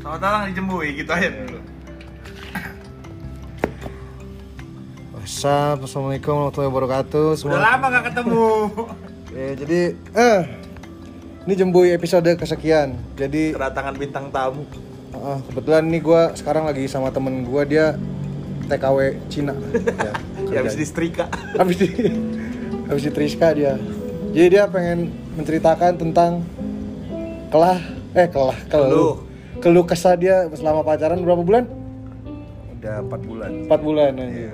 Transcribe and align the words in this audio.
Selamat 0.00 0.18
datang 0.18 0.42
di 0.48 0.54
Jembui, 0.56 0.88
gitu 0.96 1.10
aja 1.12 1.28
dulu. 1.28 1.60
Assalamualaikum 5.20 6.32
warahmatullahi 6.32 6.70
wabarakatuh 6.70 7.26
Udah 7.28 7.38
semua. 7.38 7.58
lama 7.60 7.86
gak 7.88 8.04
ketemu. 8.08 8.48
Ya, 9.30 9.48
jadi 9.60 9.80
eh 10.12 10.40
ini 11.42 11.52
jembui 11.54 11.88
episode 11.90 12.28
kesekian. 12.34 12.96
Jadi 13.14 13.52
Kedatangan 13.52 13.94
bintang 13.94 14.26
tamu. 14.28 14.64
eh, 15.12 15.38
kebetulan 15.46 15.84
nih 15.86 16.00
gue 16.00 16.22
sekarang 16.34 16.64
lagi 16.64 16.84
sama 16.86 17.08
temen 17.10 17.42
gue 17.42 17.62
dia 17.64 17.94
TKW 18.66 18.98
Cina. 19.28 19.54
ya, 20.00 20.12
Ya 20.50 20.58
habis 20.60 20.74
disetrika. 20.74 21.28
habis 21.54 21.76
di 21.76 21.88
habis 22.86 23.02
di 23.04 23.12
Triska 23.12 23.48
dia. 23.52 23.76
Jadi 24.30 24.46
dia 24.50 24.64
pengen 24.66 25.08
menceritakan 25.36 25.92
tentang 25.94 26.42
kelah 27.48 27.78
eh 28.12 28.26
kelah 28.26 28.58
Keluh. 28.66 29.29
Keluh 29.60 29.84
kesah 29.84 30.16
dia 30.16 30.48
selama 30.56 30.80
pacaran 30.80 31.20
berapa 31.20 31.44
bulan? 31.44 31.64
Udah 32.80 33.04
4 33.04 33.28
bulan. 33.28 33.50
Empat 33.68 33.80
bulan. 33.84 34.10
aja. 34.16 34.24
Iya. 34.26 34.52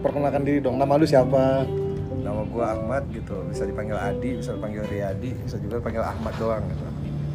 Perkenalkan 0.00 0.42
diri 0.48 0.58
dong. 0.64 0.76
Nama 0.80 0.96
lu 0.96 1.04
siapa? 1.04 1.68
Nama 2.24 2.40
gua 2.48 2.72
Ahmad 2.72 3.04
gitu. 3.12 3.36
Bisa 3.52 3.68
dipanggil 3.68 3.96
Adi, 4.00 4.40
bisa 4.40 4.56
dipanggil 4.56 4.82
Riyadi, 4.88 5.30
bisa 5.44 5.56
juga 5.60 5.76
dipanggil 5.80 6.00
Ahmad 6.00 6.32
doang 6.40 6.64
gitu. 6.68 6.84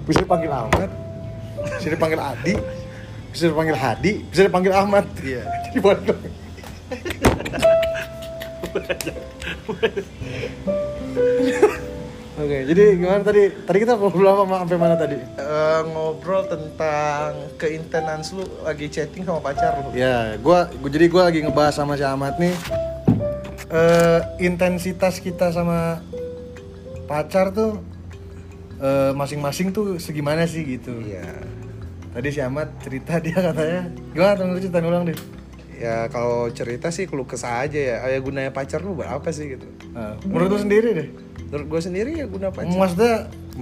bisa 0.09 0.25
dipanggil 0.25 0.49
Ahmad 0.49 0.89
bisa 1.77 1.87
dipanggil 1.93 2.17
Adi 2.17 2.53
bisa 3.29 3.43
dipanggil 3.45 3.75
Hadi 3.77 4.11
bisa 4.25 4.41
dipanggil 4.49 4.73
Ahmad 4.73 5.05
Iya. 5.21 5.45
jadi 5.69 5.77
boleh 9.69 10.01
Oke, 12.39 12.63
jadi 12.71 12.95
gimana 12.95 13.19
tadi? 13.19 13.51
Tadi 13.51 13.77
kita 13.83 13.99
ngobrol 13.99 14.31
apa 14.31 14.63
sampai 14.63 14.79
mana 14.79 14.95
tadi? 14.95 15.19
Eh, 15.19 15.81
ngobrol 15.91 16.47
tentang 16.47 17.35
keintenan 17.59 18.23
lu 18.31 18.47
lagi 18.63 18.87
chatting 18.87 19.27
sama 19.27 19.43
pacar 19.43 19.75
lu. 19.83 19.91
Ya, 19.91 20.39
gua, 20.39 20.71
gua 20.79 20.87
jadi 20.87 21.11
gua 21.11 21.27
lagi 21.27 21.43
ngebahas 21.43 21.75
sama 21.75 21.99
si 21.99 22.07
Ahmad 22.07 22.39
nih 22.39 22.55
eh 23.69 24.19
intensitas 24.41 25.21
kita 25.21 25.53
sama 25.53 26.01
pacar 27.05 27.53
tuh 27.53 27.83
eh, 28.81 29.11
masing-masing 29.13 29.75
tuh 29.75 29.99
segimana 29.99 30.47
sih 30.47 30.63
gitu. 30.63 30.95
Iya. 30.95 31.43
Tadi 32.15 32.27
si 32.31 32.39
Ahmad 32.39 32.71
cerita 32.79 33.19
dia 33.19 33.35
katanya, 33.35 33.91
gimana 34.15 34.33
tuh 34.39 34.43
lu 34.47 34.59
ceritain 34.63 34.87
ulang 34.87 35.03
deh. 35.11 35.19
Ya 35.75 36.07
kalau 36.07 36.47
cerita 36.55 36.87
sih 36.87 37.03
keluh 37.03 37.27
kesah 37.27 37.67
aja 37.67 37.77
ya. 37.77 37.95
Ya 38.07 38.19
gunanya 38.23 38.55
pacar 38.55 38.79
lu 38.79 38.95
berapa 38.95 39.27
sih 39.27 39.59
gitu. 39.59 39.67
Nah, 39.91 40.15
menurut 40.23 40.55
lu 40.55 40.59
sendiri 40.63 40.89
deh. 40.95 41.09
Menurut 41.49 41.65
gua 41.67 41.79
sendiri 41.79 42.11
ya 42.13 42.25
guna 42.25 42.47
pacar. 42.47 42.69
Maksudnya 42.71 43.15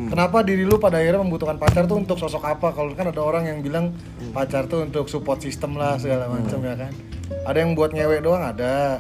kenapa 0.06 0.38
diri 0.42 0.62
lu 0.62 0.78
pada 0.78 0.98
akhirnya 0.98 1.20
membutuhkan 1.20 1.56
pacar 1.56 1.84
tuh 1.84 1.98
untuk 1.98 2.16
sosok 2.16 2.44
apa? 2.44 2.70
Kalau 2.70 2.92
kan 2.92 3.08
ada 3.08 3.20
orang 3.20 3.44
yang 3.46 3.60
bilang 3.60 3.96
pacar 4.30 4.66
tuh 4.66 4.84
untuk 4.84 5.08
support 5.08 5.40
system 5.40 5.74
lah 5.74 5.96
segala 5.96 6.28
macam 6.28 6.60
ya 6.62 6.76
kan. 6.78 6.92
Ada 7.44 7.58
yang 7.58 7.74
buat 7.74 7.92
ngewek 7.92 8.22
doang 8.22 8.42
ada. 8.42 9.00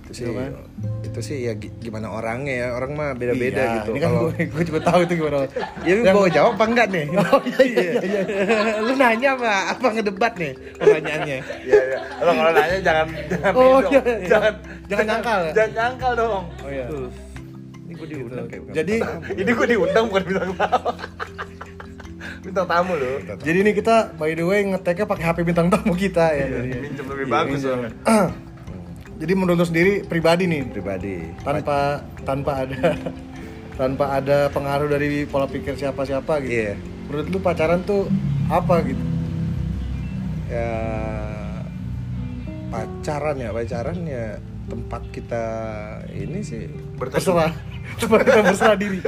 itu 0.00 0.12
sih 0.14 0.24
Gitu 0.24 0.32
kan? 0.34 0.52
itu 0.98 1.20
sih 1.20 1.36
ya 1.42 1.52
gi- 1.52 1.68
gimana 1.78 2.08
orangnya 2.08 2.54
ya 2.54 2.68
orang 2.72 2.90
mah 2.92 3.10
beda-beda 3.12 3.60
Iya, 3.60 3.74
gitu 3.76 3.90
Ini 3.90 4.00
kan 4.00 4.08
kalau 4.08 4.22
gue, 4.26 4.44
gue 4.46 4.64
juga 4.64 4.80
tahu 4.82 4.98
itu 5.04 5.12
gimana. 5.14 5.36
ya 5.84 5.92
lu 5.94 6.04
mau 6.10 6.24
jawab 6.26 6.52
apa 6.54 6.64
enggak 6.64 6.86
nih 6.88 7.04
Oh 7.28 7.40
iya 7.44 7.60
iya 7.60 7.92
iya. 8.00 8.20
lu 8.86 8.92
nanya 8.94 9.28
apa 9.30 9.50
apa 9.70 9.86
ngedebat 9.90 10.32
nih 10.34 10.52
pertanyaannya 10.74 11.38
Iya, 11.60 11.80
iya. 11.84 11.98
Lo 12.18 12.30
kalau 12.32 12.52
nanya 12.54 12.76
jangan 12.80 13.06
jangan 13.28 13.52
Oh, 13.52 13.78
iya, 13.82 14.00
iya. 14.00 14.28
Jangan 14.30 14.52
Jangan 14.88 15.04
nyangkal 15.06 15.38
ya? 15.38 15.52
Jangan 15.52 15.72
nyangkal 15.74 16.12
dong. 16.14 16.44
Oh 16.56 16.70
iya. 16.70 16.84
Tuh. 16.88 17.08
Gue 17.98 18.08
diundang 18.08 18.46
kayak 18.46 18.62
Jadi 18.72 18.94
Ini 19.42 19.50
gue 19.50 19.66
diundang 19.68 20.04
bukan 20.06 20.22
bintang 20.24 20.52
tamu. 20.54 20.90
bintang 22.38 22.66
tamu 22.66 22.92
lo. 22.94 23.12
jadi 23.42 23.58
ini 23.60 23.70
kita 23.74 24.14
by 24.14 24.32
the 24.32 24.40
way 24.40 24.62
ngeteknya 24.64 25.04
pakai 25.04 25.24
HP 25.26 25.38
bintang 25.42 25.68
tamu 25.68 25.92
kita 25.92 26.32
ya. 26.32 26.46
Jadi, 26.48 26.70
Minjem 26.80 27.06
lebih 27.06 27.26
Iya, 27.26 27.34
bagus 27.34 27.58
minjem. 27.58 27.66
soalnya. 27.68 27.90
jadi 29.20 29.32
menurut 29.34 29.66
sendiri 29.66 29.92
pribadi 30.02 30.46
nih 30.46 30.62
pribadi 30.64 31.14
tanpa 31.42 32.00
tanpa 32.22 32.52
ada 32.64 32.94
tanpa 33.80 34.04
ada 34.16 34.38
pengaruh 34.48 34.88
dari 34.88 35.26
pola 35.26 35.44
pikir 35.44 35.74
siapa-siapa 35.74 36.40
gitu. 36.40 36.54
Iya. 36.54 36.72
Menurut 37.06 37.26
lu 37.28 37.38
pacaran 37.38 37.82
tuh 37.82 38.06
apa 38.48 38.80
gitu? 38.82 39.02
ya 40.48 40.72
pacaran 42.68 43.36
ya 43.36 43.50
pacaran 43.52 43.98
ya 44.04 44.24
tempat 44.64 45.02
kita 45.12 45.44
ini 46.10 46.40
sih 46.40 46.64
Berserah. 46.96 47.52
Cuma 47.96 48.20
kita 48.20 48.40
berserah 48.40 48.74
diri. 48.74 49.00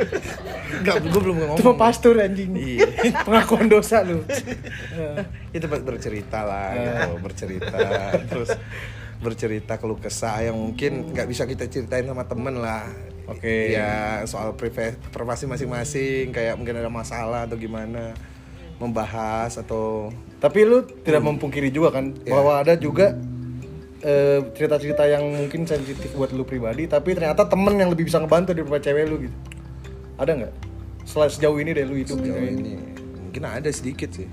enggak 0.73 0.97
gue 1.03 1.21
belum 1.21 1.37
ngomong 1.37 1.57
Cuma 1.57 1.73
pastur 1.77 2.17
anjing. 2.17 2.55
Iya. 2.55 2.89
Pengakuan 3.23 3.67
dosa 3.67 4.01
lu. 4.01 4.25
ya 5.51 5.59
tempat 5.59 5.83
bercerita 5.83 6.41
lah 6.41 6.71
Eh. 6.71 6.81
gitu 6.81 7.11
bercerita 7.19 7.77
terus 8.25 8.51
bercerita 9.19 9.77
keluh 9.77 9.99
kesah 9.99 10.41
yang 10.43 10.57
mungkin 10.57 11.11
nggak 11.11 11.27
bisa 11.27 11.43
kita 11.45 11.67
ceritain 11.67 12.07
sama 12.07 12.25
temen 12.25 12.57
lah 12.57 12.87
Oke. 13.27 13.71
ya 13.71 14.23
soal 14.25 14.55
priva- 14.55 14.97
privasi 15.11 15.45
masing-masing 15.45 16.31
kayak 16.31 16.55
mungkin 16.55 16.75
ada 16.75 16.89
masalah 16.89 17.45
atau 17.45 17.55
gimana 17.55 18.15
membahas 18.77 19.55
atau 19.57 20.09
Tapi 20.39 20.65
lu 20.65 20.81
tidak 21.05 21.21
mempungkiri 21.21 21.69
juga 21.69 21.93
kan 21.93 22.17
Iya. 22.17 22.31
bahwa 22.31 22.53
ada 22.57 22.73
juga 22.75 23.13
eh, 24.01 24.41
cerita-cerita 24.57 25.05
yang 25.07 25.25
mungkin 25.29 25.65
sensitif 25.69 26.11
buat 26.17 26.33
lu 26.33 26.43
pribadi, 26.45 26.89
tapi 26.89 27.13
ternyata 27.17 27.45
temen 27.47 27.77
yang 27.77 27.89
lebih 27.93 28.09
bisa 28.09 28.21
ngebantu 28.21 28.53
daripada 28.57 28.81
cewek 28.85 29.05
lu 29.09 29.17
gitu. 29.29 29.37
Ada 30.21 30.33
nggak? 30.37 30.53
Setelah 31.05 31.29
sejauh 31.33 31.59
ini 31.59 31.71
deh 31.73 31.85
lu 31.89 31.97
hidup 31.97 32.17
sejauh 32.21 32.45
ini 32.45 33.01
mungkin 33.31 33.47
ada 33.47 33.71
sedikit 33.71 34.11
sih 34.11 34.27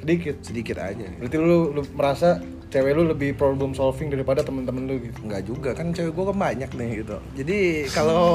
sedikit. 0.00 0.40
sedikit 0.40 0.76
aja 0.80 1.04
Berarti 1.20 1.36
lu, 1.36 1.68
lu 1.76 1.84
merasa 1.92 2.40
cewek 2.72 2.96
lu 2.96 3.04
lebih 3.12 3.36
problem 3.36 3.76
solving 3.76 4.08
daripada 4.08 4.40
temen-temen 4.40 4.88
lu 4.88 4.96
gitu. 5.04 5.20
nggak 5.24 5.42
juga 5.44 5.70
kan 5.76 5.92
cewek 5.92 6.16
gue 6.16 6.24
kan 6.32 6.36
banyak 6.36 6.70
nih 6.72 6.88
gitu 7.04 7.16
jadi 7.36 7.58
kalau 7.92 8.28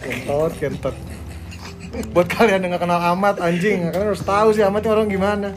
Kentot, 0.00 0.52
kentot. 0.56 0.96
Buat 1.92 2.28
kalian 2.28 2.64
yang 2.64 2.72
gak 2.72 2.88
kenal 2.88 3.00
Ahmad 3.00 3.36
anjing, 3.36 3.92
kalian 3.92 4.08
harus 4.16 4.24
tahu 4.24 4.48
sih 4.56 4.64
Ahmad 4.64 4.80
ini 4.80 4.90
orang 4.92 5.08
gimana. 5.12 5.48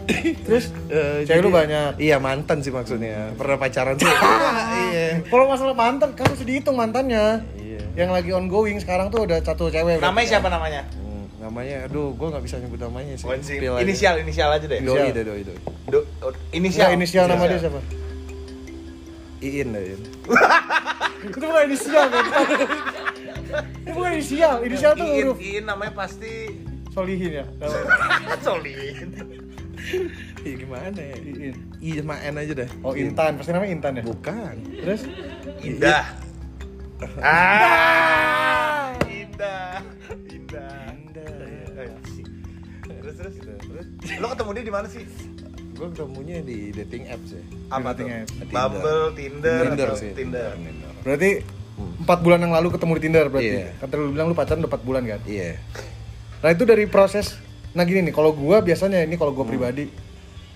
Terus 0.44 0.72
eh, 0.92 1.24
cewek 1.24 1.48
lu 1.48 1.52
banyak. 1.52 1.96
iya 1.96 2.20
mantan 2.20 2.60
sih 2.60 2.76
maksudnya 2.76 3.32
pernah 3.40 3.56
pacaran 3.56 3.96
sih 3.96 4.08
iya 4.92 5.24
Kalau 5.24 5.48
masalah 5.48 5.72
mantan 5.72 6.12
kan 6.12 6.28
harus 6.28 6.44
dihitung 6.44 6.76
mantannya. 6.76 7.40
Iya. 7.56 7.80
Yang 7.96 8.10
lagi 8.12 8.30
ongoing 8.36 8.78
sekarang 8.84 9.08
tuh 9.08 9.24
udah 9.24 9.40
satu 9.40 9.72
cewek. 9.72 10.04
Namanya 10.04 10.28
siapa 10.28 10.52
namanya? 10.52 10.84
Hmm, 11.00 11.24
namanya 11.40 11.88
aduh 11.88 12.12
gue 12.12 12.28
nggak 12.28 12.44
bisa 12.44 12.60
nyebut 12.60 12.84
namanya 12.84 13.16
sih 13.16 13.28
aja. 13.32 13.80
Inisial, 13.80 14.16
inisial 14.20 14.50
aja 14.52 14.66
deh. 14.68 14.80
doi 14.84 15.16
deh 15.16 15.24
doi 15.24 15.42
doi 15.48 15.60
Do, 15.88 16.04
oh, 16.20 16.36
inisial. 16.52 16.92
Inisial, 16.92 17.00
inisial 17.00 17.26
nama 17.32 17.48
dia 17.48 17.60
siapa? 17.64 17.80
iin 19.46 19.68
deh 19.72 19.82
Iin. 19.94 20.02
Itu 21.30 21.46
bukan 21.46 21.64
inisial 21.70 22.06
kan? 22.10 22.26
Itu 23.86 23.92
bukan 23.94 24.12
inisial, 24.18 24.56
inisial 24.66 24.92
tuh 24.98 25.06
Iin, 25.06 25.24
huruf 25.26 25.38
Iin 25.42 25.64
namanya 25.70 25.94
pasti 25.94 26.34
solihin 26.92 27.32
ya. 27.44 27.46
Solid. 28.46 29.10
Iya 30.42 30.54
gimana 30.66 30.98
ya 30.98 31.18
Iin. 31.20 31.56
i 31.84 31.90
sama 32.02 32.16
n 32.18 32.36
aja 32.42 32.54
deh 32.58 32.70
Oh 32.82 32.98
Intan, 32.98 33.38
pasti 33.38 33.54
namanya 33.54 33.72
Intan 33.76 33.94
ya. 34.00 34.04
bukan 34.08 34.56
Terus? 34.82 35.02
Indah. 35.62 36.06
Ah, 37.22 38.96
indah. 39.06 39.84
Indah. 40.32 40.96
Eh, 41.76 41.92
sih. 42.16 42.24
Terus 42.82 43.16
terus. 43.20 43.36
Terus. 43.38 43.86
Lo 44.18 44.32
ketemu 44.32 44.50
dia 44.58 44.64
di 44.64 44.74
mana 44.74 44.88
sih? 44.90 45.06
gue 45.76 45.92
ketemunya 45.92 46.40
di 46.40 46.72
dating 46.72 47.04
apps 47.12 47.36
ya 47.36 47.44
Apa 47.68 47.92
tuh? 47.92 48.08
Dating 48.08 48.32
app. 48.32 48.48
Bumble, 48.48 49.12
Tinder, 49.12 49.76
Tinder. 49.76 49.90
Tinder. 50.16 50.50
Berarti 51.04 51.32
empat 51.76 52.20
bulan 52.24 52.40
yang 52.40 52.54
lalu 52.56 52.72
ketemu 52.72 52.92
di 52.96 53.02
Tinder 53.04 53.26
berarti. 53.28 53.52
Iya. 53.52 53.68
Kata 53.80 53.94
lu 54.00 54.12
bilang 54.16 54.28
lu 54.32 54.36
pacaran 54.36 54.60
udah 54.64 54.72
4 54.72 54.88
bulan 54.88 55.02
kan? 55.04 55.20
iya. 55.28 55.60
Nah 56.40 56.50
itu 56.52 56.64
dari 56.64 56.86
proses. 56.88 57.36
Nah 57.76 57.84
gini 57.84 58.08
nih, 58.08 58.16
kalau 58.16 58.32
gua 58.32 58.64
biasanya 58.64 59.04
ini 59.04 59.20
kalau 59.20 59.36
gua 59.36 59.44
pribadi 59.44 59.92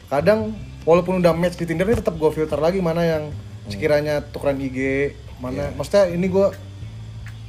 Kadang 0.08 0.56
walaupun 0.88 1.20
udah 1.20 1.36
match 1.36 1.60
di 1.60 1.68
Tinder 1.68 1.84
ini 1.86 2.00
tetap 2.00 2.16
gua 2.16 2.32
filter 2.32 2.56
lagi 2.56 2.80
mana 2.80 3.04
yang 3.04 3.24
sekiranya 3.68 4.24
tukeran 4.24 4.58
IG 4.58 5.12
Mana, 5.40 5.72
maksudnya 5.76 6.12
ini 6.12 6.28
gua 6.32 6.52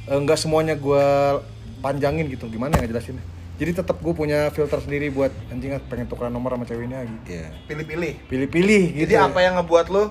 eh, 0.07 0.19
nggak 0.19 0.39
semuanya 0.39 0.75
gua 0.75 1.39
panjangin 1.79 2.27
gitu. 2.27 2.51
Gimana 2.51 2.77
ya 2.77 2.85
ngejelasinnya 2.85 3.23
Jadi 3.61 3.77
tetap 3.77 4.01
gue 4.01 4.09
punya 4.09 4.49
filter 4.49 4.81
sendiri 4.81 5.13
buat 5.13 5.29
anjing 5.53 5.77
ah, 5.77 5.81
pengen 5.85 6.09
tukeran 6.09 6.33
nomor 6.33 6.57
sama 6.57 6.65
cewek 6.65 6.89
ini 6.89 6.97
lagi 6.97 7.17
iya. 7.29 7.53
Pilih-pilih. 7.69 8.13
Pilih-pilih 8.25 8.83
gitu. 8.97 9.01
Jadi 9.05 9.13
apa 9.21 9.37
yang 9.45 9.53
ngebuat 9.61 9.85
lo 9.93 10.09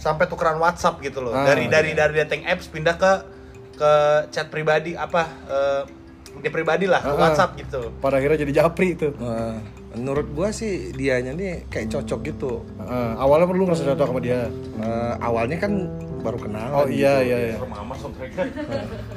sampai 0.00 0.24
tukeran 0.24 0.56
WhatsApp 0.56 0.96
gitu 1.04 1.20
loh? 1.20 1.36
Ah, 1.36 1.44
dari 1.44 1.68
dari 1.68 1.92
iya. 1.92 2.08
dari 2.08 2.24
dating 2.24 2.48
apps 2.48 2.72
pindah 2.72 2.96
ke 2.96 3.12
ke 3.76 3.92
chat 4.32 4.48
pribadi 4.48 4.96
apa 4.96 5.22
eh 5.46 5.82
dia 6.40 6.48
pribadi 6.48 6.86
lah 6.88 7.02
ke 7.02 7.10
Ah, 7.10 7.12
ah. 7.12 7.20
WhatsApp 7.28 7.52
gitu. 7.58 7.80
Pada 8.00 8.16
akhirnya 8.16 8.46
jadi 8.46 8.64
japri 8.64 8.94
tuh 8.94 9.12
Wah, 9.18 9.58
menurut 9.98 10.30
gua 10.30 10.54
sih 10.54 10.94
dianya 10.94 11.34
nih 11.34 11.66
kayak 11.66 11.90
cocok 11.90 12.20
gitu 12.22 12.62
Heeh, 12.78 13.08
Awalnya 13.18 13.46
perlu 13.50 13.62
ngerasa 13.66 13.84
cocok 13.92 14.06
sama 14.14 14.20
dia 14.22 14.46
Eh, 14.80 15.14
awalnya 15.20 15.58
kan 15.58 15.72
baru 16.22 16.38
kenal 16.38 16.68
Oh 16.72 16.86
iya 16.86 17.18
iya 17.20 17.36
iya 17.50 17.56
Mama 17.58 17.98
mereka. 17.98 18.46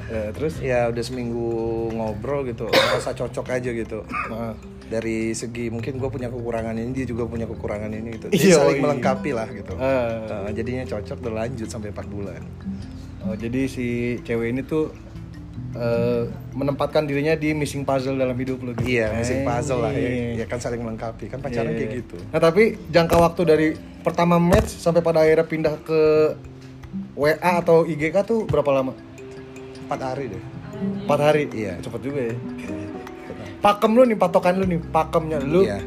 Ya, 0.09 0.23
Terus 0.33 0.53
ya 0.59 0.89
udah 0.89 1.03
seminggu 1.05 1.47
ngobrol 1.93 2.43
gitu 2.49 2.65
rasa 2.67 3.13
cocok 3.13 3.45
aja 3.61 3.69
gitu 3.71 4.01
Heeh. 4.09 4.53
Dari 4.85 5.31
segi 5.31 5.67
mungkin 5.67 5.95
gue 5.95 6.07
punya 6.07 6.27
kekurangan 6.27 6.75
ini 6.75 6.91
dia 6.91 7.05
juga 7.05 7.23
punya 7.23 7.45
kekurangan 7.45 7.89
ini 7.89 8.09
gitu 8.13 8.27
Iya, 8.27 8.35
jadi 8.35 8.51
saling 8.57 8.75
iya. 8.75 8.83
melengkapi 8.83 9.31
lah 9.31 9.47
gitu 9.47 9.73
Eh. 9.73 10.11
Eh, 10.25 10.51
jadinya 10.53 10.83
cocok 10.85 11.17
berlanjut 11.19 11.67
sampai 11.67 11.89
4 11.89 12.05
bulan 12.05 12.41
Oh, 13.23 13.31
jadi 13.33 13.65
si 13.65 13.87
cewek 14.19 14.51
ini 14.51 14.61
tuh 14.61 14.91
eh, 15.73 16.23
menempatkan 16.51 17.03
dirinya 17.03 17.33
di 17.33 17.51
missing 17.51 17.81
puzzle 17.81 18.13
dalam 18.13 18.35
hidup 18.35 18.59
lu 18.59 18.71
gitu. 18.73 18.83
iya 18.85 19.15
missing 19.15 19.41
puzzle 19.41 19.79
lah 19.79 19.91
ya, 19.91 20.35
ya 20.35 20.45
kan 20.45 20.59
saling 20.59 20.79
melengkapi 20.79 21.27
kan 21.27 21.39
pacaran 21.39 21.71
Iya. 21.71 21.79
kayak 21.79 21.91
gitu 21.97 22.17
Nah 22.29 22.39
tapi 22.39 22.63
jangka 22.87 23.15
waktu 23.15 23.41
dari 23.43 23.67
pertama 23.99 24.35
match 24.35 24.75
sampai 24.75 24.99
pada 24.99 25.23
akhirnya 25.23 25.43
pindah 25.43 25.75
ke 25.79 26.01
WA 27.15 27.35
atau 27.57 27.83
IGK 27.83 28.21
tuh 28.21 28.39
berapa 28.43 28.69
lama? 28.69 28.93
empat 29.83 29.99
hari 30.03 30.25
deh 30.29 30.43
Empat 31.03 31.19
hari. 31.21 31.43
Iya. 31.49 31.79
Cepet 31.79 32.01
juga 32.01 32.21
ya. 32.27 32.35
Pakem 33.59 33.91
lu 33.91 34.03
nih 34.03 34.15
patokan 34.15 34.53
lu 34.55 34.65
nih 34.65 34.79
pakemnya 34.83 35.37
lu 35.39 35.61
Iya. 35.63 35.79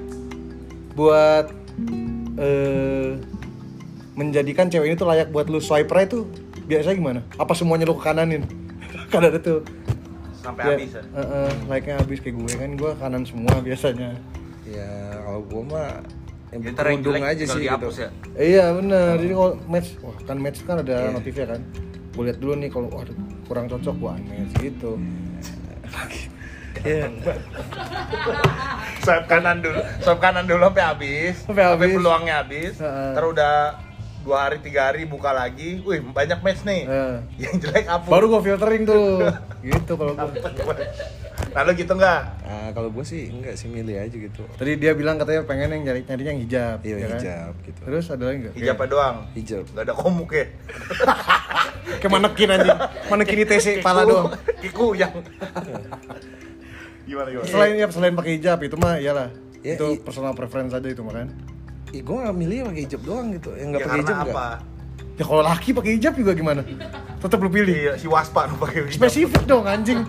buat 0.93 1.47
eh 2.37 3.17
menjadikan 4.13 4.67
cewek 4.67 4.87
ini 4.87 4.97
tuh 4.97 5.05
layak 5.05 5.29
buat 5.29 5.47
lu 5.47 5.59
swipe 5.59 5.89
right 5.89 6.07
tuh 6.07 6.25
biasanya 6.65 6.97
gimana? 6.97 7.21
Apa 7.35 7.53
semuanya 7.53 7.85
lu 7.85 7.95
ke 7.95 8.03
kananin? 8.03 8.43
kan 9.13 9.21
ada 9.23 9.37
tuh 9.37 9.61
Sampai 10.37 10.63
ya, 10.63 10.71
habis 10.75 10.93
ya. 10.93 11.03
eh, 11.13 11.53
like-nya 11.67 11.95
habis 11.99 12.19
kayak 12.19 12.37
gue 12.37 12.53
kan 12.55 12.71
gue 12.73 12.91
kanan 12.97 13.23
semua 13.23 13.55
biasanya. 13.59 14.15
ya 14.65 14.89
kalau 15.21 15.43
gue 15.43 15.63
mah 15.65 15.91
yang 16.49 16.63
Ya, 16.63 16.73
jelek 16.97 17.23
aja 17.25 17.45
sih 17.45 17.61
gitu 17.61 17.87
ya. 17.93 18.09
Iya 18.35 18.65
bener, 18.73 19.15
jadi 19.17 19.35
kalau 19.35 19.53
match, 19.67 19.89
wah 20.01 20.17
kan 20.23 20.37
match 20.39 20.59
kan 20.63 20.77
ada 20.81 20.97
Iya. 21.03 21.13
notifnya 21.13 21.47
kan 21.49 21.61
Gue 22.11 22.23
lihat 22.25 22.39
dulu 22.39 22.55
nih 22.57 22.71
kalau 22.71 22.89
kurang 23.45 23.67
cocok 23.67 23.95
gue 23.95 24.11
unmatch 24.17 24.55
gitu 24.61 24.91
Iya. 26.83 27.07
Swipe 28.99 29.27
kanan 29.27 29.61
dulu, 29.61 29.81
swipe 29.99 30.19
kanan 30.19 30.45
dulu 30.45 30.63
sampai 30.67 30.85
habis, 30.85 31.35
Sampai 31.41 31.65
habis. 31.65 31.95
peluangnya 31.95 32.35
habis. 32.43 32.75
Heeh. 32.77 33.11
Terus 33.13 33.29
udah 33.33 33.55
dua 34.21 34.39
hari 34.43 34.59
tiga 34.59 34.91
hari 34.91 35.07
buka 35.07 35.31
lagi, 35.31 35.79
wih 35.81 36.03
banyak 36.05 36.43
match 36.43 36.63
nih. 36.63 36.83
Eh. 36.85 37.17
Yang 37.39 37.55
jelek 37.63 37.87
hapus. 37.87 38.11
Baru 38.11 38.27
gue 38.29 38.41
filtering 38.45 38.83
tuh 38.83 39.23
Gitu 39.63 39.93
kalau 39.93 40.13
gue 40.13 40.75
Lalu 41.53 41.71
gitu 41.79 41.93
nggak? 41.93 42.21
Nah, 42.43 42.69
kalau 42.71 42.89
gue 42.89 43.01
sih 43.03 43.29
enggak 43.29 43.55
sih 43.55 43.67
milih 43.67 43.97
aja 43.97 44.13
gitu 44.13 44.45
Tadi 44.53 44.77
dia 44.77 44.93
bilang 44.93 45.17
katanya 45.17 45.41
pengen 45.43 45.69
yang 45.71 45.83
nyari 45.85 46.01
nyarinya 46.03 46.33
yang 46.33 46.43
hijab 46.43 46.79
Iya, 46.81 46.95
ya 46.95 47.07
kan? 47.07 47.11
hijab 47.15 47.53
gitu. 47.63 47.81
Terus 47.83 48.05
ada 48.09 48.23
lagi 48.25 48.39
nggak? 48.41 48.55
Hijabnya 48.55 48.87
doang. 48.87 49.17
hijab 49.33 49.65
Gak 49.71 49.85
ada 49.85 49.95
komuk 49.95 50.31
ya. 50.31 50.45
Kayak, 51.97 52.13
manekin 52.13 52.51
anjing 52.51 52.79
Manekin 53.07 53.39
ITC 53.43 53.67
kepala 53.79 54.03
Kiku- 54.03 54.11
doang 54.11 54.27
Kiku 54.59 54.87
yang. 54.93 55.13
Gimana 57.07 57.29
gimana? 57.29 57.47
Selain 57.47 57.73
ya 57.73 57.87
selain 57.89 58.13
pakai 58.13 58.33
hijab 58.37 58.59
itu 58.61 58.77
mah 58.77 58.99
iyalah 58.99 59.31
Ya, 59.59 59.75
Itu 59.75 59.87
i- 59.89 59.99
personal 59.99 60.31
preference 60.33 60.71
aja 60.71 60.85
itu 60.85 61.01
mah 61.01 61.15
kan 61.17 61.29
Ih, 61.89 61.99
gue 62.01 62.17
gak 62.17 62.35
milih 62.35 62.67
pakai 62.67 62.83
hijab 62.83 63.01
doang 63.03 63.27
gitu 63.31 63.51
yang 63.53 63.69
Ya, 63.69 63.73
nggak 63.73 63.81
pakai 63.81 63.91
karena 63.97 64.03
hijab 64.05 64.17
apa? 64.17 64.27
enggak 64.29 64.57
Ya 65.17 65.25
kalau 65.25 65.43
laki 65.43 65.69
pakai 65.73 65.93
hijab 65.93 66.13
juga 66.15 66.33
gimana? 66.33 66.63
Tetap 67.17 67.39
lu 67.39 67.49
pilih 67.49 67.73
Iya, 67.73 67.93
si 67.95 68.07
Waspa 68.07 68.47
nu 68.47 68.55
pakai 68.57 68.85
hijab. 68.85 68.99
Spesifik 69.01 69.43
dong 69.45 69.65
anjing 69.65 70.03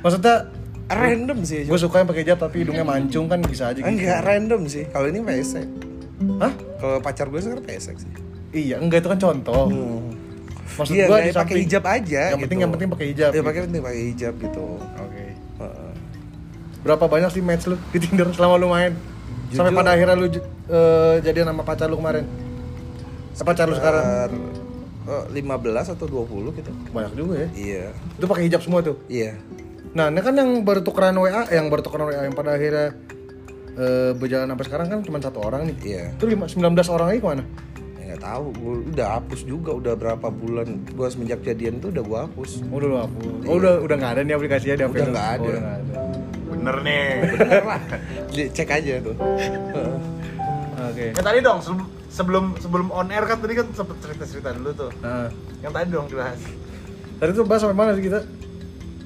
Maksudnya 0.00 0.36
random 0.86 1.38
sih 1.42 1.64
gue 1.64 1.78
suka 1.78 1.96
yang 1.98 2.06
pakai 2.06 2.22
hijab 2.22 2.38
tapi 2.38 2.60
hidungnya 2.60 2.84
mancung 2.84 3.24
kan 3.24 3.40
bisa 3.40 3.68
aja 3.68 3.78
gitu 3.78 3.88
enggak 3.88 4.20
random 4.20 4.64
sih 4.64 4.84
kalau 4.86 5.08
ini 5.08 5.16
pesek 5.18 5.64
Hah? 6.38 6.52
kalau 6.76 7.00
pacar 7.00 7.26
gue 7.26 7.40
sekarang 7.40 7.64
pesek 7.64 7.96
sih 7.96 8.10
Iya, 8.52 8.78
enggak 8.78 9.00
itu 9.00 9.08
kan 9.08 9.18
contoh. 9.18 9.66
Maksud 10.66 10.92
Iya, 10.92 11.06
gua 11.06 11.18
di 11.18 11.30
pakai 11.30 11.56
hijab 11.60 11.84
aja 11.84 12.22
Yang 12.26 12.40
penting 12.40 12.48
gitu. 12.50 12.62
yang 12.62 12.72
penting 12.72 12.88
pakai 12.88 13.06
hijab. 13.08 13.28
ya 13.28 13.34
gitu. 13.34 13.44
pakai 13.44 13.60
penting 13.62 13.80
pakai 13.82 14.00
hijab 14.06 14.34
gitu 14.38 14.66
Oke. 14.78 15.24
Heeh. 15.60 15.90
Berapa 16.82 17.04
banyak 17.06 17.30
sih 17.30 17.40
match 17.40 17.64
lu 17.64 17.76
di 17.88 17.98
Tinder 17.98 18.28
selama 18.30 18.54
lu 18.56 18.68
main? 18.68 18.92
Sampai 19.48 19.70
Jujur- 19.70 19.78
pada 19.78 19.90
akhirnya 19.92 20.14
lu 20.14 20.26
j- 20.26 20.42
eh, 20.66 21.14
jadian 21.22 21.46
sama 21.46 21.62
pacar 21.62 21.86
lu 21.86 21.96
kemarin. 21.96 22.24
Eh, 23.32 23.42
pacar 23.42 23.64
lu 23.64 23.74
sekarang 23.74 24.02
Sekitar, 24.02 24.30
eh, 25.06 25.24
15 25.30 25.86
atau 25.90 26.06
20 26.06 26.50
gitu 26.54 26.70
banyak 26.88 27.12
juga 27.14 27.34
ya. 27.36 27.48
iya 27.54 27.84
Itu 28.12 28.24
pakai 28.24 28.44
hijab 28.44 28.60
semua 28.60 28.80
tuh. 28.80 28.98
iya 29.06 29.36
Nah, 29.92 30.08
ini 30.08 30.18
kan 30.18 30.34
yang 30.34 30.50
baru 30.60 30.82
tukeran 30.82 31.14
WA, 31.14 31.46
yang 31.48 31.68
baru 31.68 31.78
tukeran 31.80 32.04
WA 32.04 32.20
yang 32.20 32.32
pada 32.32 32.50
akhirnya 32.52 32.98
eh, 33.74 34.10
berjalan 34.12 34.46
sampai 34.48 34.64
sekarang 34.64 34.86
kan 34.88 34.98
cuma 35.00 35.18
satu 35.18 35.38
orang 35.40 35.66
nih. 35.66 35.76
iya 35.84 36.04
Itu 36.10 36.26
lima- 36.26 36.46
19 36.46 36.62
orang 36.88 37.06
lagi 37.08 37.18
ke 37.18 37.28
mana? 37.28 37.44
Nggak 38.14 38.22
tahu 38.22 38.46
gue 38.52 38.74
udah 38.88 39.08
hapus 39.12 39.40
juga 39.42 39.70
udah 39.74 39.94
berapa 39.94 40.26
bulan 40.28 40.86
gue 40.86 41.06
semenjak 41.08 41.42
jadian 41.42 41.76
tuh 41.76 41.90
udah 41.90 42.04
gue 42.04 42.18
hapus 42.20 42.50
Oh, 42.64 42.78
udah 42.78 42.86
lu 42.86 42.96
hapus. 42.96 43.26
Oh, 43.44 43.54
udah 43.58 43.72
udah 43.80 43.96
nggak 43.96 44.12
ada 44.12 44.20
nih 44.22 44.34
aplikasinya 44.34 44.74
di 44.76 44.84
HP 44.84 44.94
Udah 44.94 45.08
nggak 45.08 45.26
Oh, 45.26 45.34
ada. 45.34 45.42
udah 45.44 45.60
nggak 45.60 45.76
ada. 45.76 45.94
Bener 46.46 46.76
nih. 46.80 47.04
Bener 47.34 47.62
lah. 47.64 47.80
Cek 48.30 48.68
aja 48.70 48.92
tuh. 49.02 49.14
Oke. 50.84 51.06
Ya 51.10 51.22
tadi 51.22 51.38
dong 51.40 51.58
sebelum 51.58 51.82
sebelum 52.08 52.44
sebelum 52.56 52.86
on 52.88 53.08
air 53.08 53.24
kan 53.24 53.36
tadi 53.36 53.52
kan 53.52 53.66
sempet 53.68 53.96
cerita-cerita 53.98 54.54
dulu 54.54 54.70
tuh. 54.72 54.90
Nah, 55.00 55.26
Yang 55.58 55.72
tadi 55.74 55.86
dong 55.90 56.06
dibahas. 56.06 56.38
tadi 57.14 57.30
tuh 57.32 57.42
bahas 57.42 57.60
sampai 57.60 57.74
mana 57.74 57.90
sih 57.92 58.04
kita? 58.04 58.20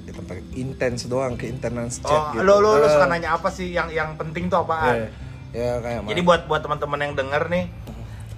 ya 0.04 0.12
tempat 0.14 0.37
intens 0.52 1.00
doang 1.06 1.32
keintenan 1.34 1.88
chat 1.88 2.04
Oh, 2.04 2.32
gitu 2.32 2.43
lo 2.43 2.54
lo 2.58 2.70
lo 2.75 2.84
Eh. 2.84 2.90
suka 2.90 3.06
nanya 3.06 3.32
apa 3.32 3.49
sih 3.49 3.70
yang 3.70 3.88
yang 3.88 4.12
penting 4.14 4.49
tuh 4.49 4.61
apaan? 4.61 4.96
Eh, 4.99 5.08
ya 5.54 5.76
kayak 5.78 6.04
Jadi 6.04 6.20
buat 6.22 6.44
buat 6.44 6.61
teman-teman 6.61 6.99
yang 7.00 7.12
denger 7.14 7.43
nih, 7.46 7.64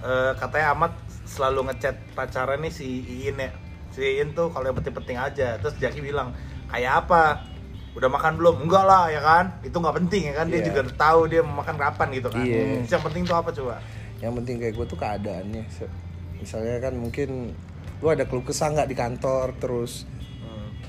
eh, 0.01 0.31
katanya 0.37 0.67
Ahmad 0.75 0.91
selalu 1.25 1.71
ngechat 1.71 1.95
pacarnya 2.17 2.57
nih 2.59 2.73
si 2.73 2.87
Iin 3.07 3.37
ya. 3.39 3.49
Si 3.93 4.01
Iin 4.03 4.35
tuh 4.35 4.51
kalau 4.51 4.67
yang 4.67 4.77
penting-penting 4.77 5.17
aja. 5.17 5.57
Terus 5.61 5.75
Jaki 5.79 6.03
bilang, 6.03 6.35
kayak 6.67 7.07
apa? 7.07 7.47
Udah 7.95 8.07
makan 8.07 8.39
belum? 8.39 8.67
Enggak 8.67 8.83
lah 8.87 9.11
ya 9.11 9.21
kan. 9.23 9.45
Itu 9.63 9.79
nggak 9.79 9.95
penting 10.03 10.31
ya 10.31 10.33
kan. 10.41 10.45
Dia 10.47 10.63
Iya. 10.63 10.67
juga 10.71 10.81
tahu 10.95 11.27
dia 11.27 11.41
mau 11.43 11.63
makan 11.63 11.75
kapan 11.75 12.07
gitu 12.15 12.27
kan. 12.31 12.43
Iya. 12.43 12.83
Terus 12.83 12.91
yang 12.91 13.03
penting 13.07 13.23
tuh 13.27 13.37
apa 13.37 13.49
coba? 13.51 13.75
yang 14.21 14.37
penting 14.37 14.61
kayak 14.61 14.77
gue 14.77 14.85
tuh 14.85 14.97
keadaannya 15.01 15.65
misalnya 16.37 16.77
kan 16.77 16.93
mungkin 16.93 17.57
lu 18.01 18.07
ada 18.09 18.25
keluh 18.29 18.45
kesah 18.45 18.69
nggak 18.69 18.89
di 18.89 18.95
kantor 18.97 19.53
terus 19.57 20.05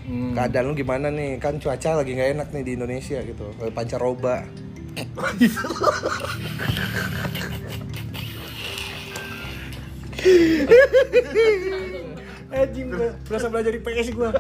hmm. 0.05 0.37
keadaan 0.37 0.73
lu 0.73 0.75
gimana 0.77 1.09
nih 1.09 1.41
kan 1.41 1.57
cuaca 1.57 2.05
lagi 2.05 2.13
nggak 2.13 2.37
enak 2.37 2.49
nih 2.53 2.65
di 2.65 2.73
Indonesia 2.77 3.19
gitu 3.25 3.49
pancaroba 3.73 4.45
Anjing 12.53 12.89
gua 12.89 13.11
berasa 13.25 13.47
belajar 13.49 13.73
IPS 13.73 14.09
gua. 14.13 14.31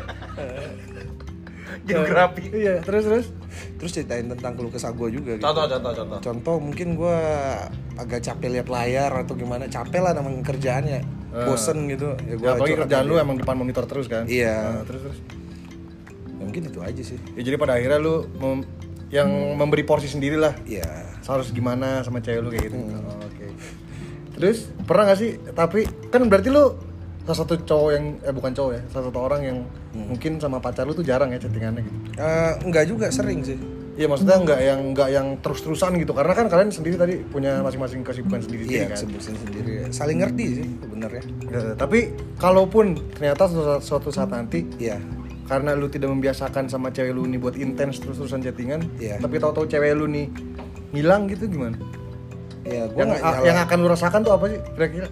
Geografi. 1.83 2.45
Iya, 2.49 2.79
terus 2.81 3.03
terus. 3.03 3.27
terus 3.75 3.91
ceritain 3.93 4.23
tentang 4.25 4.55
keluh 4.55 4.71
kesah 4.71 4.91
gue 4.91 5.09
juga 5.11 5.35
gitu. 5.35 5.43
Contoh, 5.43 5.67
contoh, 5.67 5.93
contoh. 5.93 6.19
contoh 6.21 6.57
mungkin 6.57 6.95
gue 6.95 7.19
agak 7.97 8.23
capek 8.23 8.49
lihat 8.53 8.69
layar 8.69 9.11
atau 9.13 9.35
gimana 9.35 9.67
capek 9.67 9.99
lah 9.99 10.13
namanya 10.13 10.39
kerjaannya 10.45 11.01
Eh. 11.33 11.45
bosen 11.45 11.89
gitu 11.89 12.15
ya 12.21 12.35
gue 12.35 12.45
Ya, 12.45 12.53
apalagi 12.55 12.77
kerjaan 12.79 13.05
lu 13.05 13.17
emang 13.17 13.37
depan 13.37 13.57
monitor 13.57 13.83
terus 13.85 14.07
kan? 14.07 14.23
Iya. 14.25 14.79
Nah, 14.79 14.85
terus 14.85 15.01
terus. 15.03 15.19
ya, 15.19 15.27
mungkin 16.39 16.63
itu 16.65 16.79
aja 16.79 17.03
sih 17.03 17.19
Ya, 17.35 17.43
jadi 17.43 17.57
pada 17.57 17.75
akhirnya 17.75 17.99
lu 17.99 18.29
mem- 18.33 18.69
yang 19.09 19.29
memberi 19.53 19.83
porsi 19.83 20.07
sendiri 20.07 20.37
lah. 20.37 20.55
Iya 20.63 20.87
Harus 21.23 21.51
gimana 21.51 22.01
sama 22.01 22.19
cewek 22.19 22.39
lu 22.39 22.49
kayak 22.49 22.65
gitu. 22.69 22.79
Oh, 22.79 22.87
Oke. 23.19 23.22
Terus 24.37 24.69
pernah 24.85 25.13
gak 25.13 25.19
sih? 25.21 25.37
Tapi 25.39 25.81
kan 26.09 26.27
berarti 26.27 26.49
lu 26.49 26.75
salah 27.23 27.39
satu 27.47 27.55
cowok 27.63 27.91
yang 27.95 28.05
eh 28.21 28.35
bukan 28.35 28.51
cowok 28.51 28.73
ya, 28.75 28.83
salah 28.91 29.05
satu 29.09 29.19
orang 29.23 29.41
yang 29.47 29.59
mungkin 29.95 30.43
sama 30.43 30.59
pacar 30.59 30.83
lu 30.83 30.93
tuh 30.93 31.07
jarang 31.07 31.31
ya 31.31 31.39
chattingannya 31.39 31.87
gitu. 31.87 31.97
Eh, 32.19 32.53
enggak 32.67 32.85
juga 32.89 33.07
sering 33.13 33.45
sih 33.47 33.59
Iya 33.93 34.09
maksudnya 34.09 34.41
nggak 34.41 34.61
yang 34.65 34.81
nggak 34.97 35.09
yang 35.13 35.27
terus-terusan 35.45 36.01
gitu 36.01 36.17
karena 36.17 36.33
kan 36.33 36.49
kalian 36.49 36.73
sendiri 36.73 36.97
tadi 36.97 37.21
punya 37.29 37.61
masing-masing 37.61 38.01
kesibukan 38.01 38.41
sendiri 38.41 38.65
iya 38.65 38.89
kan. 38.89 38.97
sebutin 39.05 39.37
sendiri 39.37 39.85
saling 39.93 40.25
ngerti 40.25 40.45
sih 40.49 40.67
sebenarnya 40.81 41.23
Ya, 41.53 41.63
tapi 41.77 42.09
kalaupun 42.41 42.97
ternyata 43.13 43.53
suatu 43.53 43.61
saat, 43.69 43.83
suatu 43.85 44.09
saat 44.09 44.33
nanti 44.33 44.65
iya 44.81 44.97
karena 45.45 45.77
lu 45.77 45.93
tidak 45.93 46.09
membiasakan 46.09 46.73
sama 46.73 46.89
cewek 46.89 47.13
lu 47.13 47.29
nih 47.29 47.37
buat 47.37 47.53
intens 47.53 48.01
terus-terusan 48.01 48.41
chattingan, 48.41 48.81
Iya. 48.97 49.21
tapi 49.21 49.37
tahu-tahu 49.37 49.69
cewek 49.69 49.93
lu 49.93 50.09
nih 50.09 50.25
ngilang 50.97 51.29
gitu 51.29 51.45
gimana? 51.45 51.77
Ya 52.63 52.87
gue 52.87 52.97
Yang, 52.97 53.11
nyala- 53.17 53.43
yang 53.43 53.59
akan 53.61 53.77
lu 53.79 53.89
rasakan 53.89 54.21
tuh 54.21 54.33
apa 54.33 54.45
sih 54.49 54.59
kira-kira? 54.73 55.09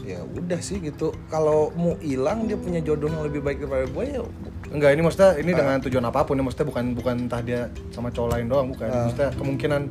ya 0.00 0.24
udah 0.24 0.56
sih 0.58 0.80
gitu 0.80 1.12
kalau 1.28 1.68
mau 1.74 1.92
hilang 1.98 2.48
dia 2.48 2.56
punya 2.56 2.80
jodoh 2.80 3.06
yang 3.06 3.22
lebih 3.22 3.40
baik 3.40 3.60
daripada 3.60 3.84
gue 3.86 4.04
ya 4.08 4.22
Enggak, 4.68 4.90
ini 4.92 5.00
maksudnya 5.00 5.30
ini 5.36 5.50
Ah. 5.50 5.56
dengan 5.56 5.76
tujuan 5.80 6.04
apa 6.04 6.20
pun 6.22 6.34
ya, 6.34 6.42
maksudnya 6.42 6.66
bukan 6.66 6.84
bukan 6.92 7.14
entah 7.24 7.40
dia 7.40 7.60
sama 7.88 8.08
cowok 8.08 8.36
lain 8.36 8.46
doang, 8.46 8.68
bukan. 8.68 8.84
Ah. 8.86 9.04
Maksudnya 9.06 9.32
kemungkinan 9.32 9.82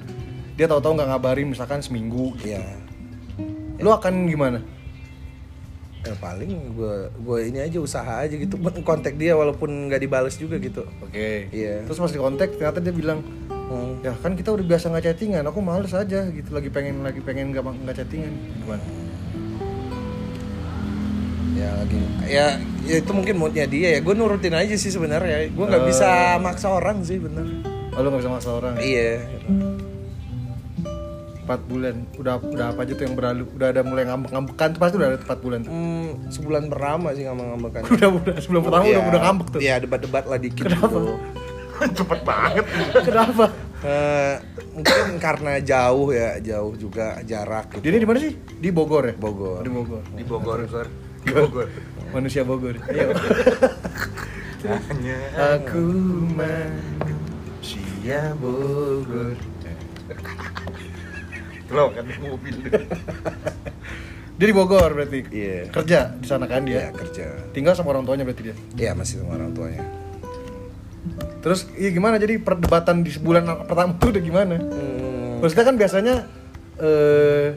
dia 0.53 0.65
tahu-tahu 0.65 0.93
nggak 0.93 1.09
ngabarin 1.11 1.47
misalkan 1.47 1.81
seminggu. 1.81 2.37
ya 2.39 2.61
Lu 3.77 3.89
akan 3.89 4.25
gimana? 4.25 4.61
ya 5.97 6.13
paling 6.15 6.71
gue 6.71 6.95
gue 7.19 7.39
ini 7.43 7.59
aja 7.59 7.77
usaha 7.77 8.23
aja 8.23 8.31
gitu 8.31 8.55
kontak 8.79 9.17
dia 9.17 9.33
walaupun 9.33 9.67
nggak 9.85 9.99
dibales 9.99 10.37
juga 10.37 10.55
gitu 10.55 10.85
Oke. 11.03 11.49
Iya. 11.51 11.83
Terus 11.83 11.97
pas 11.99 12.07
di 12.07 12.17
kontak 12.17 12.53
ternyata 12.53 12.77
dia 12.79 12.89
bilang, 12.91 13.19
Hmm. 13.67 13.99
ya 13.99 14.15
kan 14.15 14.31
kita 14.31 14.49
udah 14.49 14.65
biasa 14.65 14.87
nggak 14.87 15.05
chattingan, 15.05 15.43
aku 15.43 15.59
males 15.59 15.91
aja 15.91 16.23
gitu, 16.27 16.49
lagi 16.49 16.71
pengen 16.71 17.03
lagi 17.03 17.19
pengen 17.19 17.51
nggak 17.51 17.63
nggak 17.63 17.95
chattingan, 17.95 18.31
gimana? 18.57 18.83
ya 21.51 21.73
lagi 21.73 21.97
ya 22.29 22.47
ya 22.85 22.95
itu 23.01 23.11
mungkin 23.11 23.35
moodnya 23.35 23.65
dia 23.65 23.97
ya 23.97 23.99
gue 23.99 24.13
nurutin 24.13 24.53
aja 24.53 24.77
sih 24.77 24.93
sebenarnya 24.93 25.49
gue 25.49 25.65
nggak 25.65 25.83
bisa 25.83 26.37
maksa 26.37 26.69
orang 26.69 27.01
sih 27.01 27.17
bener 27.17 27.43
Oh, 27.97 28.05
lu 28.05 28.13
gak 28.13 28.21
bisa 28.21 28.29
maksa 28.29 28.49
orang. 28.53 28.77
iya 28.77 29.17
Empat 31.41 31.65
bulan. 31.65 32.05
Udah 32.13 32.37
udah 32.37 32.65
apa 32.69 32.85
aja 32.85 32.93
tuh 32.93 33.09
yang 33.09 33.17
berlalu? 33.17 33.49
Udah 33.57 33.73
ada 33.73 33.81
mulai 33.81 34.05
ngambek-ngambekan 34.05 34.67
tuh 34.69 34.79
pasti 34.79 34.95
udah 35.01 35.07
ada 35.09 35.17
empat 35.17 35.39
bulan 35.41 35.59
tuh. 35.65 35.71
hmm, 35.73 36.29
sebulan 36.29 36.63
pertama 36.69 37.07
sih 37.15 37.25
ngambek-ngambekan 37.25 37.81
Udah 37.97 38.09
udah 38.13 38.35
sebelum 38.37 38.61
pertama 38.61 38.83
udah 38.85 39.01
udah 39.01 39.21
ngambek 39.25 39.47
tuh. 39.49 39.59
Iya 39.65 39.75
debat-debat 39.81 40.29
lah 40.29 40.37
dikit 40.37 40.61
Kenapa? 40.61 40.93
gitu. 40.93 41.13
Cepet 41.97 42.19
banget. 42.23 42.65
Kenapa? 43.01 43.45
Eh, 43.77 44.35
mungkin 44.73 45.21
karena 45.21 45.61
jauh 45.61 46.09
ya 46.09 46.41
jauh 46.41 46.73
juga 46.73 47.21
jarak 47.21 47.77
gitu. 47.77 47.85
Dia 47.85 47.89
ini 47.93 47.99
di 48.01 48.07
mana 48.09 48.19
sih? 48.19 48.33
Di 48.33 48.69
Bogor 48.69 49.05
ya? 49.05 49.13
Bogor. 49.13 49.61
Di 49.61 49.69
Bogor. 49.69 50.03
Di 50.09 50.23
Bogor. 50.25 50.59
Di 51.21 51.31
Bogor. 51.31 51.67
Manusia 52.09 52.41
Bogor. 52.43 52.75
Iya. 54.57 54.73
Hanya 54.89 55.19
Aku 55.61 55.85
manusia 56.33 58.33
Bogor. 58.35 59.37
lo 61.69 61.93
kan 61.93 62.01
di 62.01 62.15
mobil. 62.17 62.55
Dia 64.33 64.47
di 64.49 64.55
Bogor 64.55 64.89
berarti. 64.97 65.19
Iya. 65.29 65.69
Kerja 65.69 65.99
di 66.15 66.25
sana 66.25 66.49
kan 66.49 66.65
Iya 66.65 66.89
dia. 66.89 66.95
kerja. 66.95 67.27
Tinggal 67.53 67.75
sama 67.75 67.91
orang 67.91 68.03
tuanya 68.03 68.23
berarti 68.25 68.43
dia. 68.49 68.55
Iya 68.73 68.91
masih 68.97 69.21
sama 69.21 69.37
orang 69.37 69.53
tuanya. 69.53 69.83
Terus 71.41 71.67
iya 71.75 71.89
gimana 71.89 72.17
jadi 72.17 72.37
perdebatan 72.37 73.01
di 73.01 73.11
sebulan 73.11 73.67
pertama 73.67 73.95
tuh 73.95 74.09
udah 74.13 74.23
gimana? 74.23 74.55
Hmm, 74.57 75.39
Maksudnya 75.41 75.65
kan 75.65 75.75
biasanya 75.75 76.15
eh 76.77 77.47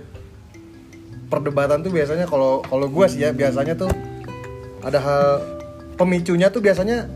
perdebatan 1.26 1.80
tuh 1.80 1.92
biasanya 1.92 2.26
kalau 2.26 2.64
kalau 2.64 2.86
gua 2.90 3.06
sih 3.06 3.22
ya 3.22 3.30
biasanya 3.30 3.78
tuh 3.78 3.90
ada 4.82 4.98
hal 4.98 5.24
pemicunya 5.94 6.48
tuh 6.48 6.58
biasanya 6.58 7.06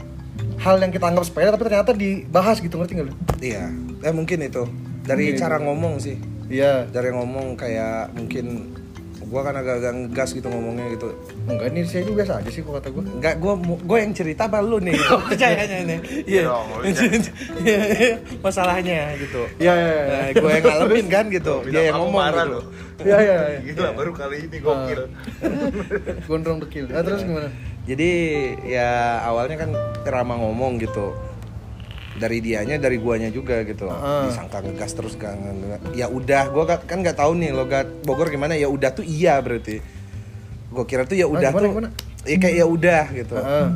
hal 0.60 0.78
yang 0.78 0.92
kita 0.92 1.08
anggap 1.10 1.24
sepele 1.26 1.50
tapi 1.50 1.64
ternyata 1.66 1.90
dibahas 1.92 2.60
gitu 2.60 2.78
ngerti 2.78 2.92
nggak 2.94 3.06
lu? 3.08 3.14
iya. 3.40 3.68
Eh 4.04 4.12
mungkin 4.12 4.38
itu 4.44 4.68
dari 5.02 5.32
Mungkin 5.32 5.40
cara 5.40 5.56
itu. 5.58 5.64
ngomong 5.66 5.94
sih. 5.98 6.16
Iya. 6.46 6.86
Dari 6.88 7.10
ngomong 7.10 7.56
kayak 7.56 8.12
mungkin 8.14 8.76
gua 9.34 9.42
kan 9.50 9.54
agak-agak 9.58 9.92
ngegas 9.98 10.30
gitu 10.30 10.46
ngomongnya 10.46 10.86
gitu. 10.94 11.10
Enggak 11.50 11.68
ini 11.74 11.80
saya 11.82 12.06
juga 12.06 12.16
biasa 12.22 12.32
aja 12.38 12.50
sih 12.54 12.62
kok 12.62 12.72
kata 12.78 12.88
gua. 12.94 13.02
Enggak, 13.02 13.34
gua 13.42 13.54
gua 13.58 13.98
yang 13.98 14.12
cerita 14.14 14.46
apa 14.46 14.62
lu 14.62 14.78
nih? 14.78 14.94
Gitu, 14.94 15.14
percayanya 15.34 15.78
nih. 15.82 15.98
Iya. 16.22 16.42
dong, 16.46 16.66
lu 16.70 16.82
Iya, 17.66 17.80
iya, 17.90 18.14
Masalahnya 18.38 18.98
gitu. 19.18 19.42
Iya 19.58 19.72
iya 19.74 19.90
iya. 19.90 20.04
Nah, 20.06 20.28
gue 20.38 20.50
yang 20.54 20.64
ngalamin 20.70 21.06
kan 21.10 21.24
gitu. 21.34 21.54
Dia 21.66 21.82
yang 21.90 21.94
ngomong 21.98 22.14
marah 22.14 22.46
gitu. 22.46 22.60
Iya 23.02 23.16
iya. 23.18 23.36
iya. 23.58 23.58
Gila 23.74 23.90
baru 23.98 24.12
kali 24.14 24.36
ini 24.46 24.56
gokil. 24.62 25.00
Gondrong 26.30 26.58
dekil. 26.62 26.84
Nah, 26.94 27.02
terus 27.02 27.26
gimana? 27.26 27.50
Jadi 27.84 28.10
ya 28.64 29.20
awalnya 29.26 29.66
kan 29.66 29.70
Rama 30.06 30.38
ngomong 30.38 30.78
gitu. 30.78 31.10
Dari 32.14 32.38
dianya, 32.38 32.78
dari 32.78 32.96
guanya 33.02 33.26
juga 33.28 33.66
gitu. 33.66 33.90
Ah. 33.90 34.30
Disangka 34.30 34.62
ngegas 34.62 34.94
terus 34.94 35.14
gak, 35.18 35.34
nge- 35.34 35.98
Ya 35.98 36.06
udah, 36.06 36.46
gua 36.54 36.64
kan 36.78 37.02
nggak 37.02 37.18
tahu 37.18 37.34
nih 37.34 37.50
logat 37.50 37.90
Bogor 38.06 38.30
gimana. 38.30 38.54
Ya 38.54 38.70
udah 38.70 38.94
tuh 38.94 39.02
iya 39.02 39.38
berarti. 39.42 39.82
Gua 40.70 40.86
kira 40.86 41.02
tuh 41.04 41.18
ya 41.18 41.26
udah 41.26 41.50
gimana, 41.50 41.64
tuh. 41.66 41.70
gimana? 41.74 41.88
Ya 42.24 42.36
kayak 42.38 42.56
ya 42.56 42.66
udah 42.66 43.04
gitu. 43.10 43.34
Heeh. 43.34 43.66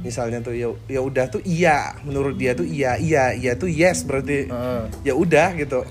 Misalnya 0.00 0.38
tuh 0.40 0.54
ya 0.56 0.72
ya 0.88 1.00
udah 1.04 1.26
tuh 1.28 1.42
iya, 1.44 1.92
menurut 2.06 2.38
dia 2.38 2.56
tuh 2.56 2.64
iya, 2.64 2.96
iya, 2.96 3.34
iya 3.34 3.52
tuh 3.58 3.68
yes 3.68 4.06
berarti. 4.06 4.46
Heeh. 4.48 4.82
Ya 5.04 5.12
udah 5.18 5.52
gitu. 5.58 5.82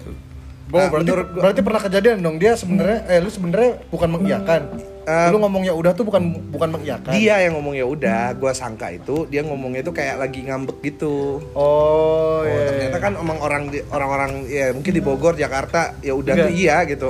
Oh, 0.69 0.77
Nah, 0.77 0.85
berarti, 0.87 1.09
gua- 1.09 1.29
berarti 1.35 1.61
pernah 1.61 1.81
kejadian 1.81 2.17
dong 2.19 2.37
dia 2.37 2.53
sebenarnya 2.53 2.99
eh 3.07 3.17
lu 3.17 3.27
sebenarnya 3.27 3.81
bukan 3.89 4.09
mengiyakan. 4.11 4.61
Eh, 5.01 5.27
lu 5.27 5.37
ngomong 5.39 5.65
ya 5.65 5.73
udah 5.73 5.91
tuh 5.91 6.05
bukan 6.05 6.21
bukan 6.47 6.69
mengiyakan. 6.71 7.09
dia 7.09 7.41
yang 7.41 7.57
ngomong 7.57 7.73
ya 7.73 7.81
udah, 7.83 8.37
gua 8.37 8.53
sangka 8.53 8.87
itu 8.87 9.25
dia 9.25 9.41
ngomongnya 9.41 9.81
tuh 9.81 9.89
kayak 9.91 10.15
lagi 10.15 10.45
ngambek 10.45 10.77
gitu. 10.83 11.41
Oh, 11.51 12.39
Oh, 12.39 12.45
iya. 12.45 12.69
ternyata 12.69 12.97
kan 12.99 13.13
emang 13.15 13.37
orang 13.39 13.63
orang-orang 13.87 14.45
ya 14.45 14.69
mungkin 14.69 14.93
di 14.93 15.01
Bogor, 15.01 15.33
Jakarta 15.33 15.97
ya 15.99 16.13
udah 16.13 16.33
tuh 16.39 16.51
iya 16.51 16.85
gitu. 16.85 17.09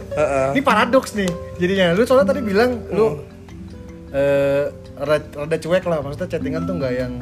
Ini 0.56 0.62
paradoks 0.62 1.12
nih 1.12 1.28
jadinya. 1.54 1.92
Lu 1.92 2.02
soalnya 2.02 2.26
tadi 2.26 2.40
bilang 2.40 2.80
lu 2.88 3.20
eh 4.10 4.64
rada, 4.96 5.26
rada 5.36 5.56
cuek 5.58 5.84
lah, 5.84 6.00
maksudnya 6.00 6.28
chattingan 6.30 6.64
tuh 6.64 6.74
nggak 6.74 6.92
yang 6.94 7.12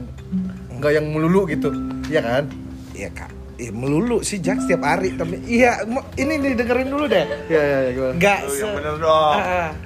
nggak 0.73 0.93
yang 0.93 1.07
melulu 1.09 1.47
gitu, 1.47 1.75
iya 2.07 2.21
kan? 2.21 2.45
Iya 2.93 3.09
kak, 3.11 3.31
ya 3.55 3.71
melulu 3.71 4.21
sih 4.21 4.39
Jack 4.39 4.61
setiap 4.61 4.83
hari 4.83 5.13
tapi 5.13 5.39
iya 5.45 5.85
ini 6.15 6.35
nih 6.37 6.53
dengerin 6.55 6.89
dulu 6.89 7.05
deh. 7.07 7.25
Iya 7.47 7.61
iya 7.61 7.79
iya 7.79 7.91
gimana? 7.93 8.13
Enggak 8.17 8.39
Lu 8.41 8.49
se- 8.49 8.61
yang 8.61 8.73
bener 8.75 8.95
dong. 8.97 9.37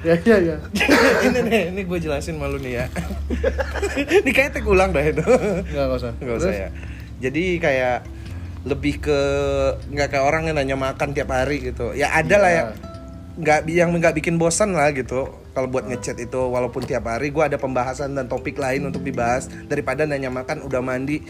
Iya 0.01 0.15
iya 0.19 0.37
iya. 0.39 0.57
ini 1.27 1.39
nih, 1.43 1.63
ini 1.71 1.81
gue 1.83 1.99
jelasin 1.99 2.37
malu 2.37 2.57
nih 2.57 2.73
ya. 2.77 2.85
ini 4.23 4.31
kayak 4.31 4.51
tek 4.53 4.65
ulang 4.65 4.91
dah 4.91 5.03
itu. 5.03 5.23
Enggak 5.23 5.85
enggak 5.85 5.99
usah. 5.99 6.13
Gak 6.17 6.37
usah 6.37 6.53
ya. 6.53 6.69
Jadi 7.19 7.43
kayak 7.57 7.99
lebih 8.63 8.99
ke 8.99 9.19
nggak 9.89 10.09
kayak 10.11 10.25
orang 10.25 10.43
yang 10.47 10.57
nanya 10.57 10.77
makan 10.77 11.11
tiap 11.11 11.31
hari 11.31 11.63
gitu. 11.65 11.91
Ya 11.93 12.11
ada 12.13 12.37
lah 12.37 12.51
Iya. 12.51 12.63
ya. 12.63 12.65
Nggak 13.37 13.59
yang 13.69 13.91
nggak 13.93 14.15
bikin 14.17 14.37
bosan 14.37 14.73
lah 14.73 14.91
gitu. 14.91 15.29
Kalau 15.53 15.67
buat 15.67 15.85
ngechat 15.85 16.17
itu 16.19 16.37
walaupun 16.37 16.85
tiap 16.85 17.05
hari 17.05 17.29
gue 17.29 17.41
ada 17.41 17.57
pembahasan 17.57 18.13
dan 18.13 18.27
topik 18.27 18.57
lain 18.57 18.87
untuk 18.87 19.01
dibahas 19.01 19.49
daripada 19.65 20.05
nanya 20.05 20.29
makan 20.29 20.61
udah 20.63 20.81
mandi 20.81 21.25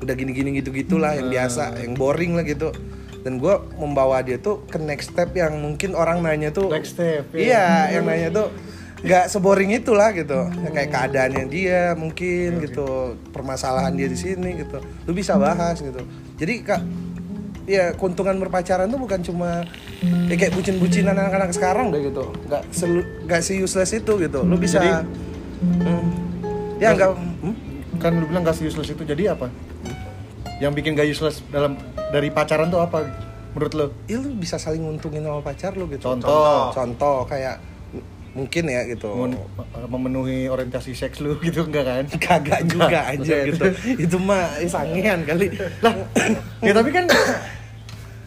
udah 0.00 0.14
gini-gini 0.16 0.56
gitu-gitulah 0.58 1.12
yang 1.12 1.28
biasa, 1.28 1.76
yang 1.80 1.92
boring 1.94 2.34
lah 2.36 2.44
gitu. 2.44 2.72
Dan 3.20 3.36
gue 3.36 3.52
membawa 3.76 4.24
dia 4.24 4.40
tuh 4.40 4.64
ke 4.64 4.80
next 4.80 5.12
step 5.12 5.36
yang 5.36 5.52
mungkin 5.60 5.92
orang 5.92 6.24
nanya 6.24 6.48
tuh 6.48 6.72
Next 6.72 6.96
step, 6.96 7.28
ya. 7.36 7.38
Iya, 7.38 7.66
yang 8.00 8.04
nanya 8.08 8.28
tuh 8.32 8.48
nggak 9.00 9.24
seboring 9.28 9.76
itulah 9.76 10.12
gitu. 10.12 10.48
Ya, 10.48 10.68
kayak 10.72 10.88
keadaannya 10.88 11.44
dia 11.52 11.80
mungkin 11.96 12.64
gitu, 12.64 13.16
permasalahan 13.32 13.92
dia 13.92 14.08
di 14.08 14.16
sini 14.16 14.64
gitu. 14.64 14.80
Lu 15.04 15.12
bisa 15.12 15.36
bahas 15.36 15.80
gitu. 15.84 16.00
Jadi 16.40 16.54
kak, 16.64 16.80
ya 17.68 17.92
keuntungan 17.92 18.40
berpacaran 18.40 18.88
tuh 18.88 18.96
bukan 18.96 19.20
cuma 19.20 19.68
ya 20.00 20.34
kayak 20.40 20.56
bucin-bucinan 20.56 21.12
anak-anak 21.12 21.52
sekarang 21.52 21.92
deh 21.92 22.08
gitu. 22.08 22.24
Nggak 22.48 22.62
selu, 22.72 23.04
nggak 23.28 23.40
se 23.44 23.52
useless 23.60 23.92
itu 23.92 24.12
gitu. 24.16 24.40
Lu 24.48 24.56
bisa, 24.56 24.80
Jadi- 24.80 25.28
Hmm. 25.60 26.08
ya 26.80 26.96
nggak. 26.96 27.10
hmm? 27.12 27.54
Kan 28.00 28.16
lu 28.16 28.24
bilang 28.32 28.48
gak 28.48 28.56
useless 28.64 28.88
itu 28.88 29.04
jadi 29.04 29.36
apa? 29.36 29.52
Yang 30.60 30.72
bikin 30.76 30.90
gak 30.92 31.08
useless 31.08 31.40
dalam 31.48 31.74
dari 32.10 32.28
pacaran 32.28 32.68
tuh 32.68 32.78
apa? 32.78 33.08
Menurut 33.50 33.72
lu? 33.72 33.86
Ya 34.06 34.16
lu 34.16 34.30
bisa 34.32 34.56
saling 34.56 34.80
nguntungin 34.80 35.20
sama 35.20 35.40
pacar 35.40 35.72
lu 35.72 35.88
gitu. 35.88 36.04
Contoh. 36.04 36.70
Contoh 36.70 37.24
kayak 37.24 37.58
mungkin 38.30 38.62
ya 38.64 38.86
gitu. 38.86 39.10
Mem- 39.26 39.42
memenuhi 39.90 40.46
orientasi 40.46 40.94
seks 40.94 41.18
lu 41.18 41.34
gitu 41.42 41.66
enggak 41.66 41.82
kan? 41.82 42.04
kagak 42.14 42.62
juga 42.64 42.86
Enggak. 42.86 43.04
aja 43.18 43.36
gitu 43.42 43.64
itu 44.06 44.16
mah 44.16 44.46
eh, 44.56 44.70
sangean 44.70 45.26
kali 45.26 45.50
lah 45.82 45.90
ya 46.62 46.70
tapi 46.70 46.94
kan 46.94 47.10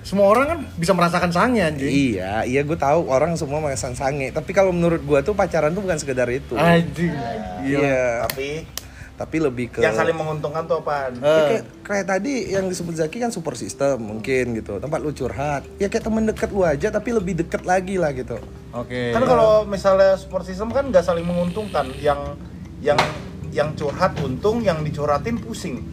semua 0.03 0.27
orang 0.27 0.45
kan 0.45 0.59
bisa 0.75 0.91
merasakan 0.91 1.31
sangnya 1.31 1.71
anjing 1.71 1.87
iya 1.87 2.43
iya 2.43 2.59
gue 2.59 2.75
tahu 2.75 3.07
orang 3.07 3.39
semua 3.39 3.63
merasakan 3.63 3.95
sange 3.95 4.35
tapi 4.35 4.51
kalau 4.51 4.75
menurut 4.75 4.99
gue 4.99 5.19
tuh 5.23 5.31
pacaran 5.31 5.71
tuh 5.71 5.79
bukan 5.79 5.95
sekedar 5.95 6.27
itu 6.27 6.59
anjing 6.59 7.15
iya 7.63 8.27
Tapi 8.27 8.67
tapi 9.13 9.37
lebih 9.37 9.69
ke 9.69 9.79
yang 9.79 9.93
saling 9.93 10.17
menguntungkan 10.17 10.65
tuh 10.65 10.81
apaan? 10.81 11.13
Ya, 11.17 11.23
Eh, 11.23 11.45
kayak, 11.45 11.63
kayak 11.85 12.05
tadi 12.09 12.33
yang 12.49 12.65
disebut 12.65 12.97
Zaki 12.97 13.21
kan 13.21 13.29
support 13.29 13.55
system 13.55 14.01
mungkin 14.01 14.57
gitu 14.57 14.81
tempat 14.81 14.99
lu 14.99 15.13
curhat 15.13 15.61
ya 15.77 15.85
kayak 15.85 16.03
temen 16.03 16.25
deket 16.25 16.49
lu 16.49 16.65
aja 16.65 16.89
tapi 16.89 17.13
lebih 17.13 17.45
deket 17.45 17.61
lagi 17.61 18.01
lah 18.01 18.09
gitu 18.09 18.41
oke 18.73 19.01
Kan 19.13 19.23
kalau 19.23 19.63
misalnya 19.63 20.17
support 20.17 20.43
system 20.43 20.73
kan 20.73 20.89
nggak 20.89 21.01
saling 21.01 21.23
menguntungkan. 21.23 21.93
Yang 21.97 22.41
yang 22.81 22.97
yang 23.53 23.69
curhat 23.77 24.17
untung, 24.19 24.59
yang 24.59 24.81
dicurhatin 24.81 25.37
pusing. 25.37 25.85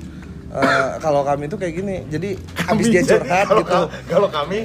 Eh, 0.50 0.88
kalau 0.98 1.22
kami 1.22 1.46
tuh 1.46 1.54
kayak 1.56 1.74
gini 1.76 2.02
jadi 2.06 2.34
habis 2.60 2.90
dia 2.90 3.06
curhat 3.06 3.46
Kalau 3.46 3.62
gitu 3.62 3.70
ka- 3.70 3.90
Kalau 4.04 4.28
kami, 4.28 4.58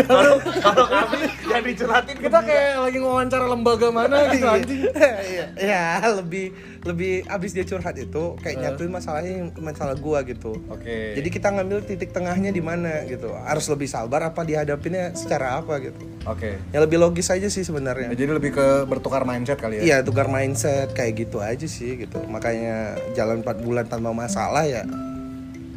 kalau 0.00 0.34
kalau 0.38 0.86
kami 0.86 1.18
yang 1.44 1.64
dicurhatin 1.64 2.16
kita 2.16 2.38
kayak 2.40 2.78
lagi 2.78 2.98
ngawancara 2.98 3.44
lembaga 3.44 3.90
mana 3.90 4.30
gitu 4.30 4.46
anjing 4.46 4.86
Iya, 4.94 5.44
ya 5.58 5.82
lebih 6.14 6.54
lebih 6.82 7.26
abis 7.26 7.50
dia 7.52 7.62
curhat 7.62 7.94
itu 7.96 8.38
kayak 8.38 8.54
nyatuin 8.56 8.86
masalahnya 8.88 9.32
masalah 9.56 9.94
gua 9.94 10.22
gitu. 10.22 10.58
Oke. 10.66 11.14
Jadi 11.14 11.28
kita 11.28 11.50
ngambil 11.50 11.78
titik 11.84 12.10
tengahnya 12.10 12.50
di 12.50 12.58
mana 12.58 13.02
gitu. 13.04 13.30
Harus 13.32 13.66
lebih 13.66 13.86
sabar 13.86 14.22
apa 14.24 14.42
dihadapinnya 14.42 15.10
secara 15.12 15.58
apa 15.58 15.78
gitu. 15.80 16.02
oke 16.24 16.50
Ya 16.70 16.78
lebih 16.78 16.98
logis 16.98 17.26
aja 17.28 17.46
sih 17.46 17.60
Ya, 17.60 17.66
sebenarnya. 17.66 18.10
jadi 18.12 18.30
lebih 18.32 18.50
ke 18.52 18.66
bertukar 18.84 19.22
mindset 19.22 19.58
kali 19.58 19.78
ya 19.78 19.82
Iya 19.82 19.96
tukar 20.02 20.26
mindset 20.26 20.90
kayak 20.92 21.18
gitu 21.20 21.38
aja 21.38 21.66
sih 21.66 21.98
gitu. 21.98 22.22
Makanya 22.24 22.94
jalan 23.12 23.42
4 23.42 23.58
bulan 23.58 23.84
tanpa 23.84 24.10
masalah 24.12 24.62
ya 24.64 24.86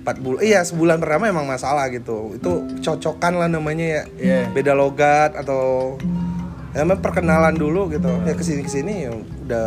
4 0.05 0.21
bulan 0.21 0.39
iya 0.39 0.62
sebulan 0.62 0.97
pertama 0.97 1.25
emang 1.25 1.43
masalah 1.43 1.89
gitu. 1.89 2.31
Itu 2.31 2.51
cocokan 2.79 3.33
lah 3.35 3.50
namanya 3.50 3.81
ya. 3.83 4.03
Iya. 4.15 4.39
Beda 4.51 4.71
logat 4.71 5.33
atau 5.33 5.97
ya 6.71 6.83
emang 6.83 7.00
perkenalan 7.00 7.51
dulu 7.51 7.89
gitu. 7.89 8.05
Ya 8.21 8.31
ke 8.31 8.41
sini 8.41 8.62
ke 8.62 8.69
sini 8.69 8.93
ya 9.03 9.12
udah 9.41 9.65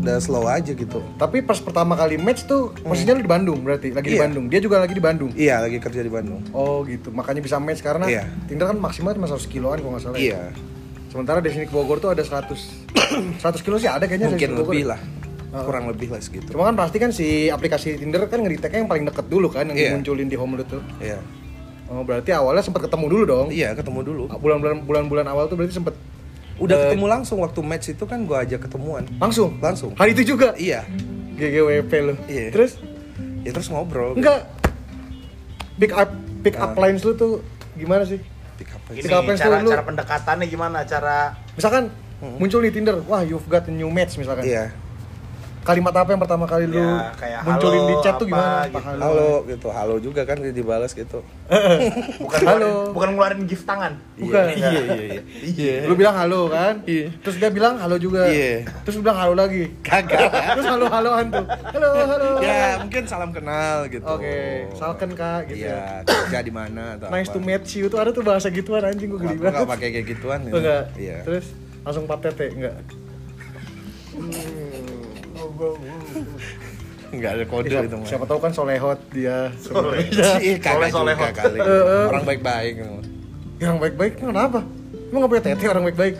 udah 0.00 0.16
slow 0.18 0.44
aja 0.44 0.72
gitu. 0.72 1.00
tapi 1.14 1.40
pas 1.40 1.56
pertama 1.56 1.92
kali 1.92 2.16
match 2.16 2.44
tuh 2.44 2.72
posisinya 2.74 3.12
lu 3.12 3.22
di 3.22 3.28
Bandung 3.28 3.60
berarti 3.60 3.88
lagi 3.90 4.08
di 4.08 4.16
Iya. 4.16 4.24
Bandung 4.24 4.48
dia 4.48 4.56
juga 4.58 4.80
lagi 4.80 4.92
di 4.92 5.00
Bandung 5.00 5.28
Iya 5.30 5.60
lagi 5.60 5.76
kerja 5.76 6.00
di 6.00 6.08
Bandung. 6.08 6.40
oh 6.50 6.80
gitu 6.82 7.12
makanya 7.12 7.38
bisa 7.38 7.56
match 7.56 7.80
karena 7.80 8.08
Iya. 8.08 8.24
Tinder 8.46 8.64
kan 8.66 8.80
maksimal 8.80 9.12
cuma 9.12 9.28
100 9.28 9.44
kiloan 9.46 9.76
kalau 9.76 9.92
nggak 9.92 10.02
salah 10.02 10.16
ya. 10.16 10.24
Iya. 10.24 10.42
sementara 11.06 11.38
di 11.38 11.52
sini 11.52 11.64
ke 11.64 11.74
Bogor 11.74 11.98
tuh 11.98 12.08
ada 12.08 12.24
100 12.24 12.48
100 13.38 13.60
kilo 13.64 13.76
sih 13.76 13.86
ada 13.86 14.04
kayaknya 14.04 14.32
Mungkin 14.32 14.50
lebih 14.56 14.84
lah. 14.88 15.00
Kurang 15.50 15.84
lebih 15.86 16.08
lah 16.08 16.18
segitu 16.18 16.46
Cuma 16.48 16.64
kan 16.64 16.76
pasti 16.76 16.96
kan 16.96 17.10
si 17.10 17.26
aplikasi 17.46 17.96
Tinder 17.96 18.22
kan 18.24 18.38
ngedeteknya 18.38 18.80
yang 18.80 18.88
paling 18.88 19.02
deket 19.02 19.26
dulu 19.26 19.46
kan 19.46 19.66
yang 19.66 19.74
Iya. 19.74 19.88
dimunculin 19.92 20.26
di 20.26 20.34
home 20.34 20.54
lu 20.54 20.64
tuh. 20.64 20.78
Iya 20.96 21.18
Oh, 21.86 22.00
berarti 22.00 22.30
awalnya 22.30 22.62
sempat 22.62 22.86
ketemu 22.86 23.06
dulu 23.08 23.24
dong. 23.24 23.46
iya 23.50 23.74
ketemu 23.74 24.00
dulu 24.04 24.22
Bulan-bulan 24.30 24.86
bulan-bulan 24.86 25.26
awal 25.26 25.46
tuh 25.46 25.58
berarti 25.58 25.74
sempat 25.74 25.98
udah 26.56 26.70
Eh. 26.72 26.82
ketemu 26.86 27.04
langsung 27.08 27.40
waktu 27.40 27.60
match 27.60 27.90
itu 27.90 28.04
kan 28.04 28.22
gua 28.22 28.42
ajak 28.42 28.62
ketemuan 28.62 29.02
langsung. 29.16 29.58
langsung 29.58 29.90
Hari 29.94 30.14
itu 30.14 30.22
juga. 30.30 30.54
iya 30.56 30.86
GGWP 31.34 31.92
lu. 32.00 32.14
Iya. 32.24 32.50
Terus 32.50 32.78
ya 33.40 33.50
terus 33.50 33.66
ngobrol 33.66 34.14
enggak 34.14 34.46
pick 35.76 35.90
up 35.90 36.10
pick 36.40 36.54
up 36.54 36.72
Ah. 36.72 36.80
lines 36.80 37.02
lu 37.02 37.12
tuh 37.12 37.42
gimana 37.74 38.04
sih? 38.04 38.20
Pick 38.54 38.70
up 38.70 38.82
Gini, 38.86 39.00
aja. 39.00 39.02
Pick 39.02 39.12
up 39.12 39.24
lines 39.24 39.40
cara, 39.40 39.56
lu- 39.58 39.72
cara 39.72 39.82
pendekatannya 39.82 40.46
gimana? 40.46 40.78
Cara 40.84 41.34
Misalkan 41.52 41.88
muncul 42.36 42.60
di 42.60 42.70
Tinder, 42.70 43.00
wah 43.02 43.20
you've 43.20 43.44
got 43.46 43.64
a 43.64 43.72
new 43.72 43.88
match 43.88 44.14
misalkan. 44.14 44.44
iya 44.44 44.68
Kalimat 45.60 45.92
apa 45.92 46.08
yang 46.08 46.18
pertama 46.18 46.44
kali 46.44 46.64
lu 46.64 46.72
Ya, 46.74 47.12
kayak 47.14 47.44
munculin 47.44 47.78
halo, 47.78 47.86
di 47.86 47.94
chat 48.00 48.14
tuh 48.14 48.24
apa 48.24 48.32
gimana? 48.32 48.64
gitu. 48.64 48.78
Halo 48.98 49.28
gitu 49.44 49.68
halo 49.68 49.94
juga 49.98 50.22
kan 50.24 50.36
dibalas 50.40 50.90
gitu 50.90 51.20
bukan 52.24 52.38
Halo. 52.40 52.56
ngeluarin, 52.56 52.92
bukan 52.92 53.08
ngeluarin 53.10 53.40
gift 53.44 53.64
tangan. 53.64 53.92
Bukan. 54.16 54.44
iya 54.50 54.70
iya 54.70 54.80
iya 54.80 55.22
iya 55.42 55.74
Lu 55.84 55.94
bilang 55.94 56.14
halo 56.14 56.48
kan? 56.48 56.80
Iya. 56.84 57.12
Terus 57.20 57.36
dia 57.36 57.50
bilang 57.50 57.76
halo 57.76 57.96
juga. 57.96 58.24
Iya. 58.24 58.64
Terus 58.82 58.94
lu 58.96 59.02
bilang 59.02 59.18
halo 59.18 59.34
lagi. 59.34 59.68
kagak 59.80 60.32
Terus 60.54 60.66
halo 60.66 60.86
haloan 60.86 61.26
tuh. 61.28 61.44
Halo 61.44 61.88
halo. 62.08 62.28
ya 62.40 62.80
mungkin 62.80 63.02
salam 63.04 63.30
kenal 63.30 63.84
gitu 63.86 64.00
Oke, 64.02 64.64
salken 64.72 65.12
kak 65.12 65.44
gitu. 65.46 65.60
iya 65.62 66.00
kerja 66.02 66.40
di 66.40 66.50
mana 66.50 66.96
atau 66.96 67.10
Nice 67.10 67.28
apa. 67.28 67.36
to 67.36 67.40
meet 67.40 67.64
you 67.70 67.86
tuh 67.86 67.98
ada 67.98 68.10
tuh 68.10 68.22
bahasa 68.22 68.48
gituan 68.48 68.80
anjing 68.80 69.08
gue 69.08 69.18
Gua 69.18 69.28
geli 69.28 69.36
banget. 69.38 69.68
pakai 69.68 69.88
kayak 69.90 70.06
gituan 70.08 70.40
Oh, 70.46 70.56
enggak. 70.56 70.88
iya 70.96 71.20
Terus 71.20 71.52
langsung 71.82 72.04
patete 72.04 72.48
enggak? 72.48 72.76
nggak 77.10 77.30
ada 77.34 77.44
kode 77.50 77.66
siapa, 77.66 77.86
itu 77.90 77.96
mah 77.98 78.06
siapa 78.06 78.24
tahu 78.30 78.38
kan 78.38 78.52
solehot 78.54 79.00
dia. 79.10 79.50
Soleh. 79.58 80.06
Kagak 80.62 80.94
Soleh, 80.94 81.14
soleh. 81.18 81.32
kali 81.34 81.58
Eh, 81.58 81.66
eh. 81.66 82.04
orang 82.06 82.24
baik-baik 82.24 82.72
gitu. 82.78 82.94
Yang 83.58 83.76
baik-baik 83.82 84.12
kenapa? 84.22 84.60
Emang 85.10 85.18
nggak 85.26 85.30
punya 85.34 85.42
tete 85.42 85.64
orang 85.66 85.84
baik-baik? 85.90 86.14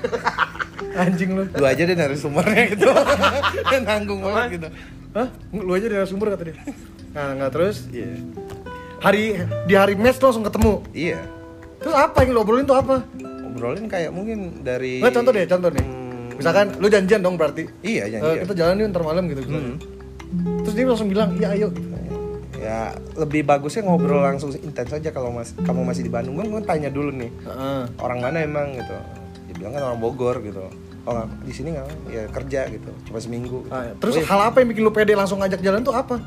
Anjing 0.90 1.30
lu. 1.38 1.44
lu 1.46 1.64
aja 1.64 1.82
deh 1.86 1.94
dari 1.94 2.16
sumbernya 2.18 2.74
gitu 2.74 2.90
nanggung 3.86 4.26
banget 4.26 4.58
gitu 4.58 4.68
Hah? 5.14 5.28
Lu 5.54 5.70
aja 5.78 5.86
dari 5.86 6.06
sumber 6.10 6.34
kata 6.34 6.50
dia. 6.50 6.56
Nah, 7.14 7.38
nggak 7.38 7.50
terus 7.54 7.86
iya 7.94 8.10
hari 9.00 9.40
di 9.64 9.74
hari 9.78 9.96
tuh 9.96 10.26
langsung 10.28 10.44
ketemu. 10.44 10.84
iya 10.92 11.22
Terus 11.80 11.96
apa 11.96 12.20
yang 12.26 12.36
lu 12.36 12.40
obrolin 12.44 12.66
tuh 12.68 12.76
apa? 12.76 13.00
ngobrolin 13.50 13.86
kayak 13.92 14.10
mungkin 14.14 14.64
dari 14.64 15.04
Nggak 15.04 15.14
contoh 15.20 15.32
deh, 15.36 15.44
contoh 15.44 15.70
nih. 15.74 15.84
Hmm. 15.84 15.99
Misalkan 16.40 16.66
lu 16.76 16.86
janjian 16.88 17.20
dong 17.20 17.36
berarti. 17.36 17.68
iya 17.80 18.04
Eh, 18.04 18.10
janjian 18.10 18.36
kita 18.42 18.54
jalan 18.56 18.74
yuk 18.76 18.88
ntar 18.90 19.04
malam 19.04 19.24
gitu. 19.26 19.40
Hmm. 19.44 19.76
Terus 20.62 20.74
dia 20.74 20.84
langsung 20.84 21.08
bilang, 21.08 21.30
iya 21.34 21.48
ayo. 21.52 21.68
ya 22.52 22.92
lebih 23.16 23.40
bagusnya 23.42 23.80
ngobrol 23.82 24.20
langsung 24.20 24.52
intens 24.54 24.92
aja 24.92 25.08
kalau 25.08 25.32
mas 25.32 25.56
kamu 25.56 25.80
masih 25.80 26.04
di 26.04 26.12
Bandung 26.12 26.36
kan 26.36 26.44
gue 26.44 26.60
tanya 26.62 26.92
dulu 26.92 27.08
nih 27.08 27.32
Heeh. 27.40 27.82
orang 27.96 28.20
mana 28.20 28.44
emang 28.44 28.76
gitu 28.76 28.92
dia 29.48 29.54
bilang 29.56 29.72
kan 29.72 29.82
orang 29.82 29.96
Bogor 29.98 30.44
gitu 30.44 30.68
oh 31.02 31.24
di 31.40 31.56
sini 31.56 31.72
nggak 31.72 31.88
ya 32.12 32.28
kerja 32.28 32.68
gitu 32.68 32.92
cuma 33.08 33.16
seminggu 33.16 33.64
gitu. 33.64 33.72
Ah, 33.72 33.88
ya. 33.88 33.92
Terus 33.96 34.12
Oh, 34.12 34.20
iya. 34.20 34.28
hal 34.28 34.40
apa 34.44 34.56
yang 34.60 34.68
bikin 34.68 34.82
lu 34.84 34.92
pede 34.92 35.16
langsung 35.16 35.40
ngajak 35.40 35.56
jalan 35.58 35.80
tuh 35.80 35.96
apa? 35.96 36.20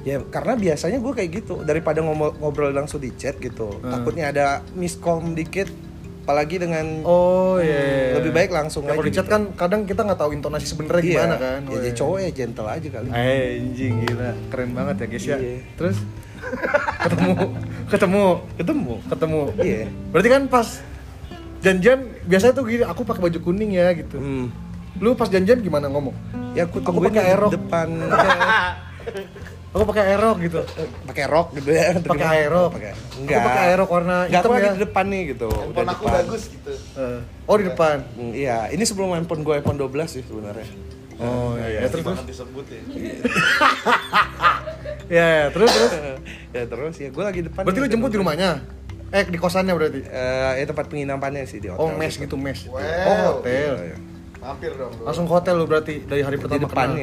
ya 0.00 0.16
karena 0.22 0.52
biasanya 0.54 0.98
gue 0.98 1.12
kayak 1.14 1.30
gitu 1.34 1.54
daripada 1.60 2.00
ngomong 2.00 2.32
ngobrol 2.38 2.72
langsung 2.72 2.96
di 2.98 3.12
chat 3.12 3.36
gitu 3.36 3.68
Hmm. 3.76 3.88
takutnya 3.90 4.28
ada 4.28 4.46
miskom 4.72 5.32
dikit 5.32 5.68
apalagi 6.24 6.56
dengan 6.56 7.04
Oh 7.04 7.60
iya. 7.60 8.16
lebih 8.16 8.32
baik 8.32 8.48
langsung 8.48 8.82
Ya, 8.82 8.90
kalau 8.90 8.98
aja 8.98 9.06
di 9.06 9.12
chat 9.12 9.22
gitu. 9.22 9.34
kan 9.34 9.42
kadang 9.54 9.84
kita 9.84 10.00
nggak 10.02 10.16
tahu 10.16 10.30
intonasi 10.32 10.64
sebenarnya 10.66 11.02
Iya. 11.02 11.12
gimana 11.14 11.36
kan. 11.36 11.60
ya 11.62 11.76
jadi 11.78 11.90
cowok 11.94 12.18
ya 12.18 12.30
gentle 12.32 12.64
aja 12.66 12.88
kali 12.90 13.08
Eh, 13.08 13.44
anjing 13.60 13.94
gila, 14.02 14.30
keren 14.48 14.70
banget 14.72 14.96
ya 14.96 15.06
guys 15.06 15.26
ya. 15.26 15.36
Iya. 15.36 15.58
Terus 15.74 15.96
ketemu, 16.98 17.32
ketemu, 17.86 18.24
ketemu 18.56 18.92
ketemu. 19.06 19.40
Iya. 19.58 19.84
Berarti 20.10 20.28
kan 20.30 20.42
pas 20.46 20.68
janjian 21.60 21.98
biasanya 22.22 22.52
tuh 22.52 22.64
gini, 22.66 22.82
aku 22.82 23.00
pakai 23.02 23.20
baju 23.22 23.38
kuning 23.42 23.70
ya 23.70 23.92
gitu. 23.92 24.16
hmm. 24.16 24.46
Lu 24.96 25.12
pas 25.12 25.26
janjian 25.26 25.58
gimana 25.58 25.86
ngomong? 25.86 26.16
ya 26.54 26.64
aku 26.64 26.80
Aku 26.80 27.02
pakai 27.02 27.22
aerok. 27.26 27.50
depan 27.52 27.88
Aku 29.74 29.82
pakai 29.84 30.04
aerok 30.08 30.36
gitu. 30.38 30.60
pakai 31.04 31.24
rok 31.26 31.48
gitu 31.52 31.68
ya 31.68 31.98
Pakai 31.98 32.26
aerok. 32.38 32.70
pakai 32.72 32.90
Aku 32.92 33.18
enggak 33.18 33.40
pakai 33.42 33.62
aerok 33.66 33.88
warna 33.90 34.16
enggak 34.22 34.38
aku 34.38 34.46
hitam 34.46 34.54
lagi 34.54 34.62
ya. 34.64 34.72
di 34.72 34.80
depan 34.80 35.04
nih 35.04 35.22
gitu 35.28 35.48
Handphone 35.50 35.74
udah 35.74 35.82
aku 35.90 36.04
depan. 36.04 36.14
bagus 36.16 36.42
gitu. 36.46 36.72
Eh, 36.94 37.20
oh 37.44 37.56
di 37.56 37.64
depan. 37.66 37.96
Hmm, 38.14 38.32
iya 38.32 38.58
ini 38.70 38.82
sebelum 38.82 39.08
handphone 39.12 39.42
gue 39.42 39.54
iPhone 39.56 39.74
12 39.76 39.90
sih 40.08 40.22
sebenarnya 40.22 40.66
Oh 41.14 41.54
iya. 41.56 41.66
Ya, 41.76 41.88
terus 41.88 42.02
terus. 42.02 42.06
Banget 42.08 42.26
disebut 42.26 42.66
ya. 42.66 42.80
Ya, 45.06 45.26
ya, 45.28 45.46
terus 45.48 45.70
terus. 45.76 45.92
ya 46.50 46.62
terus 46.64 46.94
ya 46.96 47.08
gue 47.08 47.24
lagi 47.24 47.40
depan 47.44 47.60
Berarti 47.60 47.78
lu 47.78 47.84
nih, 47.84 47.92
jemput 47.92 48.10
di 48.10 48.18
rumahnya? 48.18 48.50
Eh 49.10 49.22
di 49.24 49.36
kosannya 49.36 49.70
berarti? 49.72 50.00
Eh, 50.02 50.52
ya 50.56 50.64
tempat 50.64 50.86
penginapannya 50.86 51.44
sih 51.44 51.58
di 51.58 51.68
hotel 51.68 51.82
Oh 51.82 51.90
mes 51.92 52.14
gitu 52.14 52.34
mes. 52.34 52.66
Wow. 52.66 52.78
Oh 52.80 53.16
hotel. 53.36 53.72
Iya, 53.76 53.84
iya. 53.86 53.96
Mampir 54.40 54.74
dong. 54.74 54.90
Langsung 55.00 55.24
ke 55.24 55.32
hotel 55.32 55.54
lu 55.54 55.64
berarti 55.64 56.02
dari 56.02 56.20
hari 56.20 56.34
di 56.34 56.40
pertama 56.40 56.66
kenal. 56.66 56.98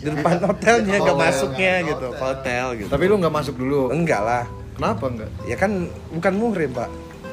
Di 0.00 0.08
depan 0.08 0.36
hotelnya 0.40 0.96
nggak 0.96 1.12
iya, 1.14 1.24
masuknya 1.28 1.74
gitu 1.84 2.06
hotel. 2.08 2.22
hotel 2.22 2.64
gitu 2.76 2.88
Tapi 2.88 3.04
lu 3.04 3.14
nggak 3.16 3.34
masuk 3.34 3.54
dulu. 3.54 3.82
enggak 3.90 4.20
lah 4.20 4.44
Kenapa 4.74 5.04
enggak? 5.06 5.30
ya 5.44 5.56
kan 5.56 5.70
bukan 6.08 6.32
muhrim 6.34 6.70
pak 6.72 6.88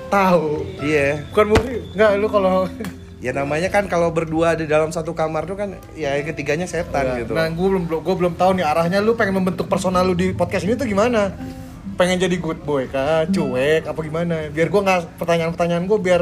Tahu. 0.08 0.64
iya 0.80 1.20
Bukan 1.32 1.46
muhrim. 1.52 1.82
Enggak 1.92 2.10
lu 2.16 2.28
kalau 2.28 2.56
ya 3.26 3.32
namanya 3.32 3.68
kan 3.68 3.88
kalau 3.88 4.08
berdua 4.08 4.54
di 4.54 4.64
dalam 4.64 4.88
satu 4.88 5.12
kamar 5.12 5.44
tuh 5.44 5.56
kan 5.56 5.70
ya 5.94 6.16
yang 6.16 6.28
ketiganya 6.28 6.64
setan 6.64 7.18
gitu 7.18 7.34
Nah, 7.34 7.50
gue 7.50 7.68
belum 7.68 7.84
gue 7.90 8.16
belum 8.16 8.34
tahu 8.36 8.56
nih 8.56 8.64
arahnya 8.64 9.00
lu 9.02 9.16
pengen 9.16 9.42
membentuk 9.42 9.66
personal 9.66 10.04
lu 10.04 10.14
di 10.14 10.32
podcast 10.32 10.64
ini 10.64 10.76
tuh 10.76 10.86
gimana? 10.86 11.34
Pengen 11.98 12.22
jadi 12.22 12.38
good 12.38 12.62
boy 12.62 12.86
kah, 12.86 13.26
cuek 13.26 13.90
apa 13.90 14.00
gimana? 14.00 14.54
Biar 14.54 14.70
gua 14.70 14.86
nggak 14.86 15.18
pertanyaan-pertanyaan 15.18 15.90
gue 15.90 15.98
biar 15.98 16.22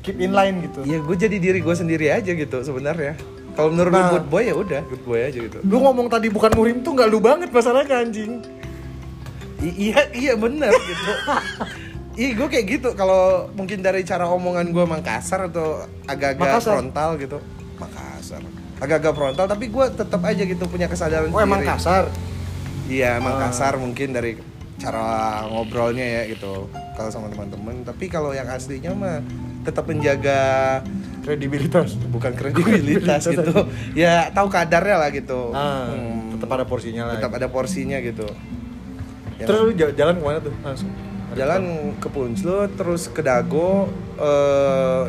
keep 0.00 0.16
in 0.16 0.32
line 0.32 0.64
gitu. 0.64 0.80
ya 0.86 0.96
gue 0.96 1.16
jadi 1.18 1.36
diri 1.36 1.60
gue 1.60 1.74
sendiri 1.74 2.08
aja 2.08 2.32
gitu 2.32 2.56
sebenarnya 2.62 3.20
kalau 3.52 3.70
menurut 3.70 3.90
Nah. 3.90 3.98
lu 4.00 4.12
good 4.12 4.28
boy 4.28 4.42
ya 4.42 4.54
udah. 4.54 4.80
Good 4.84 5.02
boy 5.02 5.20
aja 5.20 5.38
gitu. 5.38 5.58
Lu 5.60 5.76
ngomong 5.78 6.06
tadi 6.06 6.26
bukan 6.26 6.50
muhrim 6.52 6.80
tuh 6.80 6.92
nggak 6.92 7.08
lu 7.08 7.18
banget 7.18 7.48
masalahnya 7.48 7.96
anjing. 7.98 8.40
I- 9.60 9.76
iya 9.86 10.00
iya 10.10 10.32
bener 10.34 10.72
gitu. 10.72 11.12
Iya 12.10 12.36
gue 12.36 12.48
kayak 12.48 12.66
gitu. 12.68 12.88
Kalau 12.92 13.48
mungkin 13.54 13.80
dari 13.80 14.02
cara 14.02 14.26
omongan 14.26 14.70
gue 14.70 14.82
emang 14.82 15.00
kasar 15.00 15.46
atau 15.46 15.86
agak-agak 16.04 16.60
frontal 16.60 17.16
gitu. 17.16 17.38
Makassar. 17.78 18.42
Agak-agak 18.76 19.14
frontal 19.14 19.46
tapi 19.46 19.70
gue 19.70 19.84
tetap 19.88 20.20
aja 20.20 20.42
gitu 20.42 20.64
punya 20.66 20.84
kesadaran 20.84 21.30
Oh 21.30 21.40
emang 21.40 21.62
kasar. 21.62 22.10
Iya 22.90 23.16
emang 23.16 23.38
Ah. 23.38 23.48
kasar 23.48 23.78
mungkin 23.78 24.10
dari 24.10 24.36
cara 24.76 25.46
ngobrolnya 25.48 26.02
ya 26.02 26.22
gitu. 26.28 26.68
Kalau 26.92 27.08
sama 27.08 27.30
teman-teman. 27.30 27.86
Tapi 27.86 28.04
kalau 28.06 28.34
yang 28.34 28.50
aslinya 28.50 28.92
mah 28.92 29.24
tetap 29.62 29.88
menjaga 29.88 30.82
Kredibilitas. 31.20 31.94
bukan 32.06 32.32
kredibilitas 32.32 33.22
gitu 33.24 33.68
ya 33.94 34.28
tahu 34.30 34.48
kadarnya 34.48 34.96
lah 34.96 35.08
gitu 35.08 35.52
Ah, 35.52 35.86
Hmm, 35.86 36.34
tetap 36.34 36.50
ada 36.50 36.64
porsinya 36.64 37.02
lah. 37.06 37.14
tetap 37.16 37.32
ada 37.32 37.46
porsinya 37.46 37.98
gitu 37.98 38.26
Ya, 39.36 39.44
Terus 39.44 39.60
lu 39.62 39.72
jalan 39.72 40.14
ke 40.14 40.22
mana 40.22 40.38
tuh? 40.38 40.52
Langsung. 40.60 40.90
jalan 41.30 41.62
ke 41.96 42.08
Punslut 42.08 42.70
terus 42.74 43.06
ke 43.06 43.20
Dago 43.20 43.86
eh, 44.16 45.02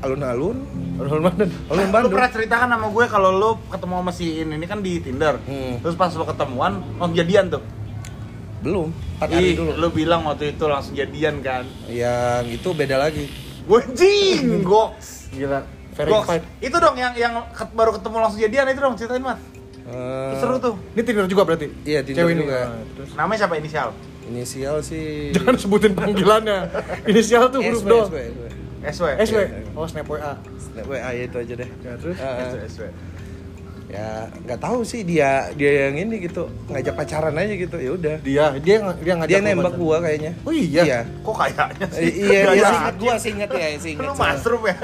alun-alun 0.00 0.56
Alun 0.94 1.20
mana? 1.20 1.42
alun 1.42 1.50
Lu 1.80 1.90
Bandung 1.90 2.12
pernah 2.12 2.30
ceritakan 2.30 2.68
sama 2.70 2.86
gue 2.86 3.04
kalau 3.08 3.30
lu 3.30 3.50
ketemu 3.66 3.94
sama 3.98 4.12
si 4.12 4.26
ini, 4.38 4.54
ini 4.54 4.62
kan 4.64 4.78
di 4.78 5.02
Tinder. 5.02 5.42
Hmm. 5.42 5.82
Terus 5.82 5.98
pas 5.98 6.06
lu 6.08 6.22
ketemuan, 6.22 6.78
langsung 6.94 7.18
jadian 7.18 7.50
tuh. 7.50 7.62
belum 8.62 8.88
empat 9.18 9.28
hari 9.28 9.44
Ih, 9.44 9.54
dulu 9.58 9.72
lu 9.74 9.88
bilang 9.90 10.24
waktu 10.24 10.54
itu 10.54 10.64
langsung 10.64 10.94
jadian 10.94 11.42
kan. 11.42 11.66
yang 11.84 12.46
itu 12.46 12.70
beda 12.70 12.96
lagi 12.96 13.26
Wajing, 13.64 14.60
goks. 14.62 15.28
Gila. 15.30 15.60
Goks. 15.62 15.94
Verified. 15.94 16.42
Itu 16.58 16.76
dong 16.76 16.94
yang 16.94 17.14
yang 17.14 17.32
ket- 17.50 17.70
baru 17.70 17.94
ketemu 17.94 18.16
langsung 18.18 18.38
jadian 18.38 18.66
itu 18.66 18.80
dong 18.80 18.94
ceritain 18.94 19.22
mas. 19.22 19.38
Eh, 19.84 20.28
Itu 20.28 20.36
seru 20.38 20.56
tuh. 20.58 20.74
Ini 20.92 21.02
Tinder 21.02 21.26
juga 21.26 21.42
berarti? 21.44 21.68
Iya, 21.82 22.00
Tinder 22.00 22.24
Cewek 22.24 22.34
ini. 22.34 22.42
juga. 22.42 22.58
Ah, 22.62 22.82
terus. 22.90 23.10
Namanya 23.14 23.38
siapa 23.38 23.54
inisial? 23.56 23.88
inisial 24.24 24.80
sih 24.80 25.36
Jangan 25.36 25.54
sebutin 25.54 25.92
panggilannya. 25.92 26.72
Inisial 27.12 27.52
tuh 27.52 27.60
huruf 27.60 27.84
doang. 27.84 28.08
SW, 28.08 28.16
SW. 28.16 28.44
SW. 28.88 29.04
SW. 29.20 29.36
Iya. 29.38 29.68
Oh, 29.72 29.84
snap 29.84 30.08
WA. 30.08 30.32
Snap 30.56 30.86
WA 30.88 31.10
ya 31.12 31.22
itu 31.24 31.36
aja 31.36 31.54
deh. 31.54 31.68
Ya, 31.84 31.92
terus? 32.00 32.16
Eh, 32.16 32.36
SW, 32.42 32.58
SW. 32.66 32.82
Ya 33.94 34.26
nggak 34.26 34.58
tahu 34.58 34.82
sih 34.82 35.06
dia 35.06 35.54
dia 35.54 35.86
yang 35.86 35.94
ini 35.94 36.26
gitu 36.26 36.50
ngajak 36.66 36.98
pacaran 36.98 37.30
aja 37.38 37.54
gitu 37.54 37.76
ya 37.78 37.90
udah. 37.94 38.16
Dia 38.20 38.44
dia 38.58 38.76
dia 38.98 39.14
ngajak 39.14 39.30
Dia 39.30 39.40
nembak 39.40 39.74
gua 39.78 40.02
kayaknya. 40.02 40.32
Oh 40.42 40.50
iya. 40.50 40.82
Iya. 40.82 41.00
Kok 41.22 41.34
kayaknya 41.38 41.86
sih? 41.88 42.02
Eh, 42.02 42.12
iya, 42.26 42.40
Gak 42.42 42.54
iya 42.54 42.66
seingat 42.66 42.94
gua, 42.98 43.14
seingat 43.14 43.48
ya, 43.48 43.66
seingat. 43.78 44.02
Lu 44.02 44.10
soalnya. 44.10 44.34
masrum 44.34 44.62
ya? 44.66 44.76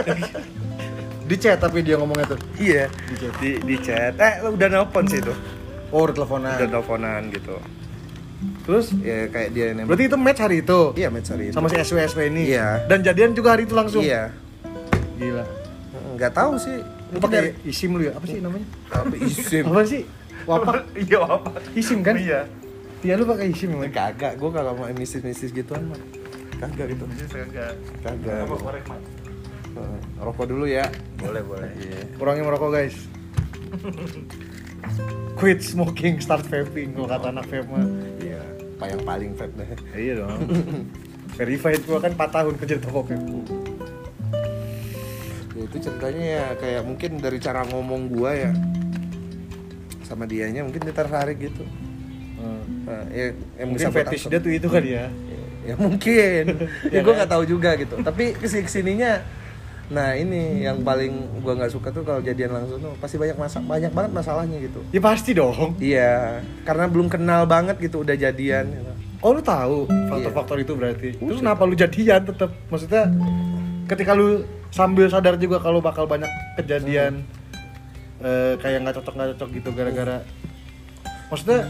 Di 1.27 1.37
chat 1.38 1.59
tapi 1.59 1.79
dia 1.83 1.94
ngomongnya 1.94 2.27
tuh. 2.27 2.38
Iya, 2.55 2.87
Di 2.87 3.14
chat. 3.16 3.33
di 3.38 3.51
di 3.61 3.77
chat. 3.79 4.12
Eh, 4.14 4.35
lu 4.42 4.55
udah 4.55 4.68
nelpon 4.68 5.05
sih 5.07 5.18
itu. 5.18 5.35
Oh, 5.90 6.07
udah 6.07 6.14
teleponan. 6.14 6.55
Udah 6.55 6.68
teleponan 6.70 7.20
gitu. 7.31 7.57
Terus 8.62 8.94
Ya 8.99 9.27
kayak 9.27 9.51
dia 9.51 9.66
nembak. 9.70 9.90
berarti 9.90 10.05
itu 10.07 10.16
match 10.16 10.40
hari 10.40 10.57
itu. 10.62 10.81
Iya, 10.94 11.09
match 11.11 11.29
hari 11.31 11.44
itu. 11.51 11.55
Sama 11.55 11.66
si 11.66 11.77
SW 11.77 11.99
SW 12.05 12.20
ini. 12.31 12.42
Iya. 12.51 12.87
Dan 12.87 13.03
jadian 13.03 13.31
juga 13.35 13.55
hari 13.55 13.66
itu 13.66 13.75
langsung. 13.75 14.03
Iya. 14.03 14.31
Gila. 15.18 15.44
Nggak 16.14 16.33
tahu 16.33 16.53
sih. 16.57 16.79
Lu 17.11 17.18
pakai 17.18 17.55
isim 17.62 17.90
lu 17.92 18.03
ya? 18.03 18.12
Apa 18.12 18.25
sih 18.25 18.38
namanya? 18.38 18.66
apa 18.88 19.14
isim 19.16 19.64
Apa 19.64 19.83
sih? 19.83 20.03
Wapak 20.42 20.88
iya 21.05 21.18
apa 21.20 21.51
isim 21.73 22.01
kan? 22.01 22.14
iya 22.14 22.46
Iya 23.01 23.16
lu 23.16 23.25
pakai 23.25 23.49
isim 23.49 23.73
emang. 23.73 23.88
kagak 23.88 24.37
gue 24.37 24.49
kagak 24.49 24.73
mau 24.73 24.87
mistis-mistis 24.90 25.51
gituan 25.51 25.85
mah 25.87 26.01
kagak 26.59 26.92
gitu 26.92 27.05
Jadi 27.09 27.27
saya 27.27 27.44
enggak 27.44 27.73
kagak 28.01 28.44
korek 28.46 28.85
mat 28.85 29.03
Heeh. 29.70 30.01
rokok 30.18 30.46
dulu 30.46 30.64
ya 30.64 30.85
boleh 31.16 31.40
boleh 31.40 31.70
iya 31.79 32.01
Kurangin 32.14 32.42
merokok 32.42 32.70
guys. 32.70 32.96
Quit 35.33 35.62
smoking, 35.62 36.18
start 36.18 36.44
vaping. 36.44 36.92
Kalau 36.92 37.09
kata 37.09 37.27
anak 37.31 37.46
vape 37.46 37.64
mah. 37.66 37.87
iya 38.18 38.42
apa 38.75 38.85
yang 38.88 39.03
paling 39.03 39.31
vape 39.33 39.55
deh 39.55 39.68
Iya 39.94 40.12
dong. 40.20 40.40
Verified 41.38 41.81
gua 41.85 41.99
kan 41.99 42.12
4 42.12 42.20
tahun 42.31 42.55
kerja 42.59 42.75
di 42.77 42.83
toko 42.83 43.01
vape. 43.01 43.25
Ya, 45.71 45.73
itu 45.73 45.77
ceritanya 45.81 46.25
ya 46.27 46.47
kayak 46.57 46.83
mungkin 46.83 47.11
dari 47.17 47.39
cara 47.39 47.63
ngomong 47.65 48.11
gua 48.11 48.35
ya 48.35 48.51
sama 50.03 50.27
dianya 50.27 50.67
mungkin 50.67 50.83
dia 50.83 50.93
tertarik 50.93 51.39
gitu 51.41 51.63
Hmm. 52.41 52.89
Nah, 52.89 53.05
ya, 53.13 53.37
yang 53.61 53.69
Mungkin 53.69 53.85
bisa 53.85 53.93
fetish 53.93 54.25
dia 54.27 54.41
tuh 54.41 54.49
itu 54.49 54.65
kan 54.65 54.81
ya. 54.81 55.13
ya 55.61 55.77
mungkin 55.77 56.57
ya 56.89 56.89
Ya 56.89 56.99
gue 56.99 57.13
kan? 57.13 57.21
nggak 57.21 57.31
tahu 57.31 57.45
juga 57.45 57.77
gitu 57.77 58.01
tapi 58.01 58.33
ke 58.33 58.49
sini 58.49 58.65
ke 58.65 58.73
sininya 58.73 59.21
nah 59.87 60.17
ini 60.17 60.65
yang 60.65 60.81
paling 60.81 61.13
gua 61.45 61.53
nggak 61.53 61.69
suka 61.69 61.93
tuh 61.93 62.01
kalau 62.01 62.25
jadian 62.25 62.49
langsung 62.51 62.81
tuh 62.81 62.97
pasti 62.97 63.21
banyak 63.21 63.37
masa 63.37 63.61
banyak 63.61 63.93
banget 63.93 64.13
masalahnya 64.15 64.57
gitu 64.57 64.81
Ya 64.89 65.05
pasti 65.05 65.37
dong. 65.37 65.77
iya 65.77 66.41
karena 66.65 66.89
belum 66.89 67.13
kenal 67.13 67.45
banget 67.45 67.77
gitu 67.77 68.01
udah 68.01 68.17
jadian 68.17 68.73
gitu. 68.73 68.93
Oh 69.21 69.37
lu 69.37 69.45
tahu 69.45 69.85
faktor-faktor 70.09 70.57
itu 70.59 70.73
berarti. 70.73 71.09
Terus 71.13 71.45
kenapa 71.45 71.69
lu 71.69 71.77
jadian 71.77 72.25
tetap? 72.25 72.57
Maksudnya 72.73 73.05
ketika 73.85 74.17
lu 74.17 74.49
sambil 74.71 75.07
sadar 75.07 75.35
juga 75.35 75.59
kalau 75.59 75.79
bakal 75.79 76.05
banyak 76.05 76.29
kejadian 76.57 77.23
eh, 78.19 78.55
kayak 78.57 78.79
nggak 78.81 78.97
cocok 78.97 79.15
nggak 79.15 79.29
cocok 79.35 79.49
gitu 79.53 79.69
gara-gara 79.71 80.17
maksudnya 81.27 81.67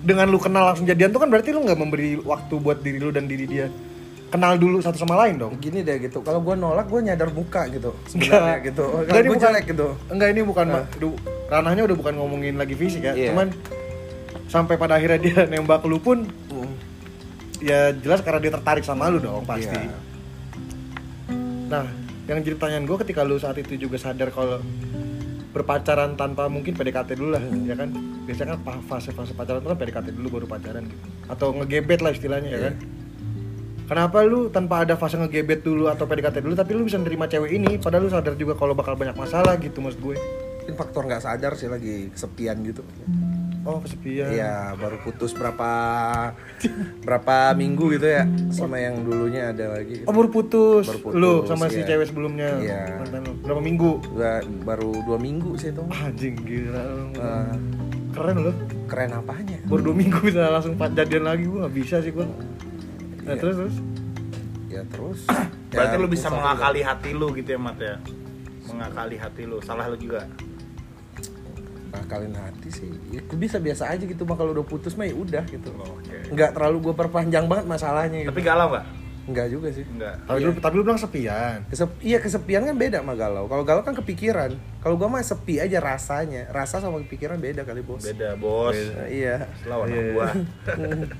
dengan 0.00 0.26
lu 0.26 0.36
kenal 0.36 0.68
langsung 0.68 0.84
jadian 0.84 1.08
tuh 1.08 1.18
kan 1.18 1.28
berarti 1.28 1.50
lu 1.50 1.60
nggak 1.60 1.76
memberi 1.76 2.18
waktu 2.18 2.54
buat 2.56 2.78
diri 2.78 2.98
lu 2.98 3.08
dan 3.08 3.24
diri 3.24 3.44
dia 3.44 3.66
kenal 4.26 4.54
dulu 4.54 4.78
satu 4.78 4.98
sama 4.98 5.14
lain 5.16 5.38
dong. 5.38 5.54
gini 5.56 5.80
deh 5.80 5.94
gitu 6.00 6.18
kalau 6.18 6.38
gua 6.38 6.52
nolak 6.54 6.84
gua 6.84 6.98
nyadar 7.00 7.30
muka 7.30 7.64
gitu 7.68 7.94
sebenarnya 8.04 8.66
gitu 8.66 8.82
Enggak, 8.82 9.06
kalau 9.06 9.14
ini 9.14 9.22
gue 9.22 9.30
bukan- 9.30 9.44
jelek 9.46 9.64
gitu 9.64 9.88
Enggak 10.08 10.28
ini 10.28 10.40
bukan 10.42 10.66
ma- 10.68 10.88
du- 10.92 11.18
ranahnya 11.46 11.82
udah 11.84 11.96
bukan 11.96 12.14
ngomongin 12.14 12.54
lagi 12.54 12.74
fisik 12.74 13.02
ya. 13.04 13.14
Iya. 13.14 13.30
Cuman 13.30 13.54
sampai 14.46 14.74
pada 14.74 14.98
akhirnya 14.98 15.18
dia 15.20 15.38
nembak 15.52 15.82
lu 15.84 15.96
pun 15.96 16.26
Hmm. 16.48 16.74
ya 17.60 17.94
jelas 17.94 18.20
karena 18.20 18.40
dia 18.40 18.52
tertarik 18.52 18.82
sama 18.82 19.06
lu 19.06 19.18
dong 19.18 19.42
pasti. 19.44 19.70
Iya. 19.70 19.94
Nah, 21.66 21.86
yang 22.24 22.40
jadi 22.40 22.56
pertanyaan 22.56 22.84
gue 22.88 22.96
ketika 23.04 23.20
lu 23.20 23.36
saat 23.36 23.60
itu 23.60 23.76
juga 23.76 24.00
sadar 24.00 24.32
kalau 24.32 24.60
berpacaran 25.54 26.18
tanpa 26.18 26.50
mungkin 26.50 26.74
PDKT 26.74 27.14
dulu 27.14 27.38
lah, 27.38 27.42
ya 27.42 27.78
kan? 27.78 27.94
Biasanya 28.26 28.58
kan 28.58 28.80
fase-fase 28.90 29.36
pacaran 29.36 29.62
itu 29.62 29.70
kan 29.70 29.78
PDKT 29.78 30.06
dulu 30.16 30.40
baru 30.40 30.46
pacaran 30.50 30.82
gitu. 30.88 31.04
Atau 31.30 31.54
ngegebet 31.54 32.00
lah 32.02 32.10
istilahnya 32.10 32.50
ya 32.50 32.60
kan? 32.70 32.74
Kenapa 33.84 34.24
lu 34.24 34.48
tanpa 34.48 34.82
ada 34.82 34.96
fase 34.96 35.20
ngegebet 35.20 35.62
dulu 35.62 35.92
atau 35.92 36.08
PDKT 36.08 36.40
dulu 36.40 36.56
tapi 36.56 36.72
lu 36.72 36.88
bisa 36.88 36.96
nerima 36.96 37.28
cewek 37.28 37.52
ini 37.52 37.76
padahal 37.76 38.08
lu 38.08 38.10
sadar 38.10 38.34
juga 38.34 38.56
kalau 38.56 38.72
bakal 38.72 38.96
banyak 38.96 39.14
masalah 39.14 39.54
gitu 39.60 39.78
maksud 39.84 40.00
gue. 40.00 40.16
mungkin 40.64 40.80
faktor 40.80 41.04
nggak 41.04 41.20
sadar 41.20 41.52
sih 41.60 41.68
lagi 41.68 42.08
kesepian 42.08 42.64
gitu 42.64 42.80
Oh, 43.64 43.80
kesepian. 43.80 44.28
Iya, 44.28 44.76
baru 44.76 45.00
putus 45.00 45.32
berapa 45.32 45.70
berapa 47.00 47.56
minggu 47.56 47.96
gitu 47.96 48.04
ya 48.04 48.28
sama 48.52 48.76
yang 48.76 49.00
dulunya 49.00 49.50
ada 49.50 49.72
lagi. 49.72 50.04
Oh, 50.04 50.12
baru 50.12 50.28
putus. 50.28 50.84
Baru 50.84 51.00
putus, 51.00 51.16
lu 51.16 51.32
sama 51.48 51.72
si 51.72 51.80
iya. 51.80 51.88
cewek 51.88 52.06
sebelumnya. 52.12 52.48
Iya. 52.60 52.82
Berapa 53.40 53.60
minggu? 53.64 54.04
Gua 54.04 54.44
baru 54.68 54.92
dua 55.08 55.16
minggu 55.16 55.56
sih 55.56 55.72
itu. 55.72 55.80
Ah, 55.88 56.12
Anjing 56.12 56.36
gila. 56.44 56.82
lu. 56.84 57.04
Eh, 57.16 57.56
Keren 58.14 58.36
lu. 58.46 58.52
keren 58.86 59.10
apanya? 59.10 59.58
baru 59.66 59.90
dua 59.90 59.96
minggu 59.96 60.18
bisa 60.22 60.46
langsung 60.46 60.78
jadian 60.78 61.24
lagi 61.26 61.48
gua 61.50 61.66
nggak 61.66 61.74
bisa 61.74 61.98
sih 61.98 62.12
gua 62.14 62.28
nah, 63.26 63.34
Iya. 63.34 63.40
terus 63.42 63.56
terus 63.58 63.76
Ya 64.70 64.82
terus. 64.86 65.20
berarti 65.70 65.96
ya, 65.96 66.02
lu 66.02 66.06
bisa 66.06 66.26
mengakali 66.30 66.80
hati 66.82 67.10
lu 67.10 67.30
gitu 67.32 67.48
ya 67.48 67.58
mat 67.58 67.78
ya 67.78 67.98
mengakali 68.66 69.16
hati 69.18 69.42
lu 69.46 69.58
salah 69.62 69.86
lu 69.86 69.94
juga. 69.94 70.26
Ngakalin 71.96 72.34
hati 72.34 72.68
sih. 72.68 72.90
Ya, 73.08 73.20
gua 73.20 73.36
bisa 73.36 73.56
biasa 73.56 73.86
aja 73.88 74.02
gitu 74.02 74.22
mah 74.22 74.34
kalau 74.34 74.50
udah 74.50 74.62
putus 74.62 74.92
mah 74.92 75.04
ya 75.04 75.14
udah 75.14 75.42
gitu. 75.44 75.70
oke 75.70 76.16
Nggak 76.28 76.50
terlalu 76.52 76.76
gue 76.80 76.94
perpanjang 76.96 77.44
banget 77.44 77.64
masalahnya 77.64 78.18
gitu. 78.20 78.30
tapi 78.30 78.42
galau 78.42 78.68
nggak 78.68 78.86
Enggak 79.24 79.46
juga 79.48 79.68
sih. 79.70 79.86
enggak 79.86 80.20
tapi 80.22 80.36
lu 80.38 80.52
tapi 80.54 80.74
lu 80.74 80.82
bilang 80.82 80.98
sepian 80.98 81.64
Kesep- 81.66 81.96
iya 81.98 82.18
kesepian 82.18 82.62
kan 82.62 82.74
beda 82.74 83.00
sama 83.00 83.14
galau. 83.14 83.46
Kalau 83.46 83.62
galau 83.62 83.80
kan 83.80 83.94
kepikiran. 83.94 84.52
Kalau 84.78 84.94
gua 84.94 85.08
mah 85.08 85.20
sepi 85.20 85.56
aja 85.56 85.78
rasanya. 85.78 86.44
Rasa 86.48 86.76
sama 86.78 87.00
kepikiran 87.00 87.38
beda 87.38 87.62
kali 87.62 87.80
bos. 87.80 88.02
beda 88.02 88.34
bos 88.34 88.76
Eh, 88.76 89.22
iya. 89.22 89.48
lawan 89.64 89.88
Iya. 89.88 90.02
gua 90.10 90.26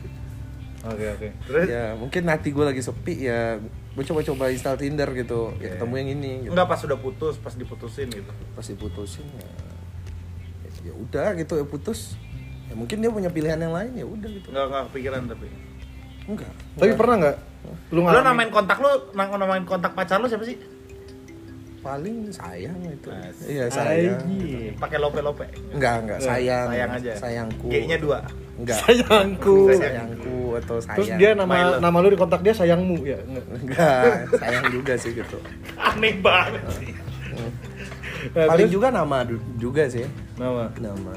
oke 0.85 1.05
oke 1.11 1.29
terus 1.49 1.65
ya 1.67 1.97
mungkin 1.97 2.29
hati 2.29 2.53
gue 2.53 2.61
lagi 2.63 2.85
sepi 2.85 3.25
ya 3.25 3.57
gue 3.97 4.05
coba-coba 4.05 4.53
install 4.53 4.77
Tinder 4.77 5.09
gitu 5.15 5.57
ya 5.57 5.73
ketemu 5.73 5.95
yang 5.97 6.09
ini 6.13 6.31
gitu. 6.45 6.53
enggak 6.53 6.69
pas 6.69 6.77
udah 6.79 6.99
putus 6.99 7.35
pas 7.39 7.55
diputusin 7.55 8.13
gitu 8.13 8.29
pas 8.53 8.61
diputusin 8.63 9.25
ya 9.33 9.49
ya 10.85 10.93
udah 10.93 11.29
gitu 11.41 11.53
ya 11.57 11.65
putus. 11.65 12.15
Ya 12.69 12.75
mungkin 12.77 13.01
dia 13.01 13.11
punya 13.11 13.31
pilihan 13.33 13.59
yang 13.59 13.73
lain 13.73 13.93
ya 13.97 14.07
udah 14.07 14.29
gitu. 14.29 14.47
Enggak 14.53 14.65
enggak 14.69 14.83
kepikiran 14.93 15.21
tapi. 15.29 15.47
Enggak. 16.25 16.53
Tapi 16.77 16.93
pernah 16.97 17.17
nggak? 17.21 17.37
Lu 17.65 17.73
lu 17.93 18.01
ngalamin? 18.05 18.25
namain 18.29 18.51
kontak 18.53 18.79
lu 18.81 18.91
nang- 19.17 19.37
namain 19.41 19.65
kontak 19.65 19.93
pacar 19.97 20.21
lu 20.21 20.29
siapa 20.29 20.45
sih? 20.45 20.57
Paling 21.85 22.33
sayang 22.33 22.81
itu. 22.81 23.09
Asik. 23.13 23.45
iya 23.45 23.65
sayang 23.69 24.17
Anjing. 24.25 24.73
pakai 24.81 24.97
lope 25.01 25.21
lope 25.21 25.45
enggak. 25.73 25.97
Enggak. 26.05 26.19
Sayang 26.21 26.67
sayang 26.73 26.91
aja. 26.97 27.13
sayangku. 27.17 27.69
G 27.69 27.75
nya 27.85 27.99
dua. 28.01 28.19
Enggak. 28.57 28.77
Sayangku. 28.81 29.57
Sayangku 29.69 30.39
atau 30.65 30.77
sayang 30.81 30.97
terus 30.97 31.09
dia 31.21 31.31
nama 31.37 31.77
nama 31.77 31.97
lu 32.01 32.09
di 32.09 32.17
kontak 32.17 32.41
dia 32.41 32.57
sayangmu 32.57 33.05
ya? 33.05 33.21
Enggak. 33.29 33.45
Enggak 33.61 34.05
sayang 34.41 34.65
juga 34.73 34.93
sih 34.97 35.13
gitu. 35.13 35.37
Aneh 35.93 36.17
banget. 36.25 36.65
Sih 36.73 37.05
paling 38.33 38.71
juga 38.73 38.89
nama 38.89 39.27
juga 39.61 39.85
sih 39.91 40.07
nama 40.35 40.67
nama 40.83 41.15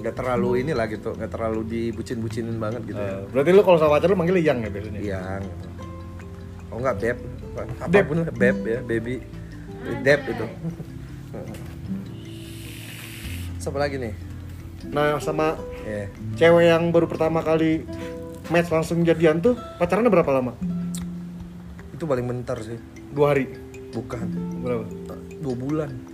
nggak 0.00 0.14
terlalu 0.16 0.64
inilah 0.64 0.86
gitu 0.88 1.12
nggak 1.12 1.30
terlalu 1.30 1.60
dibucin-bucinin 1.68 2.56
banget 2.56 2.82
gitu 2.88 3.00
ya. 3.00 3.20
Eh, 3.20 3.22
berarti 3.28 3.50
lu 3.52 3.62
kalau 3.66 3.76
sama 3.76 4.00
pacar 4.00 4.08
lu 4.08 4.16
manggil 4.16 4.40
yang 4.40 4.64
ya 4.64 4.70
biasanya? 4.72 5.00
Yang. 5.04 5.42
Oh 6.72 6.78
nggak 6.80 6.96
beb. 6.96 7.18
Apa 7.82 7.98
pun 8.06 8.16
lah, 8.24 8.32
beb 8.32 8.56
ya 8.64 8.80
baby. 8.80 9.20
Deb 10.00 10.20
itu. 10.24 10.46
Siapa 13.60 13.76
lagi 13.76 14.00
nih? 14.00 14.14
Nah 14.88 15.20
sama 15.20 15.60
ya. 15.84 16.08
cewek 16.40 16.72
yang 16.72 16.88
baru 16.88 17.04
pertama 17.04 17.44
kali 17.44 17.84
match 18.48 18.72
langsung 18.72 19.04
jadian 19.04 19.44
tuh 19.44 19.58
pacarannya 19.76 20.08
berapa 20.08 20.30
lama? 20.32 20.56
Itu 21.92 22.08
paling 22.08 22.24
bentar 22.24 22.56
sih. 22.64 22.80
Dua 23.12 23.36
hari? 23.36 23.52
Bukan. 23.92 24.26
Berapa? 24.64 24.88
Dua 25.44 25.54
bulan 25.58 26.09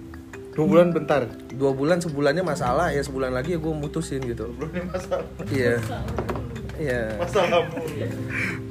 dua 0.57 0.64
bulan 0.66 0.88
bentar. 0.90 1.29
Dua 1.53 1.77
bulan 1.77 2.01
sebulannya 2.01 2.40
masalah. 2.40 2.88
Ya 2.90 3.05
sebulan 3.05 3.37
lagi 3.37 3.55
ya 3.55 3.59
gue 3.61 3.73
mutusin 3.77 4.25
gitu. 4.25 4.51
Nih 4.73 4.85
masalah. 4.88 5.29
Iya. 5.53 5.77
Iya. 6.77 7.03
Masalahmu 7.21 7.81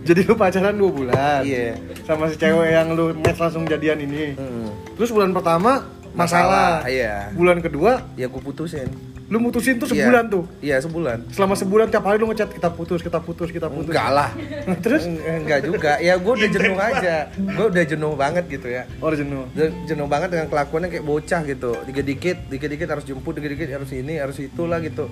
jadi 0.06 0.22
lu 0.30 0.38
pacaran 0.38 0.78
dua 0.78 0.92
bulan? 0.94 1.42
Iya. 1.42 1.78
Sama 2.06 2.30
si 2.30 2.38
cewek 2.38 2.70
yang 2.70 2.94
lu 2.94 3.14
match 3.18 3.42
langsung 3.42 3.66
jadian 3.66 3.98
ini? 3.98 4.38
Mm. 4.38 4.70
terus 4.96 5.10
bulan 5.10 5.34
pertama 5.34 5.90
masalah, 6.14 6.86
iya. 6.88 7.34
Bulan 7.34 7.60
kedua? 7.60 8.06
Ya 8.14 8.30
gue 8.30 8.40
putusin 8.40 8.88
lu 9.26 9.42
mutusin 9.42 9.82
tuh 9.82 9.90
Iya. 9.90 10.06
sebulan 10.06 10.24
tuh? 10.30 10.44
Iya 10.62 10.78
sebulan. 10.86 11.18
Selama 11.34 11.58
sebulan 11.58 11.88
tiap 11.90 12.06
hari 12.06 12.22
lu 12.22 12.30
ngechat 12.30 12.54
kita 12.54 12.70
putus 12.70 13.02
kita 13.02 13.18
putus 13.18 13.50
kita 13.50 13.74
putus. 13.74 13.90
Enggak 13.90 14.10
lah. 14.14 14.30
Terus? 14.86 15.10
Enggak 15.10 15.66
juga. 15.66 15.98
Ya 15.98 16.14
gue 16.14 16.34
udah 16.38 16.50
jenuh 16.50 16.78
aja. 16.78 17.16
Gue 17.34 17.66
udah 17.74 17.84
jenuh 17.90 18.14
banget 18.14 18.46
gitu 18.46 18.68
ya. 18.70 18.86
Oh 19.02 19.10
udah 19.10 19.18
jenuh. 19.18 19.44
Udah 19.58 19.70
jenuh 19.90 20.06
banget 20.06 20.30
dengan 20.30 20.48
kelakuannya 20.54 20.90
kayak 20.94 21.06
bocah 21.10 21.42
gitu. 21.42 21.72
Dikit-dikit 21.90 22.38
dikit-dikit 22.54 22.88
harus 22.94 23.04
jemput 23.10 23.34
dikit-dikit 23.34 23.66
harus 23.74 23.90
ini 23.98 24.22
harus 24.22 24.38
itulah 24.38 24.78
gitu. 24.78 25.10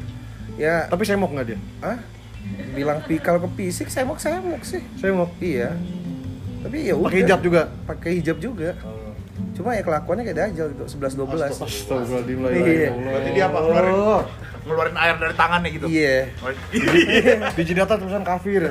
Ya. 0.62 0.86
Tapi 0.94 1.02
saya 1.10 1.18
mau 1.18 1.30
nggak 1.34 1.48
dia? 1.50 1.60
Ah 1.82 1.98
bilang 2.76 3.00
pikal 3.08 3.40
ke 3.40 3.48
fisik 3.58 3.88
semok 3.90 4.22
semok 4.22 4.62
sih. 4.62 4.84
Saya 5.02 5.16
mau 5.16 5.32
iya. 5.42 5.74
Tapi 6.62 6.86
ya 6.86 6.94
udah. 6.96 7.10
pakai 7.10 7.20
hijab 7.26 7.40
juga? 7.42 7.62
Pakai 7.90 8.12
hijab 8.22 8.38
juga 8.38 8.70
cuma 9.54 9.74
ya 9.74 9.82
kelakuannya 9.82 10.24
kayak 10.24 10.40
dajal 10.44 10.66
gitu 10.70 10.84
11 10.94 11.14
12 11.16 11.50
Astagfirullahaladzim 11.50 12.38
la 12.38 12.50
ilaha 12.50 12.62
Iya. 12.64 12.88
illallah. 12.88 13.02
Berarti 13.08 13.30
dia 13.30 13.46
apa? 13.46 13.58
Ngeluarin, 13.60 13.96
ngeluarin 14.64 14.96
air 14.96 15.16
dari 15.18 15.36
tangannya 15.36 15.70
gitu? 15.72 15.86
Iya. 15.88 16.18
Di 17.58 17.64
jidatnya 17.64 17.96
tulisan 17.98 18.24
kafir. 18.24 18.62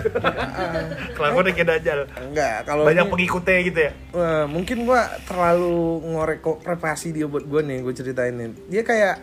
Kelakuannya 1.17 1.53
kayak 1.53 1.69
dajal 1.73 1.99
enggak 2.21 2.57
kalau 2.65 2.83
banyak 2.85 3.05
ini- 3.05 3.13
pengikutnya 3.13 3.59
gitu 3.65 3.81
ya? 3.81 3.93
Wah, 4.13 4.45
mungkin 4.47 4.79
gua 4.83 5.01
terlalu 5.23 5.75
ngorek 6.05 6.39
kok 6.41 6.59
privasi 6.61 7.09
dia 7.11 7.27
buat 7.27 7.43
gua 7.43 7.61
nih 7.61 7.79
gue 7.81 7.93
ceritain 7.93 8.33
nih. 8.33 8.49
Dia 8.69 8.83
kayak 8.83 9.17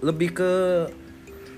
lebih 0.00 0.32
ke 0.32 0.52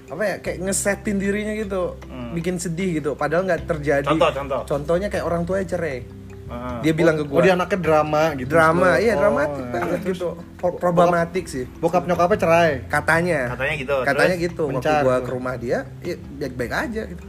apa 0.06 0.22
ya 0.22 0.36
kayak 0.38 0.58
ngesetin 0.60 1.16
dirinya 1.16 1.54
gitu 1.56 1.96
bikin 2.32 2.56
sedih 2.56 3.00
gitu. 3.00 3.10
Padahal 3.14 3.42
nggak 3.44 3.64
terjadi. 3.66 4.06
Contoh, 4.06 4.30
contoh. 4.30 4.60
contohnya 4.66 5.08
kayak 5.08 5.24
orang 5.24 5.42
tuanya 5.42 5.66
cerai 5.68 6.04
Ah. 6.52 6.78
Dia 6.84 6.92
bilang 6.92 7.16
ke 7.16 7.24
Oh 7.24 7.32
gua. 7.32 7.40
dia 7.40 7.52
anaknya 7.56 7.78
drama 7.80 8.22
gitu. 8.36 8.48
drama, 8.52 8.88
Terus 8.92 9.02
iya 9.02 9.12
lo- 9.12 9.20
dramatik 9.24 9.64
oh, 9.64 9.70
banget 9.72 10.00
gitu. 10.04 10.28
Pro- 10.60 10.76
Problematik 10.76 11.44
sih. 11.48 11.64
Bokap 11.80 12.04
nyokapnya 12.04 12.38
cerai. 12.38 12.72
Katanya. 12.86 13.40
Katanya 13.56 13.74
gitu. 13.80 13.96
Katanya 14.04 14.36
Terus? 14.36 14.46
gitu. 14.46 14.62
Waktu 14.68 14.84
tuh. 15.00 15.24
ke 15.24 15.30
rumah 15.32 15.54
dia, 15.56 15.78
ya 16.04 16.14
baik-baik 16.38 16.72
aja 16.72 17.02
gitu. 17.08 17.24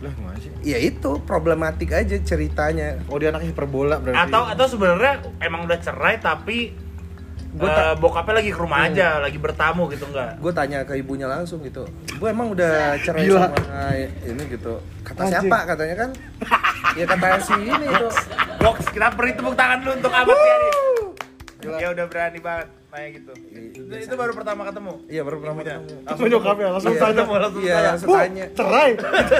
Lah 0.00 0.12
gimana 0.16 0.36
sih? 0.40 0.50
Ya 0.64 0.78
itu 0.80 1.10
problematik 1.22 1.92
aja 1.92 2.16
ceritanya. 2.24 2.98
Oh 3.06 3.20
dia 3.20 3.30
anaknya 3.30 3.52
hiperbola 3.52 4.00
berarti. 4.00 4.18
Atau 4.18 4.42
atau 4.48 4.66
sebenarnya 4.66 5.12
emang 5.38 5.68
udah 5.68 5.78
cerai 5.78 6.16
tapi 6.18 6.72
Gua 7.50 7.66
eh, 7.66 7.74
tak- 7.74 7.98
bokapnya 7.98 8.34
lagi 8.38 8.50
ke 8.50 8.58
rumah 8.58 8.80
aja, 8.84 9.18
lagi 9.18 9.34
bertamu 9.36 9.90
gitu 9.90 10.06
enggak? 10.06 10.38
Gue 10.38 10.52
tanya 10.52 10.86
ke 10.86 10.94
ibunya 10.94 11.26
langsung 11.26 11.58
gitu. 11.60 11.82
Gue 12.14 12.28
emang 12.30 12.54
udah 12.54 12.94
cerai 13.02 13.26
Gila. 13.26 13.50
sama 13.50 13.90
ini 14.22 14.42
gitu. 14.48 14.78
Kata 15.02 15.20
Anjing. 15.20 15.34
siapa 15.42 15.58
katanya 15.66 15.94
kan? 15.98 16.10
ya 16.98 17.04
kata 17.06 17.26
si 17.42 17.54
ini 17.56 17.86
itu. 17.86 18.06
Box, 18.56 18.76
kita 18.88 19.10
beri 19.12 19.34
tepuk 19.34 19.54
tangan 19.54 19.78
dulu 19.80 19.92
untuk 19.96 20.12
Ahmad 20.12 20.36
ya 20.36 20.56
nih. 20.56 20.72
Ya 21.76 21.88
udah 21.90 22.06
berani 22.06 22.38
banget 22.38 22.68
nanya 22.90 23.08
gitu. 23.12 23.32
Itu, 23.70 23.80
itu 23.92 24.14
baru 24.14 24.32
pertama 24.32 24.62
ketemu. 24.64 24.92
Iya 25.06 25.22
baru 25.22 25.36
Ibunya. 25.38 25.76
ketemu. 25.78 25.94
Sama 26.08 26.26
nyokapnya 26.26 26.66
langsung 26.68 26.90
Iya. 26.90 27.00
tanya. 27.00 27.10
Ketemu, 27.12 27.32
langsung 27.36 27.60
Iya 27.60 27.70
tanya. 27.72 27.88
langsung 27.88 28.08
Bu, 28.08 28.14
tanya. 28.16 28.46
cerai. 28.50 28.90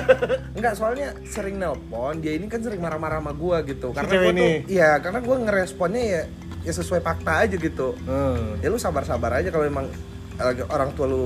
Enggak, 0.58 0.72
soalnya 0.74 1.08
sering 1.24 1.56
nelpon, 1.56 2.14
dia 2.18 2.32
ini 2.32 2.46
kan 2.46 2.60
sering 2.60 2.78
marah-marah 2.78 3.18
sama 3.18 3.32
gua 3.32 3.62
gitu. 3.62 3.88
Karena 3.90 4.10
gua 4.12 4.32
tuh, 4.32 4.50
iya, 4.66 4.90
karena 4.98 5.18
gua 5.20 5.36
ngeresponnya 5.40 6.02
ya 6.04 6.22
ya 6.60 6.72
sesuai 6.72 7.00
fakta 7.00 7.42
aja 7.42 7.54
gitu. 7.54 7.96
Hmm. 8.02 8.60
Ya 8.60 8.68
lu 8.68 8.76
sabar-sabar 8.76 9.32
aja 9.34 9.48
kalau 9.48 9.64
emang 9.64 9.86
lagi 10.36 10.64
orang 10.64 10.90
tua 10.92 11.04
lu 11.04 11.24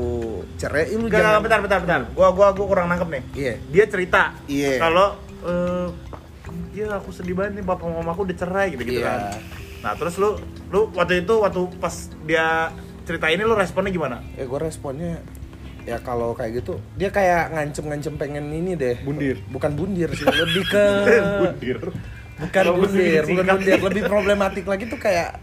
cerai, 0.55 0.91
ya 0.91 0.95
lu 0.95 1.07
Enggak, 1.07 1.15
enggak, 1.15 1.23
jangan 1.23 1.41
bentar, 1.41 1.59
bentar, 1.63 1.79
bentar. 1.81 2.01
Gua 2.13 2.29
gua 2.31 2.51
gua 2.51 2.67
kurang 2.67 2.87
nangkep 2.89 3.09
nih. 3.11 3.23
Iya. 3.33 3.55
Dia 3.71 3.85
cerita 3.87 4.23
Iya. 4.47 4.73
kalau 4.79 5.07
eh 5.45 5.87
ya 6.75 6.87
aku 6.93 7.15
sedih 7.15 7.35
banget 7.35 7.59
nih 7.59 7.65
bapak 7.65 7.87
mamaku 7.87 8.27
udah 8.27 8.37
cerai 8.37 8.75
gitu 8.75 8.83
gitu 8.83 8.99
Iya. 8.99 9.07
kan. 9.07 9.21
Nah, 9.85 9.93
terus 9.95 10.15
lu 10.17 10.35
lu 10.69 10.91
waktu 10.93 11.23
itu 11.23 11.35
waktu 11.39 11.61
pas 11.79 11.95
dia 12.25 12.75
cerita 13.05 13.31
ini 13.31 13.43
lu 13.43 13.55
responnya 13.55 13.91
gimana? 13.91 14.19
Ya 14.35 14.45
gua 14.45 14.59
responnya 14.61 15.23
ya 15.85 16.01
kalau 16.01 16.33
kayak 16.33 16.65
gitu 16.65 16.81
dia 16.97 17.13
kayak 17.13 17.53
ngancem-ngancem 17.53 18.17
pengen 18.17 18.49
ini 18.49 18.73
deh 18.73 18.97
Bundir. 19.05 19.37
bukan 19.53 19.77
bundir 19.77 20.09
sih 20.11 20.25
lebih 20.41 20.65
ke 20.65 20.85
Bundir. 21.39 21.79
Bukan 22.37 22.65
bundir 22.75 23.23
bukan 23.23 23.45
bundir 23.49 23.79
lebih 23.81 24.03
problematik 24.05 24.65
lagi 24.65 24.85
tuh 24.85 24.97
kayak 24.97 25.39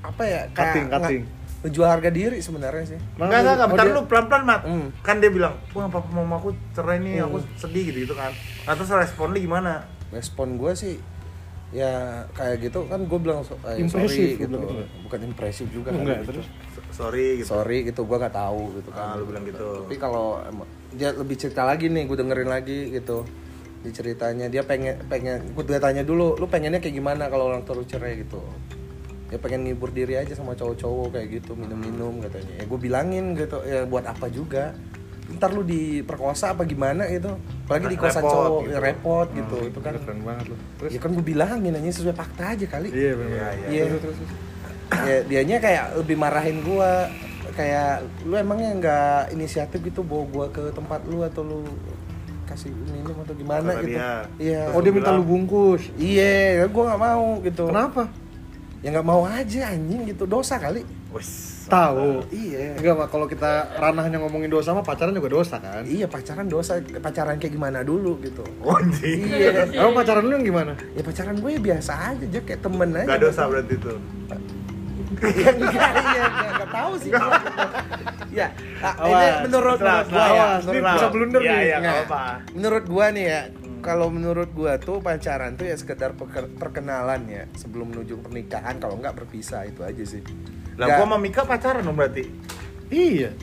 apa 0.00 0.22
ya 0.22 0.40
kayak 0.48 0.74
Cutting, 0.74 0.86
cutting. 0.88 1.22
ngejual 1.60 1.88
harga 1.90 2.10
diri 2.10 2.38
sebenarnya 2.38 2.84
sih 2.86 2.98
Enggak, 3.16 3.28
enggak, 3.34 3.52
enggak, 3.52 3.58
Oh, 3.58 3.70
bentar 3.72 3.84
dia- 3.84 3.94
lu 3.94 4.02
pelan-pelan, 4.04 4.42
Mat. 4.44 4.60
Hmm. 4.62 4.86
Kan 5.00 5.18
dia 5.18 5.26
bilang, 5.28 5.54
"Wah, 5.68 5.86
papa 5.86 6.06
mama 6.08 6.36
aku 6.36 6.54
cerai 6.70 6.98
nih, 6.98 7.18
aku 7.20 7.42
sedih 7.54 7.82
gitu 7.84 7.98
gitu 8.00 8.14
kan." 8.14 8.30
Nah, 8.62 8.72
terus 8.72 8.90
respon 8.90 9.32
lu 9.32 9.40
gimana? 9.40 9.82
respon 10.08 10.54
gue 10.54 10.72
sih 10.72 10.96
ya 11.68 11.92
kayak 12.32 12.64
gitu 12.64 12.80
kan 12.86 12.96
gue 13.02 13.18
bilang 13.18 13.42
so, 13.42 13.52
eh, 13.62 13.76
Impresif, 13.76 14.08
sorry 14.08 14.40
gitu 14.40 14.56
gitu. 14.56 14.82
bukan 15.04 15.18
impresif 15.22 15.66
juga 15.68 15.88
Enggak, 15.90 16.00
kan, 16.00 16.16
gitu. 16.18 16.30
terus? 16.32 16.46
S- 16.46 16.86
Sorry 16.90 17.26
gitu. 17.36 17.46
sorry 17.46 17.78
gitu 17.84 18.00
gue 18.02 18.16
nggak 18.16 18.32
tahu 18.34 18.62
gitu 18.74 18.88
kan 18.88 19.04
Ah, 19.04 19.12
lu 19.14 19.24
bilang 19.26 19.44
gitu. 19.44 19.84
tapi 19.84 19.96
kalau 19.96 20.40
dia 20.90 21.12
lebih 21.12 21.36
cerita 21.36 21.62
lagi 21.62 21.86
nih 21.86 22.04
gue 22.04 22.16
dengerin 22.16 22.48
lagi 22.48 22.88
gitu 22.90 23.28
di 23.78 23.90
ceritanya 23.94 24.50
dia 24.50 24.66
pengen 24.66 24.98
pengen 25.06 25.54
gue 25.54 25.64
tanya 25.78 26.02
dulu 26.02 26.34
lu 26.34 26.46
pengennya 26.50 26.82
kayak 26.82 26.98
gimana 26.98 27.30
kalau 27.30 27.54
orang 27.54 27.62
tua 27.62 27.78
lu 27.78 27.86
cerai 27.86 28.18
gitu 28.18 28.42
dia 29.28 29.38
pengen 29.38 29.68
ngibur 29.68 29.92
diri 29.92 30.16
aja 30.16 30.32
sama 30.32 30.56
cowok-cowok 30.56 31.14
kayak 31.14 31.28
gitu 31.40 31.52
minum-minum 31.52 32.18
katanya 32.24 32.52
ya 32.58 32.64
gue 32.64 32.78
bilangin 32.80 33.36
gitu 33.36 33.60
ya 33.62 33.84
buat 33.84 34.08
apa 34.08 34.26
juga 34.32 34.72
ntar 35.28 35.52
lu 35.52 35.60
diperkosa 35.60 36.56
apa 36.56 36.64
gimana 36.64 37.04
gitu 37.12 37.36
apalagi 37.68 37.92
di 37.92 37.98
kosan 38.00 38.24
Repot 38.24 38.32
cowok 38.32 38.60
gitu. 38.64 38.72
ya 38.72 38.78
repot 38.80 39.28
gitu 39.36 39.56
itu 39.68 39.78
kan 39.84 39.92
keren 40.00 40.20
banget 40.24 40.44
lu. 40.48 40.56
Terus? 40.80 40.90
ya 40.96 40.98
kan 41.04 41.10
gue 41.12 41.24
bilangin 41.24 41.72
aja 41.76 41.90
sesuai 41.92 42.16
fakta 42.16 42.44
aja 42.56 42.64
kali 42.64 42.88
Iya 42.88 43.12
benar. 43.12 43.36
Iya, 43.36 43.48
iya. 43.52 43.68
Iya. 43.68 43.84
Terus, 43.84 44.00
terus, 44.00 44.16
terus. 44.16 44.32
ya 45.04 45.16
dianya 45.28 45.56
kayak 45.60 45.84
lebih 46.00 46.16
marahin 46.16 46.64
gua 46.64 47.12
kayak 47.52 48.08
lu 48.24 48.34
emangnya 48.40 48.70
nggak 48.80 49.20
inisiatif 49.36 49.84
gitu 49.84 50.00
bawa 50.00 50.24
gua 50.32 50.46
ke 50.48 50.72
tempat 50.72 51.04
lu 51.04 51.20
atau 51.20 51.44
lu 51.44 51.60
kasih 52.48 52.72
minum 52.72 53.12
atau 53.18 53.34
gimana 53.34 53.68
Kata 53.68 53.80
gitu 53.80 53.88
dia. 53.92 54.10
iya 54.40 54.60
Oh 54.72 54.80
dia 54.80 54.90
minta 54.90 55.12
lu 55.12 55.22
bungkus. 55.22 55.84
iya 55.94 56.64
gua 56.66 56.82
nggak 56.88 57.02
mau 57.02 57.26
gitu 57.40 57.64
Kenapa? 57.68 58.02
ya 58.78 58.88
nggak 58.90 59.04
mau 59.04 59.22
aja 59.22 59.60
anjing 59.68 60.06
gitu 60.06 60.24
dosa 60.24 60.56
kali 60.56 60.82
Wes. 61.08 61.64
Tahu. 61.68 62.24
iya 62.30 62.72
Enggak, 62.76 62.96
Mak. 62.96 63.08
kalau 63.08 63.24
kita 63.24 63.48
ranahnya 63.76 64.16
ngomongin 64.18 64.48
dosa 64.48 64.72
mah 64.72 64.80
pacaran 64.80 65.12
juga 65.12 65.28
dosa 65.30 65.60
kan? 65.60 65.84
iya 65.84 66.08
pacaran 66.08 66.48
dosa 66.48 66.80
pacaran 66.96 67.36
kayak 67.36 67.52
gimana 67.52 67.84
dulu 67.84 68.16
gitu 68.20 68.40
Oh, 68.60 68.72
anjing. 68.72 69.28
iya 69.28 69.68
Emang 69.68 69.92
pacaran 69.94 70.24
lu 70.24 70.32
yang 70.34 70.46
gimana? 70.46 70.72
ya 70.92 71.02
pacaran 71.02 71.36
gue 71.36 71.50
ya 71.50 71.60
biasa 71.60 71.92
aja 72.12 72.24
aja 72.24 72.40
kayak 72.40 72.60
temen 72.60 72.88
aja 72.94 73.04
Gak 73.04 73.20
dosa 73.20 73.42
berarti 73.44 73.74
itu. 73.74 73.92
Ya 75.08 75.50
enggak 75.56 75.90
enggak, 75.94 76.30
enggak 76.52 76.70
tahu 76.70 76.92
sih 77.00 77.10
gua. 77.10 77.38
ya 78.28 78.46
nah, 78.78 78.92
ini 79.08 79.26
menurut 79.48 79.78
menurut 79.80 80.08
gua 80.08 80.26
ya 80.28 80.46
ini 80.60 80.80
bisa 80.84 81.06
blunder 81.08 81.40
Iya, 81.40 81.48
nih. 81.48 81.56
Nggak. 81.58 81.80
nggak 81.80 81.96
apa. 82.04 82.22
menurut 82.52 82.84
gua 82.84 83.06
nih 83.10 83.24
ya 83.24 83.40
kalau 83.78 84.06
menurut 84.10 84.50
gua 84.52 84.72
tuh 84.76 84.98
pacaran 85.00 85.54
tuh 85.54 85.64
ya 85.64 85.76
sekedar 85.78 86.12
perkenalan 86.58 87.24
ya 87.26 87.44
sebelum 87.54 87.94
menuju 87.94 88.20
pernikahan 88.20 88.76
kalau 88.76 88.98
nggak 88.98 89.16
berpisah 89.16 89.64
itu 89.64 89.80
aja 89.80 90.04
sih 90.04 90.20
Lah 90.78 90.94
gua 90.94 91.10
sama 91.10 91.18
Mika 91.18 91.42
pacaran 91.42 91.82
dong 91.82 91.98
berarti. 91.98 92.22
Iya. 92.88 93.34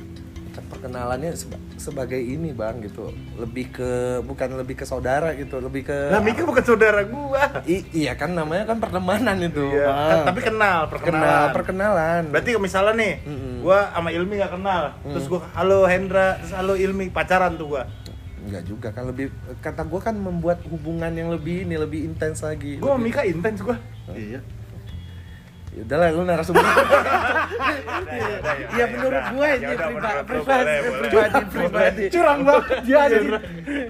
Perkenalannya 0.62 1.32
seba- 1.32 1.60
sebagai 1.76 2.18
ini 2.18 2.50
bang 2.50 2.80
gitu 2.80 3.10
lebih 3.36 3.70
ke 3.70 3.92
bukan 4.22 4.56
lebih 4.56 4.76
ke 4.76 4.84
saudara 4.84 5.34
gitu 5.34 5.58
lebih 5.58 5.84
ke 5.84 5.98
Lah 6.08 6.20
Mika 6.20 6.42
bukan 6.42 6.62
saudara 6.62 7.04
gua. 7.04 7.64
I- 7.64 7.84
iya 7.94 8.14
kan 8.14 8.32
namanya 8.32 8.64
kan 8.66 8.78
pertemanan 8.78 9.36
itu 9.40 9.66
Iya, 9.70 9.88
kan- 9.88 10.26
tapi 10.26 10.40
kenal, 10.42 10.88
kenal 10.88 10.90
perkenalan. 10.90 11.50
perkenalan 11.52 12.22
Berarti 12.30 12.50
misalnya 12.56 12.94
nih, 12.96 13.14
Mm-mm. 13.22 13.54
gua 13.60 13.80
sama 13.90 14.10
Ilmi 14.10 14.34
gak 14.38 14.54
kenal, 14.54 14.84
terus 15.04 15.26
gua 15.26 15.42
halo 15.52 15.84
Hendra, 15.84 16.38
terus 16.38 16.54
halo 16.54 16.74
Ilmi, 16.76 17.10
pacaran 17.10 17.54
tuh 17.54 17.68
gua. 17.72 17.84
Enggak 18.42 18.64
juga 18.64 18.88
kan 18.92 19.04
lebih 19.06 19.34
kata 19.60 19.82
gua 19.84 20.00
kan 20.00 20.16
membuat 20.16 20.62
hubungan 20.66 21.10
yang 21.10 21.30
lebih 21.30 21.64
ini 21.64 21.76
lebih 21.76 22.06
intens 22.06 22.40
lagi 22.40 22.78
Gua 22.78 22.94
Lebih- 22.94 23.04
Mika 23.12 23.22
intens 23.24 23.60
gua. 23.60 23.76
Iya. 24.08 24.40
Ya 25.76 25.84
udahlah 25.84 26.08
lu 26.10 26.24
narasumber 26.24 26.64
Iya, 26.64 28.38
Iya 28.72 28.86
menurut 28.88 29.24
gue 29.28 29.48
ini 29.52 29.66
priba- 29.76 30.24
privasi 30.24 30.76
pribadi 31.02 31.42
pribadi. 31.50 32.04
Curang 32.10 32.40
banget 32.42 32.64
dia 32.82 32.98
aja. 33.02 33.18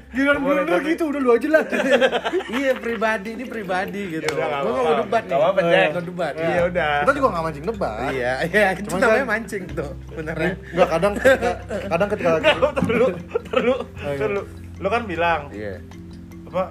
Giliran 0.10 0.40
boleh. 0.40 0.64
gitu 0.84 1.04
udah 1.08 1.22
lu 1.22 1.30
aja 1.32 1.48
lah. 1.52 1.64
Iya 2.50 2.72
pribadi 2.76 3.30
ini 3.32 3.46
pribadi 3.46 4.02
gitu. 4.12 4.34
Ya 4.34 4.46
Gue 4.58 4.72
nggak 4.72 4.84
mau 4.84 4.96
debat 5.00 5.24
nih. 5.24 5.38
Eh, 5.38 5.86
nggak 5.92 6.06
debat. 6.06 6.34
Iya 6.36 6.62
udah. 6.66 6.94
Kita 7.00 7.12
juga 7.14 7.28
nggak 7.30 7.44
mancing 7.46 7.66
debat. 7.66 7.98
Iya 8.10 8.34
iya 8.44 8.68
itu 8.74 8.90
namanya 8.92 9.14
kan- 9.16 9.30
mancing 9.30 9.64
tuh 9.70 9.92
beneran. 10.10 10.50
Enggak 10.66 10.88
kadang 10.90 11.14
ketika, 11.16 11.52
kadang 11.86 12.10
ketika 12.10 12.30
terlalu, 12.42 12.68
terlalu, 12.74 13.76
Oh, 13.76 13.82
iya. 14.04 14.18
terlalu. 14.18 14.42
Lu 14.76 14.88
kan 14.90 15.02
bilang 15.06 15.42
Iya. 15.52 15.74
apa? 16.46 16.64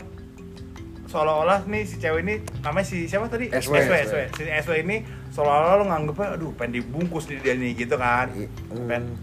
Seolah-olah 1.14 1.62
nih 1.64 1.82
si 1.86 1.96
cewek 1.96 2.20
ini 2.20 2.34
namanya 2.58 2.82
si 2.82 3.06
siapa 3.06 3.30
tadi? 3.30 3.46
SW. 3.46 3.70
SW, 3.72 3.94
SW. 4.02 4.18
Si 4.34 4.42
SW 4.42 4.72
ini 4.82 4.96
seolah-olah 5.30 5.74
lu 5.78 5.84
nganggepnya 5.86 6.28
aduh 6.34 6.50
pengen 6.52 6.82
dibungkus 6.82 7.30
nih 7.30 7.38
dia 7.38 7.54
nih 7.54 7.70
gitu 7.78 7.94
kan. 7.94 8.26
I- 8.34 8.50
Pengen 8.68 9.14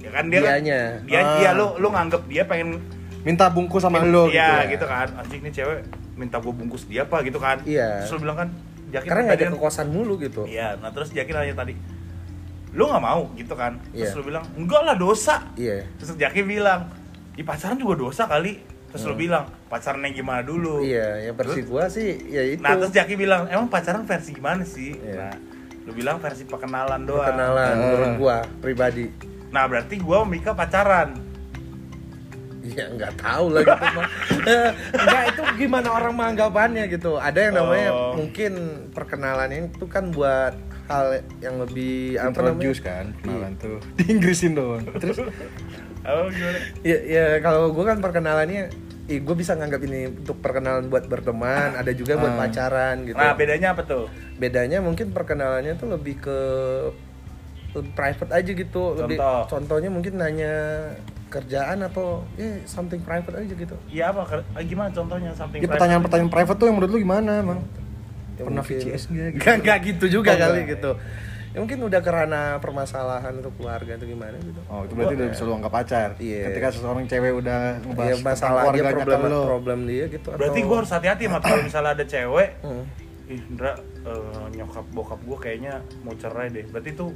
ya 0.00 0.10
kan 0.10 0.24
dia 0.28 0.38
kan- 0.38 0.60
dia 0.60 1.18
Ah. 1.18 1.36
dia 1.40 1.50
lu 1.56 1.80
lu 1.80 1.88
nganggep 1.88 2.22
dia 2.28 2.44
pengen 2.44 2.76
minta 3.20 3.48
bungkus 3.48 3.80
sama 3.80 4.04
lo 4.04 4.28
gitu. 4.28 4.36
Iya 4.36 4.68
ya. 4.68 4.68
gitu 4.68 4.84
kan. 4.84 5.08
Anjing 5.16 5.40
nih 5.40 5.52
cewek 5.54 5.80
minta 6.12 6.36
gua 6.36 6.52
bungkus 6.52 6.84
dia 6.84 7.08
apa 7.08 7.24
gitu 7.24 7.40
kan. 7.40 7.56
Iya. 7.64 8.04
Terus 8.04 8.12
lu 8.12 8.28
bilang 8.28 8.38
kan 8.38 8.48
Jakin 8.90 9.08
Karena 9.08 9.22
nggak 9.24 9.38
ada 9.40 9.52
kekosan 9.54 9.86
mulu 9.88 10.14
gitu. 10.18 10.42
Iya, 10.44 10.76
nah 10.76 10.90
terus 10.90 11.08
Jaki 11.08 11.30
nanya 11.30 11.54
tadi, 11.54 11.78
lu 12.70 12.84
nggak 12.84 12.98
mau 13.00 13.30
gitu 13.32 13.54
kan? 13.54 13.78
Terus 13.86 14.10
Iya. 14.10 14.18
lu 14.18 14.22
bilang, 14.26 14.42
enggak 14.52 14.82
lah 14.82 14.96
dosa. 14.98 15.46
Iya. 15.54 15.86
Terus 15.94 16.18
Jaki 16.18 16.42
bilang, 16.42 16.90
di 17.32 17.40
pacaran 17.40 17.78
juga 17.78 17.94
dosa 17.96 18.26
kali. 18.26 18.58
Terus 18.90 19.02
lu 19.04 19.14
bilang, 19.14 19.46
pacaran 19.66 20.02
yang 20.02 20.14
gimana 20.16 20.42
dulu? 20.42 20.82
Hmm. 20.82 20.90
Iya, 20.90 21.08
yang 21.24 21.34
versi 21.34 21.60
gua 21.62 21.86
sih 21.86 22.10
ya 22.26 22.42
itu. 22.44 22.58
Nah 22.58 22.74
terus 22.74 22.90
Jaki 22.90 23.14
bilang, 23.14 23.46
emang 23.46 23.66
pacaran 23.66 24.02
versi 24.02 24.30
gimana 24.30 24.62
sih? 24.62 24.92
Iya. 24.92 25.30
Nah, 25.30 25.34
lu 25.80 25.92
bilang 25.92 26.18
versi 26.18 26.42
perkenalan 26.42 27.02
doang. 27.02 27.22
Perkenalan 27.24 27.70
Ah. 27.70 27.78
menurut 27.78 28.12
gua 28.16 28.36
pribadi. 28.58 29.06
Nah 29.48 29.64
berarti 29.64 29.94
gua 29.96 30.20
sama 30.20 30.28
Mika 30.28 30.52
pacaran. 30.52 31.10
Iya 32.60 32.92
nggak 32.92 33.14
tahu 33.16 33.46
lah 33.50 33.62
gitu 33.64 33.86
mah. 33.90 34.08
Enggak 35.00 35.22
itu 35.28 35.42
gimana 35.56 35.88
orang 35.90 36.12
menganggapannya 36.12 36.84
gitu. 36.86 37.16
Ada 37.16 37.48
yang 37.48 37.54
namanya 37.56 37.88
Oh. 37.90 38.12
mungkin 38.14 38.52
perkenalan 38.92 39.48
itu 39.70 39.86
kan 39.86 40.12
buat 40.12 40.52
hal 40.84 41.22
yang 41.38 41.56
lebih 41.56 42.18
apa 42.18 42.34
namanya? 42.36 42.50
Introduce 42.52 42.80
kan, 42.82 43.04
kenalan 43.22 43.54
tuh. 43.56 43.78
Di 43.96 44.10
Inggrisin 44.10 44.52
doang. 44.52 44.82
Terus 44.92 45.22
Oh 46.02 46.26
gimana? 46.26 46.58
Ya, 46.80 46.96
ya 46.98 47.24
kalau 47.38 47.70
gue 47.70 47.84
kan 47.84 47.98
perkenalannya 47.98 48.72
Ih, 49.04 49.18
gue 49.18 49.34
bisa 49.34 49.52
nganggap 49.52 49.82
ini 49.82 50.06
untuk 50.14 50.38
perkenalan 50.38 50.86
buat 50.86 51.02
berteman, 51.04 51.74
ada 51.74 51.90
juga 51.90 52.14
buat 52.14 52.30
Ah. 52.30 52.46
pacaran 52.46 53.02
gitu. 53.02 53.18
Nah 53.18 53.34
bedanya 53.34 53.74
apa 53.74 53.82
tuh? 53.82 54.06
Bedanya 54.38 54.78
mungkin 54.78 55.10
perkenalannya 55.10 55.74
tuh 55.74 55.90
lebih 55.90 56.22
ke 56.22 56.38
lebih 57.70 57.90
private 57.92 58.30
aja 58.30 58.50
gitu. 58.50 58.82
Lebih 58.94 59.18
Contoh. 59.18 59.42
contohnya 59.50 59.90
mungkin 59.90 60.14
nanya 60.14 60.54
kerjaan 61.26 61.82
atau 61.82 62.22
eh 62.36 62.62
something 62.64 63.02
private 63.02 63.34
aja 63.36 63.50
gitu. 63.52 63.74
Iya 63.88 64.14
apa? 64.14 64.46
Ah, 64.54 64.62
Gimana 64.62 64.94
contohnya? 64.94 65.34
Something 65.34 65.58
ya 65.58 65.66
pertanyaan-pertanyaan 65.66 66.30
private 66.30 66.56
tuh 66.56 66.66
yang 66.66 66.76
menurut 66.78 66.92
lu 66.94 67.00
gimana, 67.02 67.32
Bang? 67.40 67.60
Ya 68.38 68.42
Pernah 68.42 68.62
mungkin- 68.62 68.78
VCS 68.94 69.02
gitu? 69.06 69.36
Nggak, 69.36 69.54
nggak 69.58 69.78
gitu 69.84 70.04
juga 70.12 70.30
Oh, 70.30 70.38
kali 70.38 70.60
gitu 70.70 70.90
ya 71.50 71.58
mungkin 71.58 71.78
udah 71.80 72.00
kerana 72.00 72.40
permasalahan 72.56 73.32
untuk 73.34 73.54
keluarga 73.54 73.92
atau 73.92 74.06
gimana 74.06 74.38
gitu 74.38 74.60
Oh, 74.66 74.82
itu 74.82 74.92
berarti 74.92 75.14
udah 75.14 75.28
bisa 75.28 75.42
lu 75.42 75.52
anggap 75.52 75.72
pacar. 75.72 76.08
Iya. 76.16 76.46
Ketika 76.46 76.68
seseorang 76.70 77.04
cewek 77.04 77.32
udah 77.36 77.58
ngebahas 77.80 78.06
ya 78.06 78.14
tentang 78.14 78.26
masalah 78.28 78.62
dia 78.70 78.82
problem 78.88 79.20
lu. 79.24 79.40
problem 79.44 79.78
dia 79.84 80.04
gitu 80.06 80.28
Berarti 80.30 80.46
atau- 80.56 80.68
gue 80.68 80.76
harus 80.78 80.90
hati-hati 80.90 81.24
mat 81.26 81.42
kalau 81.42 81.60
misalnya 81.60 81.90
ada 81.92 82.04
cewek. 82.04 82.48
Hmm. 82.60 82.84
Ih, 83.26 83.42
Indra, 83.44 83.72
eh, 84.00 84.44
nyokap 84.52 84.86
bokap 84.90 85.20
gue 85.20 85.38
kayaknya 85.40 85.72
mau 86.00 86.14
cerai 86.14 86.48
deh. 86.48 86.64
Berarti 86.64 86.90
itu 86.92 87.06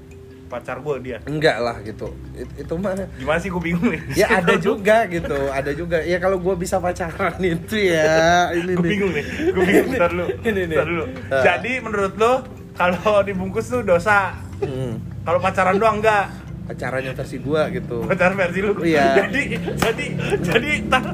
pacar 0.44 0.76
gue 0.78 0.94
dia. 1.00 1.18
enggak 1.24 1.56
lah 1.56 1.80
gitu 1.80 2.12
It- 2.32 2.54
itu 2.60 2.74
mah 2.76 2.94
Gimana 3.16 3.38
sih 3.38 3.48
gue 3.48 3.62
bingung 3.64 3.88
nih? 3.88 4.00
ya 4.14 4.38
ada 4.38 4.54
juga 4.56 5.08
gitu 5.08 5.38
ada 5.50 5.72
juga 5.72 5.98
ya 6.00 6.18
kalau 6.18 6.36
gue 6.36 6.54
bisa 6.54 6.78
pacaran 6.78 7.32
itu 7.40 7.74
ya 7.80 8.12
ini 8.52 8.72
gue 8.72 8.76
nih. 8.76 8.90
bingung 8.92 9.12
nih. 9.12 9.24
Gue 9.50 9.62
bingung 9.64 9.88
ntar 9.92 10.10
dulu. 10.10 10.26
Ini 10.40 10.62
nih. 10.64 10.76
Ntar 10.76 10.86
dulu. 10.86 11.04
Jadi 11.40 11.72
menurut 11.80 12.14
lo 12.14 12.32
kalau 12.74 13.22
dibungkus 13.22 13.66
tuh 13.66 13.80
dosa. 13.80 14.34
Hmm. 14.58 14.98
Kalau 15.22 15.38
pacaran 15.38 15.76
doang 15.76 15.98
enggak. 15.98 16.26
pacarannya 16.64 17.12
versi 17.12 17.36
gua 17.44 17.68
gitu 17.68 18.08
pacaran 18.08 18.40
versi 18.40 18.64
lu 18.64 18.72
Iya. 18.80 19.28
jadi 19.28 19.42
jadi 19.76 20.06
jadi 20.40 20.68
ntar 20.88 21.12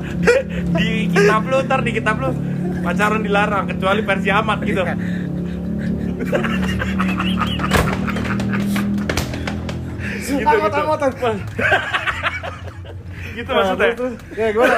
di 0.79 1.11
kitab 1.11 1.43
lu 1.43 1.59
ntar 1.67 1.83
di 1.83 1.91
kitab 1.91 2.23
lu 2.23 2.31
pacaran 2.81 3.19
dilarang 3.19 3.67
kecuali 3.67 3.99
versi 4.01 4.31
amat 4.31 4.59
gitu 4.63 4.87
Iya. 4.87 4.95
gitu 10.31 10.47
Amat, 10.47 10.55
gitu 10.63 10.79
amat, 10.79 11.01
amat. 11.03 11.37
gitu 13.31 13.51
maksudnya 13.51 13.89
Ya 14.37 14.47
gimana? 14.53 14.77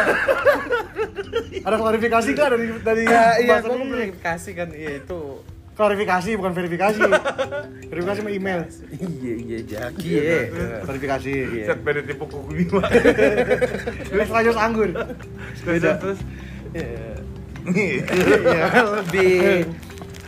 Ada 1.62 1.76
klarifikasi 1.76 2.28
nggak 2.32 2.48
dari 2.48 2.66
dari 2.80 3.02
ya 3.04 3.24
iya 3.38 3.56
ini? 3.60 4.16
kasih 4.18 4.52
kan 4.56 4.68
iya 4.72 4.98
itu 4.98 5.20
Klarifikasi 5.72 6.30
bukan 6.34 6.52
verifikasi. 6.52 7.00
verifikasi 7.90 8.18
sama 8.18 8.30
email. 8.30 8.60
iya 8.92 9.34
iya 9.38 9.58
jaki 9.62 10.08
ya 10.10 10.40
Klarifikasi. 10.80 11.32
set 11.62 11.78
beda 11.80 12.00
tipe 12.00 12.20
kuku 12.20 12.38
lima 12.54 12.84
Terus 14.08 14.28
lanjut 14.28 14.56
anggur. 14.56 14.88
beda 15.62 15.90
terus 15.96 16.20
Iya. 16.72 17.20
nih 17.64 18.00
lebih 18.96 19.34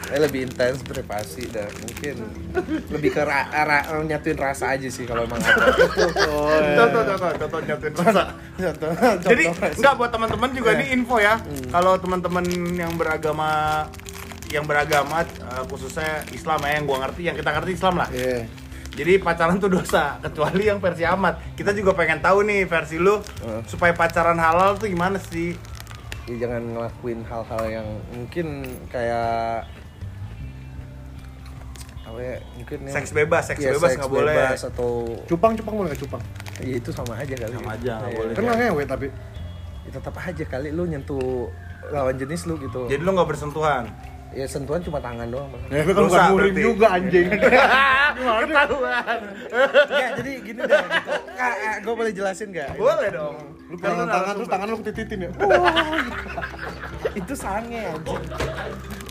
eh, 0.05 0.21
lebih 0.21 0.41
intens 0.45 0.79
privasi 0.81 1.49
dan 1.49 1.73
mungkin 1.75 2.21
lebih 2.89 3.11
ke 3.11 3.23
ra, 3.23 3.49
ra- 3.49 3.89
nyatuin 3.99 4.37
rasa 4.37 4.71
aja 4.71 4.85
sih 4.87 5.03
kalau 5.03 5.25
emang 5.25 5.41
ada 5.41 5.73
Oh, 6.29 6.53
contoh 6.77 7.03
contoh 7.03 7.31
contoh 7.39 7.59
nyatuin 7.65 7.95
rasa 7.97 8.23
contoh 8.55 8.91
Jadi 9.25 9.45
contoh 9.49 9.73
enggak 9.73 9.95
buat 9.97 10.11
teman-teman 10.11 10.51
juga 10.53 10.71
Iya. 10.71 10.79
ini 10.79 10.87
info 10.95 11.17
ya. 11.17 11.35
Kalau 11.67 11.97
teman-teman 11.97 12.45
yang 12.71 12.93
beragama 12.95 13.51
yang 14.55 14.65
beragama 14.65 15.21
eh, 15.23 15.63
khususnya 15.67 16.23
Islam 16.31 16.63
ya 16.63 16.71
yang 16.73 16.85
gua 16.85 16.99
ngerti, 17.03 17.23
yang 17.25 17.35
kita 17.35 17.51
ngerti 17.51 17.71
Islam 17.73 17.95
lah. 17.99 18.09
Iya. 18.09 18.47
Jadi 18.95 19.19
pacaran 19.19 19.59
tuh 19.59 19.67
dosa, 19.69 20.23
kecuali 20.23 20.65
yang 20.65 20.79
versi 20.79 21.03
amat. 21.05 21.35
Kita 21.53 21.75
juga 21.75 21.93
pengen 21.93 22.23
tahu 22.23 22.47
nih 22.47 22.63
versi 22.63 22.95
lu 22.97 23.19
Heeh. 23.19 23.61
supaya 23.67 23.91
pacaran 23.91 24.39
halal 24.39 24.79
tuh 24.79 24.87
gimana 24.87 25.19
sih? 25.19 25.59
ya, 26.25 26.35
jangan 26.41 26.63
ngelakuin 26.73 27.21
hal-hal 27.21 27.63
yang 27.69 27.85
mungkin 28.09 28.47
kayak 28.89 29.69
apa 32.05 32.19
ya 32.19 32.37
mungkin 32.55 32.79
yang- 32.85 32.95
Seks 32.95 33.11
bebas, 33.11 33.43
seks 33.45 33.61
Iya, 33.61 33.77
bebas 33.77 33.91
nggak 33.97 34.09
boleh. 34.09 34.37
bebas 34.39 34.63
atau 34.65 34.91
Cupang, 35.25 35.53
cupang 35.53 35.75
boleh 35.75 35.89
nggak 35.91 36.01
cupang? 36.01 36.23
ya 36.63 36.79
itu 36.79 36.91
sama 36.95 37.19
aja 37.19 37.35
kali 37.35 37.53
Sama 37.53 37.71
aja, 37.75 37.93
nggak 37.99 38.09
Iya. 38.09 38.17
boleh. 38.17 38.33
Kan 38.33 38.43
nggak 38.45 38.59
ngewe 38.59 38.83
tapi. 38.87 39.07
ya 39.85 39.91
tetap 39.93 40.17
aja 40.17 40.45
kali 40.49 40.73
lu 40.73 40.89
nyentuh 40.89 41.53
lawan 41.93 42.17
jenis 42.17 42.49
lu 42.49 42.57
gitu 42.57 42.89
Jadi 42.89 43.05
lu 43.05 43.11
nggak 43.13 43.29
bersentuhan. 43.29 43.85
Ya 44.35 44.47
sentuhan 44.51 44.83
cuma 44.83 44.99
tangan 44.99 45.27
doang. 45.31 45.51
Ya 45.71 45.87
itu 45.87 45.93
kan 45.95 46.03
bukan 46.11 46.25
murim 46.35 46.55
juga 46.55 46.87
anjing. 46.99 47.27
Ketahuan. 48.15 49.21
ya 49.91 50.07
jadi 50.19 50.33
gini 50.43 50.61
deh. 50.63 50.85
Kak, 51.35 51.55
gue 51.83 51.95
boleh 51.95 52.13
jelasin 52.15 52.49
gak? 52.55 52.79
boleh 52.79 53.09
dong. 53.11 53.37
Lu 53.71 53.75
Kan 53.81 53.97
pegangan 53.97 54.07
tangan 54.11 54.33
terus 54.39 54.51
tangan 54.51 54.67
lu 54.71 54.77
ketititin 54.83 55.19
ya. 55.27 55.31
itu 57.21 57.35
sange 57.39 57.83
anjing 57.95 58.23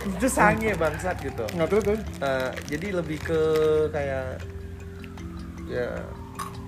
itu 0.03 0.27
sange 0.27 0.75
bangsat 0.75 1.15
gitu 1.23 1.45
Nggak 1.55 1.67
terus 1.71 1.83
terus. 1.87 2.01
Eh, 2.19 2.51
jadi 2.67 2.87
lebih 2.99 3.17
ke 3.23 3.41
kayak 3.95 4.43
ya 5.71 5.87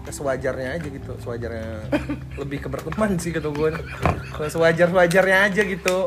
sewajarnya 0.08 0.70
aja 0.74 0.88
gitu 0.88 1.12
sewajarnya 1.18 1.90
lebih 2.36 2.58
ke 2.60 2.68
berteman 2.68 3.16
sih 3.16 3.30
gitu 3.30 3.50
gue 3.50 3.74
Ke 4.32 4.46
sewajar 4.48 4.88
sewajarnya 4.88 5.38
aja 5.46 5.62
gitu 5.62 5.98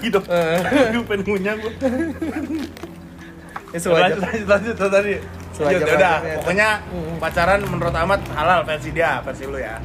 Gitu. 0.00 0.16
Eh, 0.24 0.88
Aduh, 0.88 1.04
pengen 1.04 1.26
ngunyah 1.26 1.54
gua. 1.54 1.72
ya 3.68 3.78
sewajar 3.78 4.16
lanjut 4.16 4.46
lanjut 4.46 4.76
tadi 4.78 5.14
Sewajar- 5.50 5.86
udah 5.92 6.14
pokoknya 6.36 6.68
pacaran 7.18 7.60
menurut 7.64 7.94
amat 7.96 8.20
halal 8.32 8.62
versi 8.62 8.90
dia 8.90 9.18
versi 9.20 9.44
lu 9.44 9.58
ya 9.58 9.76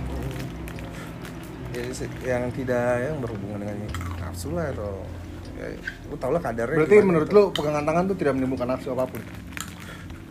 yang 2.22 2.50
tidak 2.50 2.86
yang 3.02 3.18
berhubungan 3.18 3.60
dengan 3.60 3.76
nafsu 4.20 4.52
lah 4.52 4.70
atau 4.70 5.04
ya, 5.56 5.68
lu 6.06 6.16
tau 6.16 6.32
lah 6.32 6.42
kadarnya 6.42 6.78
Berarti 6.80 6.98
menurut 7.02 7.28
gitu. 7.28 7.38
lu 7.38 7.44
pegangan 7.52 7.84
tangan 7.84 8.04
tuh 8.06 8.16
tidak 8.16 8.34
menimbulkan 8.36 8.68
nafsu 8.68 8.92
apa 8.92 9.06
pun. 9.06 9.22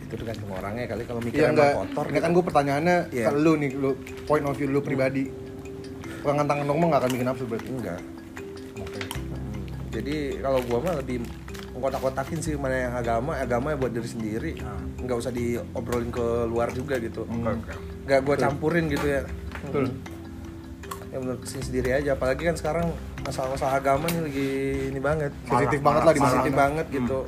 Itu 0.09 0.15
tergantung 0.17 0.49
orangnya 0.49 0.89
kali. 0.89 1.03
Kalau 1.05 1.21
mikir 1.21 1.37
emang 1.37 1.53
enggak. 1.53 1.73
kotor 1.77 2.05
Ini 2.09 2.19
kan 2.19 2.31
gue 2.33 2.43
pertanyaannya 2.49 2.97
Iya. 3.13 3.25
ke 3.29 3.33
lu 3.37 3.53
nih, 3.61 3.71
lu 3.77 3.89
point 4.25 4.41
of 4.41 4.57
view 4.57 4.65
lu 4.65 4.81
pribadi. 4.81 5.29
Pegangan 6.25 6.45
tangan 6.49 6.65
dong 6.65 6.77
mah 6.81 6.87
nggak 6.89 7.01
akan 7.05 7.11
bikin 7.13 7.27
nafsu 7.29 7.45
berarti. 7.45 7.69
enggak. 7.69 8.01
Oke. 8.81 8.99
Hmm, 9.05 9.61
jadi 9.93 10.15
kalau 10.41 10.59
gua 10.65 10.77
mah 10.81 10.93
lebih 10.97 11.17
mengkotak-kotakin 11.77 12.39
sih 12.41 12.53
mana 12.57 12.75
yang 12.89 12.93
agama 12.97 13.37
agama 13.37 13.67
ya 13.71 13.77
buat 13.77 13.91
diri 13.93 14.09
sendiri. 14.09 14.51
Nggak 14.99 15.17
usah 15.21 15.31
diobrolin 15.31 16.09
ke 16.09 16.25
luar 16.49 16.73
juga 16.73 16.97
gitu. 16.97 17.23
Nggak 17.29 18.19
gua 18.25 18.35
campurin 18.35 18.89
gitu 18.89 19.05
ya. 19.05 19.21
Betul. 19.63 19.93
ya 21.09 21.17
menurut 21.17 21.41
sini 21.45 21.63
sendiri 21.65 21.89
aja. 21.93 22.13
Apalagi 22.13 22.45
kan 22.49 22.55
sekarang 22.57 22.85
masalah-masalah 23.21 23.77
agama 23.77 24.05
nih 24.09 24.21
lagi 24.25 24.49
ini 24.89 24.99
banget. 24.99 25.31
Sensitif 25.45 25.79
banget 25.81 26.01
lah 26.01 26.13
sensitif 26.17 26.53
banget 26.53 26.85
gitu. 26.89 27.19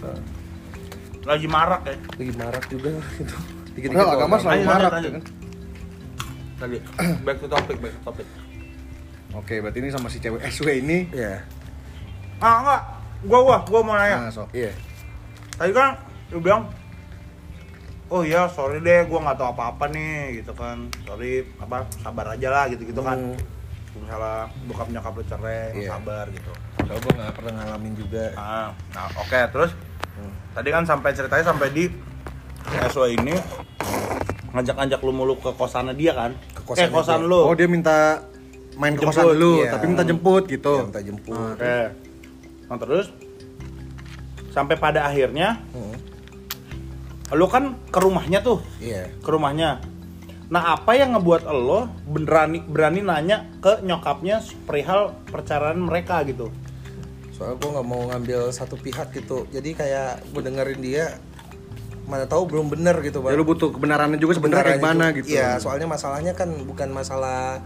So, 0.00 0.08
lagi 1.22 1.46
marak 1.46 1.82
ya. 1.84 1.96
Lagi 2.16 2.32
marak 2.34 2.64
juga. 2.66 2.90
Gitu 3.12 3.36
dikit-dikit 3.74 3.94
Enggak, 3.94 4.16
agama 4.18 4.34
selalu 4.36 4.50
Lanjut, 4.56 4.66
marak 4.68 4.90
lanjut, 4.90 5.06
ya 5.06 5.14
kan. 5.14 5.24
tadi 6.58 6.76
back 7.24 7.36
to 7.38 7.46
topic 7.46 7.76
back 7.78 7.92
to 7.92 8.02
topic. 8.04 8.26
Oke, 9.30 9.54
berarti 9.58 9.78
ini 9.78 9.88
sama 9.88 10.06
si 10.06 10.18
cewek 10.18 10.42
SW 10.44 10.68
ini. 10.76 11.06
iya. 11.12 11.38
Ah 12.38 12.54
enggak. 12.58 12.82
Gua 13.22 13.38
gua 13.42 13.58
gua 13.62 13.80
mau 13.80 13.94
nanya. 13.94 14.26
Nah, 14.26 14.32
sok. 14.32 14.50
iya. 14.50 14.72
Tadi 15.54 15.70
kan 15.70 15.94
lu 16.30 16.40
bilang 16.40 16.66
oh 18.08 18.22
iya 18.22 18.48
sorry 18.48 18.80
deh 18.80 19.06
gua 19.06 19.22
nggak 19.22 19.38
tahu 19.38 19.48
apa-apa 19.50 19.84
nih 19.86 20.40
gitu 20.40 20.52
kan. 20.52 20.90
Sorry 21.04 21.46
apa 21.56 21.86
sabar 21.96 22.26
aja 22.32 22.48
lah 22.48 22.64
gitu 22.66 22.82
gitu 22.82 23.00
kan. 23.00 23.16
Hmm. 23.16 23.58
misalnya 23.92 24.46
bokap 24.64 24.86
nyokap 24.88 25.12
lu 25.12 25.24
cerai 25.24 25.74
Iya. 25.76 25.90
sabar 25.92 26.24
gitu. 26.30 26.50
Padahal 26.74 26.98
gua 27.00 27.12
nggak 27.12 27.32
pernah 27.34 27.52
ngalamin 27.54 27.92
juga. 27.94 28.24
Ah 28.34 28.68
nah 28.90 29.06
oke 29.14 29.40
terus 29.50 29.70
Hmm. 30.20 30.32
tadi 30.52 30.68
kan 30.68 30.84
sampai 30.84 31.10
ceritanya 31.10 31.44
sampai 31.46 31.68
di 31.70 31.84
SW 32.86 33.16
ini 33.16 33.34
ngajak-ngajak 34.50 35.00
lu 35.00 35.12
mulu 35.12 35.34
ke 35.38 35.50
kosannya 35.50 35.94
dia 35.94 36.12
kan 36.12 36.36
Ke 36.52 36.60
kosannya 36.62 36.86
eh 36.86 36.92
kosan 36.92 37.20
lu 37.24 37.40
Oh, 37.40 37.54
dia 37.54 37.64
minta 37.64 38.20
main 38.76 38.92
ke 38.92 39.02
kosan 39.02 39.24
Jemput, 39.24 39.34
dulu, 39.34 39.52
iya. 39.58 39.70
tapi 39.72 39.84
minta 39.86 40.04
jemput 40.04 40.42
gitu. 40.46 40.72
Ya, 40.74 40.82
minta 40.84 41.00
jemput 41.00 41.54
Oke. 41.54 41.76
Nah 42.66 42.76
terus 42.76 43.06
sampai 44.50 44.74
pada 44.74 45.06
akhirnya 45.06 45.62
Hmm. 45.70 45.94
lo 47.30 47.46
kan 47.46 47.78
ke 47.86 47.98
rumahnya 47.98 48.42
tuh, 48.42 48.58
iya 48.82 49.06
ke 49.16 49.30
rumahnya. 49.30 49.78
Nah 50.50 50.74
apa 50.74 50.98
yang 50.98 51.14
ngebuat 51.14 51.46
lo 51.46 51.86
berani 52.04 52.58
berani 52.60 53.00
nanya 53.00 53.46
ke 53.62 53.78
nyokapnya 53.80 54.42
perihal 54.66 55.14
perceraian 55.30 55.78
mereka 55.78 56.26
gitu? 56.26 56.50
Soalnya 57.40 57.56
gue 57.56 57.70
nggak 57.72 57.86
mau 57.86 58.02
ngambil 58.06 58.40
satu 58.50 58.76
pihak 58.76 59.08
gitu 59.10 59.48
jadi 59.48 59.70
kayak 59.72 60.10
gue 60.28 60.42
dengerin 60.44 60.76
dia 60.78 61.16
mana 62.04 62.26
tahu 62.26 62.44
belum 62.44 62.68
bener 62.68 63.00
gitu 63.00 63.18
Ya 63.18 63.24
bang 63.24 63.32
lu 63.34 63.46
butuh 63.46 63.70
kebenarannya 63.70 64.18
juga 64.18 64.36
sebenarnya 64.36 64.76
kayak 64.76 64.82
juga. 64.84 65.08
gitu. 65.14 65.26
iya 65.30 65.56
soalnya 65.56 65.88
masalahnya 65.88 66.32
kan 66.34 66.52
bukan 66.60 66.90
masalah 66.90 67.64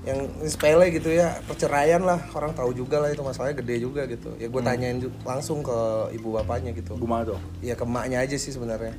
yang 0.00 0.16
sepele 0.42 0.90
gitu 0.90 1.08
ya 1.08 1.40
perceraian 1.44 2.00
lah 2.00 2.20
orang 2.30 2.52
tahu 2.52 2.72
juga 2.74 2.98
lah 2.98 3.08
itu 3.08 3.20
masalahnya 3.20 3.56
gede 3.56 3.76
juga 3.80 4.04
gitu 4.04 4.36
ya 4.36 4.48
gue 4.48 4.60
tanyain 4.60 4.96
ju- 4.98 5.12
langsung 5.22 5.60
ke 5.60 5.78
ibu 6.10 6.28
bapaknya 6.30 6.72
gitu 6.72 6.92
Gimana 6.94 7.24
tuh? 7.26 7.40
ya 7.60 7.72
ke 7.72 7.84
emaknya 7.84 8.20
aja 8.20 8.36
sih 8.36 8.48
sebenarnya 8.50 8.92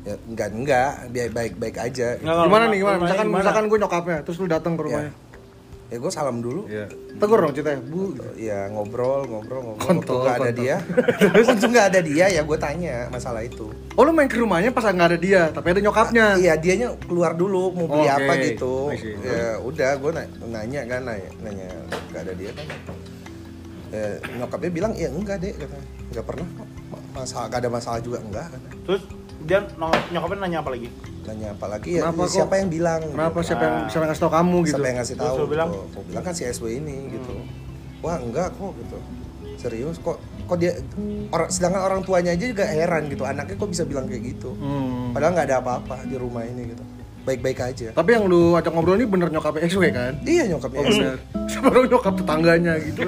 ya 0.00 0.16
enggak 0.26 0.48
enggak 0.50 0.90
biar 1.08 1.28
baik 1.30 1.54
baik 1.56 1.76
aja 1.78 2.16
Nggak, 2.18 2.36
Gimana 2.42 2.64
nih 2.66 2.78
gimana? 2.78 2.96
Misalkan 2.98 3.26
gimana? 3.26 3.40
misalkan 3.40 3.64
gue 3.66 3.78
nyokapnya, 3.78 4.18
terus 4.20 4.36
lu 4.36 4.48
datang 4.48 4.72
ke 4.74 4.82
rumahnya. 4.82 5.12
ya 5.12 5.28
gue 5.92 6.06
salam 6.08 6.38
dulu 6.38 6.66
Iya. 6.66 6.86
Tegur 7.16 7.38
dong 7.38 7.50
ceritanya, 7.50 7.82
Bu. 7.82 8.14
ya 8.32 8.68
ngobrol 8.68 9.24
ngobrol 9.24 9.60
ngobrol 9.64 9.82
Kontol, 9.82 10.22
waktu 10.22 10.22
nggak 10.22 10.36
ada 10.38 10.52
dia 10.52 10.76
waktu 11.42 11.66
nggak 11.66 11.86
ada 11.86 12.00
dia 12.00 12.24
ya 12.30 12.40
gue 12.40 12.54
tanya 12.56 12.94
masalah 13.08 13.40
itu 13.40 13.66
Oh, 13.92 14.02
lu 14.02 14.12
main 14.12 14.24
ke 14.24 14.36
rumahnya 14.36 14.70
pas 14.70 14.86
nggak 14.86 15.08
ada 15.08 15.18
dia, 15.18 15.42
tapi 15.50 15.66
ada 15.68 15.80
nyokapnya. 15.82 16.26
Iya, 16.34 16.56
dianya 16.56 16.88
keluar 17.02 17.34
dulu 17.34 17.68
mau 17.70 17.84
beli 17.84 18.06
Oh, 18.06 18.14
apa 18.14 18.32
gitu. 18.40 18.74
See. 18.94 19.12
Ya 19.20 19.58
udah, 19.58 19.90
gue 19.94 20.10
nanya 20.46 20.80
kan 20.86 21.00
nanya, 21.04 21.30
nanya 21.40 21.68
nggak 22.08 22.22
ada 22.22 22.32
dia 22.32 22.50
kan. 22.50 22.66
Eh, 23.90 24.16
nyokapnya 24.32 24.70
bilang 24.70 24.92
ya 24.94 25.10
enggak 25.10 25.36
deh 25.38 25.52
kata 25.52 25.76
nggak 26.10 26.24
pernah 26.24 26.46
kok. 26.48 26.68
Ma- 26.88 27.04
masalah 27.12 27.46
gak 27.46 27.60
ada 27.60 27.68
masalah 27.68 27.98
juga 27.98 28.18
enggak 28.20 28.46
kata 28.48 28.68
Terus 28.84 29.02
dia 29.40 29.58
no- 29.74 30.04
nyokapnya 30.08 30.38
nanya 30.42 30.58
apa 30.60 30.70
lagi? 30.70 30.88
nanya 31.22 31.48
apa 31.52 31.66
lagi 31.68 31.90
ya 31.92 32.00
Kenapa 32.02 32.22
kok? 32.22 32.32
siapa 32.32 32.54
yang 32.56 32.68
bilang 32.68 33.00
Kenapa 33.06 33.38
gitu. 33.38 33.46
siapa 33.46 33.62
yang 33.62 33.76
Ah. 33.76 33.86
siapa 33.86 33.98
yang 33.98 34.10
ngasih 34.10 34.22
tau 34.22 34.32
kamu 34.32 34.56
gitu? 34.58 34.70
siapa 34.70 34.86
yang 34.86 34.98
ngasih 34.98 35.16
tahu 35.16 35.34
lu 35.34 35.46
bilang? 35.46 35.68
gitu. 35.70 35.98
Bilang 36.06 36.24
kan 36.24 36.34
si 36.34 36.42
SW 36.44 36.64
ini 36.74 36.96
gitu 37.10 37.32
wah 38.00 38.16
enggak 38.16 38.48
kok 38.52 38.72
gitu 38.76 38.98
serius 39.56 39.96
kok 39.98 40.16
kok 40.42 40.56
dia 40.56 40.72
orang 41.28 41.48
sedangkan 41.48 41.82
orang 41.82 42.00
tuanya 42.00 42.32
aja 42.32 42.44
juga 42.46 42.64
heran 42.64 43.06
gitu 43.06 43.22
anaknya 43.22 43.54
kok 43.54 43.68
bisa 43.68 43.84
bilang 43.84 44.04
kayak 44.04 44.24
gitu 44.26 44.50
Hmm. 44.54 45.12
padahal 45.12 45.32
nggak 45.32 45.46
ada 45.46 45.56
apa-apa 45.58 45.96
di 46.02 46.16
rumah 46.16 46.42
ini 46.42 46.72
gitu 46.72 46.84
baik-baik 47.20 47.58
aja 47.62 47.88
Tapi 47.90 48.10
yang 48.10 48.24
lu 48.24 48.52
ajak 48.52 48.70
ngobrol 48.70 48.94
ini 48.94 49.04
bener 49.04 49.28
nyokapnya 49.28 49.66
SW 49.66 49.82
kan? 49.90 50.12
iya 50.24 50.44
nyokapnya 50.46 50.78
Oh 50.78 50.84
bener. 50.86 51.16
Baru 51.60 51.80
nyokap 51.86 52.14
tetangganya 52.16 52.72
gitu. 52.78 53.00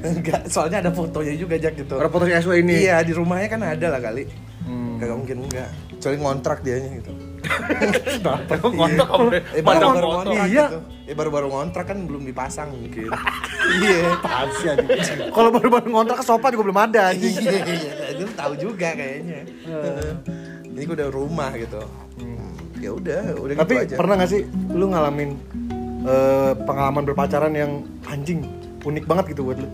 enggak 0.00 0.40
soalnya 0.46 0.78
ada 0.78 0.90
fotonya 0.90 1.34
juga 1.34 1.54
Jack 1.56 1.74
gitu 1.76 1.94
Ada 1.94 2.08
foto 2.08 2.24
si 2.24 2.34
SW 2.34 2.52
ini. 2.58 2.74
iya 2.80 3.00
di 3.00 3.12
rumahnya 3.12 3.48
kan 3.48 3.60
ada 3.64 3.86
lah 3.88 4.00
kali 4.00 4.26
Hmm. 4.64 4.96
kagak 4.96 5.12
mungkin 5.14 5.36
enggak 5.44 5.68
kecuali 5.90 6.16
ngontrak 6.16 6.58
dianya 6.60 6.88
gitu 6.96 7.12
Ngontok 8.64 9.08
apa? 9.10 9.36
eh 9.52 9.60
baru 9.60 9.66
Padang 9.66 9.90
baru 9.90 10.00
foto. 10.00 10.14
ngontrak 10.24 10.46
Iya. 10.46 10.64
gitu 10.64 10.78
eh 11.04 11.14
baru 11.14 11.30
baru 11.30 11.46
ngontrak 11.50 11.84
kan 11.84 11.98
belum 12.02 12.22
dipasang 12.24 12.68
mungkin 12.72 13.12
iya 13.78 14.16
Pasti 14.16 14.64
aja. 14.66 14.84
Kalau 15.28 15.50
baru-baru 15.50 15.86
ngontrak 15.86 16.20
sofa 16.20 16.48
juga 16.48 16.62
belum 16.64 16.80
ada 16.82 17.12
anjing. 17.12 17.36
iya 17.36 17.60
iya 17.62 17.92
itu 18.10 18.24
tahu 18.32 18.52
juga 18.56 18.88
kayaknya 18.90 19.40
ini 20.66 20.80
gue 20.82 20.96
udah 20.96 21.08
rumah 21.08 21.52
gitu 21.54 21.80
ya 22.84 22.92
udah 22.92 23.22
udah 23.34 23.54
Tapi 23.56 23.74
gitu 23.74 23.84
aja 23.86 23.94
pernah 23.96 24.14
gak 24.16 24.30
sih 24.30 24.42
lu 24.70 24.86
ngalamin 24.86 25.30
eh, 26.04 26.52
pengalaman 26.62 27.02
berpacaran 27.02 27.52
yang 27.52 27.72
anjing 28.04 28.44
unik 28.80 29.04
banget 29.04 29.32
gitu 29.32 29.42
buat 29.42 29.56
lu? 29.56 29.68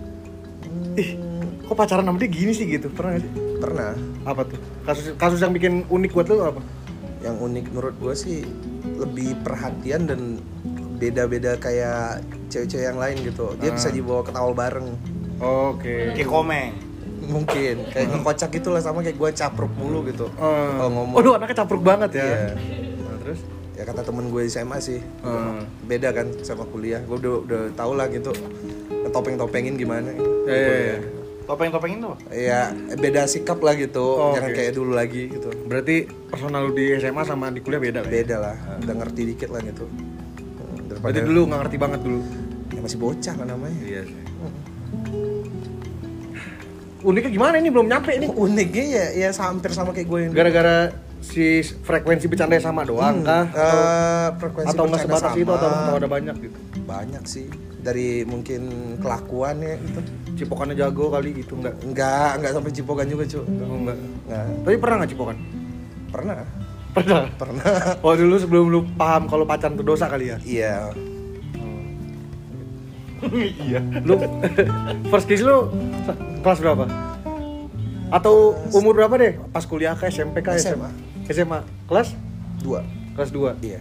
Ih, 0.95 1.19
kok 1.65 1.75
pacaran 1.75 2.03
sama 2.03 2.17
dia 2.17 2.27
gini 2.27 2.51
sih 2.51 2.67
gitu? 2.67 2.87
Pernah 2.89 3.15
gak 3.15 3.23
sih? 3.23 3.33
pernah 3.59 3.91
Apa 4.23 4.43
tuh? 4.43 4.59
Kasus 4.83 5.07
kasus 5.15 5.39
yang 5.39 5.51
bikin 5.51 5.83
unik 5.87 6.11
buat 6.13 6.27
lu 6.27 6.39
apa? 6.41 6.63
yang 7.21 7.37
unik 7.37 7.67
menurut 7.71 7.95
gue 8.01 8.15
sih 8.15 8.39
lebih 8.97 9.37
perhatian 9.45 10.09
dan 10.09 10.41
beda-beda 10.97 11.53
kayak 11.57 12.25
cewek-cewek 12.49 12.81
yang 12.83 12.97
lain 12.97 13.21
gitu 13.21 13.53
dia 13.57 13.69
bisa 13.71 13.89
dibawa 13.89 14.21
ketawa 14.21 14.57
bareng 14.57 14.97
Oke. 15.37 16.13
Kayak 16.13 16.29
komeng. 16.29 16.73
mungkin 17.21 17.85
kayak 17.87 18.09
ngekocak 18.11 18.51
gitu 18.51 18.69
lah 18.69 18.81
sama 18.81 19.01
kayak 19.01 19.17
gue 19.17 19.31
capruk 19.35 19.69
mulu 19.77 20.01
gitu 20.05 20.33
Eh, 20.33 20.71
kalau 20.73 20.91
ngomong 20.91 21.15
Oh, 21.15 21.23
lu 21.23 21.31
anaknya 21.33 21.57
capruk 21.59 21.83
banget 21.83 22.11
ya. 22.17 22.25
Iya. 22.25 22.41
Terus? 23.21 23.41
ya 23.71 23.83
kata 23.83 24.03
temen 24.03 24.29
gue 24.29 24.41
di 24.41 24.51
SMA 24.51 24.77
sih 24.79 25.01
Eh, 25.01 25.57
beda 25.83 26.11
kan 26.11 26.29
sama 26.41 26.65
kuliah 26.65 27.01
gue 27.01 27.17
udah 27.17 27.35
udah 27.41 27.63
tau 27.73 27.93
lah 27.93 28.09
gitu 28.09 28.29
topeng-topengin 29.07 29.75
gimana 29.75 30.13
ya, 30.45 30.53
ya, 30.53 30.77
ya. 30.87 30.99
Topeng-topeng 31.43 31.91
itu 31.93 32.07
apa? 32.07 32.19
ya 32.31 32.61
beda 32.93 33.25
sikap 33.25 33.59
lah 33.59 33.75
gitu 33.75 33.99
Oh, 33.99 34.31
jangan 34.33 34.51
oke. 34.51 34.57
kayak 34.57 34.73
dulu 34.73 34.93
lagi 34.93 35.23
gitu 35.29 35.49
Berarti 35.65 35.97
personal 36.29 36.63
lu 36.63 36.73
di 36.73 36.95
SMA 36.95 37.23
sama 37.23 37.49
di 37.49 37.59
kuliah 37.59 37.81
beda 37.81 37.99
lah 37.99 38.07
ya? 38.07 38.13
beda 38.15 38.37
lah 38.39 38.55
udah 38.79 38.95
ngerti 38.97 39.21
dikit 39.27 39.49
lah 39.49 39.61
gitu 39.61 39.85
Hmm, 39.87 40.77
daripada 40.87 41.11
Berarti 41.11 41.21
dulu 41.27 41.41
nggak 41.45 41.61
ngerti 41.61 41.77
banget 41.79 42.01
dulu. 42.01 42.21
ya 42.71 42.81
masih 42.81 42.99
bocah 42.99 43.35
kan 43.35 43.47
namanya 43.47 43.79
Iya 43.81 44.01
sih. 44.05 44.23
Uniknya 47.01 47.31
gimana 47.33 47.55
ini 47.57 47.69
belum 47.69 47.87
nyampe 47.89 48.11
ini? 48.13 48.27
uniknya 48.29 48.85
ya 48.85 49.05
ya 49.17 49.29
hampir 49.35 49.73
sama 49.73 49.91
kayak 49.91 50.05
gue 50.07 50.21
yang 50.21 50.33
Gara-gara 50.33 50.93
si 51.21 51.45
frekuensi 51.63 52.27
bercanda 52.27 52.57
sama 52.57 52.83
doang 52.83 53.21
kah? 53.21 53.45
Eh, 53.47 53.55
Atau, 53.55 53.81
frekuensi 54.39 54.69
atau 54.71 54.83
nggak 54.85 55.01
sebatas 55.01 55.33
itu 55.35 55.47
atau, 55.47 55.69
sama. 55.69 55.81
atau 55.85 55.95
ada 55.97 56.09
banyak 56.09 56.37
gitu? 56.41 56.59
banyak 56.83 57.23
sih 57.23 57.47
dari 57.81 58.25
mungkin 58.25 58.63
kelakuannya 58.99 59.73
gitu 59.81 60.01
Cipokannya 60.37 60.75
jago 60.75 61.09
kali 61.09 61.33
gitu 61.35 61.55
nggak? 61.55 61.75
enggak 61.83 62.31
enggak 62.37 62.53
sampai 62.53 62.71
cipokan 62.71 63.07
juga 63.07 63.25
cu 63.27 63.41
Oh, 63.41 63.77
enggak. 63.79 63.97
Nggak. 64.27 64.45
Tapi 64.61 64.77
pernah 64.77 64.97
nggak 64.97 65.11
cipokan? 65.11 65.37
pernah 66.11 66.35
Pernah. 66.91 67.23
pernah 67.37 67.65
Oh 68.05 68.13
dulu 68.13 68.35
sebelum 68.35 68.65
lu 68.67 68.81
paham 68.95 69.25
kalau 69.25 69.45
pacaran 69.45 69.73
itu 69.73 69.85
dosa 69.85 70.07
kali 70.07 70.29
ya? 70.29 70.37
iya 70.43 70.75
Iya. 73.61 73.81
Lu 74.01 74.17
first 75.07 75.29
kiss 75.29 75.41
lu 75.41 75.69
kelas 76.41 76.57
berapa? 76.59 76.89
Atau 78.11 78.57
umur 78.73 78.97
berapa 78.97 79.15
deh? 79.15 79.37
Pas 79.53 79.63
kuliah 79.63 79.93
ke 79.93 80.09
SMP 80.09 80.41
ke 80.41 80.57
SMA. 80.57 80.73
SMA. 80.75 80.91
Kelas? 81.31 82.09
dua 82.59 82.83
Kelas 83.15 83.31
2. 83.31 83.63
iya 83.63 83.79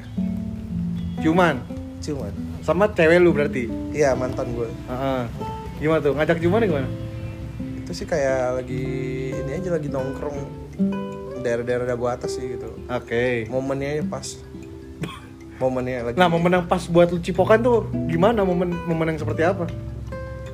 Ciuman. 1.18 1.58
cuman 2.00 2.32
Sama 2.62 2.86
cewek 2.94 3.18
lu 3.18 3.34
berarti. 3.34 3.66
iya 3.90 4.14
mantan 4.14 4.54
gue 4.54 4.70
Heeh. 4.86 5.24
Gimana 5.82 6.00
tuh? 6.00 6.14
Ngajak 6.14 6.38
ciuman 6.38 6.62
gimana? 6.62 6.90
itu 7.80 7.92
sih 7.92 8.06
kayak 8.06 8.62
lagi 8.62 8.84
ini 9.34 9.50
aja 9.50 9.74
lagi 9.74 9.90
nongkrong 9.90 10.38
daerah-daerah 11.42 11.90
dagu 11.90 12.06
atas 12.06 12.38
sih 12.38 12.54
gitu 12.54 12.70
Oke. 12.86 13.50
momennya 13.50 14.06
pas 14.06 14.38
momennya 15.58 16.06
lagi 16.06 16.16
Nah, 16.16 16.30
momen 16.30 16.54
yang 16.54 16.66
pas 16.70 16.86
buat 16.86 17.10
lu 17.10 17.18
cipokan 17.18 17.60
tuh 17.60 17.90
gimana? 18.06 18.46
Momen 18.46 18.78
momen 18.86 19.10
yang 19.10 19.18
seperti 19.18 19.42
apa? 19.42 19.66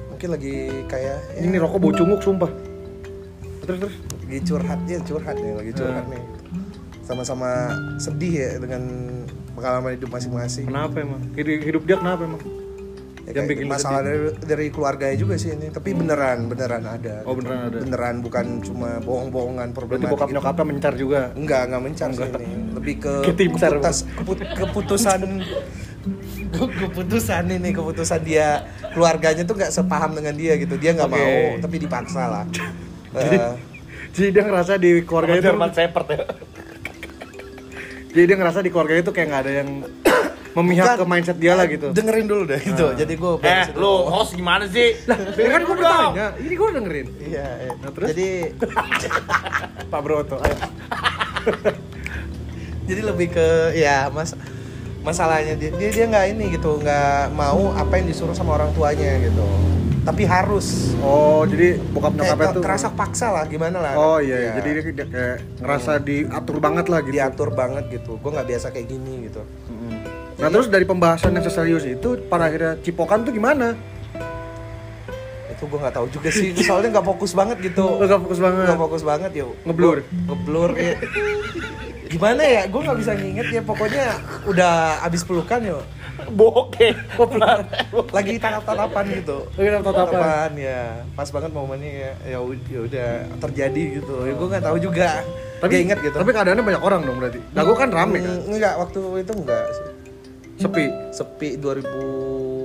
mungkin 0.08 0.32
lagi 0.32 0.72
kayak 0.88 1.20
ya, 1.36 1.44
Ini 1.44 1.60
rokok 1.60 1.76
bau 1.78 1.92
cunguk 1.92 2.24
sumpah. 2.24 2.48
Terus 3.68 3.78
terus. 3.84 3.96
lagi 4.24 4.40
curhat 4.42 4.80
ya 4.88 5.00
curhat 5.04 5.36
nih 5.36 5.54
lagi 5.54 5.72
curhat 5.76 6.06
nih 6.08 6.22
sama-sama 7.06 7.70
sedih 7.96 8.34
ya 8.36 8.52
dengan 8.58 8.82
pengalaman 9.54 9.94
hidup 9.94 10.10
masing-masing 10.10 10.66
Kenapa 10.66 11.00
emang? 11.00 11.22
Hidup, 11.32 11.62
hidup 11.62 11.82
dia 11.84 11.96
kenapa 11.96 12.22
emang? 12.24 12.42
ya, 13.24 13.32
yang 13.34 13.46
bikin 13.48 13.66
masalah 13.66 14.02
dari, 14.02 14.20
dari 14.38 14.68
keluarganya 14.68 15.14
juga 15.16 15.34
sih 15.36 15.50
ini 15.50 15.70
tapi 15.70 15.94
beneran 15.94 16.46
beneran 16.46 16.82
ada 16.84 17.22
Oh, 17.24 17.34
beneran 17.34 17.70
ada. 17.70 17.78
beneran 17.80 18.16
bukan 18.20 18.62
cuma 18.62 18.98
bohong-bohongan 19.00 19.68
Berarti 19.68 19.78
problematik 19.80 20.12
bokap 20.12 20.28
gitu. 20.28 20.36
nyokapnya 20.36 20.66
mencar 20.68 20.94
juga. 20.96 21.22
enggak 21.34 21.62
enggak 21.64 21.82
mencar 21.82 22.10
sih 22.12 22.22
ini 22.22 22.46
lebih 22.72 22.96
ke 23.00 23.14
keputus- 23.28 24.06
keput- 24.12 24.50
keputusan 24.56 25.20
ke- 26.52 26.74
keputusan 26.84 27.44
ini 27.52 27.70
keputusan 27.72 28.22
dia 28.22 28.62
keluarganya 28.94 29.42
tuh 29.42 29.56
nggak 29.56 29.72
sepaham 29.72 30.14
dengan 30.14 30.34
dia 30.34 30.54
gitu 30.56 30.76
dia 30.76 30.94
nggak 30.94 31.10
Oke. 31.10 31.18
mau 31.18 31.34
tapi 31.60 31.76
dipaksa 31.80 32.24
lah 32.26 32.46
Eh, 33.16 33.40
Jadi 34.12 34.28
dia 34.30 34.44
ngerasa 34.44 34.76
di 34.76 35.00
keluarganya 35.02 35.40
tuh 35.40 35.50
Jerman 35.50 35.72
Shepherd 35.72 36.08
ya. 36.10 36.20
Jadi 38.16 38.24
dia 38.26 38.38
ngerasa 38.40 38.64
di 38.64 38.72
keluarganya 38.72 39.04
tuh 39.04 39.12
kayak 39.12 39.28
nggak 39.28 39.42
ada 39.44 39.52
yang 39.52 39.70
memihak 40.58 40.88
bukan. 40.88 41.00
ke 41.04 41.06
mindset 41.06 41.36
dia 41.36 41.52
lah 41.52 41.68
gitu. 41.68 41.92
dengerin 41.92 42.32
dulu 42.32 42.48
deh 42.48 42.64
gitu 42.64 42.96
jadi 42.96 43.12
gue 43.12 43.32
Eh, 43.44 43.66
lu 43.76 44.08
host 44.08 44.40
gimana 44.40 44.64
sih? 44.72 44.96
Lah, 45.04 45.20
kan 45.20 45.62
gue 45.62 45.76
bertanya. 45.76 46.28
Ini 46.40 46.54
gue 46.56 46.70
dengerin. 46.72 47.08
iya 47.20 47.48
iya. 47.60 47.72
Nah, 47.76 47.92
terus? 47.92 48.08
jadi 48.16 48.30
Pak 49.92 50.00
Broto. 50.00 50.40
ayo. 50.40 50.56
jadi 52.88 53.02
lebih 53.04 53.34
ke 53.34 53.48
ya 53.76 54.08
mas 54.10 54.32
masalahnya 55.02 55.54
dia 55.54 55.70
dia 55.74 55.90
dia 55.92 56.06
nggak 56.06 56.26
ini 56.34 56.46
gitu 56.54 56.78
nggak 56.78 57.34
mau 57.34 57.74
apa 57.74 57.98
yang 57.98 58.10
disuruh 58.10 58.34
sama 58.34 58.58
orang 58.58 58.74
tuanya 58.74 59.22
gitu 59.22 59.46
tapi 60.06 60.24
harus 60.24 60.94
Oh, 60.98 61.42
jadi 61.44 61.82
bokap 61.90 62.14
nyokapnya 62.14 62.48
tuh. 62.52 62.62
kerasa 62.62 62.88
paksa 62.90 63.28
lah 63.32 63.44
gimana 63.44 63.78
lah 63.80 63.94
Oh 63.96 64.18
iya, 64.18 64.38
iya. 64.38 64.48
Ya, 64.48 64.52
jadi 64.56 64.70
dia, 64.72 64.84
dia 64.94 65.06
kayak 65.08 65.38
ngerasa 65.60 65.92
diatur 66.00 66.58
banget 66.60 66.86
lah 66.88 67.00
gitu. 67.02 67.12
diatur 67.12 67.50
banget 67.52 67.84
gitu 67.92 68.12
gue 68.16 68.32
nggak 68.32 68.48
biasa 68.48 68.68
kayak 68.70 68.88
gini 68.88 69.14
gitu 69.26 69.42
Mm-mm. 69.66 69.94
Nah 70.36 70.48
terus 70.48 70.68
dari 70.68 70.84
pembahasan 70.84 71.32
yang 71.32 71.42
seserius 71.42 71.84
itu, 71.84 72.22
pada 72.24 72.46
akhirnya 72.46 72.76
cipokan 72.80 73.24
tuh 73.24 73.32
gimana? 73.32 73.74
itu 75.48 75.64
gue 75.64 75.80
nggak 75.80 75.96
tahu 75.96 76.08
juga 76.10 76.28
sih 76.30 76.52
soalnya 76.60 76.90
nggak 76.92 77.08
fokus 77.08 77.32
banget 77.32 77.58
gitu 77.64 77.88
Lu 77.88 78.04
gak 78.04 78.20
fokus 78.20 78.38
banget. 78.38 78.66
nggak 78.68 78.82
fokus 78.82 79.02
banget 79.02 79.32
ya 79.34 79.46
Ngeblur? 79.64 79.98
Ngeblur 80.04 80.72
ya. 80.76 80.94
gimana 82.06 82.42
ya 82.44 82.62
gue 82.66 82.82
nggak 82.82 82.98
bisa 82.98 83.12
nginget 83.14 83.48
ya 83.50 83.62
pokoknya 83.62 84.06
udah 84.46 84.74
abis 85.02 85.24
pelukan 85.24 85.60
yo 85.62 85.80
Bokeh. 86.28 86.94
lagi 88.10 88.34
tatap-tatapan 88.36 89.04
gitu 89.16 89.38
Lagi 89.54 89.70
tatap-tatapan. 89.74 90.50
ya 90.56 90.82
pas 91.12 91.30
banget 91.30 91.52
momennya 91.52 91.92
ya 91.92 92.12
ya 92.28 92.38
ya 92.66 92.80
udah 92.82 93.10
terjadi 93.40 93.84
gitu 93.96 94.16
ya 94.24 94.34
gue 94.34 94.48
nggak 94.48 94.64
tahu 94.64 94.78
juga 94.80 95.22
tapi 95.58 95.74
inget 95.82 95.98
gitu 96.00 96.16
Tapi 96.16 96.30
keadaannya 96.30 96.64
banyak 96.64 96.84
orang 96.84 97.02
dong 97.02 97.18
berarti. 97.18 97.40
Dago 97.50 97.74
kan 97.74 97.90
rame 97.90 98.18
kan. 98.20 98.36
Hmm, 98.36 98.52
enggak 98.52 98.74
waktu 98.76 98.98
itu 99.18 99.34
enggak 99.34 99.66
sih 99.72 99.86
Sepi. 100.56 100.86
sepi 101.12 101.50
2000 101.58 101.84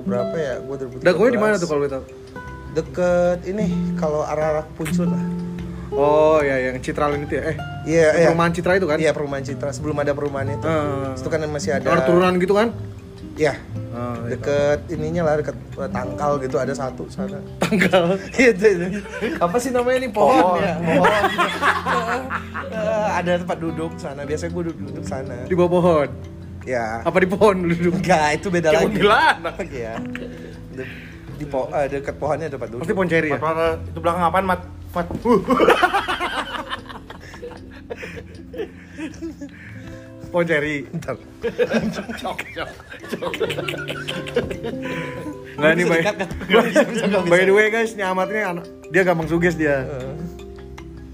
berapa 0.00 0.34
ya 0.34 0.54
gue 0.58 0.74
2013 1.02 1.02
Dagonya 1.02 1.30
di 1.30 1.40
mana 1.40 1.54
tuh 1.56 1.68
kalau 1.68 1.82
kita? 1.82 1.98
deket 2.70 3.38
ini 3.46 3.66
kalau 3.94 4.22
arah-arah 4.22 4.62
puncul 4.72 5.04
lah 5.04 5.24
Oh 5.90 6.38
ya 6.38 6.70
yang 6.70 6.78
Citralin 6.78 7.26
itu 7.26 7.34
ya. 7.34 7.50
Eh, 7.50 7.56
iya 7.84 8.06
iya 8.16 8.28
perumahan 8.30 8.54
Citra 8.54 8.72
itu 8.78 8.86
kan? 8.86 8.96
iya 8.96 9.10
perumahan 9.10 9.42
Citra 9.42 9.70
sebelum 9.70 9.98
ada 9.98 10.14
perumahan 10.14 10.46
itu 10.48 10.62
Eh, 10.62 11.18
itu 11.18 11.26
kan 11.26 11.42
masih 11.44 11.70
ada 11.74 11.90
ada 11.90 12.06
turunan 12.06 12.38
gitu 12.38 12.54
kan? 12.54 12.70
Iya. 13.40 13.56
Ah, 13.90 14.20
iya. 14.20 14.36
Deket 14.36 14.80
ininya 14.92 15.22
lah, 15.24 15.34
deket 15.40 15.56
eh, 15.56 15.88
tangkal 15.88 16.36
gitu 16.38 16.56
ada 16.60 16.74
satu 16.76 17.08
sana. 17.08 17.40
Tanggal. 17.56 18.20
Itu 18.36 18.64
itu. 18.68 19.00
Apa 19.40 19.56
sih 19.56 19.72
namanya 19.72 20.04
nih 20.04 20.12
pohon, 20.12 20.36
Pohon. 20.36 20.60
ya? 20.60 20.74
Pohon. 20.76 21.22
Eh, 22.70 23.08
ada 23.10 23.34
tempat 23.34 23.58
duduk 23.58 23.98
sana. 23.98 24.22
Biasanya 24.22 24.54
gue 24.54 24.62
duduk 24.70 24.80
duduk 24.86 25.04
sana. 25.04 25.42
Di 25.42 25.54
bawah 25.58 25.72
pohon. 25.72 26.08
Ya. 26.62 27.02
Apa 27.02 27.18
di 27.18 27.26
pohon 27.26 27.66
duduk? 27.66 27.98
Enggak, 27.98 28.38
itu 28.38 28.46
beda 28.46 28.68
Kayak 28.70 28.78
lagi. 28.78 28.86
kuntilanak. 28.94 29.54
Iya. 29.80 29.94
di 31.34 31.46
po 31.48 31.66
eh, 31.72 31.88
dekat 31.88 32.14
pohonnya 32.14 32.46
tempat 32.46 32.68
duduk. 32.70 32.84
Pasti 32.84 32.94
Ponceri 32.94 33.28
ya? 33.32 33.40
Mat, 33.40 33.56
Mat, 33.56 33.78
itu 33.90 33.98
belakang 33.98 34.22
apaan, 34.22 34.44
Mat? 34.46 34.60
Mat. 34.92 35.06
Uh. 35.24 35.40
Ponceri. 40.30 40.86
Bentar. 40.86 41.16
Nggak 45.60 45.72
nih, 45.76 45.84
by, 45.84 45.98
Bisa 46.00 46.00
dikat, 46.00 46.14
nggak? 46.16 46.30
Bisa, 46.46 46.80
bisa, 46.86 47.04
nggak 47.10 47.22
bisa. 47.26 47.32
by 47.34 47.42
the 47.44 47.54
way 47.54 47.66
guys, 47.68 47.92
ini 47.92 48.02
ini 48.32 48.40
anak, 48.40 48.64
dia 48.88 49.02
gampang 49.04 49.28
suges 49.28 49.58
dia. 49.58 49.84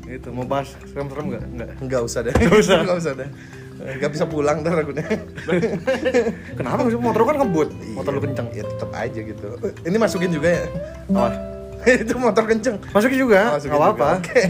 Itu 0.07 0.31
mau 0.31 0.47
bahas 0.47 0.71
serem-serem 0.93 1.25
nggak? 1.35 1.45
Nggak. 1.51 1.71
Enggak 1.83 2.01
usah 2.07 2.21
deh. 2.23 2.35
Nggak 2.37 2.61
usah. 2.62 2.77
Enggak 2.85 2.99
usah 3.03 3.12
deh. 3.19 3.29
Enggak 3.77 4.11
bisa 4.14 4.25
pulang 4.25 4.57
ntar 4.62 4.79
aku. 4.81 4.93
Kenapa 6.59 6.81
motor 6.97 7.23
kan 7.27 7.37
ngebut? 7.43 7.69
Motor 7.93 8.11
lu 8.17 8.21
kenceng. 8.23 8.49
Ya 8.55 8.64
tetap 8.64 8.91
aja 8.95 9.21
gitu. 9.21 9.47
Ini 9.83 9.97
masukin 9.99 10.31
juga 10.31 10.49
ya. 10.62 10.64
Apa? 11.11 11.55
itu 12.03 12.14
motor 12.18 12.45
kenceng. 12.51 12.76
Masukin 12.91 13.18
juga, 13.18 13.55
Masukin 13.55 13.70
nggak 13.70 13.82
apa-apa. 13.82 14.09
Oke. 14.18 14.43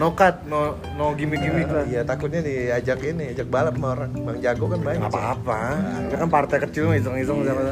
No 0.00 0.16
cut, 0.16 0.48
no 0.48 0.80
no 0.96 1.12
gimmick-gimmick 1.14 1.68
lah. 1.70 1.84
Iya 1.86 2.02
takutnya 2.02 2.40
diajak 2.42 3.04
ini, 3.06 3.36
ajak 3.36 3.46
balap 3.46 3.76
sama 3.76 3.94
orang. 3.94 4.10
Bang 4.24 4.38
Jago 4.42 4.66
kan 4.66 4.80
banyak. 4.82 5.00
Nggak 5.04 5.14
apa-apa. 5.14 5.60
Dia 6.10 6.16
kan 6.18 6.28
partai 6.32 6.58
kecil 6.66 6.90
iseng-iseng 6.96 7.44
sama 7.46 7.62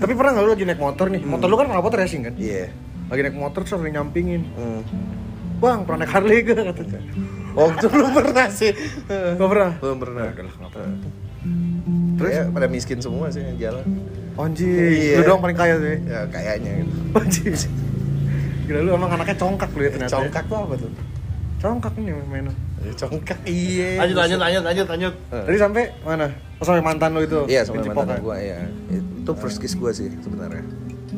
Tapi 0.00 0.12
pernah 0.12 0.30
nggak 0.36 0.44
lu 0.44 0.50
lagi 0.52 0.64
naik 0.68 0.80
motor 0.82 1.06
nih? 1.08 1.22
Motor 1.24 1.46
lu 1.48 1.56
kan 1.56 1.66
knalpot 1.70 1.94
racing 1.96 2.22
kan? 2.28 2.34
Iya. 2.36 2.68
Lagi 3.08 3.20
naik 3.24 3.36
motor 3.38 3.62
yang 3.64 4.02
nyampingin. 4.02 4.42
Hmm. 4.54 4.82
Bang, 5.60 5.84
pernah 5.84 6.08
naik 6.08 6.12
Harley 6.16 6.40
gak? 6.40 6.56
Katanya. 6.72 7.00
Oh, 7.52 7.68
itu 7.68 7.86
belum 7.92 8.10
pernah 8.16 8.46
sih. 8.48 8.72
Gak 9.10 9.48
pernah? 9.50 9.72
belum 9.76 9.98
pernah. 10.00 10.24
Terus? 10.32 10.54
Terus 12.16 12.32
ya, 12.32 12.44
pada 12.48 12.66
miskin 12.68 13.00
semua 13.00 13.28
sih 13.28 13.44
yang 13.44 13.56
jalan. 13.60 13.84
Anjir, 14.38 14.90
Iya. 14.90 15.16
lu 15.20 15.22
doang 15.26 15.42
paling 15.42 15.58
kaya 15.58 15.74
tuh 15.76 15.88
ya? 15.88 15.98
Ya 16.06 16.20
kayaknya 16.30 16.70
gitu. 16.82 16.92
Anjir 17.18 17.52
Gila 18.66 18.80
lu 18.86 18.90
emang 18.94 19.10
anaknya 19.10 19.36
congkak 19.36 19.70
lu 19.74 19.82
ya 19.82 19.90
ternyata 19.90 20.10
ya? 20.10 20.16
Congkak 20.22 20.44
tuh 20.46 20.56
apa 20.56 20.74
tuh? 20.78 20.90
Congkak 21.60 21.92
nih 22.00 22.14
mainan 22.24 22.54
Ya, 22.80 22.92
congkak 22.96 23.38
iya. 23.44 24.00
Lanjut, 24.00 24.16
lanjut, 24.16 24.38
lanjut, 24.40 24.62
lanjut, 24.64 24.86
lanjut. 24.88 25.14
Tadi 25.28 25.58
sampai 25.60 25.82
mana? 26.00 26.26
Oh 26.56 26.64
sampai 26.64 26.80
mantan 26.80 27.12
lu 27.12 27.20
itu? 27.20 27.40
Iya 27.44 27.68
sama 27.68 27.84
Di 27.84 27.92
mantan 27.92 28.24
gua 28.24 28.40
ya. 28.40 28.64
Itu 28.88 29.32
first 29.36 29.60
kiss 29.60 29.76
gua 29.76 29.92
sih 29.92 30.08
sebenarnya. 30.20 30.64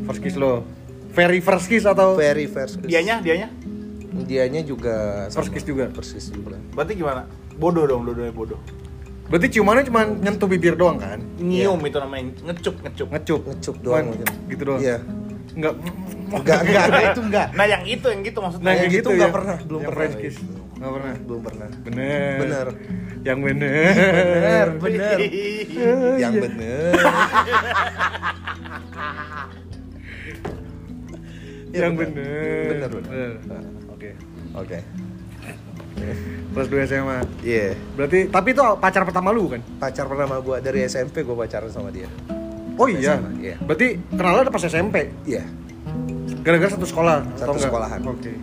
First 0.02 0.20
kiss 0.22 0.34
lo 0.34 0.66
Very 1.12 1.44
first 1.44 1.68
kiss 1.68 1.84
atau? 1.84 2.16
Very 2.16 2.48
first 2.48 2.80
kiss. 2.80 2.88
Dianya, 2.88 3.20
dianya. 3.20 3.52
Dianya 4.24 4.64
juga 4.64 5.28
First 5.28 5.52
kiss 5.52 5.62
juga? 5.62 5.92
First 5.92 6.16
kiss 6.16 6.32
juga. 6.32 6.56
Berarti 6.72 6.96
gimana? 6.96 7.28
Bodoh 7.54 7.84
dong, 7.84 8.08
dua-duanya 8.08 8.32
bodoh. 8.32 8.58
Berarti 9.32 9.48
ciumannya 9.48 9.88
cuma 9.88 10.04
nyentuh 10.04 10.44
bibir 10.44 10.76
doang 10.76 11.00
kan? 11.00 11.16
Nyium 11.40 11.80
itu 11.80 11.96
namanya, 11.96 12.36
ngecup, 12.52 12.84
ngecup. 12.84 13.08
Ngecup? 13.08 13.40
Ngecup 13.48 13.76
doang 13.80 14.04
Cuman. 14.12 14.28
Gitu 14.44 14.62
doang? 14.68 14.80
Iya. 14.84 14.96
Enggak 15.56 15.72
Enggak, 16.32 16.58
enggak, 16.64 16.84
enggak, 16.88 17.04
itu 17.12 17.22
enggak. 17.28 17.46
Nah, 17.52 17.66
yang 17.68 17.82
itu, 17.84 18.06
yang 18.08 18.20
gitu 18.24 18.38
maksudnya. 18.40 18.64
Nah 18.64 18.72
yang 18.72 18.80
yang 18.84 18.92
gitu 18.92 19.08
gitu 19.08 19.08
nggak 19.16 19.28
ya? 19.28 19.36
pernah, 19.36 19.56
belum 19.64 19.80
Yang 19.80 19.92
pernah. 19.92 20.20
Kiss? 20.20 20.36
Nggak 20.72 20.92
pernah? 20.92 21.14
Belum 21.24 21.40
pernah. 21.44 21.68
Bener 21.80 22.36
Bener. 22.40 22.66
Yang 23.22 23.38
bener 23.40 23.94
Bener, 23.96 24.68
bener. 24.84 25.18
Yang 26.16 26.32
Iya. 26.32 26.40
bener. 26.44 26.92
Iya, 31.72 31.80
Yang 31.80 31.94
bener 31.96 32.68
Bener, 32.68 32.90
bener. 32.92 33.32
Oke 33.92 34.08
Oke. 34.52 34.78
Kelas 36.52 36.68
2 36.68 36.84
SMA 36.84 37.18
Iya. 37.40 37.72
Berarti, 37.96 38.18
tapi 38.28 38.48
itu 38.52 38.62
pacar 38.76 39.02
pertama 39.08 39.32
lu 39.32 39.48
kan? 39.48 39.60
Pacar 39.80 40.04
pertama 40.04 40.36
gua 40.44 40.60
dari 40.60 40.84
SMP 40.84 41.24
gua 41.24 41.46
pacaran 41.46 41.72
sama 41.72 41.88
dia. 41.88 42.08
Oh 42.76 42.88
iya? 42.88 43.16
SMA, 43.16 43.30
iya. 43.40 43.56
Berarti 43.60 44.00
kenalnya 44.12 44.52
pas 44.52 44.64
SMP? 44.64 45.12
Iya. 45.24 45.44
Gara-gara 46.42 46.70
satu 46.74 46.86
sekolah? 46.88 47.22
Satu 47.38 47.56
sekolahan. 47.56 48.00
Oke 48.02 48.34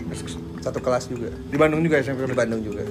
Satu 0.59 0.79
kelas 0.79 1.07
juga. 1.11 1.29
Di 1.31 1.57
Bandung 1.59 1.83
juga 1.83 1.99
SMP? 1.99 2.23
Di 2.25 2.35
Bandung 2.35 2.63
juga. 2.63 2.83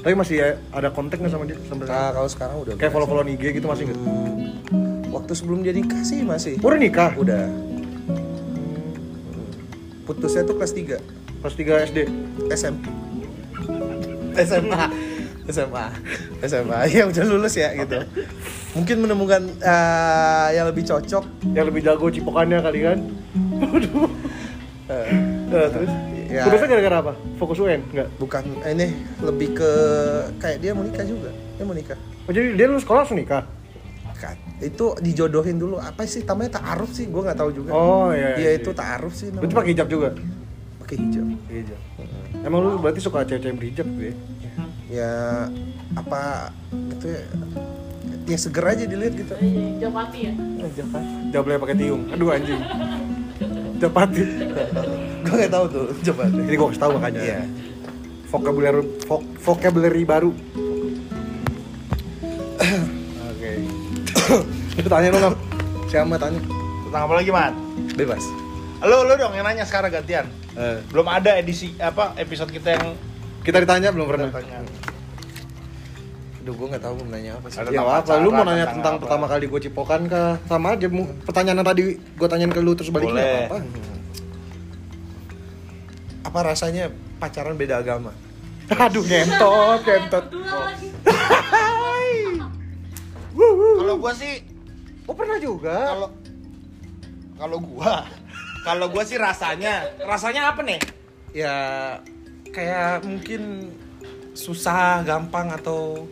Tapi 0.00 0.14
masih 0.16 0.36
ya, 0.40 0.48
ada 0.72 0.88
kontak 0.88 1.20
nggak 1.20 1.28
sama 1.28 1.44
dia? 1.44 1.60
Sampai 1.68 1.84
sekarang? 1.84 2.08
Nah, 2.08 2.12
kalau 2.16 2.28
sekarang 2.32 2.56
udah 2.64 2.72
Kayak 2.72 2.88
biasa. 2.88 2.94
follow-follow 2.96 3.24
IG 3.28 3.44
gitu 3.60 3.66
masih 3.68 3.84
nggak? 3.84 3.98
Hmm, 4.00 5.12
waktu 5.12 5.32
sebelum 5.36 5.58
jadi 5.60 5.76
nikah 5.76 6.02
sih 6.02 6.24
masih. 6.24 6.54
Udah 6.64 6.78
nikah? 6.80 7.10
Udah. 7.20 7.44
Putusnya 10.08 10.42
tuh 10.42 10.56
kelas 10.56 10.72
3 10.72 10.96
Kelas 11.40 11.54
3 11.56 11.86
SD? 11.92 11.98
SMP. 12.48 12.84
SMA. 14.36 14.82
SMA. 15.48 15.86
SMA. 16.44 16.78
Ya 16.94 17.04
udah 17.06 17.24
lulus 17.26 17.54
ya 17.54 17.74
gitu. 17.74 17.98
Mungkin 18.72 18.96
menemukan 19.02 19.42
eh, 19.58 20.48
yang 20.54 20.70
lebih 20.70 20.86
cocok. 20.86 21.24
Yang 21.50 21.64
lebih 21.74 21.80
jago 21.82 22.06
cipokannya 22.06 22.58
kali 22.60 22.78
kan? 22.82 22.98
Waduh 23.58 24.10
eh, 24.88 25.08
Nah, 25.50 25.66
terus? 25.66 25.90
Ya. 26.30 26.46
Putusnya 26.46 26.68
gara-gara 26.70 26.96
apa? 27.02 27.12
Fokus 27.36 27.58
UN? 27.58 27.82
Enggak? 27.90 28.06
bukan 28.14 28.44
eh, 28.62 28.70
ini 28.70 28.86
lebih 29.18 29.58
ke 29.58 29.70
kayak 30.38 30.62
dia 30.62 30.70
mau 30.70 30.86
nikah 30.86 31.02
juga. 31.02 31.30
Dia 31.58 31.64
mau 31.66 31.74
nikah. 31.74 31.98
Oh 32.24 32.30
jadi 32.30 32.54
dia 32.54 32.66
lulus 32.70 32.86
sekolah 32.86 33.02
langsung 33.02 33.18
nikah? 33.18 33.42
Kan, 34.14 34.36
itu 34.60 34.92
dijodohin 35.00 35.56
dulu 35.56 35.80
apa 35.80 36.04
sih 36.04 36.20
namanya 36.22 36.60
taaruf 36.60 36.92
sih 36.92 37.08
gue 37.08 37.22
nggak 37.24 37.40
tahu 37.40 37.56
juga 37.56 37.72
Oh, 37.72 38.12
iya, 38.12 38.36
iya 38.36 38.50
iya. 38.52 38.60
itu 38.60 38.68
taaruf 38.76 39.16
sih 39.16 39.32
Berarti 39.32 39.56
pakai 39.56 39.70
hijab 39.72 39.88
juga? 39.88 40.12
pakai 40.76 40.96
hijab 41.00 41.24
Hijab 41.48 41.80
Emang 42.40 42.60
lu 42.64 42.70
berarti 42.80 43.00
suka 43.04 43.24
cewek-cewek 43.24 43.56
berhijab 43.56 43.86
gitu 43.96 44.04
ya? 44.10 44.14
ya 44.90 45.12
apa 45.94 46.50
itu 46.72 47.06
ya, 47.06 47.22
ya 48.26 48.38
seger 48.38 48.64
aja 48.66 48.84
dilihat 48.86 49.14
gitu 49.14 49.34
Japati 49.78 50.18
ya? 50.26 50.32
Jawab 51.30 51.44
boleh 51.46 51.58
pakai 51.62 51.76
tiung. 51.78 52.02
Aduh 52.10 52.34
anjing. 52.34 52.60
Japati. 53.80 54.22
gue 55.20 55.34
nggak 55.36 55.52
tahu 55.52 55.64
tuh 55.70 55.84
deh 55.94 56.44
Ini 56.48 56.54
gua 56.58 56.68
kasih 56.72 56.82
tahu 56.82 56.90
makanya. 56.98 57.20
Iya. 57.22 57.40
Vocabulary 58.30 58.82
vo- 59.06 59.26
vocabulary 59.42 60.02
baru. 60.06 60.30
Oke. 63.30 63.50
Itu 64.78 64.88
tanya 64.88 65.08
dong, 65.10 65.22
Ngam. 65.22 65.34
Siapa 65.90 66.16
tanya? 66.18 66.40
Tentang 66.86 67.02
apa 67.06 67.14
lagi, 67.18 67.30
Mat? 67.30 67.54
bebas 67.96 68.22
Lo, 68.80 69.04
lo 69.04 69.12
dong 69.14 69.32
yang 69.32 69.44
nanya 69.44 69.62
sekarang 69.62 69.90
gantian. 69.90 70.24
Eh, 70.52 70.80
Belum 70.88 71.04
ada 71.06 71.36
edisi 71.36 71.76
apa 71.76 72.16
episode 72.16 72.48
kita 72.48 72.74
yang 72.74 72.96
kita 73.40 73.60
ditanya 73.60 73.88
belum 73.90 74.06
pernah. 74.06 74.28
tanya. 74.30 74.64
Aduh 76.40 76.56
gue 76.56 76.66
nggak 76.66 76.80
tahu 76.80 76.94
mau 76.96 77.06
nanya 77.06 77.36
apa 77.36 77.46
sih 77.46 77.60
Ada 77.60 77.68
Ya 77.68 77.84
apa, 77.84 78.12
lu 78.16 78.32
mau 78.32 78.40
nanya 78.42 78.64
tentang 78.66 78.72
tentang 78.72 78.94
apa? 78.94 79.02
pertama 79.04 79.24
kali 79.28 79.44
gue 79.46 79.60
cipokan 79.62 80.00
kah? 80.06 80.40
Sama 80.46 80.72
aja, 80.72 80.88
pertanyaan 81.22 81.60
yang 81.60 81.68
tadi 81.68 81.82
gue 82.00 82.26
tanyain 82.26 82.48
ke 82.48 82.58
lu 82.58 82.72
terus 82.72 82.88
balik 82.88 83.08
Boleh. 83.10 83.44
apa? 83.46 83.58
apa 86.22 86.38
rasanya 86.42 86.88
pacaran 87.16 87.54
beda 87.54 87.78
agama 87.78 88.12
Aduh, 88.86 89.02
ngentot. 89.02 89.82
Berdua 90.22 90.56
lagi. 90.64 90.88
Kalau 93.80 93.96
gua 93.96 94.12
sih 94.14 94.34
Oh 95.04 95.16
pernah 95.16 95.36
juga. 95.36 95.74
kalau 95.90 96.08
kalau 97.34 97.58
gua 97.58 98.04
kalau 98.64 98.92
gua 98.92 99.04
sih 99.06 99.16
rasanya 99.16 99.88
rasanya 100.04 100.52
apa 100.52 100.60
nih? 100.64 100.80
ya 101.30 101.54
kayak 102.50 103.06
mungkin 103.06 103.70
susah 104.34 105.06
gampang 105.06 105.54
atau 105.54 106.10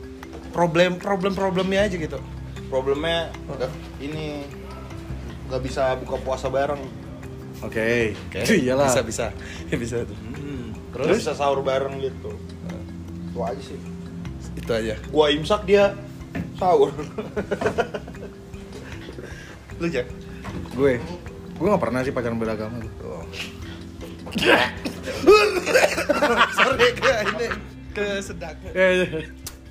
problem 0.55 1.03
problem 1.03 1.35
problemnya 1.35 1.91
aja 1.91 1.99
gitu 1.99 2.23
Problemnya 2.69 3.33
ini 3.99 4.45
nggak 5.49 5.63
bisa 5.65 5.97
buka 6.05 6.21
puasa 6.21 6.53
bareng. 6.53 6.85
Oke, 7.65 8.13
iyalah. 8.61 8.93
bisa 8.93 9.03
bisa 9.03 9.27
ya, 9.73 9.77
bisa 9.83 10.05
tuh 10.05 10.19
Terus 10.93 11.07
Terus? 11.09 11.19
bisa 11.25 11.33
sahur 11.35 11.65
bareng 11.65 11.97
gitu. 11.99 12.31
Itu 13.33 13.41
aja 13.41 13.63
sih. 13.63 13.81
itu 14.59 14.71
aja 14.75 14.95
Gua 15.09 15.33
imsak 15.33 15.65
dia 15.65 15.97
sahur. 16.61 16.93
lu 19.81 19.87
Jack 19.87 20.11
Gue, 20.75 20.99
gue 21.59 21.67
nggak 21.67 21.83
pernah 21.83 22.01
sih 22.01 22.11
pacaran 22.11 22.37
beda 22.37 22.55
agama 22.55 22.79
tuh. 22.81 22.91
Oh. 23.09 23.25
sorry 26.55 26.89
ke 26.93 27.11
ini 27.27 27.47
ke 27.91 28.05
sedak 28.21 28.55
Ya, 28.71 28.87
ya. 28.95 29.07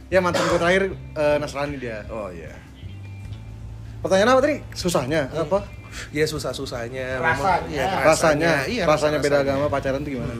ya 0.10 0.20
mantan 0.20 0.44
gue 0.44 0.58
terakhir 0.58 0.84
eh, 1.14 1.36
Nasrani 1.38 1.78
dia. 1.78 2.04
oh 2.08 2.28
iya 2.30 2.52
Pertanyaan 3.98 4.30
apa 4.32 4.42
tadi? 4.42 4.58
Susahnya 4.72 5.30
apa? 5.32 5.62
ya 6.10 6.26
susah 6.26 6.52
susahnya 6.52 7.18
Rasanya. 7.18 7.74
ya, 7.74 7.88
rasanya, 8.04 8.52
iya 8.68 8.84
rasanya 8.84 9.18
beda 9.18 9.42
agama 9.42 9.66
pacaran 9.68 10.02
tuh 10.02 10.12
gimana? 10.12 10.34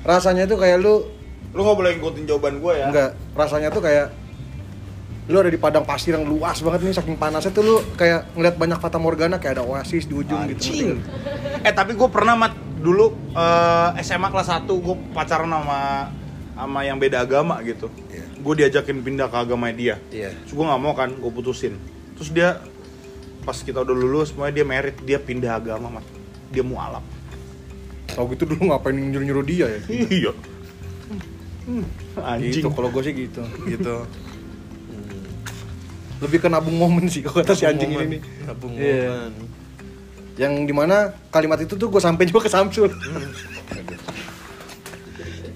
Rasanya 0.00 0.44
tuh 0.44 0.56
kayak 0.56 0.78
lu 0.78 1.06
Lu 1.50 1.60
nggak 1.60 1.76
boleh 1.76 1.90
ngikutin 1.96 2.24
jawaban 2.24 2.54
gua 2.58 2.72
ya. 2.74 2.86
enggak, 2.88 3.10
rasanya 3.32 3.68
tuh 3.68 3.80
kayak 3.80 4.10
lu 5.28 5.36
ada 5.36 5.52
di 5.52 5.60
padang 5.60 5.84
pasir 5.84 6.16
yang 6.16 6.24
luas 6.24 6.64
banget 6.64 6.88
nih 6.88 6.96
saking 6.96 7.20
panasnya 7.20 7.52
tuh 7.52 7.64
lu 7.64 7.76
kayak 8.00 8.32
ngeliat 8.32 8.56
banyak 8.56 8.78
fata 8.80 8.96
morgana 8.96 9.36
kayak 9.36 9.60
ada 9.60 9.64
oasis 9.68 10.08
di 10.08 10.16
ujung 10.16 10.40
gitu. 10.56 10.72
Anjing. 10.72 11.04
Eh 11.60 11.72
tapi 11.76 11.92
gue 11.92 12.08
pernah 12.08 12.32
mat 12.32 12.56
dulu 12.80 13.12
eh, 13.36 13.88
SMA 14.00 14.32
kelas 14.32 14.48
1 14.48 14.64
gue 14.64 14.96
pacaran 15.12 15.52
sama 15.52 16.08
sama 16.56 16.80
yang 16.82 16.96
beda 16.96 17.22
agama 17.22 17.60
gitu. 17.60 17.92
Iya. 18.08 18.24
Gue 18.40 18.54
diajakin 18.64 19.04
pindah 19.04 19.28
ke 19.28 19.36
agama 19.36 19.68
dia. 19.68 20.00
iya 20.08 20.32
Terus 20.32 20.56
gue 20.56 20.64
nggak 20.64 20.80
mau 20.80 20.96
kan, 20.96 21.12
gue 21.12 21.30
putusin. 21.30 21.76
Terus 22.16 22.32
dia 22.32 22.58
pas 23.48 23.56
kita 23.64 23.80
udah 23.80 23.96
lulus 23.96 24.36
semuanya 24.36 24.60
dia 24.60 24.66
merit 24.68 24.96
dia 25.08 25.16
pindah 25.16 25.56
agama 25.56 25.88
mat 25.88 26.06
dia 26.52 26.60
mualaf 26.60 27.00
tau 28.12 28.28
gitu 28.28 28.44
dulu 28.44 28.68
ngapain 28.68 28.92
nyuruh 28.92 29.24
nyuruh 29.24 29.44
dia 29.48 29.66
ya 29.72 29.80
iya 29.88 30.32
anjing 32.28 32.60
gitu 32.60 32.68
kalau 32.76 32.92
gue 32.92 33.02
sih 33.08 33.16
gitu 33.16 33.40
gitu 33.64 34.04
lebih 36.18 36.38
ke 36.38 36.48
nabung 36.48 36.74
momen 36.74 37.06
sih 37.06 37.22
kalau 37.22 37.38
kata 37.38 37.52
si 37.52 37.62
anjing 37.62 37.88
Momen. 37.88 38.04
ini 38.04 38.12
nih 38.12 38.20
Nabung 38.44 38.72
Iya. 38.74 39.02
momen. 39.08 39.32
yang 40.34 40.52
di 40.60 40.72
mana 40.72 40.96
kalimat 41.28 41.58
itu 41.58 41.74
tuh 41.74 41.86
gue 41.86 41.98
sampein 41.98 42.26
juga 42.26 42.42
ke 42.42 42.50
Samsul 42.50 42.90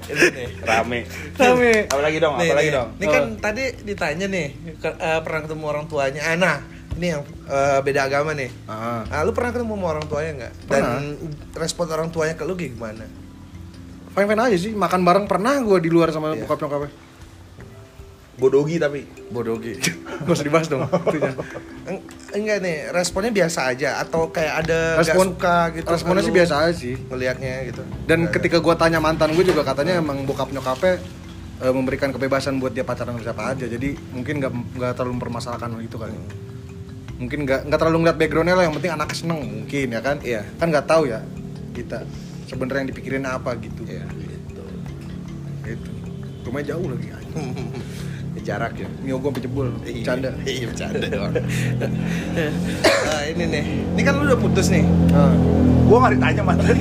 ini 0.04 0.26
nih 0.28 0.48
rame 0.60 1.00
Rame. 1.34 1.72
apalagi 1.86 2.18
dong 2.18 2.34
nih, 2.36 2.48
apalagi 2.48 2.68
nih. 2.68 2.74
dong 2.74 2.88
Ini 2.92 3.06
kan 3.08 3.24
tadi 3.38 3.64
ditanya 3.82 4.26
nih 4.26 4.46
ke- 4.76 4.98
eh, 4.98 5.20
pernah 5.20 5.40
ketemu 5.40 5.64
orang 5.64 5.84
tuanya 5.86 6.20
Ana 6.26 6.52
ini 6.92 7.06
yang 7.08 7.22
eh, 7.46 7.78
beda 7.80 8.00
agama 8.04 8.30
nih 8.32 8.50
ah 8.66 9.02
Nah, 9.04 9.20
lu 9.22 9.32
pernah 9.32 9.50
ketemu 9.50 9.72
sama 9.72 9.86
orang 9.88 10.06
tuanya 10.06 10.30
nggak? 10.36 10.52
Dan 10.68 11.16
respon 11.54 11.86
orang 11.88 12.08
tuanya 12.08 12.34
ke 12.34 12.44
lu 12.44 12.52
gimana? 12.52 13.06
fine 14.12 14.28
fine 14.28 14.42
aja 14.42 14.56
sih 14.58 14.72
makan 14.74 15.00
bareng 15.00 15.24
pernah 15.24 15.56
gue 15.58 15.78
di 15.80 15.88
luar 15.88 16.12
sama 16.12 16.36
Iya. 16.36 16.44
bokap 16.44 16.58
nyokapnya 16.60 16.90
bodogi 18.32 18.76
tapi 18.76 19.04
Bodogi. 19.28 19.76
gak 20.24 20.30
usah 20.30 20.42
dibahas 20.42 20.66
dong. 20.66 20.84
Eng- 21.84 22.04
enggak 22.32 22.58
nih, 22.58 22.76
responnya 22.90 23.28
biasa 23.30 23.68
aja 23.68 23.98
atau 23.98 24.28
kayak 24.28 24.64
ada 24.64 24.78
nggak 24.94 25.04
Respon- 25.04 25.30
suka 25.32 25.56
gitu? 25.72 25.86
responnya 25.86 26.22
sih 26.22 26.32
biasa 26.32 26.54
aja 26.58 26.72
sih 26.72 26.94
Ngelihatnya 27.02 27.54
gitu. 27.68 27.82
dan 28.02 28.18
Nggak- 28.22 28.32
ketika 28.34 28.56
gue 28.58 28.74
tanya 28.74 28.98
mantan 28.98 29.32
gue 29.32 29.42
juga 29.42 29.60
katanya 29.62 29.98
emang 29.98 30.24
bokap 30.24 30.48
nyokapnya 30.48 30.96
eh, 31.58 31.70
memberikan 31.70 32.08
kebebasan 32.08 32.56
buat 32.56 32.70
dia 32.70 32.82
pacaran 32.82 33.12
sama 33.12 33.22
siapa 33.22 33.42
aja 33.48 33.66
jadi 33.66 33.88
mungkin 34.10 34.34
nggak 34.38 34.52
nggak 34.74 34.92
terlalu 34.94 35.12
mempermasalahkan 35.14 35.68
itu 35.78 35.94
kali 35.94 36.16
mungkin 37.14 37.38
nggak 37.42 37.68
nggak 37.68 37.78
terlalu 37.78 37.96
ngeliat 38.00 38.16
backgroundnya 38.16 38.54
lah 38.54 38.64
yang 38.64 38.74
penting 38.74 38.90
anaknya 38.90 39.14
seneng 39.14 39.40
mungkin 39.42 39.86
ya 39.88 40.00
kan 40.00 40.16
Iya. 40.18 40.42
kan 40.56 40.66
nggak 40.68 40.86
tahu 40.86 41.02
ya 41.06 41.20
kita 41.72 42.02
sebenarnya 42.46 42.80
yang 42.80 42.90
dipikirin 42.90 43.24
apa 43.24 43.54
gitu 43.56 43.84
Iya, 43.84 44.02
gitu. 44.10 44.62
gitu 45.64 45.90
rumahnya 46.42 46.74
jauh 46.74 46.86
lagi 46.88 47.08
anjing. 47.10 47.54
Jarak 48.34 48.74
ya. 48.74 48.88
Mio 48.98 49.16
gue 49.16 49.30
jebol 49.38 49.68
canda 50.02 50.32
Iya, 50.42 50.66
bercanda. 50.66 51.06
nah, 53.04 53.22
ini 53.30 53.44
nih. 53.46 53.64
Ini 53.92 54.02
kan 54.02 54.16
lu 54.16 54.24
udah 54.24 54.36
putus 54.36 54.66
nih. 54.66 54.82
nah, 55.08 55.30
gua 55.84 55.96
nggak 56.00 56.12
ditanya 56.16 56.42
mantan 56.42 56.76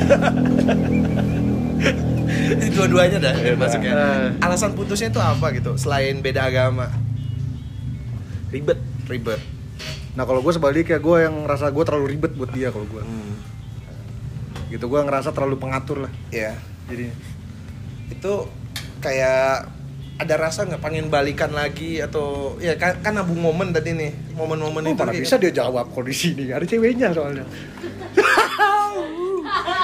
dua-duanya 2.72 3.18
dah 3.20 3.34
Iya, 3.36 3.54
masuknya. 3.56 3.92
nah. 3.92 4.30
Alasan 4.44 4.74
putusnya 4.74 5.10
itu 5.10 5.20
apa 5.20 5.52
gitu? 5.52 5.76
Selain 5.76 6.20
beda 6.20 6.46
agama, 6.46 6.90
ribet 8.50 8.80
ribet. 9.06 9.42
nah 10.12 10.24
kalau 10.24 10.40
gue 10.40 10.52
sebaliknya 10.52 11.00
gue 11.00 11.18
yang 11.22 11.44
ngerasa 11.44 11.72
gue 11.72 11.84
terlalu 11.84 12.06
ribet 12.10 12.36
buat 12.36 12.52
dia 12.52 12.68
kalau 12.68 12.84
gue 12.86 13.00
Hmm. 13.00 13.36
gitu 14.68 14.84
gue 14.86 15.00
ngerasa 15.00 15.32
terlalu 15.32 15.56
pengatur 15.56 16.04
lah 16.04 16.12
Iya. 16.28 16.60
jadi 16.86 17.16
itu 18.10 18.34
kayak 19.00 19.72
ada 20.22 20.38
rasa 20.38 20.70
nggak 20.70 20.82
pengen 20.86 21.10
balikan 21.10 21.50
lagi 21.50 21.98
atau 21.98 22.54
ya 22.62 22.78
kan, 22.78 23.02
kan 23.02 23.18
nabung 23.18 23.42
momen 23.42 23.74
tadi 23.74 23.98
nih 23.98 24.12
momen-momen 24.38 24.86
Oh, 24.86 24.92
itu 24.94 25.02
mana 25.02 25.14
bisa 25.18 25.36
dia 25.42 25.50
jawab 25.50 25.90
kalau 25.90 26.06
di 26.06 26.14
sini 26.14 26.54
ada 26.54 26.62
ceweknya 26.62 27.10
soalnya. 27.10 27.42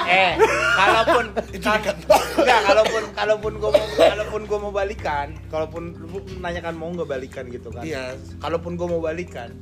eh 0.08 0.32
kalaupun 0.78 1.24
enggak 2.38 2.60
kalaupun 2.64 3.02
kalaupun 3.12 3.52
gua 3.60 3.70
mau 3.74 3.86
kalaupun 3.98 4.40
gua 4.48 4.58
mau 4.62 4.72
balikan 4.72 5.28
kalaupun 5.52 5.82
lu 6.00 6.18
menanyakan 6.38 6.74
mau 6.78 6.88
nggak 6.94 7.08
balikan 7.10 7.44
gitu 7.52 7.68
kan 7.68 7.84
Iya. 7.84 8.16
kalaupun 8.40 8.78
gua 8.78 8.88
mau 8.88 9.02
balikan 9.04 9.52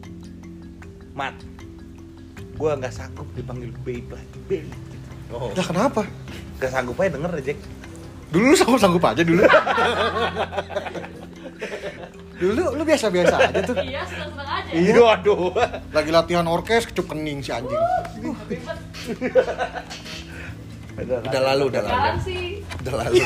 mat 1.16 1.34
gua 2.54 2.78
nggak 2.78 2.94
sanggup 2.94 3.26
dipanggil 3.34 3.74
babe 3.82 4.06
lagi 4.14 4.38
babe 4.46 4.70
gitu. 4.70 5.08
oh. 5.34 5.50
Lah 5.50 5.66
kenapa? 5.66 6.02
Gak 6.56 6.72
sanggup 6.72 6.96
aja 7.02 7.12
denger 7.18 7.32
Jack 7.42 7.58
Dulu 8.32 8.44
lu 8.52 8.56
sanggup 8.58 8.80
sanggup 8.82 9.02
aja 9.06 9.22
dulu. 9.22 9.42
dulu 12.36 12.64
lu 12.76 12.82
biasa 12.84 13.06
biasa 13.08 13.34
aja 13.48 13.60
tuh. 13.64 13.76
Iya, 13.80 14.02
seneng-seneng 14.04 14.48
aja. 14.48 14.70
Iya. 14.76 15.02
aduh 15.16 15.56
Lagi 15.94 16.10
latihan 16.12 16.46
orkes 16.46 16.84
kecup 16.90 17.16
kening 17.16 17.40
si 17.40 17.50
anjing. 17.54 17.80
Ribet. 18.50 18.78
udah 20.96 21.42
lalu 21.52 21.64
udah 21.68 21.82
lalu 21.84 22.00
udah 22.80 22.94
lalu 22.96 23.20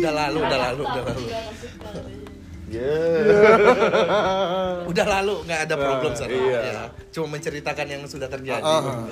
udah 0.00 0.12
lalu 0.16 0.38
udah 0.40 0.58
lalu 0.64 0.80
udah 0.80 1.02
lalu 1.04 1.24
Ya 2.72 2.88
udah 4.88 5.06
lalu 5.06 5.34
nggak 5.44 5.60
ada 5.62 5.74
problem 5.74 6.12
sana 6.12 6.32
iya. 6.32 6.60
Ya, 6.64 6.82
cuma 7.10 7.26
menceritakan 7.30 7.86
yang 7.86 8.02
sudah 8.08 8.26
terjadi 8.26 8.58
Ah. 8.58 8.82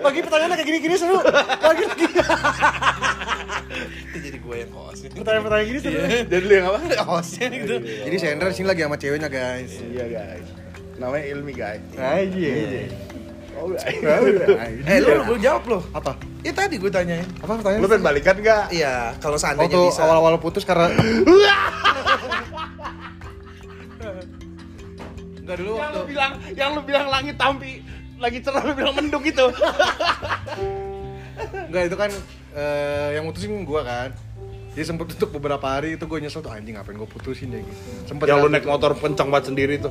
Lagi 0.00 0.18
pertanyaannya 0.20 0.56
kayak 0.56 0.66
gini-gini 0.66 0.94
seru. 0.96 1.18
Lagi 1.22 1.82
lagi. 1.86 2.04
itu 4.10 4.18
jadi 4.20 4.36
gue 4.36 4.56
yang 4.58 4.72
host 4.72 5.00
Pertanyaan-pertanyaan 5.08 5.66
gini 5.66 5.78
seru. 5.78 5.98
jadi 6.26 6.42
lu 6.42 6.52
yang 6.52 6.66
apa 6.68 6.78
hostnya 7.06 7.46
gitu 7.48 7.74
Jadi 7.78 8.16
Sandra 8.18 8.50
sini 8.50 8.66
lagi 8.66 8.82
sama 8.82 8.96
ceweknya 8.98 9.28
guys. 9.30 9.72
iya 9.80 10.04
guys 10.06 10.46
namanya 10.98 11.24
Ilmi 11.30 11.52
guys 11.54 11.80
Aja. 11.94 12.54
Oh, 13.60 13.76
eh 14.90 14.98
lu 14.98 15.10
lu 15.28 15.34
jawab 15.36 15.62
lo 15.68 15.78
Apa? 15.92 16.16
ya 16.40 16.52
tadi 16.56 16.80
gue 16.80 16.88
tanyain. 16.88 17.28
Apa 17.44 17.60
pertanyaan? 17.60 17.80
lu 17.84 17.88
pengen 17.88 18.04
balikan 18.04 18.36
nggak? 18.40 18.64
Iya 18.72 19.12
kalau 19.20 19.36
seandainya 19.36 19.76
tuh 19.76 19.92
bisa. 19.92 20.00
awal-awal 20.04 20.40
putus 20.40 20.64
karena 20.64 20.88
Enggak 25.40 25.56
dulu 25.66 25.72
yang 25.76 25.82
waktu 25.82 25.98
lu 25.98 26.06
bilang 26.06 26.32
yang 26.54 26.70
lu 26.78 26.82
bilang 26.86 27.06
langit 27.10 27.36
tampi 27.36 27.82
lagi 28.20 28.38
cerah 28.44 28.62
lu 28.62 28.72
bilang 28.76 28.94
mendung 28.94 29.24
itu. 29.24 29.42
Enggak 31.68 31.82
itu 31.88 31.96
kan 31.96 32.10
eh, 32.54 33.08
yang 33.18 33.24
mutusin 33.26 33.64
gua 33.64 33.82
kan. 33.82 34.10
Dia 34.70 34.86
sempet 34.86 35.18
untuk 35.18 35.34
beberapa 35.34 35.66
hari 35.66 35.98
itu 35.98 36.06
gue 36.06 36.18
nyesel 36.22 36.46
tuh 36.46 36.54
anjing 36.54 36.78
ngapain 36.78 36.94
gue 36.94 37.10
putusin 37.10 37.50
ya? 37.50 37.58
Gitu. 37.58 38.06
Sempet 38.06 38.30
yang 38.30 38.38
lu 38.38 38.46
kan- 38.46 38.54
naik 38.54 38.70
motor 38.70 38.94
kencang 38.94 39.26
banget 39.26 39.50
sendiri 39.50 39.82
tuh. 39.82 39.90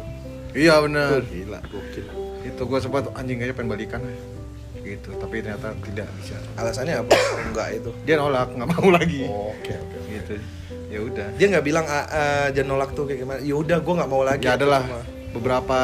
Iya 0.55 0.79
benar. 0.81 1.19
gila 1.27 1.59
gokil 1.67 2.07
Itu 2.59 2.67
gue 2.67 2.75
sempat 2.77 3.07
anjing 3.15 3.39
aja 3.39 3.55
pengen 3.55 3.71
balikan. 3.71 4.03
Gitu 4.79 5.09
tapi 5.15 5.39
ternyata 5.39 5.71
tidak 5.79 6.07
bisa. 6.17 6.35
Alasannya 6.55 6.99
apa? 6.99 7.13
Oh, 7.13 7.39
enggak 7.47 7.67
itu. 7.73 7.89
Dia 8.03 8.15
nolak 8.15 8.51
nggak 8.51 8.67
mau 8.69 8.89
lagi. 8.99 9.23
Oke 9.23 9.71
oke 9.71 9.97
gitu. 10.09 10.33
Ya 10.89 10.99
udah. 10.99 11.27
Dia 11.35 11.45
nggak 11.47 11.63
bilang 11.63 11.85
ah, 11.85 12.05
ah, 12.05 12.47
jangan 12.49 12.75
nolak 12.75 12.91
tuh 12.91 13.05
kayak 13.05 13.23
gimana. 13.23 13.39
Ya 13.39 13.55
udah 13.55 13.77
gue 13.79 13.93
nggak 13.95 14.09
mau 14.09 14.21
lagi. 14.21 14.43
Ya 14.43 14.59
adalah 14.59 14.83
cuma- 14.83 15.05
beberapa 15.29 15.79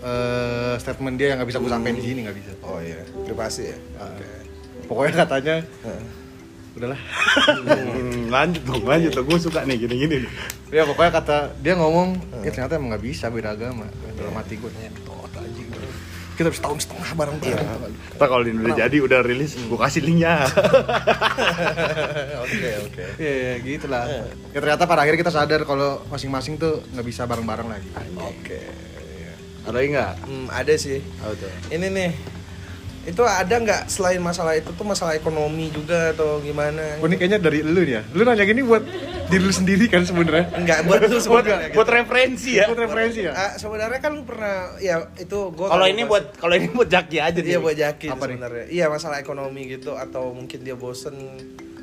eh, 0.00 0.74
statement 0.78 1.14
dia 1.14 1.26
yang 1.30 1.42
nggak 1.42 1.50
bisa 1.50 1.58
gue 1.58 1.68
sampein 1.68 1.92
di 1.92 2.04
sini 2.04 2.18
nggak 2.24 2.36
bisa. 2.36 2.52
Oh 2.62 2.78
iya. 2.78 3.02
Privasi 3.22 3.62
ya? 3.66 3.76
Ah. 3.96 4.08
oke. 4.08 4.26
Pokoknya 4.82 5.12
katanya 5.18 5.56
Heeh. 5.60 6.04
udahlah 6.72 7.00
Hmm, 7.62 8.28
lanjut 8.28 8.62
dong 8.62 8.82
lanjut 8.82 9.12
dong. 9.12 9.26
Gue 9.26 9.38
suka 9.38 9.60
nih 9.62 9.76
gini 9.78 9.94
gini 9.98 10.16
ya 10.68 10.84
pokoknya 10.84 11.12
kata 11.12 11.36
dia 11.60 11.76
ngomong 11.76 12.16
ya 12.40 12.48
ternyata 12.48 12.76
emang 12.76 12.92
nggak 12.92 13.04
bisa 13.04 13.28
beda 13.28 13.52
agama. 13.52 13.84
Dalam 14.14 14.32
hati 14.32 14.56
gue 14.56 14.70
kita 16.34 16.48
harus 16.48 16.60
tahun 16.62 16.78
setengah 16.80 17.10
bareng 17.14 17.36
bareng 17.40 17.92
Ntar 18.16 18.26
kalau 18.28 18.44
ini 18.44 18.60
udah 18.64 18.74
jadi 18.76 18.96
udah 19.04 19.20
rilis 19.20 19.52
gue 19.56 19.78
kasih 19.78 20.02
linknya. 20.04 20.42
Oke 22.42 22.70
oke. 22.84 23.04
Iya, 23.22 23.32
ya, 23.32 23.54
gitu 23.62 23.86
lah. 23.86 24.04
Ya 24.50 24.58
ternyata 24.58 24.84
pada 24.84 25.06
akhirnya 25.06 25.20
kita 25.22 25.32
sadar 25.32 25.62
kalau 25.62 26.02
masing-masing 26.10 26.58
tuh 26.58 26.82
nggak 26.92 27.06
bisa 27.06 27.22
bareng-bareng 27.24 27.68
lagi. 27.70 27.88
oke. 28.18 28.58
Ada 29.62 29.74
lagi 29.78 29.88
nggak? 29.94 30.12
Hmm, 30.26 30.46
ada 30.50 30.74
sih. 30.74 30.98
Tuh? 31.22 31.52
Ini 31.70 31.86
nih 31.86 32.10
itu 33.02 33.18
ada 33.20 33.50
nggak 33.50 33.82
selain 33.86 34.22
masalah 34.22 34.54
itu 34.54 34.70
tuh 34.70 34.86
masalah 34.86 35.18
ekonomi 35.18 35.74
juga 35.74 36.14
atau 36.14 36.38
gimana 36.38 37.02
Oh, 37.02 37.06
ini 37.06 37.18
kayaknya 37.18 37.42
dari 37.42 37.58
lu 37.60 37.82
nih 37.82 37.98
ya. 37.98 38.02
Lu 38.14 38.22
nanya 38.22 38.46
gini 38.46 38.62
buat 38.62 38.86
diri 39.26 39.42
lu 39.42 39.50
sendiri 39.50 39.90
kan 39.90 40.06
sebenarnya. 40.06 40.54
Enggak 40.54 40.86
buat 40.86 41.02
lu 41.02 41.10
buat 41.10 41.22
sebenarnya 41.42 41.58
gitu. 41.66 41.74
buat 41.74 41.88
referensi 41.90 42.50
ya 42.54 42.66
Buat 42.70 42.80
referensi 42.80 43.20
ya. 43.26 43.32
Ah, 43.34 43.52
sebenarnya 43.58 43.98
kan 43.98 44.10
lu 44.14 44.22
pernah 44.22 44.54
ya 44.78 45.02
itu 45.16 45.38
gua 45.50 45.66
kalau 45.68 45.82
tahu 45.82 45.90
ini 45.90 46.02
pas- 46.02 46.10
buat 46.10 46.24
kalau 46.38 46.54
ini 46.54 46.68
buat 46.70 46.88
Jaki 46.88 47.16
aja 47.18 47.34
Iya 47.34 47.42
nih 47.42 47.58
buat 47.58 47.76
Jaki 47.76 48.06
sebenarnya. 48.06 48.64
Iya 48.70 48.84
masalah 48.86 49.16
ekonomi 49.18 49.62
gitu 49.66 49.98
atau 49.98 50.30
mungkin 50.30 50.62
dia 50.62 50.78
bosen 50.78 51.14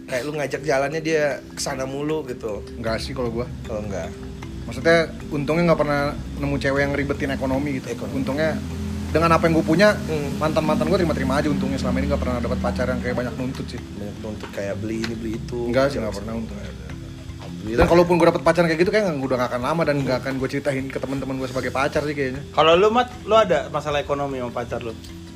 kayak 0.07 0.24
lu 0.24 0.32
ngajak 0.34 0.61
jalannya 0.63 1.01
dia 1.03 1.24
ke 1.43 1.59
sana 1.59 1.84
mulu 1.84 2.24
gitu. 2.26 2.63
Enggak 2.80 3.03
sih 3.03 3.11
kalau 3.11 3.28
gua. 3.28 3.45
Kalau 3.67 3.84
enggak. 3.84 4.07
Maksudnya 4.63 4.97
untungnya 5.28 5.67
nggak 5.67 5.82
pernah 5.82 6.01
nemu 6.39 6.55
cewek 6.55 6.80
yang 6.80 6.93
ribetin 6.95 7.34
ekonomi 7.34 7.76
gitu. 7.76 7.91
Untungnya 8.07 8.55
dengan 9.10 9.30
apa 9.32 9.43
yang 9.43 9.55
gue 9.55 9.66
punya, 9.66 9.89
Hmm. 9.97 10.38
mantan-mantan 10.38 10.86
gue 10.86 10.97
terima-terima 10.97 11.34
aja 11.36 11.47
untungnya 11.47 11.78
selama 11.78 11.97
ini 11.97 12.05
nggak 12.07 12.22
pernah 12.22 12.38
dapat 12.39 12.60
pacar 12.60 12.86
yang 12.88 12.99
kayak 12.99 13.16
banyak 13.16 13.34
nuntut 13.36 13.66
sih. 13.66 13.82
Banyak 13.95 14.18
nuntut 14.20 14.49
kayak 14.51 14.76
beli 14.78 14.97
ini 14.99 15.14
beli 15.14 15.32
itu. 15.36 15.60
Enggak 15.66 15.89
sih 15.89 15.97
nggak 15.97 16.14
pernah 16.14 16.34
untungnya. 16.36 16.70
Alhamdulillah. 17.36 17.80
Dan 17.80 17.88
kalaupun 17.88 18.14
gue 18.16 18.28
dapet 18.28 18.43
pacar 18.43 18.62
kayak 18.64 18.80
gitu 18.80 18.89
kayak 18.89 19.05
udah 19.12 19.36
gak 19.38 19.49
akan 19.49 19.62
lama 19.64 19.82
dan 19.84 19.95
nggak 19.99 20.18
akan 20.20 20.34
gue 20.38 20.47
ceritain 20.47 20.86
ke 20.86 20.97
teman-teman 20.97 21.36
gue 21.36 21.47
sebagai 21.47 21.70
pacar 21.70 22.01
sih 22.03 22.14
kayaknya. 22.14 22.41
kalau 22.51 22.74
lu 22.74 22.88
mat 22.88 23.10
lu 23.24 23.34
ada 23.34 23.68
masalah 23.68 23.99
ekonomi 23.99 24.38
sama 24.38 24.53
pacar 24.53 24.80
lu 24.80 24.93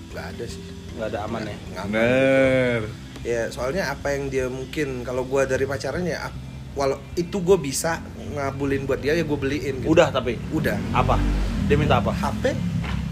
Nggak 0.09 0.25
ada 0.29 0.45
sih. 0.45 0.61
nggak 0.93 1.07
ada 1.09 1.19
aman 1.23 1.41
ya 1.43 1.55
aman. 1.75 1.89
Bener. 1.89 2.81
Ya 3.23 3.41
soalnya 3.49 3.89
apa 3.89 4.11
yang 4.11 4.27
dia 4.27 4.45
mungkin 4.47 5.01
kalau 5.01 5.23
gua 5.23 5.43
dari 5.43 5.63
pacaran 5.63 6.03
ya 6.03 6.29
walau 6.73 6.97
itu 7.13 7.37
gue 7.39 7.57
bisa 7.57 7.97
ngabulin 8.29 8.83
buat 8.83 8.97
dia 8.97 9.13
ya 9.13 9.21
gue 9.21 9.35
beliin. 9.35 9.79
gitu. 9.79 9.89
udah 9.89 10.09
tapi 10.09 10.37
Udah. 10.49 10.77
apa 10.91 11.17
Dia 11.63 11.75
minta 11.75 11.97
apa? 11.97 12.11
HP 12.11 12.51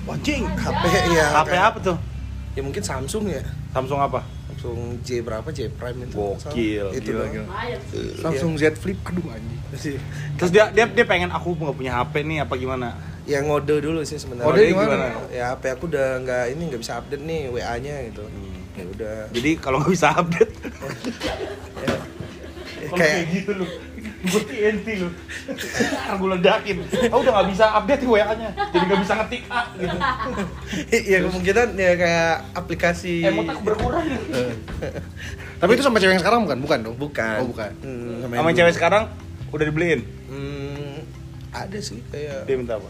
Wajing. 0.03 0.43
HP 0.47 0.83
ya 1.11 1.25
HP 1.35 1.47
kayak- 1.47 1.67
apa 1.67 1.79
tuh? 1.81 1.97
ya 2.51 2.59
mungkin 2.59 2.81
Samsung 2.81 3.25
ya 3.27 3.39
Samsung 3.71 3.95
apa? 3.97 4.19
Samsung 4.51 4.99
J 4.99 5.21
berapa 5.21 5.47
J 5.49 5.71
Prime 5.71 6.03
itu 6.03 6.13
Gokil, 6.13 6.85
itu 6.91 7.09
gila, 7.09 7.23
doang. 7.23 7.47
Samsung 8.19 8.53
Z 8.55 8.75
Flip 8.75 8.99
aduh 9.01 9.23
anjing 9.29 9.59
Terus 10.35 10.51
dia 10.51 10.67
dia 10.67 10.83
dia 10.85 11.05
pengen 11.05 11.29
aku 11.29 11.53
nggak 11.53 11.73
punya 11.73 11.95
HP 11.95 12.21
nih 12.21 12.43
apa 12.43 12.53
gimana? 12.55 12.91
ya 13.21 13.37
ngode 13.39 13.79
dulu 13.79 14.01
sih 14.01 14.17
sebenarnya 14.17 14.43
Ngode 14.43 14.59
Dia 14.59 14.69
gimana? 14.73 15.05
ya 15.31 15.43
HP 15.49 15.63
aku 15.71 15.83
udah 15.87 16.19
nggak 16.19 16.43
ini 16.49 16.61
nggak 16.67 16.81
bisa 16.81 16.93
update 16.97 17.21
nih 17.21 17.41
WA 17.47 17.75
nya 17.77 17.95
gitu 18.03 18.23
ya 18.71 18.85
udah 18.89 19.15
Jadi 19.29 19.51
kalau 19.55 19.77
nggak 19.79 19.93
bisa 19.93 20.07
update, 20.11 20.51
ya. 21.77 21.95
kalau 22.81 22.97
kayak 22.97 23.13
kayak 23.13 23.25
gitu 23.31 23.51
lu, 23.53 23.65
gue 24.21 24.41
TNT 24.43 24.87
lu, 24.97 25.09
aku 26.07 26.23
ledakin. 26.27 26.77
Aku 27.09 27.19
udah 27.19 27.33
nggak 27.33 27.49
bisa 27.49 27.65
update 27.73 28.03
WA-nya, 28.03 28.49
jadi 28.69 28.83
nggak 28.83 29.01
bisa 29.01 29.13
ngetik 29.15 29.41
A 29.47 29.61
gitu. 29.73 29.97
ya 31.03 31.17
kemungkinan 31.21 31.67
ya 31.73 31.91
kayak 31.95 32.35
aplikasi 32.53 33.21
Emot 33.23 33.45
aku 33.47 33.61
berkurang. 33.65 34.05
tapi 35.57 35.71
itu 35.71 35.81
sama 35.81 35.97
cewek 35.97 36.13
yang 36.13 36.21
sekarang 36.21 36.39
bukan 36.43 36.57
bukan 36.59 36.79
dong 36.81 36.95
bukan 36.95 37.37
oh 37.39 37.47
bukan 37.47 37.71
Hmm, 37.81 38.25
Sama 38.27 38.47
yang 38.47 38.57
cewek 38.57 38.73
sekarang 38.73 39.03
udah 39.49 39.65
dibeliin. 39.65 40.01
hmm, 40.25 40.97
ada 41.51 41.77
sih 41.77 42.01
kayak 42.07 42.45
Dia 42.45 42.55
minta 42.55 42.77
apa? 42.77 42.89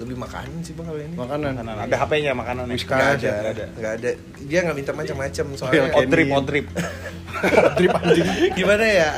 Lebih 0.00 0.16
makanan 0.16 0.64
sih 0.64 0.72
bang 0.72 0.86
kalau 0.86 0.96
ini 0.98 1.12
makanan 1.12 1.50
Makanan. 1.52 1.74
Ada 1.84 1.96
HP-nya 2.00 2.32
makanan. 2.32 2.64
Nggak 2.66 2.88
ada, 2.88 3.04
ada, 3.04 3.28
nggak 3.30 3.52
ada. 3.52 3.64
nggak 3.70 3.92
ada 3.94 4.10
dia 4.40 4.58
nggak 4.64 4.74
minta 4.74 4.92
macam-macam 4.92 5.44
soalnya 5.54 5.80
Oke, 5.84 5.92
On 5.94 6.08
trip, 6.08 6.28
on 6.30 6.44
trip. 6.44 6.66
trip 7.76 7.90
anjing 7.94 8.28
gimana 8.52 8.84
ya 8.84 9.10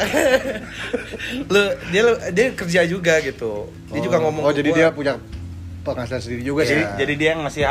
lu 1.52 1.62
dia 1.88 2.02
lu- 2.04 2.22
dia 2.28 2.46
kerja 2.52 2.80
juga 2.84 3.14
gitu 3.20 3.70
dia 3.88 4.00
juga 4.00 4.18
Oh. 4.18 4.28
ngomong 4.28 4.42
oh 4.44 4.52
jadi 4.52 4.68
gua, 4.68 4.76
dia 4.76 4.86
punya 4.90 5.12
penghasilan 5.80 6.20
sendiri 6.20 6.42
juga 6.44 6.62
Jadi, 6.62 6.68
sih 6.68 6.78
Iya. 6.78 6.94
jadi 6.98 7.12
dia 7.16 7.30
ngasih 7.36 7.62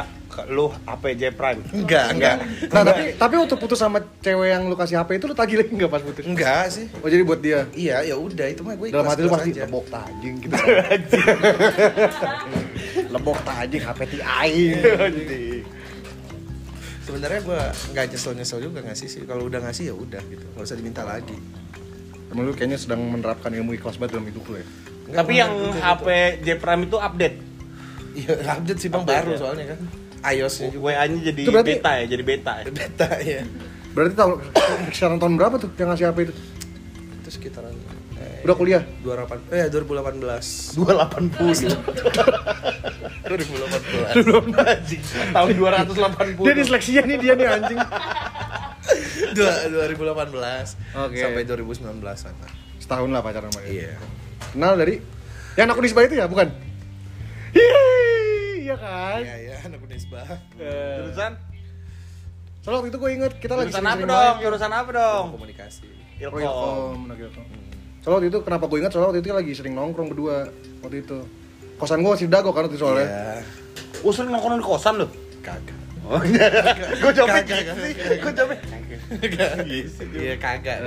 lu 0.47 0.71
HP 0.81 1.03
J 1.13 1.23
Prime. 1.29 1.59
enggak 1.69 2.05
enggak 2.09 2.35
nah 2.67 2.81
tapi 2.81 3.03
tapi 3.13 3.35
untuk 3.37 3.59
putus 3.59 3.75
sama 3.75 3.99
cewek 4.17 4.47
yang 4.49 4.63
lu 4.65 4.73
kasih 4.73 4.95
HP 4.97 5.19
itu 5.19 5.27
lu 5.27 5.35
tagih 5.35 5.59
lagi 5.59 5.69
nggak 5.69 5.87
pas 5.89 5.99
putus 6.01 6.23
enggak 6.23 6.65
sih 6.67 6.87
oh 6.95 7.05
jadi 7.05 7.21
buat 7.21 7.37
dia 7.37 7.67
iya 7.71 7.99
ya 8.01 8.15
udah 8.15 8.47
itu 8.47 8.61
mah 8.61 8.73
gue 8.73 8.89
dalam 8.89 9.05
hati 9.05 9.21
lu 9.21 9.29
pasti 9.29 9.51
aja. 9.51 9.63
lebok 9.63 9.85
tajing 9.87 10.35
gitu 10.41 10.55
lebok 13.11 13.37
tajing 13.43 13.83
HP 13.83 13.99
TI 14.09 14.49
sebenarnya 17.01 17.41
gue 17.43 17.59
nggak 17.91 18.05
nyesel 18.07 18.33
nyesel 18.33 18.59
juga 18.61 18.79
ngasih 18.81 19.07
sih. 19.09 19.21
Kalau 19.25 19.49
udah 19.49 19.59
ngasih 19.59 19.91
ya 19.91 19.95
udah 19.95 20.21
gitu. 20.23 20.45
Nggak 20.53 20.63
usah 20.63 20.77
diminta 20.77 21.03
lagi. 21.03 21.35
Emang 22.31 22.47
lu 22.47 22.53
kayaknya 22.55 22.79
sedang 22.79 23.03
menerapkan 23.03 23.51
ilmu 23.51 23.75
ikhlas 23.75 23.99
banget 23.99 24.15
dalam 24.15 24.27
hidup 24.31 24.43
lu 24.47 24.55
ya? 24.55 24.65
Enggak, 25.11 25.17
Tapi 25.19 25.33
yang 25.35 25.51
bener, 25.51 25.81
HP 25.83 26.05
J 26.39 26.47
Prime 26.55 26.81
itu 26.87 26.97
update. 26.97 27.37
iya 28.15 28.31
update 28.55 28.79
sih 28.79 28.87
bang. 28.87 29.01
Update 29.03 29.17
baru 29.19 29.29
ya? 29.29 29.37
soalnya 29.37 29.65
kan. 29.75 29.79
iOS-nya 30.21 30.67
juga. 30.69 30.83
WA-nya 30.93 31.19
jadi 31.33 31.41
Itu 31.41 31.51
berarti- 31.51 31.71
beta 31.75 31.91
ya, 31.97 32.05
jadi 32.05 32.23
beta 32.23 32.53
ya. 32.53 32.65
beta 32.69 33.09
ya 33.19 33.41
berarti 33.91 34.13
tahun 34.15 34.39
sekarang 34.95 35.17
tahun 35.19 35.33
berapa 35.35 35.55
tuh 35.59 35.69
yang 35.75 35.89
ngasih 35.91 36.05
HP 36.07 36.17
itu? 36.29 36.33
Itu 37.19 37.29
sekitaran 37.33 37.75
eh, 38.51 38.53
udah 38.53 38.57
kuliah 38.57 38.83
28 38.99 39.47
eh 39.49 39.65
2018 39.65 40.75
280. 40.75 41.71
2018 43.23 44.59
Anjing, 44.61 45.01
tahun 45.31 45.49
280. 45.55 46.35
dia 46.41 46.53
disleksinya 46.53 47.01
nih 47.05 47.17
dia 47.17 47.33
nih 47.33 47.47
anjing 47.49 47.79
Dua- 49.37 49.87
2018 49.87 50.35
Oke. 50.99 51.15
sampai 51.15 51.43
2019 51.45 51.79
sana 52.13 52.47
setahun 52.77 53.07
lah 53.07 53.21
pacaran 53.21 53.47
sama 53.47 53.63
dia 53.63 53.71
iya 53.87 53.93
kenal 54.49 54.75
dari 54.75 54.99
yang 55.53 55.69
aku 55.69 55.79
disebut 55.79 56.05
itu 56.05 56.17
ya 56.17 56.25
bukan 56.25 56.51
Hihihi, 57.51 58.65
iya 58.65 58.75
kan 58.75 59.19
iya 59.21 59.35
iya 59.41 59.55
anak 59.61 59.79
Unisba 59.79 60.23
Eh, 60.55 60.97
Jurusan? 61.01 61.31
soalnya 62.59 62.77
waktu 62.77 62.89
itu 62.89 62.97
gue 62.97 63.11
inget 63.13 63.33
kita 63.37 63.53
lagi 63.53 63.69
Jurusan 63.69 63.81
apa 63.81 63.95
sering-sering 63.95 64.11
dong? 64.11 64.35
Jurusan 64.41 64.71
apa 64.71 64.89
dong? 64.91 65.25
komunikasi 65.33 65.87
Oh, 66.21 66.37
Ilkom. 66.37 66.37
Ilkom, 66.37 67.17
Ilkom. 67.17 67.45
Soalnya 68.01 68.15
waktu 68.17 68.27
itu 68.27 68.39
kenapa 68.41 68.65
gue 68.65 68.77
ingat 68.77 68.91
soalnya 68.91 69.09
waktu 69.09 69.21
itu 69.21 69.29
lagi 69.31 69.51
sering 69.53 69.73
nongkrong 69.73 70.09
berdua 70.09 70.49
waktu 70.81 70.97
itu. 70.99 71.19
Kosan 71.77 72.01
gue 72.01 72.11
masih 72.11 72.27
dago 72.27 72.49
kan 72.49 72.65
waktu 72.65 72.73
itu 72.73 72.81
soalnya. 72.81 73.05
iya 73.05 73.41
Oh, 74.01 74.09
sering 74.09 74.29
nongkrong 74.29 74.57
di 74.57 74.65
kosan 74.65 74.95
lu? 74.97 75.07
kagak 75.39 75.77
Oh. 76.01 76.17
Gue 77.01 77.13
coba 77.13 77.39
Kagak, 77.39 77.45
gitu 77.45 77.61
kagak, 77.61 77.75
sih. 77.83 77.93
Gue 78.17 78.33
coba. 78.33 78.53
iya 80.11 80.35
kagak 80.35 80.77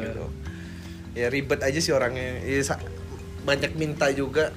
gitu 0.00 0.24
ya 1.12 1.26
ribet 1.28 1.60
aja 1.60 1.76
sih 1.76 1.92
orangnya 1.92 2.40
Iya, 2.40 2.64
sa- 2.64 2.80
banyak 3.42 3.76
minta 3.76 4.08
juga 4.08 4.48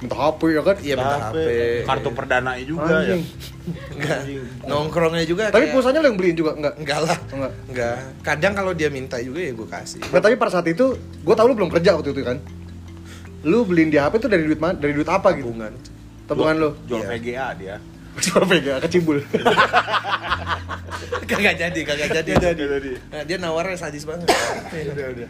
Minta 0.00 0.16
HP 0.16 0.40
ya 0.48 0.62
kan? 0.62 0.76
iya 0.80 0.94
minta 0.94 1.16
HP 1.22 1.36
Kartu 1.84 2.10
perdana 2.10 2.50
juga 2.58 2.96
ya. 2.98 3.14
Anjing. 3.14 3.22
enggak 3.92 4.18
nongkrongnya 4.64 5.24
juga 5.24 5.42
Tapi 5.46 5.60
kayak- 5.62 5.72
pulsanya 5.72 6.00
lo 6.00 6.06
yang 6.06 6.16
beliin 6.16 6.34
juga 6.34 6.52
enggak? 6.52 6.74
enggak 6.74 6.98
lah 7.02 7.18
Oh, 7.20 7.36
enggak. 7.36 7.52
enggak 7.68 7.94
kadang 8.20 8.52
kalau 8.54 8.72
dia 8.72 8.88
minta 8.88 9.16
juga 9.18 9.38
ya 9.38 9.52
gue 9.52 9.68
kasih 9.68 10.00
Enggak, 10.02 10.22
tapi 10.22 10.34
pada 10.34 10.50
saat 10.50 10.66
itu 10.66 10.84
gue 10.96 11.34
tau 11.34 11.44
lu 11.44 11.54
belum 11.54 11.70
kerja 11.70 11.94
waktu 11.94 12.10
itu 12.10 12.22
kan. 12.22 12.40
Lu 13.42 13.62
beliin 13.62 13.88
dia 13.88 14.04
HP 14.04 14.18
tuh 14.18 14.28
dari 14.28 14.42
duit 14.42 14.56
mana? 14.56 14.74
Dari 14.74 14.92
duit 14.92 15.06
apa 15.06 15.32
gitu? 15.32 15.48
tabungan 15.48 15.72
Tabungan 16.26 16.54
lu. 16.56 16.70
Jual 16.84 17.00
Iya. 17.00 17.08
VGA 17.10 17.46
dia. 17.54 17.76
Cuma 18.20 18.42
pegang 18.44 18.80
kecibul. 18.80 19.16
kagak 21.22 21.54
jadi 21.56 21.80
kagak 21.80 22.08
jadi 22.12 22.30
jadi. 22.42 22.90
Nah, 23.08 23.22
dia 23.22 23.36
nawarnya 23.36 23.76
sadis 23.76 24.02
banget 24.02 24.28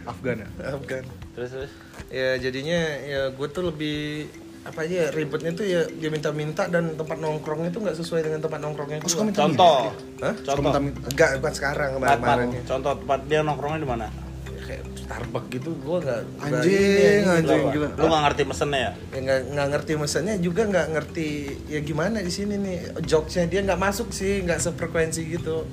Afgan 0.03 0.37
ya. 0.39 0.47
Afgan 0.67 1.03
Terus 1.31 1.49
terus. 1.51 1.71
ya 2.09 2.35
jadinya 2.37 2.79
ya 2.99 3.21
gue 3.29 3.47
tuh 3.47 3.63
lebih 3.63 4.27
apa 4.61 4.85
aja 4.85 4.95
ya, 4.95 5.07
ribetnya 5.09 5.51
tuh 5.51 5.65
ya 5.65 5.81
dia 5.89 6.07
minta-minta 6.07 6.63
dan 6.65 6.93
tempat 6.93 7.17
nongkrongnya 7.17 7.69
tuh 7.69 7.81
nggak 7.81 7.97
sesuai 7.97 8.21
dengan 8.21 8.39
tempat 8.39 8.59
nongkrongnya 8.59 8.97
Oh, 8.97 9.03
gue 9.03 9.09
suka 9.09 9.23
minta- 9.23 9.41
Contoh. 9.41 9.79
Hah? 10.19 10.33
Contoh. 10.37 10.61
minta-minta. 10.63 10.99
enggak 11.07 11.29
bukan 11.35 11.53
sekarang 11.55 11.89
kemarin-kemarin 11.95 12.47
ya. 12.47 12.61
contoh 12.67 12.91
tempat 12.95 13.19
dia 13.25 13.39
nongkrongnya 13.41 13.79
di 13.79 13.89
mana? 13.89 14.07
kayak 14.61 14.83
Starbucks 14.95 15.47
gitu 15.49 15.69
gue 15.75 15.97
nggak 15.99 16.21
nggak 16.21 16.61
Anjing, 16.61 16.77
ini, 16.77 17.27
anjing. 17.27 17.63
gila. 17.73 17.87
Lu 17.91 18.05
nggak 18.05 18.23
ngerti 18.23 18.41
mesennya 18.45 18.79
ya? 18.79 18.91
ya 18.93 19.19
nggak 19.19 19.39
nggak 19.49 19.67
ngerti 19.67 19.91
mesennya 19.97 20.35
juga 20.37 20.61
nggak 20.63 20.87
ngerti 20.91 21.27
ya 21.65 21.79
gimana 21.81 22.17
di 22.19 22.31
sini 22.31 22.53
nih 22.55 22.77
jokesnya 23.01 23.45
dia 23.47 23.59
nggak 23.63 23.79
masuk 23.79 24.07
sih 24.11 24.41
nggak 24.41 24.59
sefrekuensi 24.59 25.21
gitu 25.27 25.65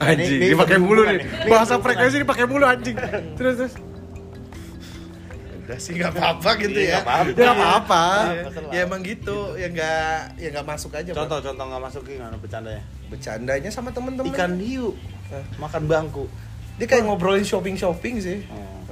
Anjing, 0.00 0.18
Ini- 0.18 0.40
ini 0.40 0.50
dipakai 0.50 0.78
mulu 0.80 1.04
nih. 1.04 1.20
Bahasa 1.46 1.78
frekuensi 1.78 2.16
dipakai 2.18 2.42
mulu 2.42 2.64
anjing. 2.64 2.96
Terus 3.38 3.54
terus. 3.56 3.74
Udah 5.72 5.80
sih 5.80 5.92
nggak 5.96 6.12
apa-apa 6.12 6.50
gitu 6.60 6.76
Iya, 6.76 6.84
ya 6.84 6.98
nggak 7.00 7.04
apa-apa. 7.08 7.40
Ya 7.40 7.50
apa-apa. 7.50 8.04
Ya, 8.28 8.42
ya 8.68 8.80
emang 8.84 9.00
gitu 9.00 9.38
ya 9.56 9.66
nggak 9.72 10.16
ya 10.36 10.48
nggak 10.52 10.66
masuk 10.68 10.92
aja 10.92 11.10
Bang. 11.10 11.24
Contoh 11.24 11.38
contoh 11.40 11.64
nggak 11.64 11.82
masuk 11.82 12.02
gimana 12.04 12.36
bercandanya? 12.36 12.82
bercandanya 13.08 13.68
sama 13.68 13.88
temen-temen 13.88 14.28
Ikan 14.28 14.60
hiu. 14.60 14.92
Makan 15.56 15.88
bangku. 15.88 16.28
dia 16.76 16.88
kayak 16.88 17.04
ngobrolin 17.04 17.44
shopping 17.44 17.76
shopping 17.76 18.16
sih 18.16 18.40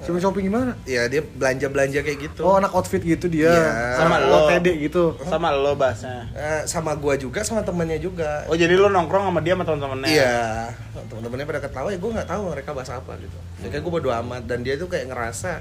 Shopping 0.00 0.20
shopping 0.20 0.44
gimana? 0.48 0.72
ya 0.84 1.08
dia 1.08 1.20
belanja 1.20 1.68
belanja 1.68 2.00
kayak 2.00 2.18
gitu 2.28 2.40
Oh 2.40 2.56
anak 2.56 2.72
outfit 2.72 3.00
gitu 3.00 3.28
dia. 3.28 3.52
Iya. 3.52 4.00
Sama 4.00 4.16
lo. 4.20 4.48
pede 4.48 4.72
gitu. 4.80 5.12
Sama 5.24 5.52
lo 5.52 5.76
bahasnya. 5.76 6.24
Eh, 6.32 6.60
sama 6.64 6.96
gua 6.96 7.20
juga 7.20 7.44
sama 7.44 7.60
temennya 7.60 8.00
juga 8.00 8.48
Oh 8.48 8.56
jadi 8.56 8.72
lo 8.76 8.88
nongkrong 8.88 9.28
sama 9.28 9.40
dia 9.44 9.52
sama 9.52 9.64
teman-temannya? 9.68 10.08
Iya, 10.08 10.72
teman-temannya 11.08 11.44
pada 11.44 11.60
ketawa 11.60 11.88
ya 11.92 11.98
gue 12.00 12.10
nggak 12.16 12.28
tahu 12.28 12.42
mereka 12.48 12.70
bahas 12.72 12.90
apa 12.92 13.12
gitu. 13.20 13.36
Ya 13.60 13.68
kayak 13.68 13.82
gue 13.84 13.92
bodo 13.92 14.08
amat 14.12 14.42
dan 14.48 14.58
dia 14.60 14.74
tuh 14.76 14.88
kayak 14.88 15.12
ngerasa 15.12 15.60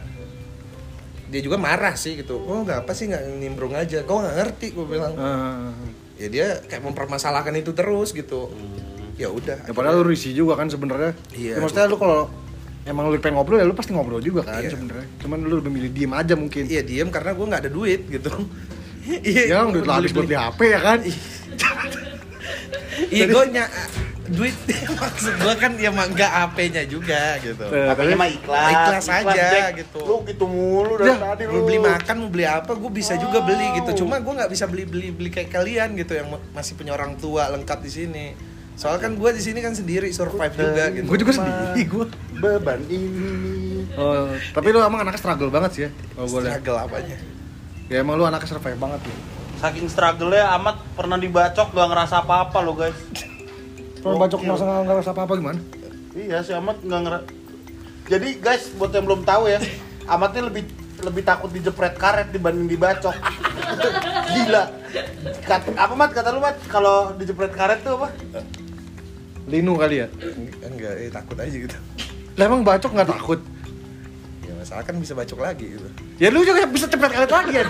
dia 1.30 1.42
juga 1.46 1.58
marah 1.62 1.94
sih 1.94 2.18
gitu. 2.18 2.42
Oh 2.42 2.66
nggak 2.66 2.84
apa 2.84 2.92
sih 2.98 3.06
nggak 3.08 3.24
nimbrung 3.38 3.78
aja. 3.78 4.02
Kau 4.04 4.20
nggak 4.20 4.36
ngerti 4.36 4.66
gue 4.74 4.86
bilang. 4.86 5.14
Ah. 5.16 5.72
Ya 6.20 6.28
dia 6.28 6.48
kayak 6.66 6.84
mempermasalahkan 6.84 7.54
itu 7.56 7.72
terus 7.72 8.12
gitu. 8.12 8.50
Ya 9.16 9.30
udah. 9.30 9.64
Ya 9.70 9.72
padahal 9.72 10.02
lu 10.02 10.10
risih 10.10 10.34
juga 10.34 10.58
kan 10.58 10.68
sebenarnya. 10.68 11.14
Iya. 11.32 11.56
Ya, 11.56 11.62
maksudnya 11.62 11.88
lu 11.88 11.96
kalau 12.02 12.28
emang 12.84 13.08
lu 13.08 13.22
pengen 13.22 13.38
ngobrol 13.38 13.62
ya 13.62 13.68
lu 13.70 13.78
pasti 13.78 13.94
ngobrol 13.94 14.20
juga 14.20 14.42
kan 14.44 14.60
Iya. 14.60 14.74
sebenarnya. 14.74 15.08
Cuman 15.22 15.38
lu 15.46 15.62
lebih 15.62 15.72
milih 15.72 15.92
diem 15.94 16.12
aja 16.12 16.34
mungkin. 16.34 16.66
Iya 16.66 16.82
diem 16.82 17.08
karena 17.14 17.32
gue 17.38 17.46
nggak 17.46 17.62
ada 17.68 17.72
duit 17.72 18.02
gitu. 18.10 18.32
Ya 19.26 19.66
duit 19.70 19.86
lu 19.86 19.94
habis 19.94 20.12
buat 20.12 20.26
beli 20.28 20.38
HP 20.38 20.60
ya 20.70 20.80
kan. 20.82 21.00
Iya 23.10 23.26
gue 23.28 23.43
ny- 23.49 23.74
duit 24.30 24.53
maksud 25.01 25.34
gue 25.36 25.53
kan 25.55 25.72
ya 25.76 25.89
mah 25.89 26.05
nggak 26.07 26.32
HP-nya 26.32 26.84
juga 26.86 27.38
gitu. 27.39 27.66
Eh, 27.66 27.86
tapi- 27.89 28.14
mah 28.14 28.30
ikhlas. 28.30 28.70
Ikhlas 28.70 29.05
aja, 29.12 29.34
Jack. 29.34 29.72
gitu. 29.80 29.99
Lu 29.99 30.16
gitu 30.24 30.45
mulu 30.45 30.93
dari 30.95 31.10
Ya, 31.10 31.18
tadi 31.20 31.43
lu. 31.43 31.51
mau 31.51 31.62
beli 31.64 31.80
makan 31.80 32.16
mau 32.16 32.30
beli 32.30 32.45
apa 32.45 32.72
gue 32.72 32.91
bisa 32.91 33.14
juga 33.16 33.41
beli 33.41 33.66
gitu 33.76 33.89
Wow. 33.89 33.99
cuma 33.99 34.16
gue 34.18 34.34
nggak 34.36 34.49
bisa 34.49 34.66
beli 34.66 34.86
beli 34.86 35.10
beli 35.10 35.30
kayak 35.30 35.49
kalian 35.49 35.93
gitu 35.95 36.14
yang 36.14 36.28
masih 36.51 36.74
punya 36.74 36.93
orang 36.93 37.14
tua 37.16 37.49
lengkap 37.49 37.80
di 37.80 37.89
sini 37.89 38.26
soalnya 38.76 39.01
kan 39.01 39.14
gue 39.14 39.30
di 39.30 39.41
sini 39.41 39.60
kan 39.60 39.74
sendiri 39.74 40.07
survive 40.10 40.53
juga 40.53 40.84
gitu 40.89 41.03
Gue 41.03 41.18
juga 41.18 41.34
sendiri 41.36 41.82
gue. 41.84 42.05
Beban 42.38 42.80
ini. 42.86 43.84
Oh, 43.91 44.24
tapi 44.53 44.68
lu 44.70 44.80
emang 44.80 45.01
anaknya 45.01 45.20
struggle 45.20 45.49
banget 45.49 45.72
sih 45.74 45.82
ya. 45.82 45.89
Lihat. 46.16 46.30
struggle 46.53 46.78
apanya 46.80 47.18
Ya 47.88 47.99
emang 47.99 48.14
lu 48.14 48.24
anaknya 48.24 48.45
survive 48.47 48.78
banget 48.78 49.01
tuh. 49.01 49.16
Saking 49.60 49.91
struggle-nya 49.91 50.55
amat 50.55 50.80
pernah 50.95 51.20
dibacok 51.20 51.76
gak 51.76 51.88
ngerasa 51.91 52.24
apa-apa 52.24 52.57
lo 52.64 52.74
guys. 52.80 52.95
Kalau 53.99 54.16
bacok 54.16 54.39
masa 54.47 54.64
nggak 54.64 54.84
ngerasa 54.88 55.12
apa-apa 55.12 55.34
gimana? 55.36 55.60
Iya 56.16 56.39
si 56.39 56.55
Amat 56.55 56.80
nggak 56.80 57.01
ngerasa. 57.03 57.26
Jadi 58.07 58.30
guys 58.39 58.72
buat 58.80 58.95
yang 58.95 59.03
belum 59.03 59.28
tahu 59.28 59.51
ya, 59.51 59.60
Amatnya 60.07 60.47
lebih 60.47 60.64
lebih 61.03 61.24
takut 61.28 61.51
dijepret 61.51 61.99
karet 61.99 62.32
dibanding 62.32 62.72
dibacok. 62.72 63.12
Gila. 64.34 64.64
Kat, 65.43 65.62
apa 65.76 65.93
mat 65.93 66.12
kata 66.16 66.32
lu 66.32 66.39
mat 66.39 66.55
kalau 66.72 67.12
dijepret 67.20 67.51
karet 67.51 67.84
tuh 67.84 67.99
apa? 67.99 68.07
Linu 69.49 69.76
kali 69.76 70.05
ya? 70.05 70.07
enggak 70.62 70.93
eh, 71.01 71.10
takut 71.10 71.34
aja 71.41 71.49
gitu 71.49 71.74
Lah 72.38 72.45
emang 72.45 72.62
bacok 72.62 72.93
nggak 72.93 73.10
takut? 73.10 73.39
ya 74.45 74.53
masalah 74.53 74.86
kan 74.86 74.93
bisa 75.01 75.18
bacok 75.18 75.41
lagi 75.41 75.74
gitu 75.74 75.89
Ya 76.22 76.30
lu 76.30 76.45
juga 76.45 76.70
bisa 76.70 76.86
cepet 76.86 77.10
karet 77.10 77.32
lagi 77.34 77.53
ya 77.57 77.66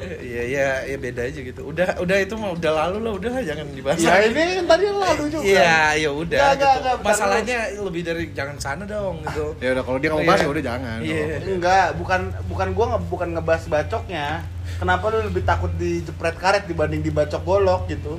Iya 0.00 0.42
ya 0.48 0.66
ya 0.86 0.96
beda 0.96 1.22
aja 1.22 1.40
gitu. 1.40 1.60
Udah 1.62 1.98
udah 1.98 2.16
itu 2.16 2.34
mah 2.34 2.50
udah 2.52 2.70
lalu 2.72 2.96
lah, 3.04 3.12
udah 3.14 3.30
lah, 3.30 3.42
jangan 3.42 3.66
dibahas. 3.70 3.98
Ya 3.98 4.14
ini 4.24 4.40
kan 4.56 4.66
tadi 4.66 4.84
lalu 4.88 5.24
juga. 5.28 5.42
Iya, 5.44 5.76
ya 6.00 6.10
udah 6.10 6.38
Nggak, 6.40 6.50
gitu. 6.50 6.60
nggak, 6.60 6.74
nggak, 6.80 6.96
bentar 6.96 7.10
Masalahnya 7.12 7.58
lebih 7.78 8.02
dari 8.02 8.24
jangan 8.32 8.56
sana 8.56 8.84
dong 8.84 9.16
gitu. 9.22 9.46
Ya 9.64 9.68
udah 9.72 9.82
kalau 9.84 9.98
dia 9.98 10.08
nggak 10.08 10.16
mau 10.16 10.24
Iya. 10.24 10.30
bahas 10.32 10.40
ya 10.40 10.50
udah 10.50 10.64
jangan. 10.64 10.98
Iya. 11.00 11.24
Enggak, 11.44 11.86
bukan 11.94 12.20
bukan 12.46 12.68
gua 12.72 12.84
nge, 12.90 12.98
bukan 13.06 13.28
ngebahas 13.34 13.64
bacoknya. 13.66 14.26
Kenapa 14.76 15.04
lu 15.08 15.18
lebih 15.26 15.42
takut 15.44 15.72
dijepret 15.76 16.36
karet 16.36 16.64
dibanding 16.64 17.00
dibacok 17.00 17.42
golok 17.42 17.82
gitu? 17.86 18.16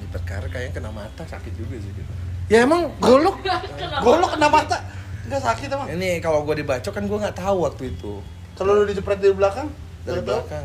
Lipat 0.00 0.22
karet 0.24 0.48
kayaknya 0.48 0.72
kena 0.72 0.90
mata 0.90 1.22
sakit 1.22 1.52
juga 1.52 1.76
sih 1.76 1.90
gitu. 1.90 2.12
Ya 2.46 2.62
emang 2.62 2.94
golok 2.96 3.42
Golok 4.06 4.34
kena 4.34 4.48
mata. 4.48 4.78
Enggak 5.26 5.42
sakit 5.42 5.66
emang. 5.68 5.88
Ini 5.90 6.18
kalau 6.20 6.42
gua 6.42 6.54
dibacok 6.54 6.92
kan 6.92 7.04
gua 7.04 7.18
nggak 7.20 7.36
tahu 7.36 7.56
waktu 7.62 7.90
itu 7.90 8.22
Kalau 8.54 8.72
lu 8.72 8.84
dijepret 8.84 9.18
dari 9.18 9.34
belakang? 9.34 9.68
dari 10.00 10.22
Nggak 10.22 10.24
belakang. 10.24 10.64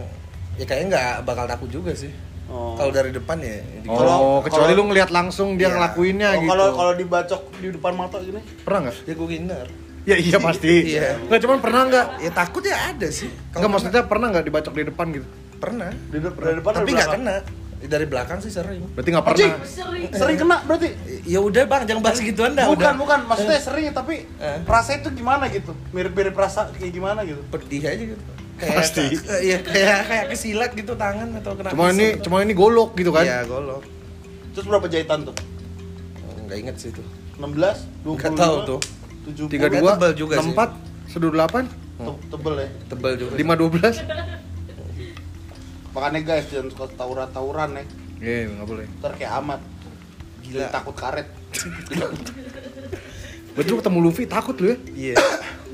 Ya 0.62 0.66
kayaknya 0.68 0.88
nggak 0.92 1.12
bakal 1.26 1.46
takut 1.48 1.68
juga 1.68 1.92
sih. 1.92 2.14
Oh. 2.46 2.76
Kalau 2.76 2.92
dari 2.92 3.10
depan 3.10 3.40
ya. 3.40 3.58
di- 3.82 3.88
Oh, 3.88 3.98
Kalau- 3.98 4.22
kecuali 4.44 4.72
kalau- 4.72 4.78
lu 4.78 4.92
ngelihat 4.92 5.10
langsung 5.10 5.56
dia 5.56 5.66
Iya. 5.66 5.74
ngelakuinnya 5.74 6.30
Oh, 6.30 6.38
gitu. 6.38 6.50
Kalau 6.52 6.68
kalau 6.76 6.94
dibacok 6.94 7.42
di 7.58 7.68
depan 7.72 7.94
mata 7.96 8.18
gini? 8.20 8.42
pernah 8.62 8.80
nggak? 8.86 8.96
ya 9.02 9.14
gue 9.16 9.28
ngindar. 9.28 9.68
Ya 10.02 10.16
iya 10.16 10.38
pasti. 10.38 10.74
Iya. 10.94 11.10
Nggak 11.24 11.40
cuman 11.40 11.58
pernah 11.58 11.82
nggak? 11.88 12.06
Ya 12.20 12.32
takut 12.32 12.62
ya 12.62 12.78
ada 12.92 13.08
sih. 13.10 13.30
Enggak 13.52 13.70
maksudnya 13.72 14.02
pernah 14.04 14.28
nggak 14.30 14.46
dibacok 14.46 14.74
di 14.76 14.86
depan 14.86 15.08
gitu? 15.12 15.28
pernah. 15.58 15.90
Di 15.90 16.18
de- 16.18 16.34
dari 16.36 16.56
depan 16.58 16.72
Tapi 16.76 16.90
nggak 16.92 17.10
kena. 17.12 17.36
Dari 17.82 18.06
belakang 18.06 18.38
sih 18.38 18.50
sering. 18.50 18.82
Berarti 18.92 19.10
nggak 19.10 19.26
pernah. 19.26 19.50
Sering. 19.64 20.04
sering 20.12 20.38
kena 20.38 20.58
berarti? 20.62 20.88
Ya 21.24 21.40
udah 21.40 21.64
bang, 21.64 21.82
jangan 21.84 22.02
bahas 22.04 22.18
gituan 22.20 22.52
dah. 22.52 22.66
bukan, 22.68 22.78
udah. 22.78 22.94
bukan. 22.96 23.20
Maksudnya 23.26 23.58
sering 23.58 23.86
tapi 23.90 24.26
Eh. 24.38 24.58
rasa 24.62 24.92
itu 24.96 25.10
gimana 25.12 25.46
gitu? 25.48 25.74
Mirip-mirip 25.90 26.34
rasa 26.34 26.70
kayak 26.72 26.92
gimana 26.92 27.22
gitu? 27.24 27.42
pedih 27.48 27.82
aja 27.84 28.04
gitu. 28.08 28.24
Kayak, 28.62 28.78
Pasti. 28.78 29.06
Iya, 29.50 29.58
kayak 29.60 30.00
kayak 30.06 30.26
kesilat 30.30 30.72
gitu 30.72 30.94
tangan 30.94 31.34
atau 31.36 31.58
kena. 31.58 31.74
Cuma 31.74 31.90
ini 31.90 32.08
cuma 32.22 32.38
ini 32.40 32.54
golok 32.54 32.94
gitu 32.94 33.10
kan? 33.10 33.26
Iya, 33.26 33.42
golok. 33.44 33.82
Terus 34.54 34.66
berapa 34.66 34.86
jahitan 34.86 35.26
tuh? 35.26 35.36
Enggak 36.38 36.58
inget 36.60 36.76
sih 36.78 36.90
itu. 36.90 37.02
16? 37.36 38.06
25? 38.06 38.14
Nggak 38.14 38.34
tahu 38.38 38.56
tuh. 38.68 38.80
70? 39.26 39.50
Tiga 39.50 39.66
Pokoknya 39.66 39.82
dua, 39.82 39.92
tebal 39.92 40.12
juga 40.14 40.34
enam 40.36 40.44
sih. 40.44 40.52
empat, 40.52 40.70
sedu 41.08 41.30
delapan, 41.30 41.64
Te- 41.98 42.22
Tebel 42.30 42.56
ya. 42.56 42.70
Tebal 42.88 43.14
juga. 43.16 43.34
lima 43.36 43.54
dua 43.54 43.70
belas. 43.70 43.96
Makanya 45.92 46.20
guys 46.24 46.46
jangan 46.48 46.70
suka 46.70 46.86
tawuran-tawuran 46.96 47.70
ya. 47.76 47.84
Iya 48.18 48.38
nggak 48.52 48.68
boleh. 48.68 48.86
Ntar 48.98 49.12
kayak 49.16 49.34
amat. 49.40 49.62
Gila. 50.42 50.58
Jadi 50.60 50.72
takut 50.72 50.96
karet. 50.96 51.28
Betul 53.52 53.76
ketemu 53.78 53.98
Luffy 54.02 54.24
takut 54.26 54.56
lu 54.58 54.68
ya? 54.68 54.78
Iya. 54.92 55.16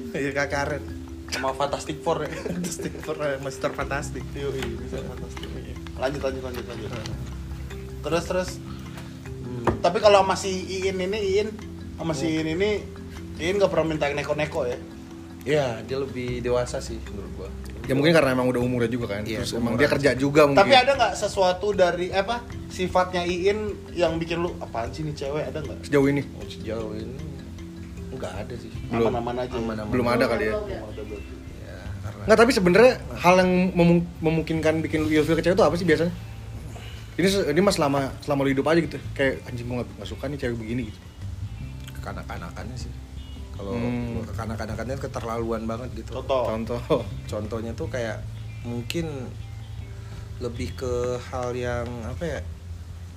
Iya 0.09 0.31
kak 0.33 0.49
karet. 0.49 0.83
Sama 1.27 1.51
Fantastic 1.53 1.97
Four 2.01 2.23
ya. 2.23 2.31
Fantastic 2.31 2.93
Four, 3.03 3.17
eh, 3.19 3.37
Master 3.37 3.71
Fantastic. 3.71 4.23
Iya, 4.31 4.47
iya, 4.49 4.65
bisa 4.75 4.97
Fantastic. 5.01 5.47
Lanjut, 5.97 6.21
lanjut, 6.21 6.43
lanjut, 6.43 6.65
lanjut. 6.65 6.91
Terus, 8.01 8.23
terus. 8.25 8.49
Tapi 9.77 9.97
kalau 9.99 10.23
masih 10.23 10.53
Iin 10.53 10.97
ini, 10.97 11.19
Iin 11.37 11.49
sama 11.97 12.13
si 12.13 12.31
Iin 12.31 12.47
ini, 12.53 12.81
Iin 13.37 13.59
gak 13.59 13.69
pernah 13.69 13.87
minta 13.87 14.07
neko-neko 14.07 14.65
ya. 14.65 14.79
Iya, 15.43 15.67
dia 15.83 15.97
lebih 15.97 16.41
dewasa 16.41 16.79
sih 16.79 16.99
menurut 17.07 17.31
gua. 17.35 17.49
Ya 17.87 17.95
mungkin 17.95 18.11
karena 18.11 18.35
emang 18.35 18.51
udah 18.51 18.59
umurnya 18.59 18.91
juga 18.91 19.15
kan. 19.15 19.23
Iya, 19.23 19.47
Terus 19.47 19.55
emang 19.55 19.79
dia 19.79 19.87
kerja 19.87 20.11
juga 20.11 20.43
mungkin. 20.43 20.59
Tapi 20.59 20.75
ada 20.75 20.91
nggak 20.91 21.13
sesuatu 21.15 21.71
dari 21.71 22.11
apa 22.11 22.43
sifatnya 22.67 23.23
Iin 23.23 23.59
yang 23.95 24.19
bikin 24.19 24.43
lu 24.43 24.51
apaan 24.59 24.91
sih 24.91 25.07
nih 25.07 25.15
cewek 25.15 25.43
ada 25.47 25.63
nggak? 25.63 25.87
sejauh 25.87 26.03
ini 26.05 26.19
Oh, 26.35 26.43
sejauh 26.43 26.91
ini 26.93 27.15
enggak 28.17 28.33
ada 28.35 28.53
sih. 28.53 28.71
Belum. 28.87 29.07
Aman-aman 29.07 29.35
aja. 29.39 29.55
Aman-aman. 29.55 29.89
belum 29.89 30.07
ada 30.07 30.25
kali 30.25 30.43
ya. 30.43 30.55
Belum 30.55 30.83
ada 30.83 31.01
berarti. 31.03 31.33
Ya, 31.59 31.77
karena 32.01 32.21
Nggak 32.25 32.37
tapi 32.37 32.51
sebenarnya 32.51 32.93
hal 33.15 33.35
yang 33.37 33.51
memung- 33.71 34.07
memungkinkan 34.19 34.73
bikin 34.81 34.99
lu 35.01 35.09
ilfil 35.11 35.33
ke 35.33 35.41
cewek 35.41 35.53
itu 35.53 35.63
apa 35.63 35.75
sih 35.75 35.85
biasanya? 35.85 36.13
Ini 37.15 37.27
ini 37.49 37.59
mas 37.59 37.75
selama 37.75 38.13
selama 38.19 38.41
lu 38.41 38.51
hidup 38.51 38.65
aja 38.65 38.79
gitu. 38.79 38.97
Kayak 39.11 39.41
anjing 39.43 39.65
gua 39.65 39.75
nggak 39.77 39.89
nggak 39.95 40.07
suka 40.07 40.23
nih 40.25 40.37
cewek 40.37 40.57
begini 40.57 40.81
gitu. 40.85 40.99
kekanak-kanakannya 41.93 42.77
sih. 42.77 42.91
Kalau 43.51 43.73
Hmm. 43.73 44.23
kekanak-kanakannya 44.23 44.95
keterlaluan 44.97 45.63
banget 45.65 45.89
gitu. 45.97 46.15
Contoh. 46.15 46.45
Contoh. 46.47 46.79
Contohnya 47.31 47.73
tuh 47.73 47.87
kayak 47.87 48.23
mungkin 48.63 49.27
lebih 50.37 50.71
ke 50.73 50.93
hal 51.27 51.51
yang 51.51 51.83
apa 52.05 52.23
ya? 52.23 52.39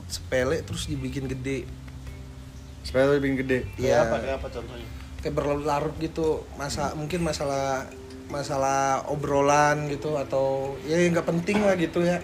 sepele 0.07 0.59
terus 0.61 0.91
dibikin 0.91 1.29
gede. 1.29 1.71
Supaya 2.85 3.13
lebih 3.13 3.45
gede. 3.45 3.69
Iya. 3.77 4.09
apa? 4.09 4.17
Kayak 4.21 4.37
apa 4.41 4.49
contohnya? 4.49 4.89
kayak 5.21 5.37
berlarut 5.37 5.95
gitu 6.01 6.49
masa 6.57 6.97
mungkin 6.97 7.21
masalah 7.21 7.87
masalah 8.33 9.05
obrolan 9.13 9.91
gitu 9.93 10.17
atau 10.17 10.77
ya 10.89 10.97
nggak 10.97 11.29
penting 11.29 11.61
lah 11.61 11.77
gitu 11.77 12.01
ya 12.01 12.19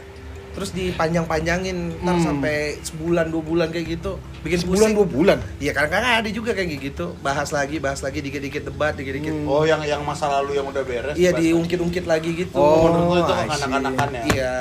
terus 0.57 0.73
dipanjang-panjangin 0.73 1.77
ntar 2.01 2.17
Hmm. 2.17 2.25
sampai 2.25 2.57
sebulan 2.81 3.29
dua 3.29 3.43
bulan 3.43 3.69
kayak 3.69 3.87
gitu 3.95 4.17
bikin 4.41 4.59
Sebulan 4.59 4.81
pusing. 4.81 4.97
dua 4.97 5.07
bulan. 5.07 5.39
Iya 5.57 5.71
kadang-kadang 5.71 6.13
ada 6.17 6.31
juga 6.31 6.51
kayak 6.51 6.81
gitu 6.81 7.13
bahas 7.21 7.49
lagi 7.51 7.77
bahas 7.77 8.01
lagi 8.01 8.19
dikit-dikit 8.19 8.65
debat 8.65 8.93
dikit-dikit 8.93 9.37
Oh, 9.45 9.63
yang 9.63 9.85
yang 9.85 10.01
masa 10.01 10.33
lalu 10.33 10.57
yang 10.57 10.65
udah 10.65 10.81
beres. 10.81 11.13
iya 11.15 11.31
diungkit-ungkit 11.31 12.05
lagi 12.05 12.33
gitu 12.35 12.57
Oh, 12.57 12.89
menurut 12.89 13.05
lu 13.07 13.21
itu 13.21 13.33
kekanak-kanakan 13.37 14.09
ya? 14.11 14.23
iya 14.27 14.55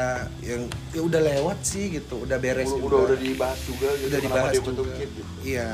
yang 0.43 0.61
ya 0.91 1.01
udah 1.01 1.21
lewat 1.23 1.57
sih 1.61 1.85
gitu 1.89 2.15
udah 2.21 2.37
beres 2.37 2.67
Udah, 2.67 2.75
juga. 2.75 2.91
udah 2.91 3.01
udah 3.05 3.17
dibahas 3.17 3.59
juga 3.61 3.87
gitu. 3.93 4.05
udah 4.05 4.19
dibahas 4.19 4.51
juga 4.53 4.81
gitu. 4.99 5.21
iya 5.41 5.69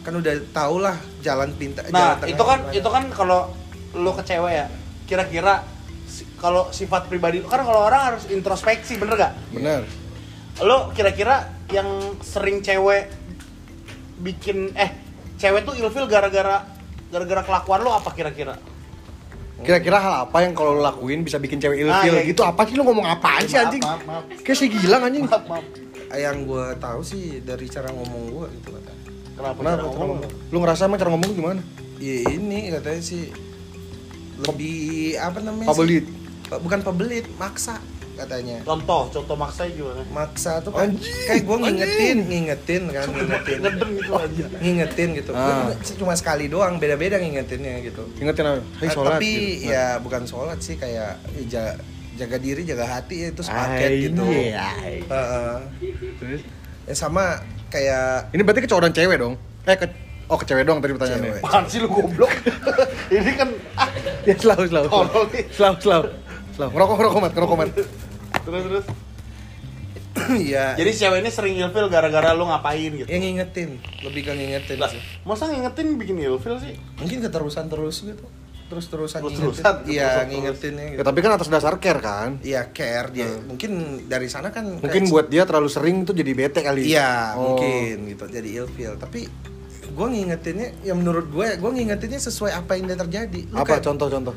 kan 0.00 0.12
udah 0.14 0.32
tau 0.50 0.76
lah 0.76 0.96
jalan 1.20 1.48
pinta 1.54 1.80
Nah, 1.86 2.16
jalan 2.16 2.28
itu 2.28 2.42
kan 2.42 2.58
itu 2.72 2.88
kan 2.88 3.04
kalau 3.10 3.40
lu 3.92 4.12
ke 4.12 4.22
cewek 4.22 4.52
ya, 4.54 4.66
kira-kira 5.04 5.64
kalau 6.40 6.72
sifat 6.72 7.04
pribadi 7.04 7.38
lu 7.38 7.46
kan 7.46 7.60
kalau 7.60 7.84
orang 7.84 8.16
harus 8.16 8.24
introspeksi, 8.26 8.96
bener 8.96 9.14
gak? 9.14 9.32
Bener. 9.52 9.84
Lo 10.60 10.88
kira-kira 10.90 11.44
yang 11.68 11.86
sering 12.18 12.58
cewek 12.58 13.12
bikin 14.18 14.72
eh 14.74 14.90
cewek 15.36 15.62
tuh 15.62 15.76
ilfil 15.76 16.04
gara-gara 16.04 16.64
gara-gara 17.08 17.42
kelakuan 17.44 17.80
lo 17.80 17.92
apa 17.92 18.10
kira-kira? 18.10 18.56
Kira-kira 19.60 20.00
hal 20.00 20.14
apa 20.24 20.40
yang 20.40 20.56
kalau 20.56 20.72
lu 20.72 20.80
lakuin 20.80 21.20
bisa 21.20 21.36
bikin 21.36 21.60
cewek 21.60 21.84
ilfil 21.84 21.92
Ah, 21.92 22.04
iya, 22.08 22.24
gitu? 22.24 22.40
gitu. 22.40 22.42
Apa 22.42 22.64
sih 22.64 22.74
lu 22.74 22.82
ngomong 22.82 23.04
apaan 23.04 23.44
sih 23.44 23.60
anjing? 23.60 23.84
maaf, 23.84 24.00
maaf. 24.08 24.24
Kayak 24.40 24.56
si 24.56 24.64
gilang 24.72 25.04
anjing. 25.04 25.28
Maaf, 25.28 25.44
maaf. 25.46 25.64
yang 26.10 26.42
gue 26.42 26.66
tahu 26.80 27.00
sih 27.06 27.38
dari 27.38 27.70
cara 27.70 27.86
ngomong 27.92 28.22
gue 28.34 28.46
gitu 28.58 28.74
kata 28.74 28.92
Kenapa? 29.30 29.56
Kenapa? 29.62 29.78
cara 29.78 29.82
ngomong? 29.86 30.18
ngomong? 30.18 30.50
Lu 30.50 30.58
ngerasa 30.58 30.82
emang 30.84 30.98
cara 30.98 31.10
ngomong 31.12 31.28
lu 31.28 31.34
gimana? 31.36 31.60
ya 32.00 32.16
ini 32.26 32.72
katanya 32.72 33.02
sih 33.04 33.28
lebih 34.40 34.76
apa 35.20 35.38
namanya 35.38 35.68
Pabelit. 35.68 36.02
sih? 36.02 36.19
Bukan 36.52 36.80
pebelit 36.80 37.30
maksa 37.36 37.78
katanya 38.12 38.60
Contoh, 38.62 39.08
contoh 39.08 39.32
maksanya 39.34 39.70
gimana? 39.72 40.02
maksa 40.06 40.60
tuh 40.60 40.68
kan 40.70 40.90
Anjing, 40.90 41.14
kayak 41.24 41.40
gue 41.40 41.56
ngingetin 41.58 41.88
anjing. 41.88 42.18
ngingetin 42.26 42.82
kan 42.90 43.06
ngingetin 43.08 43.58
gitu 43.94 44.12
aja. 44.12 44.44
ngingetin 44.58 45.08
gitu 45.14 45.30
Ah. 45.32 45.70
Gua 45.70 45.96
cuma 45.96 46.12
sekali 46.12 46.44
doang 46.46 46.76
beda-beda 46.76 47.16
ngingetinnya 47.16 47.80
gitu 47.82 48.02
Ingetin 48.18 48.44
apa? 48.44 48.60
Hei 48.76 48.86
Ah, 48.86 48.92
sholat 48.92 49.10
tapi 49.14 49.32
gitu. 49.56 49.70
ya 49.70 49.84
bukan 49.96 50.22
sholat 50.24 50.58
sih 50.58 50.74
kayak 50.74 51.16
ya, 51.32 51.44
ja- 51.48 51.78
jaga 52.12 52.36
diri 52.36 52.62
jaga 52.62 52.84
hati 52.90 53.16
ya, 53.16 53.28
itu 53.30 53.40
sepaket 53.40 53.90
gitu 54.04 54.20
Heeh. 54.28 55.56
Terus? 56.18 56.40
ya 56.84 56.94
sama 56.94 57.40
kayak 57.68 58.28
Ini 58.30 58.42
berarti 58.42 58.60
ke 58.60 58.68
cowok 58.68 58.82
dan 58.82 58.92
cewek 58.92 59.16
dong? 59.16 59.34
Eh 59.64 59.72
ke 59.74 59.86
Oh 60.26 60.36
ke 60.36 60.44
cewek 60.44 60.62
dong 60.62 60.78
tadi 60.78 60.92
pertanyaannya. 60.92 61.40
Apaan 61.40 61.64
sih 61.66 61.78
lu 61.78 61.88
goblok? 61.88 62.30
Ini 63.10 63.32
kan 63.34 63.48
ah, 63.74 63.88
Ya 64.22 64.34
selalu 64.36 64.68
selalu. 64.68 64.88
Selalu 65.50 65.76
selalu. 65.80 66.08
Selalu. 66.60 66.70
Ngerokok 66.70 66.94
ngerokok 66.94 67.20
mat 67.20 67.32
ngerokok 67.32 67.56
mat. 67.56 67.68
terus 68.40 68.62
terus. 68.62 68.84
ya 70.52 70.74
Jadi 70.74 70.90
cewek 70.92 71.18
ini 71.18 71.30
sering 71.30 71.54
ilfil 71.56 71.86
gara-gara 71.86 72.30
lu 72.32 72.44
ngapain 72.44 72.90
gitu. 72.92 73.06
yang 73.06 73.22
ngingetin 73.22 73.78
lebih 74.02 74.22
ke 74.22 74.32
ngingetin 74.32 74.76
Lah, 74.76 74.90
sih 74.90 74.98
masa 75.22 75.46
ngingetin 75.46 75.96
bikin 75.96 76.18
ilfil 76.20 76.58
sih? 76.58 76.74
mungkin 76.96 77.18
keterusan 77.20 77.66
terus 77.66 78.02
gitu 78.02 78.26
terus 78.68 78.86
terusan 78.86 79.18
Terus-terusan, 79.18 79.62
ngingetin 79.62 79.86
iya 79.88 80.02
terus-terus. 80.04 80.28
ngingetinnya 80.28 80.84
Ya 80.84 80.90
gitu 80.92 81.02
tapi 81.04 81.18
kan 81.20 81.30
atas 81.32 81.48
dasar 81.48 81.74
care 81.78 82.00
kan. 82.00 82.30
iya 82.40 82.62
care 82.68 83.08
dia 83.08 83.30
mungkin 83.40 83.70
dari 84.04 84.26
sana 84.26 84.50
kan 84.50 84.66
Mungkin 84.76 84.90
kayak- 85.00 85.10
buat 85.10 85.26
dia 85.26 85.42
terlalu 85.42 85.68
sering 85.68 86.02
tuh 86.02 86.12
jadi 86.12 86.30
bete 86.32 86.60
kali. 86.60 86.84
iya 86.84 87.32
Oh. 87.32 87.54
mungkin 87.54 88.10
gitu 88.10 88.24
jadi 88.28 88.48
ilfeel 88.60 88.94
tapi 88.96 89.30
gue 89.88 90.06
ngingetinnya 90.08 90.68
ya 90.82 90.92
menurut 90.92 91.26
gue 91.28 91.54
gue 91.54 91.70
ngingetinnya 91.72 92.18
sesuai 92.20 92.52
apa 92.56 92.74
yang 92.74 92.86
dia 92.86 92.98
terjadi 93.00 93.40
Lu 93.48 93.56
Apa 93.56 93.74
kayak- 93.74 93.86
contoh-contoh? 93.86 94.34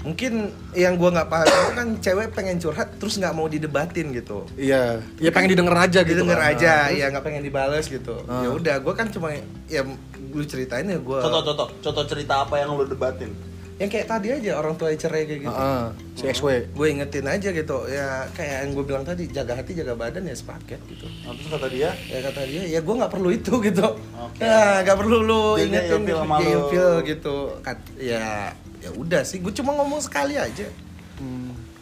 Mungkin 0.00 0.32
yang 0.72 0.96
gue 0.96 1.10
nggak 1.10 1.28
paham 1.28 1.44
itu 1.44 1.72
kan 1.74 1.88
cewek 1.98 2.28
pengen 2.30 2.56
curhat 2.56 2.88
terus 2.96 3.14
nggak 3.16 3.30
mau 3.30 3.46
didebatin 3.46 4.10
gitu 4.10 4.48
Iya, 4.54 5.04
ya 5.16 5.28
pengen 5.28 5.52
didengar 5.52 5.76
aja 5.78 6.00
gitu. 6.00 6.16
didengar 6.16 6.40
kan. 6.40 6.50
aja 6.50 6.72
Nah, 6.74 6.84
terus? 6.86 6.96
ya 6.96 7.06
nggak 7.10 7.24
pengen 7.26 7.42
dibales 7.42 7.84
gitu 7.86 8.14
Ah. 8.24 8.40
ya 8.40 8.48
udah 8.50 8.76
gue 8.78 8.94
kan 8.94 9.06
cuma 9.06 9.28
ya 9.66 9.82
lu 10.26 10.42
ceritain 10.42 10.84
ya 10.84 10.96
gue 10.96 11.18
Contoh 11.20 11.42
contoh 11.44 11.68
contoh 11.80 12.04
cerita 12.06 12.40
apa 12.40 12.56
yang 12.56 12.72
lu 12.72 12.84
debatin? 12.84 13.28
yang 13.76 13.88
kayak 13.88 14.06
tadi 14.06 14.28
aja 14.30 14.56
orang 14.56 14.76
tua 14.76 14.92
cerai 14.92 15.24
kayak 15.24 15.40
gitu 15.42 15.52
Heeh, 15.54 15.84
si 16.12 16.24
XW. 16.30 16.68
gue 16.70 16.86
ingetin 16.90 17.24
aja 17.26 17.48
gitu 17.50 17.76
ya 17.86 18.28
kayak 18.30 18.56
yang 18.60 18.70
gue 18.72 18.84
bilang 18.84 19.00
tadi 19.02 19.24
jaga 19.26 19.52
hati 19.54 19.72
jaga 19.72 19.92
badan 19.94 20.20
ya 20.22 20.32
sepaket 20.32 20.76
gitu 20.86 21.08
Nah, 21.24 21.32
terus 21.34 21.48
kata 21.50 21.66
dia 21.66 21.88
ya 22.06 22.20
kata 22.22 22.40
dia 22.42 22.62
ya 22.66 22.76
gue 22.78 22.94
nggak 22.94 23.08
perlu 23.08 23.28
itu 23.30 23.52
gitu 23.58 23.88
Oke. 24.14 24.36
ya 24.38 24.80
nggak 24.80 24.96
perlu 24.96 25.18
lu 25.22 25.44
Dia 25.54 25.64
ingetin 25.66 25.96
ilfil 25.98 26.04
dia 26.06 26.12
lu. 26.14 26.48
ilfil 26.50 26.90
gitu 27.06 27.36
Kat- 27.58 27.88
ya 27.96 28.52
ya 28.80 28.90
udah 28.92 29.22
sih 29.22 29.38
gue 29.40 29.52
cuma 29.52 29.76
ngomong 29.76 30.00
sekali 30.00 30.36
aja. 30.36 30.66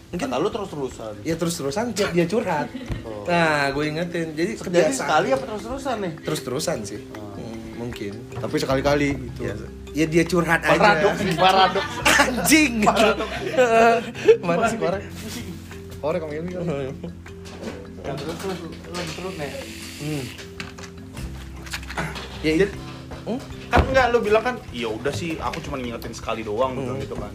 Mungkin 0.09 0.25
kata 0.25 0.41
lu 0.41 0.49
terus 0.49 0.69
terusan 0.73 1.15
ya 1.21 1.35
terus 1.37 1.55
terusan 1.61 1.93
tiap 1.93 2.11
dia 2.17 2.25
curhat. 2.25 2.67
Nah 3.29 3.71
gue 3.71 3.85
ingetin. 3.87 4.33
Jadi 4.35 4.57
jadi 4.57 4.65
kebiasaan. 4.65 4.97
sekali 4.99 5.29
apa 5.31 5.45
terus 5.47 5.63
terusan 5.63 5.97
nih? 6.01 6.13
Terus 6.25 6.41
terusan 6.43 6.79
sih 6.83 7.01
Hmm, 7.09 7.79
mungkin. 7.79 8.13
Tapi 8.35 8.57
sekali-kali 8.59 9.09
gitu. 9.15 9.41
ya, 9.47 9.55
ya 9.95 10.07
dia 10.09 10.25
curhat 10.27 10.61
aja. 10.65 10.75
Paradoks. 10.75 11.21
Nih 11.23 11.37
paradoks. 11.39 11.93
Anjing. 12.27 12.75
Mana 14.49 14.67
sih 14.67 14.79
korek 14.81 15.03
Korek 15.99 16.19
kamu 16.23 16.35
ini 16.41 16.51
yang 18.09 18.17
terus 18.17 18.37
terus 18.41 18.59
terus 19.13 19.35
nih. 19.37 19.51
Hmm. 19.99 20.25
ya 22.41 22.53
Hmm? 23.29 23.41
kan 23.69 23.81
enggak 23.85 24.07
lu 24.09 24.19
bilang 24.19 24.41
kan 24.43 24.57
ya 24.71 24.89
udah 24.89 25.11
sih 25.11 25.37
aku 25.37 25.61
cuma 25.61 25.77
ngingetin 25.77 26.11
sekali 26.11 26.41
doang 26.41 26.73
gitu 26.75 26.89
Hmm. 26.89 27.01
gitu 27.01 27.15
kan 27.15 27.33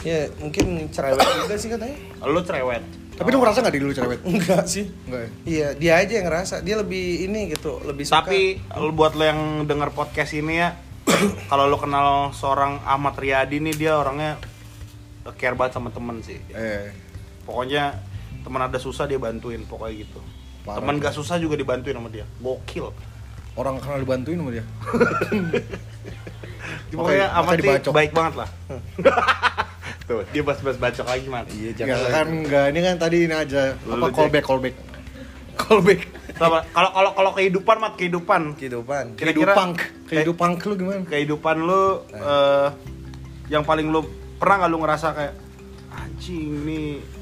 ya 0.00 0.30
mungkin 0.36 0.66
cerewet 0.88 1.18
juga 1.20 1.54
sih 1.54 1.68
katanya 1.68 1.96
lu 2.22 2.40
cerewet 2.40 2.84
Tapi 3.12 3.28
lu 3.28 3.38
ngerasa 3.38 3.60
nggak 3.60 3.74
diri 3.74 3.84
lu 3.84 3.92
cerewet? 3.92 4.20
enggak 4.22 4.64
sih 4.64 4.88
Enggak 5.04 5.20
ya? 5.20 5.28
Iya, 5.44 5.68
dia 5.74 5.92
aja 5.98 6.12
yang 6.14 6.24
ngerasa. 6.24 6.54
Dia 6.58 6.80
lebih 6.80 7.04
ini 7.22 7.52
gitu, 7.52 7.76
lebih 7.82 8.02
suka. 8.02 8.24
tapi 8.24 8.56
lu 8.74 8.90
buat 8.90 9.12
lo 9.12 9.20
yang 9.22 9.40
denger 9.62 9.92
podcast 9.92 10.32
ini 10.32 10.56
ya 10.56 10.72
kalau 11.52 11.66
lu 11.66 11.76
kenal 11.76 12.32
seorang 12.32 12.80
Ahmad 12.80 13.12
Riyadi 13.14 13.60
nih 13.60 13.74
dia 13.74 13.92
orangnya 13.94 14.40
care 15.32 15.52
banget 15.52 15.76
sama 15.76 15.90
temen 15.90 16.16
sih 16.20 16.40
Eh, 16.48 16.88
pokoknya 17.42 18.00
teman 18.40 18.62
ada 18.62 18.78
susah 18.78 19.04
dia 19.04 19.16
bantuin 19.16 19.60
pokoknya 19.62 19.94
gitu 20.00 20.20
Parah 20.62 20.80
teman 20.80 20.96
tuh. 20.96 21.02
gak 21.02 21.14
susah 21.14 21.36
juga 21.36 21.54
dibantuin 21.54 21.92
sama 21.92 22.08
dia 22.08 22.24
gokil 22.38 22.88
orang 23.54 23.78
kenal 23.78 23.98
dibantuin 23.98 24.38
sama 24.38 24.50
dia. 24.52 24.64
pokoknya 26.90 27.26
dibacok. 27.54 27.92
baik 27.94 28.10
banget 28.10 28.34
lah 28.44 28.48
tuh 30.10 30.26
dia 30.34 30.42
bas-bas 30.42 30.74
bacok 30.74 31.06
lagi 31.06 31.26
mat 31.30 31.46
Iya, 31.50 31.70
Enggak 31.70 32.10
kan 32.10 32.26
enggak 32.26 32.64
ini 32.74 32.80
kan 32.82 32.94
tadi 32.98 33.16
ini 33.30 33.34
aja 33.34 33.78
apa 33.78 34.06
callback 34.10 34.42
callback. 34.42 34.74
Callback. 35.54 36.00
Sama- 36.34 36.66
kalau 36.72 36.90
kalau 36.90 37.10
kalau 37.14 37.30
kehidupan 37.36 37.76
mat 37.78 37.94
kehidupan 37.94 38.58
kehidupan. 38.58 39.04
Kehidupan 39.14 39.68
kehidupan 40.10 40.48
lu 40.58 40.74
gimana? 40.74 41.02
kehidupan 41.06 41.56
lu 41.62 41.82
eh, 42.10 42.68
yang 43.46 43.62
paling 43.62 43.86
lu 43.86 44.02
pernah 44.34 44.66
nggak 44.66 44.70
lu 44.72 44.78
ngerasa 44.82 45.06
kayak 45.14 45.34
anjing 45.94 46.48
nih 46.66 46.98
eh, 46.98 47.19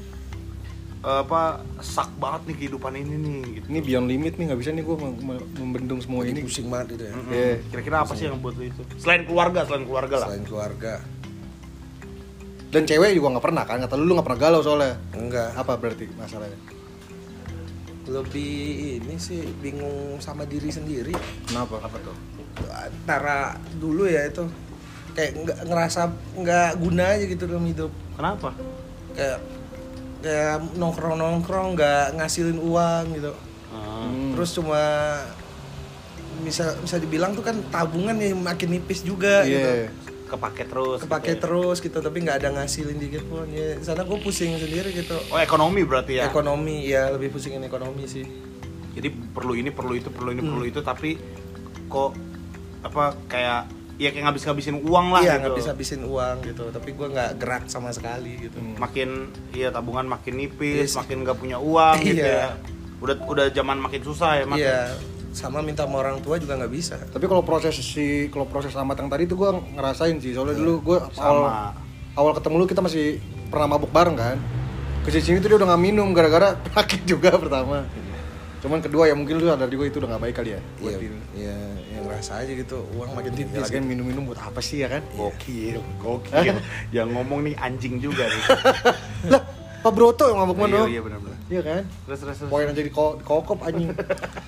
apa 0.99 1.63
sak 1.79 2.11
banget 2.19 2.51
nih 2.51 2.55
kehidupan 2.59 2.91
ini 2.91 3.15
nih 3.15 3.37
gitu. 3.55 3.65
Ini 3.71 3.79
beyond 3.79 4.07
limit 4.11 4.33
nih 4.35 4.51
nggak 4.51 4.59
bisa 4.59 4.75
nih 4.75 4.83
mem- 4.83 5.47
membendung 5.55 6.03
semua 6.03 6.27
Ini 6.27 6.35
ini. 6.35 6.41
pusing 6.43 6.67
banget 6.67 6.99
itu 6.99 7.03
ya. 7.07 7.13
Mm-mm. 7.15 7.31
Iya. 7.31 7.53
Kira-kira 7.71 7.97
apa 8.03 8.13
sih 8.19 8.27
yang 8.27 8.43
buat 8.43 8.59
lu 8.59 8.67
itu? 8.67 8.83
Selain 8.99 9.23
keluarga, 9.23 9.63
selain 9.63 9.87
keluarga 9.87 10.15
lah. 10.19 10.27
Selain 10.27 10.43
keluarga. 10.43 10.93
Dan 12.69 12.83
cewek 12.83 13.15
juga 13.15 13.27
nggak 13.31 13.45
pernah 13.47 13.63
kan? 13.63 13.79
Kata 13.79 13.95
lu 13.95 14.03
lu 14.05 14.13
nggak 14.19 14.27
pernah 14.27 14.41
galau 14.43 14.59
soalnya. 14.59 14.99
Enggak. 15.15 15.55
Apa 15.55 15.79
berarti 15.79 16.05
masalahnya? 16.19 16.59
Lebih 18.09 18.53
ini 18.99 19.15
sih 19.15 19.39
bingung 19.63 20.19
sama 20.19 20.43
diri 20.43 20.67
sendiri. 20.67 21.15
Kenapa? 21.47 21.79
Apa 21.79 21.95
tuh? 22.03 22.15
Antara 22.75 23.55
dulu 23.79 24.03
ya 24.03 24.27
itu 24.27 24.43
kayak 25.15 25.31
nggak 25.47 25.57
ngerasa 25.63 26.11
nggak 26.35 26.69
guna 26.75 27.03
aja 27.15 27.23
gitu 27.23 27.43
dalam 27.47 27.63
hidup. 27.63 27.91
Kenapa? 28.19 28.51
Kayak 29.15 29.39
kayak 30.19 30.75
nongkrong 30.75 31.15
nongkrong 31.15 31.67
nggak 31.73 32.15
ngasilin 32.15 32.57
uang 32.57 33.05
gitu. 33.13 33.31
Hmm. 33.69 34.33
Terus 34.33 34.49
cuma 34.53 34.81
bisa 36.39 36.71
bisa 36.77 36.95
dibilang 36.95 37.33
tuh 37.33 37.43
kan 37.43 37.59
tabungan 37.67 38.15
ya 38.15 38.31
makin 38.31 38.71
nipis 38.71 39.03
juga 39.03 39.43
Iya. 39.43 39.49
gitu. 39.49 39.71
Kepake 40.29 40.63
terus. 40.63 40.99
kepake 41.01 41.25
gitu 41.25 41.33
ya. 41.33 41.41
terus 41.41 41.77
gitu 41.79 41.97
tapi 41.97 42.17
nggak 42.21 42.37
ada 42.37 42.49
ngasilin 42.53 42.97
dikit 42.97 43.25
pun 43.25 43.49
ya 43.49 43.81
sana 43.81 44.05
gue 44.05 44.19
pusing 44.19 44.53
sendiri 44.55 44.93
gitu 44.93 45.17
Oh 45.27 45.37
ekonomi 45.37 45.81
berarti 45.81 46.21
ya. 46.21 46.29
ekonomi 46.29 46.85
ya 46.85 47.09
lebih 47.09 47.33
pusingin 47.33 47.61
ekonomi 47.61 48.05
sih 48.05 48.25
Jadi 48.89 49.05
perlu 49.09 49.53
ini, 49.53 49.69
perlu 49.69 49.95
itu, 49.95 50.09
perlu 50.09 50.29
ini, 50.29 50.41
Hmm. 50.41 50.51
perlu 50.51 50.65
itu, 50.65 50.79
tapi 50.81 51.15
kok 51.87 52.11
apa 52.81 53.15
kayak 53.25 53.61
ya 53.99 54.09
kayak 54.09 54.25
ngabis-ngabisin 54.25 54.79
uang 54.79 55.07
lah 55.11 55.21
iya 55.21 55.35
gitu. 55.37 55.59
habisin 55.67 56.01
uang 56.01 56.35
gitu 56.41 56.63
tapi 56.71 56.95
gue 56.95 57.07
nggak 57.11 57.35
gerak 57.35 57.63
sama 57.67 57.91
sekali 57.91 58.39
gitu 58.39 58.55
Makin 58.79 59.09
iya 59.51 59.69
tabungan 59.69 60.07
makin 60.07 60.39
nipis, 60.39 60.95
sih. 60.95 60.97
makin 60.97 61.21
nggak 61.21 61.35
punya 61.35 61.59
uang 61.59 61.99
gitu 61.99 62.23
Iya. 62.23 62.47
ya. 62.47 62.49
Udah 62.99 63.15
udah 63.27 63.45
zaman 63.51 63.75
makin 63.77 63.99
susah 63.99 64.39
ya, 64.39 64.45
Mat. 64.47 64.55
iya 64.55 64.95
sama 65.29 65.61
minta 65.61 65.83
sama 65.83 65.99
orang 65.99 66.19
tua 66.19 66.35
juga 66.35 66.57
nggak 66.57 66.73
bisa 66.73 66.97
Tapi 67.05 67.27
kalau 67.27 67.43
proses 67.43 67.75
si 67.75 68.27
kalau 68.27 68.43
proses 68.43 68.73
amat 68.73 68.97
yang 68.97 69.11
tadi 69.11 69.23
itu 69.23 69.35
gua 69.35 69.53
ngerasain 69.53 70.15
sih. 70.17 70.31
Soalnya 70.31 70.55
dulu 70.57 70.73
gua 70.81 70.97
awal 71.13 71.43
Sama. 71.43 71.55
awal 72.15 72.31
ketemu 72.33 72.55
lu 72.55 72.65
kita 72.65 72.81
masih 72.81 73.19
pernah 73.47 73.75
mabuk 73.75 73.91
bareng 73.91 74.15
kan. 74.15 74.37
Ke 75.03 75.11
sini 75.13 75.37
tuh 75.37 75.47
dia 75.47 75.57
udah 75.59 75.75
nggak 75.75 75.83
minum 75.83 76.07
gara-gara 76.11 76.55
sakit 76.75 77.03
juga 77.03 77.35
pertama. 77.35 77.83
Cuman 78.59 78.79
kedua 78.79 79.07
ya 79.07 79.15
mungkin 79.15 79.39
lu 79.39 79.47
sadar 79.47 79.67
juga 79.67 79.87
itu 79.87 79.97
udah 79.97 80.09
nggak 80.11 80.23
baik 80.25 80.35
kali 80.35 80.49
ya. 80.51 80.59
buat 80.77 80.91
iya 80.91 80.97
diri. 80.99 81.17
iya 81.33 81.57
yang 81.89 82.03
ngerasa 82.05 82.31
aja 82.37 82.51
gitu 82.51 82.77
uang 82.91 83.09
makin 83.15 83.31
Ya, 83.31 83.37
tipis 83.39 83.59
lagian 83.61 83.79
gitu. 83.79 83.89
minum-minum 83.89 84.23
buat 84.27 84.39
apa 84.39 84.59
sih 84.59 84.77
ya 84.79 84.87
kan? 84.89 85.01
Gokil, 85.13 85.79
gokil. 85.97 86.55
yang 86.91 87.07
ngomong 87.09 87.39
nih 87.41 87.55
anjing 87.55 87.97
juga 87.97 88.27
nih. 88.27 88.43
lah, 89.31 89.41
Pak 89.79 89.91
Broto 89.91 90.27
yang 90.27 90.39
mabuk 90.39 90.59
mana? 90.59 90.83
iya, 90.83 90.91
iya 90.91 91.01
benar-benar. 91.01 91.37
Iya 91.47 91.61
kan? 91.63 91.81
Terus 92.05 92.19
terus 92.19 92.35
terus. 92.37 92.49
Poin 92.49 92.67
aja 92.67 92.81
di 92.81 92.91
ko 92.91 93.15
kokop 93.17 93.59
anjing. 93.63 93.95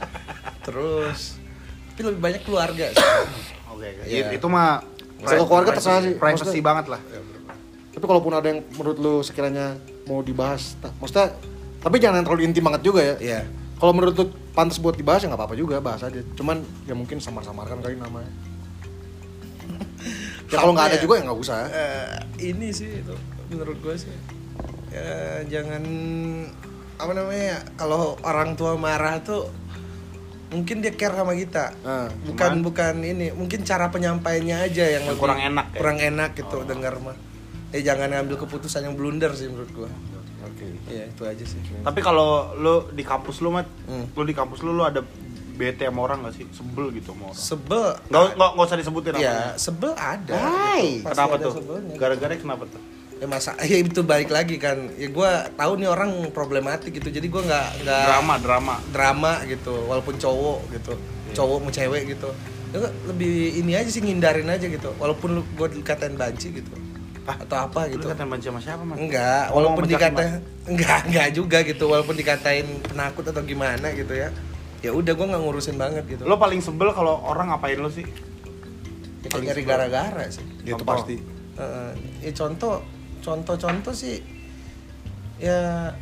terus 0.66 1.40
tapi 1.92 2.08
lebih 2.08 2.22
banyak 2.22 2.42
keluarga 2.44 2.86
sih. 2.90 2.98
Oke, 3.72 3.88
oke. 3.88 4.04
Iya. 4.06 4.26
Itu 4.34 4.48
mah 4.48 4.84
Kalau 5.22 5.46
keluarga 5.46 5.72
terserah 5.72 6.02
sih. 6.02 6.14
privacy 6.16 6.60
banget 6.60 6.86
lah. 6.88 7.00
Tapi 7.92 8.04
kalaupun 8.04 8.32
ada 8.32 8.46
yang 8.46 8.60
menurut 8.70 8.98
lu 8.98 9.14
sekiranya 9.22 9.78
mau 10.04 10.20
dibahas, 10.20 10.76
tak, 10.78 10.92
maksudnya 10.98 11.32
tapi 11.78 11.98
jangan 11.98 12.22
terlalu 12.22 12.46
intim 12.46 12.62
banget 12.62 12.82
juga 12.84 13.02
ya. 13.02 13.16
iya 13.18 13.42
Kalau 13.82 13.92
menurut 13.92 14.14
lu 14.14 14.26
pantas 14.54 14.78
buat 14.78 14.94
dibahas 14.94 15.20
ya 15.20 15.28
nggak 15.28 15.42
apa-apa 15.42 15.58
juga, 15.58 15.82
bahas 15.82 16.00
aja. 16.00 16.22
Cuman 16.32 16.58
ya 16.86 16.94
mungkin 16.94 17.18
samar-samarkan 17.18 17.82
kali 17.82 17.98
namanya. 17.98 18.30
ya 20.46 20.58
kalau 20.58 20.72
nggak 20.72 20.86
ada 20.86 20.92
Apa 20.92 21.00
ya? 21.00 21.04
juga 21.04 21.14
ya 21.16 21.24
nggak 21.24 21.40
usah. 21.40 21.58
Eh, 21.66 22.08
ini 22.46 22.68
sih 22.70 23.02
itu 23.02 23.16
menurut 23.48 23.78
gue 23.78 23.96
sih 23.98 24.14
ya 24.92 25.08
jangan 25.46 25.84
apa 26.96 27.12
namanya 27.12 27.46
ya, 27.50 27.60
kalau 27.74 28.20
orang 28.22 28.54
tua 28.54 28.76
marah 28.76 29.18
tuh 29.20 29.48
mungkin 30.50 30.80
dia 30.80 30.92
care 30.92 31.16
sama 31.16 31.32
kita 31.32 31.72
Nah, 31.80 32.12
bukan 32.22 32.60
cuman- 32.60 32.64
bukan 32.64 32.96
ini 33.02 33.32
mungkin 33.32 33.64
cara 33.64 33.88
penyampaiannya 33.88 34.58
aja 34.62 34.84
yang, 34.86 35.02
Yang 35.02 35.16
lebih- 35.16 35.24
kurang 35.24 35.40
enak 35.42 35.66
ya? 35.68 35.80
kurang 35.80 35.98
enak 36.02 36.30
gitu 36.34 36.58
dengar 36.66 36.94
mah 37.00 37.16
eh 37.72 37.80
jangan 37.80 38.12
ambil 38.18 38.36
keputusan 38.38 38.84
yang 38.84 38.96
blunder 38.96 39.32
sih 39.32 39.48
menurut 39.48 39.72
gua 39.72 39.88
Iya 40.86 41.04
itu 41.06 41.22
aja 41.24 41.44
sih 41.44 41.60
Tapi 41.80 42.00
kalau 42.00 42.30
lu 42.56 42.90
di 42.90 43.02
kampus 43.02 43.40
lu, 43.40 43.50
Mat, 43.50 43.68
Hmm. 43.86 44.06
lu 44.10 44.24
di 44.24 44.32
kampus 44.32 44.60
lu 44.60 44.72
lu 44.72 44.82
ada 44.82 45.02
bete 45.52 45.84
sama 45.84 46.02
orang 46.02 46.26
gak 46.26 46.36
sih? 46.36 46.46
Sebel 46.50 46.90
gitu 46.92 47.12
sama 47.12 47.24
orang? 47.28 47.38
sebel 47.38 47.86
Nggak, 48.08 48.24
nggak, 48.34 48.50
nggak 48.52 48.66
usah 48.66 48.78
disebutin 48.78 49.12
ya 49.12 49.18
namanya. 49.18 49.50
sebel 49.56 49.92
ada 49.94 50.34
Hai. 50.36 50.84
gitu. 50.98 51.08
Kenapa 51.08 51.34
ada 51.34 51.44
tuh? 51.44 51.54
sebelnya. 51.54 51.94
Gara-gara 51.96 52.34
kenapa 52.36 52.66
tuh? 52.66 52.82
ya 53.14 53.30
masa 53.30 53.54
ya 53.70 53.78
itu 53.78 54.02
balik 54.02 54.34
lagi 54.34 54.58
kan 54.58 54.90
ya 54.96 55.06
gua 55.08 55.46
tahu 55.54 55.78
nih 55.78 55.86
orang 55.86 56.10
problematik 56.34 56.90
gitu 56.90 57.14
jadi 57.14 57.30
gua 57.30 57.46
nggak 57.46 57.68
nggak 57.86 58.02
Drama, 58.10 58.34
drama. 58.42 58.76
drama 58.90 59.32
gitu 59.46 59.70
walaupun 59.86 60.18
cowok 60.18 60.74
gitu 60.74 60.98
cowok 61.32 61.58
mau 61.62 61.70
cewek 61.70 62.10
gitu 62.10 62.34
ya 62.74 62.82
lebih 63.06 63.62
ini 63.62 63.78
aja 63.78 63.86
sih 63.88 64.02
ngindarin 64.02 64.50
aja 64.50 64.66
gitu 64.66 64.90
walaupun 64.98 65.38
gue 65.46 65.68
dikatain 65.70 66.18
banci 66.18 66.50
gitu 66.50 66.74
atau 67.22 67.58
apa 67.62 67.86
Lu 67.86 67.94
gitu 67.94 68.06
katain 68.08 68.26
benci 68.26 68.48
sama 68.48 68.58
siapa, 68.58 68.82
Mat? 68.82 68.98
enggak 68.98 69.46
Ngomong 69.48 69.56
walaupun 69.78 69.84
dikatain 69.86 70.32
enggak 70.66 71.00
enggak 71.06 71.28
juga 71.32 71.58
gitu 71.62 71.84
walaupun 71.86 72.16
dikatain 72.16 72.66
penakut 72.84 73.24
atau 73.24 73.42
gimana 73.42 73.88
gitu 73.92 74.10
ya 74.12 74.30
ya 74.80 74.90
udah 74.90 75.14
gua 75.14 75.26
nggak 75.30 75.42
ngurusin 75.42 75.78
banget 75.78 76.04
gitu 76.08 76.24
Lo 76.24 76.36
paling 76.36 76.58
sebel 76.60 76.90
kalau 76.90 77.22
orang 77.22 77.50
ngapain 77.50 77.78
lo 77.78 77.88
sih? 77.88 78.02
ya, 79.22 79.28
kayak 79.30 79.44
nyari 79.48 79.62
gara-gara 79.62 80.24
sih 80.28 80.42
Ya, 80.62 80.74
itu 80.74 80.82
Contoh. 80.82 80.88
pasti. 80.88 81.16
Heeh. 81.54 81.92
ya 82.22 82.32
contoh 82.32 82.74
contoh-contoh 83.20 83.94
sih 83.94 84.18
ya 85.38 85.94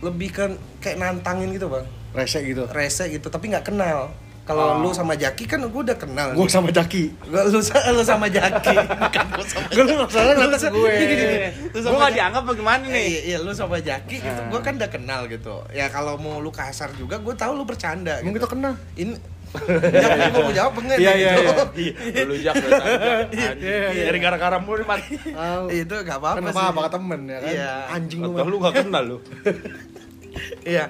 lebih 0.00 0.30
kan 0.30 0.50
kayak 0.78 0.98
nantangin 0.98 1.50
gitu 1.50 1.66
bang 1.66 1.86
Rese 2.12 2.42
gitu. 2.42 2.66
rese 2.68 3.06
gitu 3.08 3.26
tapi 3.26 3.46
nggak 3.48 3.62
kenal 3.64 4.10
kalau 4.42 4.64
Oh. 4.68 4.82
lu 4.82 4.90
sama 4.90 5.14
Jaki 5.14 5.44
kan 5.44 5.62
gue 5.62 5.70
udah 5.80 5.94
kenal 5.94 6.34
Gue 6.34 6.46
sama 6.46 6.68
Jaki. 6.68 7.14
Lu, 7.24 7.38
lu 7.88 8.02
sama 8.02 8.26
Jaki 8.26 8.74
bukan 9.02 9.26
gua 9.30 9.44
sama 9.44 9.66
Gue 9.68 9.84
lu 9.84 9.94
masalahnya 9.96 10.34
Lu 10.34 10.42
ngeliat 10.44 10.58
sa- 10.58 10.72
gue. 10.72 10.94
Gue 11.70 11.80
sama 11.80 11.94
gak 11.96 12.02
Ja- 12.02 12.16
dianggap 12.18 12.42
bagaimana 12.44 12.82
nih? 12.84 13.04
Iya, 13.04 13.20
iya, 13.24 13.36
lu 13.38 13.52
sama 13.52 13.78
Jaki 13.78 14.16
gitu, 14.18 14.40
Ah. 14.40 14.50
gue 14.50 14.60
kan 14.60 14.74
udah 14.74 14.90
kenal 14.90 15.20
gitu. 15.26 15.62
Ya 15.70 15.86
kalau 15.86 16.14
mau 16.16 16.36
lu 16.36 16.50
kasar 16.50 16.90
juga, 16.92 17.16
gue 17.16 17.32
tahu 17.32 17.52
lu 17.54 17.62
bercanda. 17.62 18.18
Emang 18.18 18.32
gitu. 18.32 18.42
kita 18.42 18.48
kena. 18.50 18.70
Ini 18.94 19.14
ini 19.52 20.32
mau 20.32 20.48
jawab 20.50 20.72
enggak 20.74 20.96
Iya, 20.96 21.06
nih? 21.06 21.18
iya, 21.18 21.30
Gitu. 21.36 21.64
Iya, 22.08 22.22
lu 22.28 22.34
jak 22.36 22.54
lu 22.56 22.68
iya. 23.30 24.02
Dari 24.02 24.18
gara-gara 24.18 24.56
mulu 24.56 24.80
nih, 24.80 24.86
Mat. 24.86 25.00
Itu 25.68 25.94
gak 26.00 26.18
apa-apa 26.18 26.40
Kan 26.40 26.44
sih. 26.46 26.56
apa 26.56 26.70
apa 26.74 26.88
temen 26.88 27.20
ya 27.26 27.38
kan? 27.38 27.52
Iya. 27.52 27.72
Anjing 27.90 28.20
lu. 28.22 28.30
Lu 28.42 28.56
gak 28.58 28.74
kenal 28.80 29.04
lu. 29.06 29.18
Iya. 30.64 30.88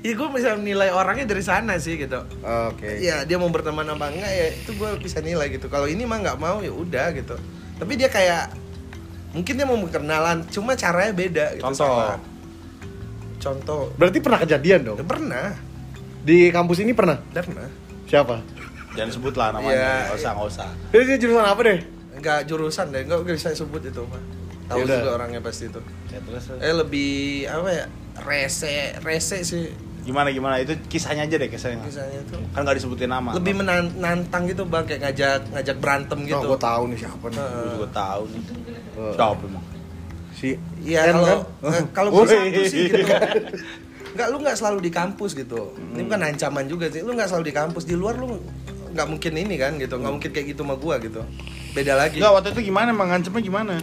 Iya 0.00 0.12
gue 0.16 0.28
bisa 0.32 0.56
nilai 0.56 0.88
orangnya 0.88 1.28
dari 1.28 1.44
sana 1.44 1.76
sih 1.76 2.00
gitu. 2.00 2.24
Oke. 2.40 2.88
Iya 2.98 3.28
dia 3.28 3.36
mau 3.36 3.52
berteman 3.52 3.84
apa 3.84 4.08
enggak 4.08 4.32
ya 4.32 4.46
itu 4.50 4.72
gue 4.72 4.90
bisa 4.96 5.20
nilai 5.20 5.52
gitu. 5.52 5.68
Kalau 5.68 5.84
ini 5.84 6.08
mah 6.08 6.18
nggak 6.18 6.38
mau 6.40 6.64
ya 6.64 6.72
udah 6.72 7.12
gitu. 7.12 7.36
Tapi 7.76 7.92
dia 8.00 8.08
kayak 8.08 8.48
mungkin 9.30 9.52
dia 9.54 9.66
mau 9.68 9.76
berkenalan, 9.76 10.42
cuma 10.48 10.72
caranya 10.72 11.12
beda 11.12 11.46
gitu. 11.54 11.64
Contoh. 11.64 11.84
sama. 11.86 12.16
Contoh. 13.40 13.82
Berarti 13.96 14.18
pernah 14.20 14.40
kejadian 14.40 14.80
dong? 14.84 14.96
Ya, 15.00 15.06
pernah, 15.06 15.46
Di 16.20 16.52
kampus 16.52 16.84
ini 16.84 16.92
pernah? 16.92 17.16
pernah. 17.32 17.64
Siapa? 18.04 18.44
Jangan 18.92 19.10
sebut 19.14 19.34
lah 19.38 19.56
namanya, 19.56 19.72
Iya. 19.72 19.92
nggak 20.04 20.18
usah, 20.20 20.30
nggak 20.36 20.48
usah. 20.52 20.68
Jadi 20.92 21.04
dia 21.06 21.18
jurusan 21.22 21.46
apa 21.46 21.60
deh? 21.64 21.78
Enggak 22.20 22.38
jurusan 22.44 22.86
deh, 22.92 23.00
enggak 23.08 23.20
bisa 23.24 23.48
sebut 23.56 23.80
itu 23.80 24.02
mah. 24.04 24.20
Tahu 24.68 24.84
Yaudah. 24.84 24.96
juga 25.00 25.10
orangnya 25.16 25.40
pasti 25.40 25.66
itu. 25.66 25.80
Ya 26.10 26.18
terus 26.20 26.44
Eh 26.60 26.74
lebih 26.74 27.12
apa 27.48 27.68
ya? 27.72 27.84
Rese, 28.20 28.98
rese 29.00 29.40
sih 29.40 29.72
gimana 30.10 30.28
gimana 30.28 30.54
itu 30.58 30.74
kisahnya 30.84 31.22
aja 31.22 31.36
deh 31.36 31.46
kisahnya. 31.46 31.78
misalnya 31.80 32.18
tuh. 32.26 32.42
Kan 32.50 32.60
nggak 32.60 32.76
disebutin 32.76 33.08
nama. 33.08 33.30
Lebih 33.32 33.54
menantang 33.56 34.42
gitu 34.44 34.62
bang, 34.64 34.82
kayak 34.82 35.00
ngajak 35.06 35.40
ngajak 35.48 35.76
berantem 35.78 36.18
Oh, 36.18 36.26
gitu. 36.26 36.46
gue 36.48 36.60
tahu 36.60 36.82
nih 36.84 36.98
siapa 36.98 37.26
nih. 37.26 37.38
Heeh. 37.38 37.54
Gue 37.54 37.74
juga 37.76 37.88
tahu 37.94 38.22
nih. 38.26 38.42
Oh. 38.92 39.12
Siapa 39.12 39.42
emang? 39.46 39.64
Si 40.32 40.48
Iya 40.80 41.00
kalau 41.06 41.22
kan? 41.22 41.38
eh, 41.70 41.82
kalau 41.92 42.08
Oh, 42.10 42.16
gue 42.18 42.26
satu 42.28 42.62
sih 42.66 42.84
gitu. 42.86 42.98
Enggak 44.10 44.26
lu 44.26 44.36
nggak 44.38 44.56
selalu 44.56 44.78
di 44.80 44.90
kampus 44.90 45.30
gitu. 45.32 45.60
Ini 45.94 46.02
bukan 46.02 46.20
ancaman 46.26 46.64
juga 46.66 46.86
sih. 46.88 47.00
Lu 47.00 47.14
nggak 47.14 47.30
selalu 47.30 47.44
di 47.46 47.54
kampus 47.54 47.84
di 47.84 47.94
luar 47.94 48.18
lu 48.18 48.42
nggak 48.90 49.06
mungkin 49.06 49.32
ini 49.36 49.54
kan 49.54 49.78
gitu. 49.78 49.94
Nggak 49.94 50.12
mungkin 50.12 50.30
kayak 50.30 50.46
gitu 50.48 50.60
sama 50.60 50.74
gua 50.74 50.98
gitu. 50.98 51.22
Beda 51.70 51.94
lagi. 51.94 52.18
Enggak, 52.18 52.34
waktu 52.34 52.48
itu 52.50 52.60
gimana 52.66 52.90
emang 52.90 53.06
ngancemnya 53.08 53.38
gimana? 53.40 53.74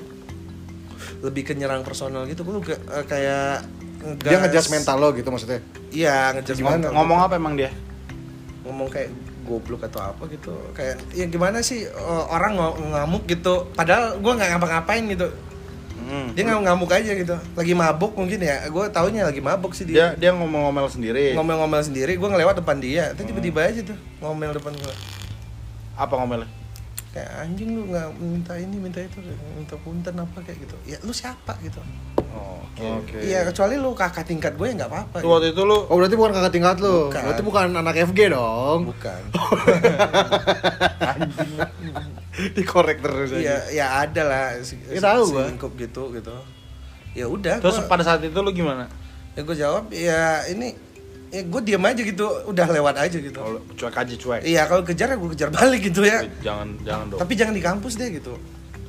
Lebih 1.17 1.43
ke 1.43 1.53
nyerang 1.53 1.81
personal 1.81 2.25
gitu. 2.25 2.43
Gua 2.43 2.59
ke- 2.59 2.75
eh, 2.75 3.05
kayak 3.05 3.63
ngegas. 3.99 4.23
dia 4.23 4.37
ngejudge 4.37 4.69
mental 4.69 4.95
lo 4.97 5.09
gitu 5.11 5.27
maksudnya. 5.27 5.59
Iya, 5.89 6.17
ngejudge 6.33 6.57
Gimana? 6.57 6.75
mental. 6.77 6.91
Ngomong 6.93 7.19
apa 7.19 7.33
emang 7.35 7.53
dia? 7.53 7.71
ngomong 8.61 8.87
kayak 8.87 9.09
goblok 9.43 9.79
atau 9.81 10.03
apa 10.03 10.27
gitu. 10.27 10.51
Kayak 10.73 10.99
ya 11.11 11.23
gimana 11.25 11.61
sih 11.61 11.87
orang 12.27 12.51
ng- 12.53 12.91
ngamuk 12.91 13.23
gitu. 13.25 13.71
Padahal 13.71 14.19
gua 14.19 14.35
nggak 14.35 14.49
ngapa-ngapain 14.51 15.07
gitu. 15.07 15.31
Hmm. 15.97 16.31
Dia 16.31 16.43
nggak 16.43 16.63
ngamuk 16.63 16.87
aja 16.89 17.11
gitu. 17.13 17.35
Lagi 17.53 17.71
mabuk 17.71 18.11
mungkin 18.13 18.39
ya. 18.39 18.67
Gue 18.67 18.87
taunya 18.87 19.23
lagi 19.23 19.39
mabuk 19.39 19.71
sih 19.71 19.83
Dia 19.83 20.11
dia 20.13 20.31
ngomong-ngomel 20.31 20.87
sendiri. 20.87 21.31
ngomel-ngomel 21.31 21.79
sendiri 21.81 22.15
gue 22.15 22.27
ngelewat 22.27 22.59
depan 22.59 22.75
dia 22.77 23.11
tapi 23.11 23.23
tiba-tiba 23.25 23.59
aja 23.61 23.81
tuh 23.83 23.97
ngomel 24.19 24.51
depan 24.51 24.71
gue 24.71 24.95
Apa 25.95 26.13
ngomelnya? 26.13 26.47
Kayak 27.17 27.29
anjing 27.39 27.67
lu 27.71 27.81
nggak 27.87 28.07
minta 28.15 28.51
ini 28.53 28.75
minta 28.77 28.99
itu 28.99 29.17
minta 29.51 29.73
punten 29.77 30.13
apa 30.13 30.37
kayak 30.39 30.55
gitu 30.59 30.75
ya 30.85 30.95
lu 31.01 31.11
siapa 31.11 31.51
gitu 31.59 31.81
Oh, 32.29 32.59
Oke. 32.99 33.17
iya 33.23 33.41
kecuali 33.41 33.73
lu 33.75 33.91
kakak 33.91 34.23
tingkat 34.23 34.53
gue 34.53 34.63
ya 34.63 34.71
nggak 34.75 34.87
apa-apa 34.87 35.15
Itu 35.17 35.27
waktu 35.27 35.45
itu 35.51 35.61
lu 35.63 35.75
Oh 35.81 35.95
berarti 35.97 36.13
bukan 36.13 36.31
kakak 36.31 36.51
tingkat 36.51 36.75
lo. 36.77 37.09
Bukan. 37.09 37.21
Berarti 37.23 37.41
bukan 37.41 37.63
anak 37.73 37.95
FG 38.03 38.19
dong. 38.29 38.79
bukan 38.85 39.21
Dikorek 42.53 42.97
terus 43.01 43.27
aja. 43.31 43.39
iya 43.39 43.57
ya 43.73 43.85
ada 43.99 44.21
lah 44.23 44.43
si, 44.61 44.77
Ya, 44.85 45.01
tahu 45.01 45.33
gua. 45.33 45.49
lingkup 45.49 45.71
gitu 45.75 46.13
gitu 46.13 46.31
ya 47.11 47.25
udah 47.25 47.57
terus 47.57 47.79
gua- 47.79 47.87
pada 47.89 48.03
saat 48.05 48.21
itu 48.21 48.35
lu 48.35 48.51
gimana? 48.51 48.85
ya 49.33 49.41
gue 49.41 49.55
jawab 49.55 49.83
ya 49.89 50.45
ini 50.47 50.75
ya 51.27 51.41
gue 51.43 51.61
diam 51.61 51.83
aja 51.83 51.99
gitu 51.99 52.23
udah 52.45 52.67
lewat 52.69 52.95
aja 52.97 53.17
gitu 53.17 53.35
Kalau 53.35 53.59
cuek 53.69 53.95
aja 53.97 54.13
cuek. 54.15 54.41
iya 54.43 54.63
kalau 54.63 54.79
kejar 54.81 55.07
ya 55.09 55.17
gue 55.17 55.29
kejar 55.31 55.49
balik 55.49 55.81
gitu 55.83 56.01
ya 56.01 56.23
Jangan 56.39 56.67
jangan 56.81 57.05
dong. 57.09 57.19
tapi 57.19 57.33
jangan 57.33 57.51
di 57.51 57.59
kampus 57.59 57.93
deh 57.95 58.09
gitu 58.11 58.33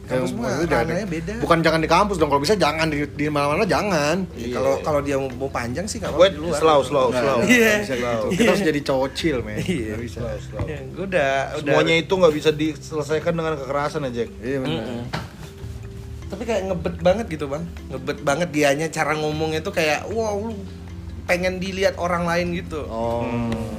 kampus 0.06 0.32
Ya, 0.32 0.40
mah 0.40 0.64
ranahnya 0.64 1.04
beda 1.04 1.32
Bukan 1.36 1.58
jangan 1.60 1.80
di 1.80 1.90
kampus 1.90 2.16
dong. 2.16 2.32
Kalau 2.32 2.40
bisa 2.40 2.56
jangan 2.56 2.88
di 2.88 3.04
di 3.04 3.28
mana-mana 3.28 3.60
jangan. 3.62 4.24
Ya, 4.32 4.56
kalau 4.56 4.80
kalau 4.80 5.00
dia 5.04 5.20
mau, 5.20 5.28
mau 5.28 5.50
panjang 5.52 5.84
sih 5.84 6.00
apa-apa 6.00 6.32
di 6.32 6.40
luar 6.40 6.56
slow 6.56 6.80
slow 6.80 7.06
Nggak, 7.12 7.20
slow. 7.20 7.38
Iya. 7.44 7.72
bisa 7.76 7.94
gitu. 7.94 8.26
Kita 8.32 8.48
harus 8.48 8.62
jadi 8.64 8.80
cowok 8.82 9.08
chill, 9.12 9.38
men. 9.44 9.60
Iya. 9.60 9.84
Nggak 9.84 10.00
bisa. 10.00 10.18
Slow, 10.18 10.38
slow. 10.40 10.64
Ya, 10.64 10.78
gue 10.80 11.04
udah, 11.04 11.32
udah 11.52 11.60
Semuanya 11.60 11.94
itu 11.98 12.12
nggak 12.14 12.34
bisa 12.34 12.50
diselesaikan 12.50 13.32
dengan 13.36 13.52
kekerasan 13.60 14.00
ya 14.08 14.12
Jack. 14.14 14.30
Iya 14.40 14.58
benar. 14.58 14.80
Mm-mm. 14.80 15.02
Tapi 16.28 16.42
kayak 16.42 16.62
ngebet 16.66 16.96
banget 17.00 17.26
gitu 17.28 17.44
bang, 17.46 17.64
ngebet 17.88 18.18
banget 18.22 18.48
dianya 18.48 18.86
cara 18.88 19.12
ngomongnya 19.12 19.60
tuh 19.60 19.72
kayak 19.72 20.08
wow 20.08 20.40
lu 20.40 20.56
pengen 21.28 21.60
dilihat 21.60 22.00
orang 22.00 22.24
lain 22.24 22.56
gitu. 22.56 22.88
Oh. 22.88 23.20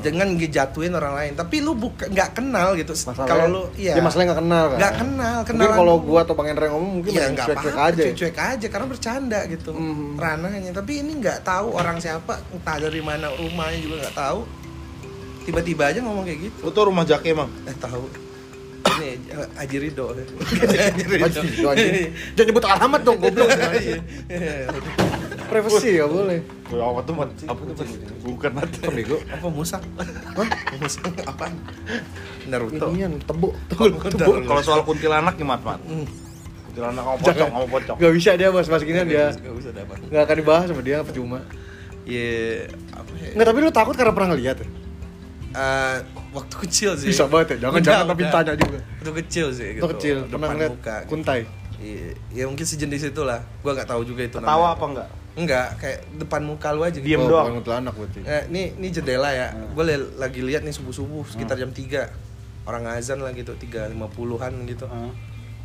Jangan 0.05 0.37
ngejatuhin 0.37 0.93
orang 0.93 1.17
lain. 1.17 1.31
Tapi 1.33 1.65
lu 1.65 1.73
bukan 1.73 2.05
nggak 2.07 2.37
kenal 2.37 2.77
gitu. 2.77 2.93
Kalau 3.25 3.45
lu 3.49 3.61
iya. 3.73 3.97
Dia 3.97 4.05
masalahnya 4.05 4.31
nggak 4.31 4.41
kenal 4.45 4.63
kan. 4.69 4.77
Nggak 4.77 4.93
kenal, 5.01 5.37
kenalan 5.43 5.75
kalau 5.75 5.95
gua 5.97 6.19
atau 6.21 6.37
Bang 6.37 6.47
Hendra 6.47 6.69
ngomong 6.69 6.91
mungkin 7.01 7.09
Iya 7.09 7.19
masih 7.19 7.33
nggak 7.33 7.47
cuek-cuek 7.49 7.73
apa-apa, 7.73 7.89
aja. 7.89 7.97
ya. 7.97 8.05
cuek-cuek 8.05 8.37
aja 8.37 8.67
karena 8.69 8.87
bercanda 8.87 9.39
gitu 9.49 9.69
Mhm. 9.73 10.09
ranahnya. 10.15 10.71
Tapi 10.71 10.91
ini 11.01 11.11
nggak 11.17 11.39
tahu 11.41 11.67
orang 11.73 11.97
siapa, 11.97 12.33
entah 12.53 12.77
dari 12.77 13.01
mana 13.01 13.33
rumahnya 13.33 13.79
juga 13.81 13.95
nggak 14.05 14.15
tahu. 14.15 14.39
Tiba-tiba 15.43 15.83
aja 15.89 15.99
ngomong 16.05 16.23
kayak 16.29 16.39
gitu. 16.45 16.59
Lu 16.61 16.69
tuh 16.69 16.83
rumah 16.85 17.03
Jack 17.03 17.25
emang. 17.25 17.49
Eh 17.65 17.73
tahu. 17.75 18.05
Ini 18.99 19.09
eh, 19.27 19.47
Haji 19.57 19.77
Ridho. 19.81 20.05
Itu 20.13 21.65
anjing. 21.65 22.13
Jangan 22.37 22.45
nyebut 22.45 22.65
alamat 22.69 23.01
dong, 23.01 23.17
goblok. 23.17 23.49
Privacy 25.49 25.89
ya 25.95 26.05
boleh. 26.05 26.39
Ya, 26.69 26.83
apa 26.85 26.99
tuh 27.01 27.13
Mat? 27.13 27.29
Apa 27.43 27.61
tuh? 27.65 27.73
Bukan 28.23 28.51
Mat. 28.53 28.69
Kan 28.71 28.91
bego. 28.93 29.17
Apa 29.25 29.47
musak? 29.47 29.81
Musak 30.77 31.09
apaan? 31.25 31.53
Naruto. 32.45 32.85
Inian 32.89 33.17
tebuk. 33.19 33.53
Naruto. 33.71 34.25
Kalau 34.45 34.61
soal 34.61 34.81
kuntilanak 34.83 35.33
gimana 35.35 35.61
Mat? 35.65 35.81
Hmm. 35.81 36.05
Kuntilanak 36.65 37.01
kamu 37.01 37.17
pocong, 37.19 37.49
kamu 37.49 37.67
pocong. 37.67 37.97
Gak 37.97 38.13
bisa 38.13 38.29
dia 38.33 38.49
bahas 38.49 38.67
bahas 38.67 38.83
ginian 38.83 39.07
dia. 39.07 39.25
Gak 39.31 39.53
usah 39.55 39.71
dapat. 39.73 39.97
Gak 40.05 40.21
akan 40.23 40.35
dibahas 40.37 40.65
sama 40.69 40.81
dia 40.81 40.97
percuma. 41.01 41.39
Iya, 42.05 42.65
apa 42.89 43.11
ya? 43.15 43.29
Nggak 43.33 43.45
tapi 43.45 43.57
lu 43.59 43.69
takut 43.69 43.93
karena 43.93 44.13
pernah 44.13 44.29
ngeliat 44.33 44.57
ya? 44.57 44.67
Eh, 45.49 45.97
waktu 46.31 46.55
kecil 46.59 46.91
sih. 46.93 47.09
Bisa 47.09 47.25
banget 47.25 47.57
ya, 47.57 47.67
jangan- 47.67 47.75
Udah, 47.75 47.85
jangan 47.85 48.05
tapi 48.07 48.23
tanya 48.27 48.53
juga. 48.53 48.79
Waktu 48.81 49.11
kecil 49.19 49.45
sih 49.49 49.67
gitu. 49.73 49.81
Waktu 49.81 49.95
kecil 49.95 50.15
pernah 50.25 50.47
ngeliat 50.47 50.71
muka. 50.71 50.95
gitu. 50.95 51.09
kuntai. 51.09 51.41
Iya, 51.79 52.07
ya 52.29 52.43
mungkin 52.45 52.65
sejenis 52.65 53.03
itu 53.07 53.21
lah. 53.21 53.39
Gua 53.61 53.71
nggak 53.71 53.87
tahu 53.87 54.01
juga 54.03 54.21
itu 54.23 54.35
Ketawa 54.35 54.45
namanya 54.45 54.73
apa 54.73 54.85
enggak? 54.85 55.07
Enggak, 55.35 55.77
kayak 55.77 55.99
depan 56.17 56.41
muka 56.41 56.69
lu 56.71 56.81
aja 56.81 56.93
gitu. 56.93 57.05
Diem 57.05 57.21
oh, 57.21 57.27
doang. 57.27 57.45
bukan 57.45 57.55
kuntilanak 57.61 57.93
berarti. 57.93 58.19
Eh, 58.21 58.43
ini 58.49 58.61
ini 58.75 58.87
jendela 58.89 59.29
ya. 59.29 59.47
Gue 59.71 59.83
lagi 60.15 60.41
lihat 60.41 60.61
nih 60.61 60.71
subuh-subuh 60.71 61.25
sekitar 61.25 61.55
jam 61.55 61.69
3. 61.69 62.09
Orang 62.63 62.85
azan 62.85 63.17
lah 63.17 63.31
gitu, 63.31 63.55
3.50-an 63.55 64.53
gitu. 64.65 64.85
Heeh. 64.85 65.11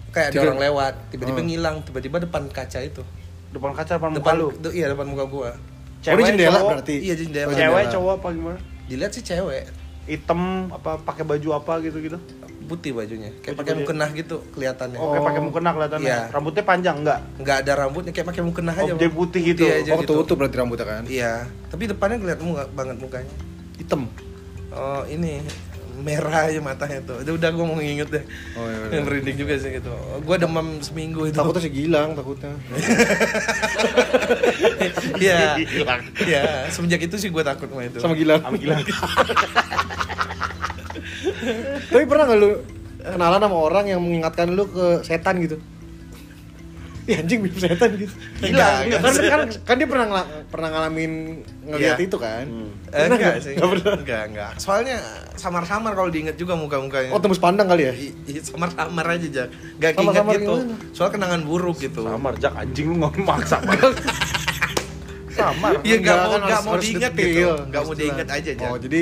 Kayak 0.09 0.27
ada 0.27 0.33
Tiga- 0.33 0.45
orang 0.47 0.61
lewat, 0.63 0.95
tiba-tiba 1.11 1.37
Hmm. 1.37 1.49
ngilang, 1.49 1.77
tiba-tiba 1.83 2.17
depan 2.19 2.43
kaca 2.49 2.81
itu. 2.81 3.03
Depan 3.51 3.71
kaca 3.73 3.93
depan 3.95 4.11
muka 4.11 4.21
Depan 4.23 4.35
lu. 4.37 4.49
du- 4.57 4.73
iya 4.73 4.87
depan 4.87 5.07
muka 5.07 5.25
gua. 5.25 5.51
Oh, 5.51 6.13
ini 6.13 6.23
jendela 6.25 6.55
cowok? 6.55 6.71
berarti? 6.71 6.95
Iya, 7.01 7.15
jendela. 7.17 7.47
Oh, 7.47 7.51
Cewek 7.51 7.65
jendela. 7.81 7.93
cowok 7.93 8.13
apa 8.15 8.29
gimana? 8.31 8.59
Dilihat 8.85 9.11
sih 9.11 9.23
cewek, 9.23 9.65
Hitam 10.05 10.41
apa 10.71 11.01
pakai 11.01 11.25
baju 11.25 11.49
apa 11.55 11.73
gitu-gitu? 11.81 12.21
Putih 12.65 12.91
bajunya. 12.97 13.31
Kayak 13.45 13.57
pakai 13.61 13.75
mukena 13.77 14.07
gitu 14.13 14.37
kelihatannya. 14.57 14.99
Oh, 14.99 15.13
kayak 15.13 15.25
pakai 15.29 15.43
mukena 15.45 15.71
kelihatannya. 15.77 16.09
Iya. 16.09 16.21
Rambutnya 16.33 16.65
panjang 16.65 16.97
enggak? 17.05 17.21
Nggak 17.41 17.57
ada 17.65 17.73
rambutnya 17.85 18.13
kayak 18.17 18.29
pakai 18.33 18.43
mukena 18.43 18.73
aja. 18.73 18.93
Oh, 18.93 18.99
dia 18.99 19.09
Bang. 19.09 19.19
putih 19.21 19.41
gitu. 19.55 19.63
aja 19.69 19.91
Oh, 19.95 20.01
gitu. 20.03 20.13
tutup 20.25 20.37
berarti 20.41 20.57
rambutnya 20.59 20.87
kan? 20.89 21.03
Iya, 21.07 21.47
tapi 21.69 21.83
depannya 21.87 22.17
kelihatan 22.19 22.45
muka 22.49 22.65
banget 22.73 22.97
mukanya. 22.99 23.33
Hitam. 23.77 24.09
Oh, 24.75 25.03
ini 25.07 25.39
merah 25.95 26.51
aja 26.51 26.59
matanya 26.59 26.99
tuh. 27.07 27.23
Udah, 27.23 27.33
udah 27.39 27.49
gue 27.55 27.65
mau 27.65 27.77
nginget 27.79 28.09
deh. 28.11 28.25
Oh, 28.59 28.67
iya, 28.67 28.77
iya. 28.91 28.99
Yang 28.99 29.05
merinding 29.09 29.37
juga 29.39 29.55
sih 29.63 29.71
gitu. 29.79 29.93
Gue 30.27 30.37
demam 30.43 30.67
seminggu 30.83 31.31
itu. 31.31 31.39
Takutnya 31.39 31.63
si 31.63 31.71
Gilang, 31.71 32.19
takutnya. 32.19 32.53
Iya. 35.15 35.57
Iya, 36.21 36.45
semenjak 36.69 37.01
itu 37.07 37.17
sih 37.17 37.31
gue 37.31 37.43
takut 37.47 37.71
sama 37.71 37.83
itu. 37.87 37.99
Sama 38.03 38.15
Gilang. 38.19 38.43
Sama 38.43 38.59
Gilang. 38.59 38.83
Tapi 41.87 42.05
pernah 42.05 42.25
gak 42.25 42.39
lu 42.39 42.51
kenalan 42.97 43.39
sama 43.39 43.59
orang 43.59 43.85
yang 43.87 44.01
mengingatkan 44.01 44.49
lu 44.49 44.65
ke 44.67 45.03
setan 45.03 45.37
gitu? 45.39 45.57
Iya 47.05 47.21
anjing 47.21 47.37
mirip 47.39 47.61
setan 47.61 48.01
gitu. 48.01 48.17
Enggak, 48.41 48.49
Iya, 48.81 48.97
enggak 48.97 49.01
kan, 49.05 49.13
kan, 49.21 49.41
kan 49.61 49.75
dia 49.77 49.85
pernah 49.85 50.07
pernah 50.49 50.69
ngalamin 50.71 51.13
ngeliat 51.63 52.01
Iya. 52.01 52.07
itu 52.09 52.17
kan. 52.17 52.49
Hmm. 52.49 52.73
Eh, 52.89 52.97
Pernah 52.97 53.05
enggak 53.11 53.29
nggak? 53.31 53.45
sih. 53.45 53.53
Nggak 53.55 53.69
pernah. 53.69 53.93
Enggak, 53.95 54.23
enggak. 54.25 54.51
Soalnya 54.57 54.97
samar-samar 55.35 55.93
kalau 55.93 56.09
diinget 56.09 56.33
juga 56.35 56.57
muka-mukanya. 56.57 57.13
Oh 57.13 57.21
tembus 57.21 57.37
pandang 57.37 57.69
kali 57.69 57.83
ya? 57.83 57.93
Samar-samar 58.43 59.05
aja, 59.11 59.27
Jak. 59.27 59.49
Gak 59.77 59.91
keinget 59.91 59.97
Samar-samar 60.17 60.33
gitu. 60.35 60.55
gimana? 60.57 60.75
Soal 60.91 61.09
kenangan 61.13 61.41
buruk 61.45 61.77
gitu. 61.79 62.01
Samar 62.03 62.35
Jak 62.41 62.53
anjing 62.57 62.87
lu 62.89 62.97
ngomong 62.97 63.21
maksa 63.23 63.61
banget. 63.61 63.95
Samar. 65.31 65.71
Iya, 65.83 65.97
nggak 65.99 66.17
mau- 66.17 66.31
kan 66.41 66.61
mau 66.63 66.73
harus 66.73 66.85
diingat 66.87 67.13
detail. 67.13 67.35
gitu. 67.53 67.69
Nggak 67.69 67.83
mau 67.83 67.93
jelas. 67.93 68.29
aja, 68.33 68.51
Jak. 68.55 68.65
Oh 68.65 68.77
jadi 68.79 69.01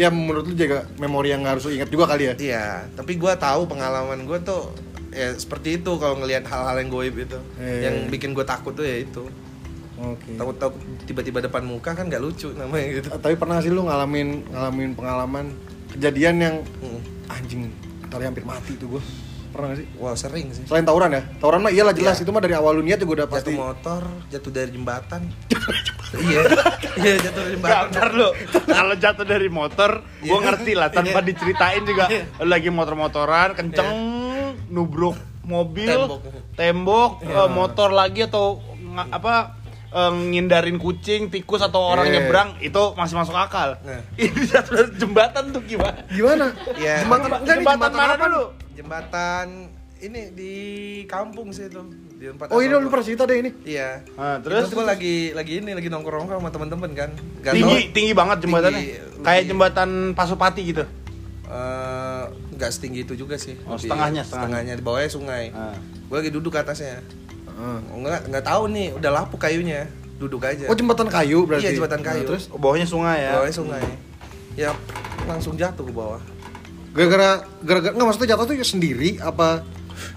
ya 0.00 0.08
menurut 0.08 0.48
lu 0.48 0.54
juga 0.56 0.88
memori 0.96 1.28
yang 1.30 1.44
harus 1.44 1.64
lu 1.68 1.76
ingat 1.76 1.92
juga 1.92 2.08
kali 2.08 2.32
ya? 2.32 2.34
Iya, 2.36 2.66
tapi 2.96 3.20
gue 3.20 3.32
tahu 3.36 3.68
pengalaman 3.68 4.24
gue 4.24 4.38
tuh 4.40 4.72
ya 5.12 5.32
seperti 5.36 5.80
itu 5.80 5.96
kalau 6.00 6.16
ngelihat 6.20 6.44
hal-hal 6.48 6.76
yang 6.80 6.88
goib 6.88 7.14
itu. 7.16 7.38
Iya. 7.60 7.92
Yang 7.92 7.94
bikin 8.08 8.30
gue 8.32 8.44
takut 8.44 8.72
tuh 8.72 8.84
ya 8.84 9.04
itu. 9.04 9.28
Oke. 9.98 10.38
Takut-takut 10.38 10.80
tiba-tiba 11.04 11.38
depan 11.42 11.66
muka 11.66 11.90
kan 11.92 12.06
nggak 12.06 12.22
lucu 12.22 12.48
namanya 12.54 12.86
gitu. 13.02 13.08
Tapi 13.12 13.34
pernah 13.36 13.58
sih 13.60 13.68
lu 13.68 13.84
ngalamin 13.84 14.46
ngalamin 14.48 14.90
pengalaman 14.94 15.46
kejadian 15.92 16.36
yang 16.38 16.56
Hmm. 16.80 17.00
anjing 17.28 17.68
tali 18.08 18.24
hampir 18.24 18.44
mati 18.46 18.72
tuh 18.80 18.96
gue 18.96 19.02
pernah 19.58 19.68
gak 19.68 19.80
sih 19.80 19.88
Wah 19.96 20.14
sering 20.14 20.46
sih. 20.48 20.62
selain 20.64 20.86
tawuran 20.86 21.10
ya 21.10 21.22
tawuran 21.36 21.60
mah 21.60 21.72
iyalah 21.72 21.90
jelas 21.92 22.14
Iya. 22.14 22.22
itu 22.22 22.30
mah 22.30 22.38
dari 22.40 22.54
awal 22.54 22.72
lu 22.72 22.82
niat 22.82 22.96
juga 22.96 23.12
udah 23.16 23.26
Jatuh 23.26 23.34
pasti 23.36 23.52
motor, 23.52 24.02
jatuh 24.28 24.52
dari 24.52 24.70
jembatan. 24.70 25.20
iya, 26.24 26.40
iya 26.96 27.14
jatuh 27.20 27.42
dari 27.42 27.50
Gak, 27.50 27.58
jembatan. 27.58 27.86
ntar 27.90 28.08
lu 28.12 28.28
kalau 28.64 28.94
jatuh 28.94 29.26
dari 29.26 29.48
motor, 29.50 29.90
gua 30.20 30.30
Iya. 30.30 30.44
ngerti 30.46 30.72
lah 30.72 30.88
tanpa 30.88 31.18
Iya. 31.18 31.26
diceritain 31.26 31.82
juga 31.82 32.04
Iya. 32.06 32.22
lagi 32.40 32.70
motor-motoran 32.70 33.48
kenceng 33.52 33.90
nubruk 34.68 35.18
mobil, 35.42 35.90
Tembok. 35.90 36.20
tembok, 36.54 37.10
Iya. 37.20 37.34
eh, 37.34 37.48
motor 37.50 37.88
lagi 37.90 38.20
atau 38.22 38.62
apa 39.10 39.57
eh, 39.90 40.12
ngindarin 40.12 40.76
kucing, 40.76 41.28
tikus 41.28 41.60
atau 41.60 41.80
orang 41.88 42.06
Iya. 42.06 42.14
nyebrang 42.20 42.48
itu 42.58 42.82
masih 42.92 43.14
masuk 43.14 43.32
akal. 43.32 43.80
Nah. 43.80 44.02
Ini 44.16 44.42
dari 44.44 44.92
jembatan 44.94 45.44
tuh 45.48 45.62
gimana? 45.62 45.98
gimana 46.06 46.46
Iya. 46.74 47.02
jembatan 47.02 47.28
enggak 47.38 47.56
nih, 47.56 47.64
jembatan 47.64 47.90
mana 47.92 48.12
apa? 48.12 48.24
dulu? 48.24 48.44
Jembatan 48.72 49.46
ini 49.98 50.30
di 50.30 50.54
kampung 51.04 51.50
sih 51.50 51.66
itu. 51.66 51.82
Di 52.14 52.28
tempat 52.28 52.46
oh 52.48 52.58
ini 52.58 52.70
lu 52.70 52.82
gua. 52.82 52.90
pernah 52.92 53.04
cerita 53.04 53.22
deh 53.24 53.36
ini 53.36 53.50
Iya. 53.64 54.06
Nah, 54.14 54.38
Terus 54.38 54.66
terus 54.66 54.70
gue 54.72 54.86
lagi 54.86 55.16
lagi 55.32 55.52
ini 55.58 55.70
lagi 55.72 55.88
nongkrong 55.88 56.28
sama 56.28 56.48
teman-teman 56.48 56.90
kan. 56.92 57.10
Gak 57.40 57.52
tinggi 57.52 57.78
tinggi 57.90 58.12
banget 58.12 58.38
jembatannya. 58.40 58.78
Tinggi. 58.78 58.94
Kayak 59.20 59.34
Tinggi. 59.36 59.50
jembatan 59.50 59.90
Pasupati 60.12 60.62
gitu. 60.64 60.84
Eh, 61.44 62.24
nggak 62.52 62.70
setinggi 62.70 63.00
itu 63.02 63.14
juga 63.16 63.34
sih. 63.34 63.56
Oh, 63.64 63.74
Lebih- 63.74 63.88
setengahnya, 63.88 64.22
setengahnya. 64.22 64.54
setengahnya 64.60 64.74
di 64.76 64.84
bawahnya 64.84 65.10
sungai. 65.10 65.44
Ah. 65.50 65.74
Gue 66.06 66.16
lagi 66.18 66.30
duduk 66.30 66.52
ke 66.52 66.60
atasnya. 66.60 67.00
Oh, 67.58 67.78
nggak 67.98 68.20
nggak 68.28 68.44
tahu 68.44 68.62
nih, 68.70 68.94
udah 68.94 69.10
lapuk 69.12 69.36
kayunya. 69.36 69.90
Duduk 70.14 70.40
aja. 70.40 70.66
oh 70.66 70.74
jembatan 70.74 71.06
kayu 71.06 71.42
berarti 71.42 71.62
Iya, 71.64 71.70
jembatan 71.74 72.00
kayu. 72.00 72.22
Nah, 72.22 72.28
terus 72.28 72.44
Oh, 72.48 72.56
bawahnya 72.56 72.82
sungai 72.84 73.18
ya. 73.20 73.30
bawahnya 73.34 73.54
sungai. 73.54 73.82
Ya 74.54 74.70
langsung 75.24 75.54
jatuh 75.54 75.82
ke 75.82 75.92
bawah. 75.92 76.18
gara-gara 76.88 77.30
gara-gara 77.60 77.92
nggak 77.92 78.02
maksudnya 78.04 78.28
jatuh 78.32 78.44
tuh 78.44 78.58
sendiri 78.60 79.20
apa 79.20 79.62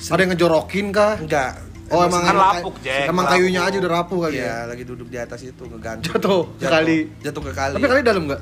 ada 0.08 0.18
yang 0.18 0.34
ngejorokin 0.34 0.90
kah 0.90 1.14
Enggak. 1.20 1.54
oh 1.90 2.02
emang 2.02 2.24
kan 2.24 2.32
emang 2.32 2.50
lapuk, 2.56 2.76
Jack, 2.80 3.06
emang 3.06 3.26
lapuk. 3.28 3.38
kayunya 3.38 3.62
aja 3.62 3.78
udah 3.78 3.92
rapuh 3.92 4.18
kali 4.24 4.34
Iya, 4.34 4.42
ya 4.42 4.58
lagi 4.66 4.84
duduk 4.84 5.08
di 5.08 5.18
atas 5.20 5.40
itu 5.44 5.62
ngegantung. 5.62 6.08
Jatuh 6.10 6.42
ke 6.56 6.66
kali. 6.66 6.98
Jatuh 7.20 7.42
ke 7.44 7.52
kali. 7.52 7.74
tapi 7.76 7.86
kali 7.86 8.02
dalam 8.02 8.24
nggak 8.26 8.42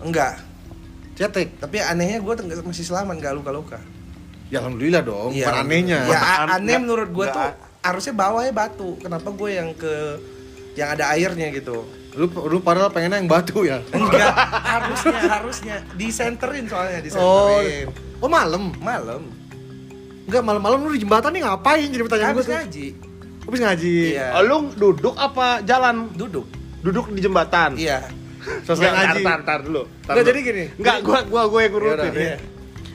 Enggak. 0.00 0.34
cetek 1.14 1.48
Tapi 1.58 1.76
anehnya 1.78 2.18
gue 2.18 2.32
masih 2.62 2.84
selamat 2.84 3.14
nggak 3.18 3.34
luka-luka. 3.34 3.78
ya 4.46 4.60
alhamdulillah 4.60 5.02
dong 5.02 5.30
bukan 5.32 5.54
anehnya 5.56 5.98
Ya 6.06 6.18
aneh 6.46 6.76
menurut 6.76 7.08
gue 7.08 7.26
tuh 7.26 7.42
harusnya 7.80 8.12
bawahnya 8.12 8.52
batu. 8.52 8.96
Kenapa 8.96 9.28
gue 9.28 9.50
yang 9.50 9.70
ke 9.72 9.94
yang 10.74 10.92
ada 10.92 11.10
airnya 11.10 11.50
gitu? 11.50 11.84
lu 12.10 12.26
lu 12.26 12.58
padahal 12.58 12.90
pengennya 12.90 13.22
yang 13.22 13.30
batu 13.30 13.62
ya 13.62 13.78
Enggak, 13.88 14.34
harusnya 14.74 15.18
harusnya 15.30 15.76
disenterin 15.94 16.66
soalnya 16.66 16.98
oh 16.98 17.04
disenterin. 17.06 17.86
oh 18.18 18.26
malam 18.26 18.74
Malam. 18.76 19.22
Enggak 20.26 20.42
malam-malam 20.42 20.78
lu 20.80 20.90
di 20.90 21.00
jembatan 21.00 21.30
nih 21.30 21.46
ngapain 21.46 21.86
jadi 21.86 22.02
pertanyaan 22.02 22.34
gue 22.34 22.42
ngaji. 22.44 22.86
habis 23.40 23.60
ngaji 23.62 23.94
Iya. 24.10 24.26
Oh, 24.34 24.42
lu 24.42 24.56
duduk 24.74 25.14
apa 25.14 25.62
jalan? 25.62 26.10
Duduk. 26.12 26.50
Duduk 26.82 27.14
di 27.14 27.22
jembatan. 27.22 27.78
Iya. 27.78 28.02
selesai 28.66 28.90
ngaji 28.90 29.22
Tar, 29.22 29.40
tar, 29.44 29.60
dulu. 29.62 29.82
tar 30.02 30.10
Enggak 30.10 30.16
dulu. 30.16 30.26
jadi 30.26 30.40
gini 30.42 30.64
Enggak, 30.82 30.96
gua 31.00 31.18
gua 31.22 31.42
gua 31.46 31.60
yang 31.62 31.72
ngurutin. 31.72 32.10
iya. 32.12 32.36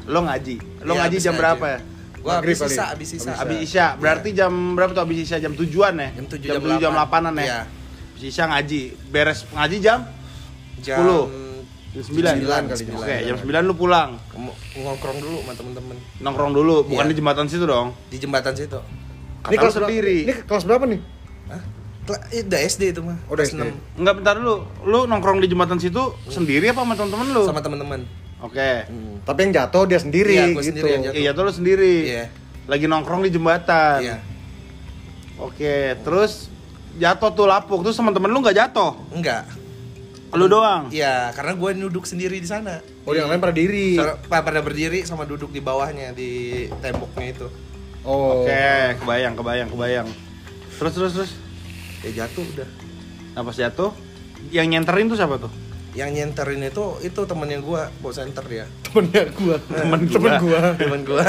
Lo 0.06 0.20
ngaji. 0.22 0.56
Lo 0.82 0.91
Iya, 0.91 0.99
ngaji 0.99 1.16
jam 1.16 1.24
ngaji. 1.30 1.40
berapa 1.40 1.66
ya? 1.70 1.80
Gua 2.26 2.41
Maghrib 2.41 2.57
habis 2.57 2.65
kali. 2.65 2.73
sisa, 2.73 2.84
habis 2.89 3.07
sisa. 3.14 3.31
Habis 3.38 3.57
Isya. 3.61 3.85
Berarti 4.02 4.30
jam 4.34 4.49
berapa 4.73 4.97
tuh 4.97 5.06
habis 5.06 5.22
Isya? 5.22 5.38
Jam 5.38 5.53
tujuan 5.53 5.93
ya? 5.93 6.10
Jam 6.10 6.26
7 6.26 6.41
jam, 6.41 6.53
jam, 6.57 6.61
7, 6.73 6.81
jam 6.81 6.91
8 6.97 7.22
an 7.22 7.35
ya? 7.38 7.45
Iya. 7.45 7.60
Habis 8.10 8.23
Isya 8.26 8.43
ngaji. 8.49 8.81
Beres 9.14 9.39
ngaji 9.53 9.77
jam 9.77 9.99
Jam 10.81 10.97
10. 11.06 11.06
jam 11.06 12.02
9. 12.02 12.02
Sembilan 12.02 12.34
kali, 12.68 12.84
Oke, 12.97 13.15
jam 13.23 13.38
9 13.38 13.61
lu 13.64 13.73
pulang. 13.77 14.10
Ngongkrong 14.73 15.18
dulu 15.22 15.38
sama 15.39 15.53
temen-temen 15.53 15.95
Nongkrong 16.19 16.52
dulu, 16.52 16.76
bukan 16.84 17.06
Iya. 17.06 17.11
di 17.14 17.15
jembatan 17.15 17.45
situ 17.45 17.64
dong. 17.64 17.93
di 18.10 18.18
jembatan 18.18 18.52
situ. 18.52 18.80
Kata 19.39 19.47
ini 19.47 19.56
kelas 19.56 19.76
sendiri. 19.77 20.18
ini 20.26 20.34
kelas 20.41 20.64
berapa 20.65 20.84
nih 20.84 20.99
Hah? 21.45 21.61
Eh, 22.34 22.41
Udah 22.41 22.60
SD 22.60 22.89
itu 22.89 23.02
mah. 23.02 23.18
Oh, 23.23 23.38
udah 23.38 23.45
Kelas 23.45 23.53
SD. 23.53 23.69
Enggak 23.95 24.14
bentar 24.18 24.34
dulu. 24.35 24.56
Lu 24.84 24.99
nongkrong 25.06 25.38
di 25.38 25.47
jembatan 25.47 25.77
situ 25.77 26.02
sendiri 26.26 26.68
apa 26.68 26.81
sama 26.81 26.97
temen-temen 26.97 27.27
lu? 27.31 27.43
sama 27.45 27.61
temen-temen. 27.61 28.02
Oke. 28.46 28.72
Hmm. 28.86 29.18
tapi 29.26 29.40
yang 29.50 29.54
jatuh 29.58 29.84
dia 29.90 29.98
sendiri 29.98 30.38
Iya, 30.38 30.46
gua 30.54 30.62
gitu 30.62 30.70
sendiri 30.70 30.90
yang 30.94 31.04
jatuh. 31.10 31.18
Iya, 31.18 31.30
tuh 31.34 31.44
lu 31.44 31.52
sendiri. 31.54 31.96
Iya. 32.06 32.26
Lagi 32.70 32.86
nongkrong 32.86 33.22
di 33.26 33.32
jembatan. 33.34 34.00
Iya. 34.06 34.18
Oke, 35.42 35.98
terus 36.06 36.48
jatuh 36.96 37.30
tuh 37.34 37.46
lapuk. 37.50 37.82
Terus 37.84 37.98
teman-teman 37.98 38.30
lu 38.30 38.40
nggak 38.40 38.58
jatuh? 38.58 38.94
Enggak. 39.12 39.50
Lu 40.36 40.46
doang. 40.52 40.92
Iya, 40.92 41.32
karena 41.32 41.56
gue 41.56 41.70
duduk 41.88 42.04
sendiri 42.04 42.38
di 42.38 42.48
sana. 42.48 42.84
oh 43.06 43.14
yang 43.14 43.30
lain 43.30 43.38
pada 43.38 43.54
diri 43.54 44.02
pada 44.26 44.60
berdiri 44.66 45.06
sama 45.06 45.24
duduk 45.30 45.54
di 45.54 45.62
bawahnya 45.62 46.12
di 46.12 46.66
temboknya 46.82 47.28
itu. 47.32 47.48
oh 48.02 48.44
Oke, 48.44 48.98
kebayang, 49.00 49.34
kebayang, 49.38 49.70
kebayang. 49.72 50.08
Terus, 50.76 50.94
terus, 50.94 51.12
terus. 51.16 51.32
Ya 52.04 52.26
jatuh 52.26 52.44
udah. 52.44 52.70
Nah, 53.36 53.42
pas 53.46 53.56
jatuh, 53.56 53.92
yang 54.52 54.68
nyenterin 54.70 55.08
tuh 55.08 55.18
siapa 55.18 55.40
tuh? 55.40 55.52
Yang 55.96 56.10
nyenterin 56.14 56.60
itu 56.62 56.86
itu 57.02 57.22
temennya 57.22 57.60
gua, 57.60 57.88
bawa 57.98 58.12
senter 58.12 58.44
dia. 58.44 58.68
temennya 58.86 59.32
gua 59.34 59.56
Temen 59.66 60.00
temen 60.06 60.32
gua. 60.34 60.40
gua 60.40 60.62
Temen 60.76 61.02
gua. 61.02 61.24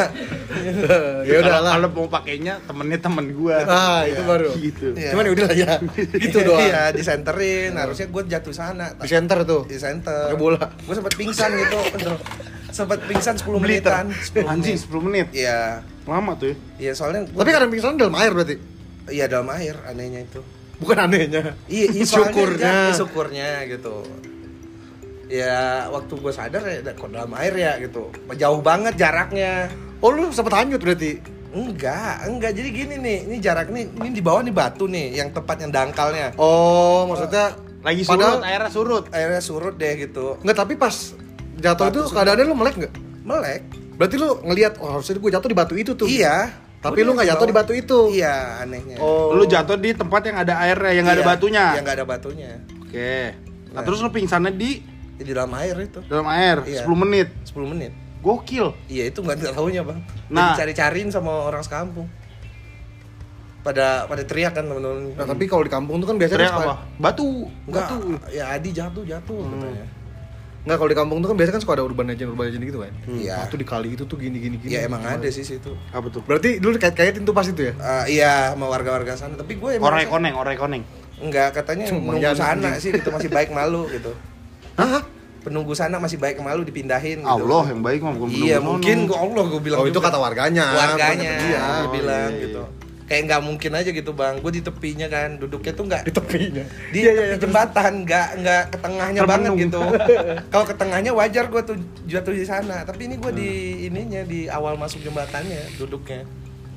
ya 1.23 1.35
udah 1.37 1.47
Kalau- 1.49 1.63
lah 1.63 1.73
Kalau 1.73 1.89
mau 1.93 2.07
pakainya 2.09 2.55
temennya 2.61 2.99
temen 2.99 3.27
gua. 3.33 3.57
ah 3.63 4.03
itu 4.03 4.17
Iya. 4.17 4.27
baru 4.27 4.51
Gitu. 4.57 4.87
Iya. 4.93 5.11
cuman 5.11 5.23
ya 5.23 5.33
udah 5.33 5.45
lah 5.45 5.57
ya 5.57 5.73
gitu 6.25 6.39
doang 6.43 6.61
Iya, 6.61 6.83
disenterin. 6.91 7.73
Harusnya 7.73 8.07
gua 8.09 8.23
jatuh 8.25 8.51
sana. 8.51 8.87
di 8.93 9.07
center 9.07 9.39
tuh 9.43 9.63
Di 9.65 9.77
center. 9.77 10.27
Pakai 10.27 10.37
bola. 10.37 10.65
Gua 10.83 10.95
sempat 10.95 11.15
pingsan 11.15 11.51
gitu. 11.55 11.79
sempat 12.69 12.99
pingsan 13.03 13.35
10 13.35 13.47
Beli 13.57 13.79
menitan. 13.79 14.11
ter. 14.11 14.43
10 14.43 14.51
Anjing, 14.51 14.75
menit. 14.75 14.91
10 14.91 15.01
menit. 15.01 15.27
Iya. 15.33 15.61
Lama 16.05 16.33
tuh 16.35 16.47
ya. 16.49 16.57
Iya, 16.81 16.93
soalnya 16.93 17.25
gua- 17.25 17.41
tapi 17.41 17.51
kadang 17.51 17.71
pingsan 17.71 17.95
dalam 17.95 18.15
air 18.15 18.31
berarti 18.31 18.55
Iya 19.07 19.25
dalam 19.27 19.47
air 19.51 19.79
anehnya 19.85 20.21
itu. 20.21 20.43
bukan 20.77 20.99
anehnya 21.01 21.55
Iya, 21.65 21.87
iya 21.89 22.05
syukurnya 22.05 22.73
ja- 22.91 22.93
syukurnya 22.93 23.47
gitu. 23.67 24.03
Ya 25.27 25.91
waktu 25.91 26.13
gue 26.15 26.31
sadar 26.31 26.63
ya 26.63 26.81
kok 26.87 27.11
dalam 27.11 27.35
air 27.35 27.55
ya 27.55 27.73
gitu. 27.79 28.15
Jauh 28.33 28.61
banget 28.63 28.95
jaraknya. 28.95 29.67
oh 29.99 30.13
lu 30.13 30.29
sempet 30.29 30.53
hanyut 30.55 30.79
berarti 30.79 31.19
Enggak, 31.57 32.29
enggak. 32.29 32.53
Jadi 32.53 32.69
gini 32.69 32.95
nih, 33.01 33.19
ini 33.25 33.37
jarak 33.41 33.73
nih, 33.73 33.89
ini 33.89 34.13
di 34.13 34.21
bawah 34.21 34.45
nih 34.45 34.53
batu 34.53 34.85
nih, 34.85 35.17
yang 35.17 35.33
tepat 35.33 35.65
yang 35.65 35.73
dangkalnya. 35.73 36.37
oh 36.37 37.09
maksudnya 37.09 37.57
Lagi 37.81 38.03
surut, 38.03 38.19
Padahal- 38.19 38.43
airnya 38.45 38.71
surut. 38.71 39.05
Airnya 39.15 39.41
surut 39.41 39.75
deh 39.79 39.93
gitu. 39.97 40.37
Enggak, 40.43 40.57
tapi 40.59 40.75
pas 40.75 40.93
jatuh 41.57 41.87
itu 41.89 42.01
Batu 42.03 42.13
keadaannya 42.13 42.45
lu 42.45 42.55
melek 42.59 42.75
nggak? 42.77 42.93
Melek. 43.23 43.61
Berarti 43.97 44.17
lu 44.19 44.29
ngelihat 44.43 44.73
oh 44.83 44.91
harusnya 44.91 45.17
gue 45.17 45.31
jatuh 45.33 45.49
di 45.49 45.57
batu 45.57 45.75
itu 45.79 45.93
tuh. 45.95 46.05
Iya. 46.11 46.51
Tapi 46.83 47.01
lu 47.07 47.15
nggak 47.17 47.31
jatuh 47.31 47.47
di 47.47 47.55
batu 47.55 47.73
itu. 47.73 47.99
Iya, 48.13 48.61
anehnya. 48.61 48.99
Oh. 49.01 49.33
Lu 49.33 49.47
jatuh 49.47 49.79
di 49.79 49.95
tempat 49.95 50.29
yang 50.29 50.37
ada 50.37 50.61
airnya, 50.61 50.93
yang 50.93 51.05
nggak 51.09 51.17
ada 51.17 51.25
Iya, 51.25 51.31
batunya. 51.33 51.65
Yang 51.73 51.85
nggak 51.87 51.97
ada 51.97 52.07
batunya. 52.07 52.53
Oke. 52.85 53.15
Nah, 53.73 53.73
Nah. 53.73 53.83
terus 53.87 53.99
lu 54.03 54.11
pingsannya 54.13 54.53
di 54.53 54.71
Di 55.19 55.33
dalam 55.33 55.53
air 55.55 55.77
itu. 55.81 56.01
dalam 56.05 56.27
air 56.29 56.57
Iya. 56.63 56.85
10 56.85 56.97
menit. 56.99 57.29
10 57.45 57.67
menit. 57.67 57.93
Gokil. 58.21 58.75
Iya 58.87 59.09
itu 59.09 59.19
nggak 59.21 59.39
tahunya 59.51 59.83
bang. 59.83 59.99
Nah. 60.29 60.53
Nah, 60.53 60.55
cari-cariin 60.55 61.09
sama 61.09 61.47
orang 61.47 61.63
sekampung. 61.63 62.09
Pada 63.63 64.07
pada 64.07 64.23
teriak 64.23 64.53
kan 64.53 64.63
teman-teman. 64.63 65.11
Nah, 65.13 65.27
tapi 65.27 65.45
kalau 65.45 65.63
di 65.63 65.71
kampung 65.71 65.99
tuh 65.99 66.07
kan 66.07 66.17
biasanya 66.17 66.39
Teriak 66.41 66.55
suka- 66.55 66.67
apa? 66.67 66.75
Batu. 66.97 67.51
Enggak, 67.67 67.87
Batu. 67.89 67.99
ya 68.31 68.45
Adi 68.49 68.71
jatuh 68.71 69.03
jatuh 69.03 69.39
katanya. 69.43 69.87
Enggak, 70.63 70.77
kalau 70.77 70.91
di 70.91 70.99
kampung 70.99 71.19
tuh 71.19 71.29
kan 71.31 71.37
biasanya 71.37 71.55
kan 71.55 71.63
suka 71.63 71.73
ada 71.75 71.83
urban 71.83 72.07
legend 72.07 72.29
urban 72.31 72.47
legend 72.47 72.63
gitu 72.65 72.79
kan. 72.79 72.95
Iya. 73.09 73.35
Wah, 73.37 73.47
tuh 73.47 73.59
di 73.59 73.67
kali 73.67 73.89
itu 73.93 74.03
tuh 74.03 74.17
gini 74.17 74.39
gini 74.39 74.57
gini. 74.57 74.71
Ya 74.71 74.87
emang 74.87 75.03
ada 75.03 75.27
sih 75.27 75.43
situ. 75.43 75.75
Apa 75.91 76.07
tuh? 76.09 76.23
Berarti 76.23 76.59
dulu 76.59 76.75
kait-kaitin 76.77 77.23
tuh 77.23 77.31
pas 77.31 77.43
itu 77.43 77.59
ya? 77.61 77.75
Eh, 77.75 78.05
iya 78.13 78.51
sama 78.51 78.67
warga-warga 78.67 79.15
sana. 79.15 79.35
Tapi 79.35 79.55
gue 79.55 79.71
emang 79.79 79.87
Orai 79.89 80.07
koneng, 80.07 80.35
orai 80.35 80.55
koneng. 80.57 80.83
enggak 81.17 81.49
katanya 81.55 81.89
Cuma 81.89 82.13
nunggu 82.13 82.37
sana 82.37 82.77
sih 82.77 82.93
gitu 82.93 83.09
masih 83.09 83.31
baik 83.31 83.49
malu 83.51 83.89
gitu. 83.89 84.11
Hah? 84.77 85.03
Penunggu 85.41 85.73
sana 85.73 85.97
masih 85.97 86.17
baik 86.17 86.39
malu 86.39 86.63
dipindahin 86.63 87.23
gitu. 87.23 87.29
Allah 87.29 87.65
yang 87.67 87.79
baik 87.79 88.01
mah 88.01 88.13
bukan 88.13 88.29
Iya 88.31 88.59
mungkin 88.59 89.07
gua 89.07 89.19
Allah 89.21 89.45
gue 89.47 89.61
bilang 89.63 89.79
Oh, 89.79 89.87
itu 89.87 89.95
juga. 89.95 90.11
kata 90.11 90.19
warganya. 90.19 90.65
warganya 90.69 90.99
bukan 90.99 91.39
kata 91.39 91.45
dia. 91.45 91.63
dia 91.63 91.89
bilang 91.89 92.31
iya, 92.31 92.43
gitu 92.43 92.63
kayak 93.07 93.23
nggak 93.23 93.39
mungkin 93.41 93.71
aja 93.71 93.91
gitu 93.93 94.11
bang 94.11 94.35
gue 94.37 94.51
di 94.51 94.59
tepinya 94.61 95.07
kan 95.07 95.39
duduknya 95.39 95.71
tuh 95.71 95.87
nggak 95.87 96.03
Di 96.03 96.13
tepinya. 96.13 96.65
di 96.91 96.99
Iya, 96.99 97.07
iya, 97.07 97.15
tepi 97.15 97.23
iya, 97.25 97.37
jembatan 97.39 97.93
nggak 98.03 98.29
nggak 98.37 98.63
ke 98.67 98.79
tengahnya 98.83 99.21
banget 99.23 99.51
gitu 99.57 99.79
kalau 100.51 100.65
ke 100.67 100.75
tengahnya 100.75 101.11
wajar 101.15 101.45
gue 101.47 101.63
tuh 101.63 101.77
jatuh 102.03 102.35
di 102.35 102.43
sana 102.43 102.83
tapi 102.83 103.07
ini 103.07 103.15
gue 103.15 103.31
di 103.31 103.51
ininya 103.87 104.27
di 104.27 104.51
awal 104.51 104.75
masuk 104.75 104.99
jembatannya 105.01 105.79
duduknya 105.79 106.27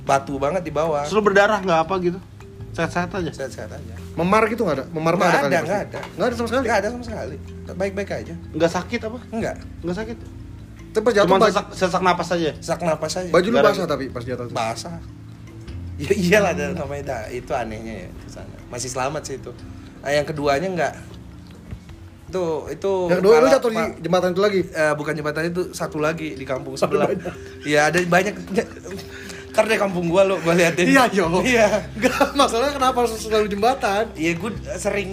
batu 0.06 0.38
banget 0.38 0.62
di 0.62 0.70
bawah 0.70 1.02
Terus 1.04 1.18
berdarah 1.20 1.60
nggak 1.60 1.80
apa 1.82 1.94
gitu? 1.98 2.22
Sehat-sehat 2.70 3.10
aja. 3.12 3.32
sehat-sehat 3.34 3.72
aja 3.74 3.94
Memar 4.16 4.46
gitu 4.48 4.62
nggak 4.64 4.78
ada? 4.82 4.86
Memar 4.94 5.14
mah 5.18 5.26
nggak 5.28 5.40
ada 5.40 5.48
ada 5.48 5.60
nggak 5.66 5.82
ada 5.90 6.00
Nggak 6.16 6.28
ada 6.28 6.36
sama 6.38 6.48
sekali. 6.48 6.64
nggak 6.66 6.78
ada 6.78 6.88
sama 6.90 7.04
sekali 7.04 7.36
baik-baik 7.70 8.10
aja 8.14 8.34
Nggak 8.54 8.72
sakit 8.72 9.00
apa? 9.06 9.20
nggak 9.34 9.56
Nggak 9.86 9.98
sakit. 9.98 10.18
Tapi 10.90 11.04
pas 11.06 11.14
jatuh 11.14 11.34
baju, 11.38 11.46
sesak, 11.54 11.66
sesak 11.78 12.02
napas 12.02 12.30
aja. 12.34 12.50
sak 12.58 12.80
napas 12.82 13.14
aja 13.22 13.30
baju 13.30 13.48
lu 13.54 13.58
basah 13.62 13.86
tapi 13.86 14.06
pas 14.10 14.26
jatuh. 14.26 14.50
tuh. 14.50 14.56
basah 14.58 14.98
ya 16.00 16.12
iyalah 16.16 16.56
dan 16.56 16.74
namanya 16.74 17.04
dah, 17.12 17.22
itu 17.30 17.52
anehnya 17.54 18.08
ya 18.08 18.10
di 18.10 18.30
sana 18.32 18.58
masih 18.74 18.90
selamat 18.90 19.22
sih 19.22 19.36
itu 19.38 19.52
nah, 20.02 20.10
yang 20.10 20.26
keduanya 20.26 20.70
nggak 20.72 20.94
Tuh, 22.30 22.70
itu 22.70 23.10
Yang 23.10 23.22
dua 23.26 23.36
lu 23.42 23.48
jatuh 23.50 23.72
di 23.74 24.06
jembatan 24.06 24.38
itu 24.38 24.42
lagi. 24.46 24.62
Eh, 24.70 24.94
bukan 24.94 25.18
jembatan 25.18 25.50
itu 25.50 25.74
satu 25.74 25.98
lagi 25.98 26.38
di 26.38 26.46
kampung 26.46 26.78
sebelah. 26.78 27.10
Iya, 27.66 27.90
ada 27.90 27.98
banyak. 28.06 28.38
Karena 29.50 29.76
kampung 29.76 30.06
gua 30.08 30.24
lo, 30.24 30.38
gua 30.40 30.54
liatin. 30.54 30.86
Iya, 30.88 31.10
yo. 31.10 31.26
Iya. 31.42 31.90
Enggak, 31.98 32.34
masalahnya 32.34 32.74
kenapa 32.76 32.98
harus 33.02 33.18
selalu 33.18 33.50
jembatan? 33.50 34.04
Iya, 34.14 34.32
gue 34.36 34.52
sering 34.78 35.10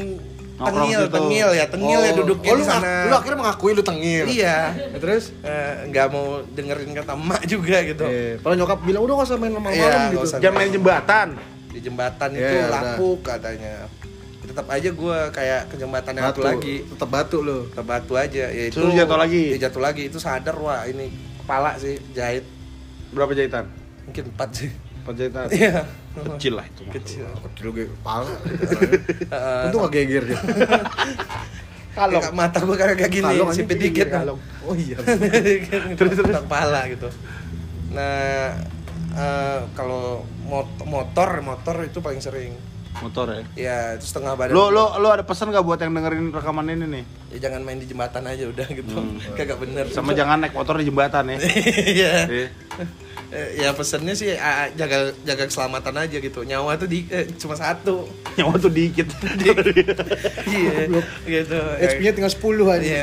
Nongkrong 0.56 0.88
tengil, 0.88 1.00
tengil 1.12 1.48
ya, 1.52 1.64
tengil 1.68 2.00
ya 2.00 2.12
Oh. 2.12 2.16
duduknya 2.24 2.48
oh, 2.48 2.56
lu, 2.56 2.64
ngak- 2.64 2.80
sana. 2.80 2.94
lu 3.04 3.14
akhirnya 3.14 3.38
mengakui 3.44 3.72
lu 3.76 3.82
tengil. 3.84 4.24
Iya. 4.24 4.58
Ya, 4.72 4.96
terus? 4.96 5.24
Eh, 5.44 5.74
nggak 5.92 6.06
mau 6.08 6.40
dengerin 6.48 6.90
kata 6.96 7.12
emak 7.12 7.42
juga 7.44 7.76
gitu. 7.84 8.04
Eh, 8.08 8.40
kalau 8.40 8.54
nyokap 8.56 8.78
bilang 8.80 9.04
udah 9.04 9.14
gak 9.20 9.28
usah 9.28 9.36
main 9.36 9.52
malam 9.52 9.68
Iya, 9.68 10.16
gitu. 10.16 10.40
Jangan 10.40 10.56
main 10.56 10.70
jembatan. 10.72 11.28
Di 11.68 11.80
jembatan 11.84 12.28
Iya, 12.32 12.48
itu 12.48 12.56
lapuk 12.72 13.18
katanya. 13.20 13.74
Tetap 14.46 14.66
aja 14.72 14.88
gue 14.88 15.18
kayak 15.28 15.60
ke 15.68 15.74
jembatan 15.76 16.12
yang 16.16 16.24
Batu 16.32 16.40
satu 16.40 16.48
lagi. 16.48 16.76
Tetap 16.88 17.08
batu 17.12 17.38
lu. 17.44 17.58
Ke 17.68 17.80
batu 17.84 18.12
aja. 18.16 18.44
Ya 18.48 18.64
itu. 18.64 18.80
Terus 18.80 18.96
jatuh 18.96 19.18
lagi? 19.20 19.42
Ya, 19.52 19.58
jatuh 19.68 19.82
lagi. 19.84 20.02
Itu 20.08 20.16
sadar 20.16 20.56
wah 20.56 20.88
ini 20.88 21.12
kepala 21.44 21.76
sih 21.76 22.00
jahit. 22.16 22.48
Berapa 23.12 23.36
jahitan? 23.36 23.68
Mungkin 24.06 24.24
empat 24.30 24.50
sih. 24.52 24.70
Empat 25.02 25.14
jahitan. 25.14 25.46
Iya. 25.56 25.82
Kecil 26.16 26.52
lah 26.54 26.64
itu. 26.64 26.80
mah. 26.82 26.92
Kecil. 26.94 27.26
Kecil 27.28 27.66
gue 27.70 27.84
pala. 28.00 28.30
Untung 29.68 29.84
gak 29.84 29.92
geger 29.92 30.22
dia. 30.26 30.38
Kayak 31.96 32.28
mata 32.30 32.60
gue 32.60 32.76
kayak 32.76 33.08
gini, 33.08 33.40
sipit 33.50 33.80
dikit 33.80 34.12
kalong. 34.12 34.36
Oh 34.60 34.76
iya. 34.76 35.00
terus 35.96 36.12
terus 36.12 36.28
kepala 36.36 36.84
gitu 36.86 37.08
nah 37.86 38.52
eh, 39.14 39.58
kalau 39.72 40.20
mot- 40.44 40.84
motor 40.84 41.40
motor 41.40 41.76
itu 41.80 42.04
paling 42.04 42.20
sering 42.20 42.52
Motor 42.96 43.28
ya. 43.28 43.40
ya 43.54 43.76
itu 43.92 44.04
setengah 44.06 44.34
badan 44.34 44.52
Lo 44.52 44.68
lo 44.68 44.96
lo 44.96 45.08
ada 45.08 45.20
pesan 45.20 45.48
gak 45.48 45.60
buat 45.62 45.76
yang 45.78 45.92
dengerin 45.92 46.28
rekaman 46.30 46.68
ini 46.68 46.84
nih? 46.90 47.04
ya 47.30 47.48
jangan 47.48 47.60
main 47.62 47.76
di 47.76 47.86
jembatan 47.86 48.24
aja 48.24 48.44
udah 48.44 48.66
gitu 48.68 48.92
Hmm. 48.92 49.16
kagak 49.32 49.56
bener 49.56 49.88
Sama 49.88 50.12
jangan 50.12 50.36
naik 50.38 50.52
motor 50.52 50.76
di 50.76 50.84
jembatan 50.84 51.28
ya. 51.30 51.36
Iya. 51.40 52.12
Iya. 52.26 52.48
Eh, 53.27 53.59
ya 53.59 53.74
pesennya 53.74 54.15
sih 54.15 54.39
ah, 54.39 54.70
jaga 54.78 55.11
jaga 55.27 55.51
keselamatan 55.51 55.98
aja 55.98 56.23
gitu 56.23 56.47
nyawa 56.47 56.78
tuh 56.78 56.86
di 56.86 57.03
eh, 57.11 57.27
cuma 57.35 57.59
satu 57.59 58.07
Nyawa 58.39 58.55
tuh 58.61 58.70
dikit. 58.70 59.09
iya 60.53 61.03
gitu 61.24 61.57
HP-nya 61.57 62.12
tinggal 62.15 62.31
10 62.31 62.77
aja. 62.77 62.85
iya 62.85 63.03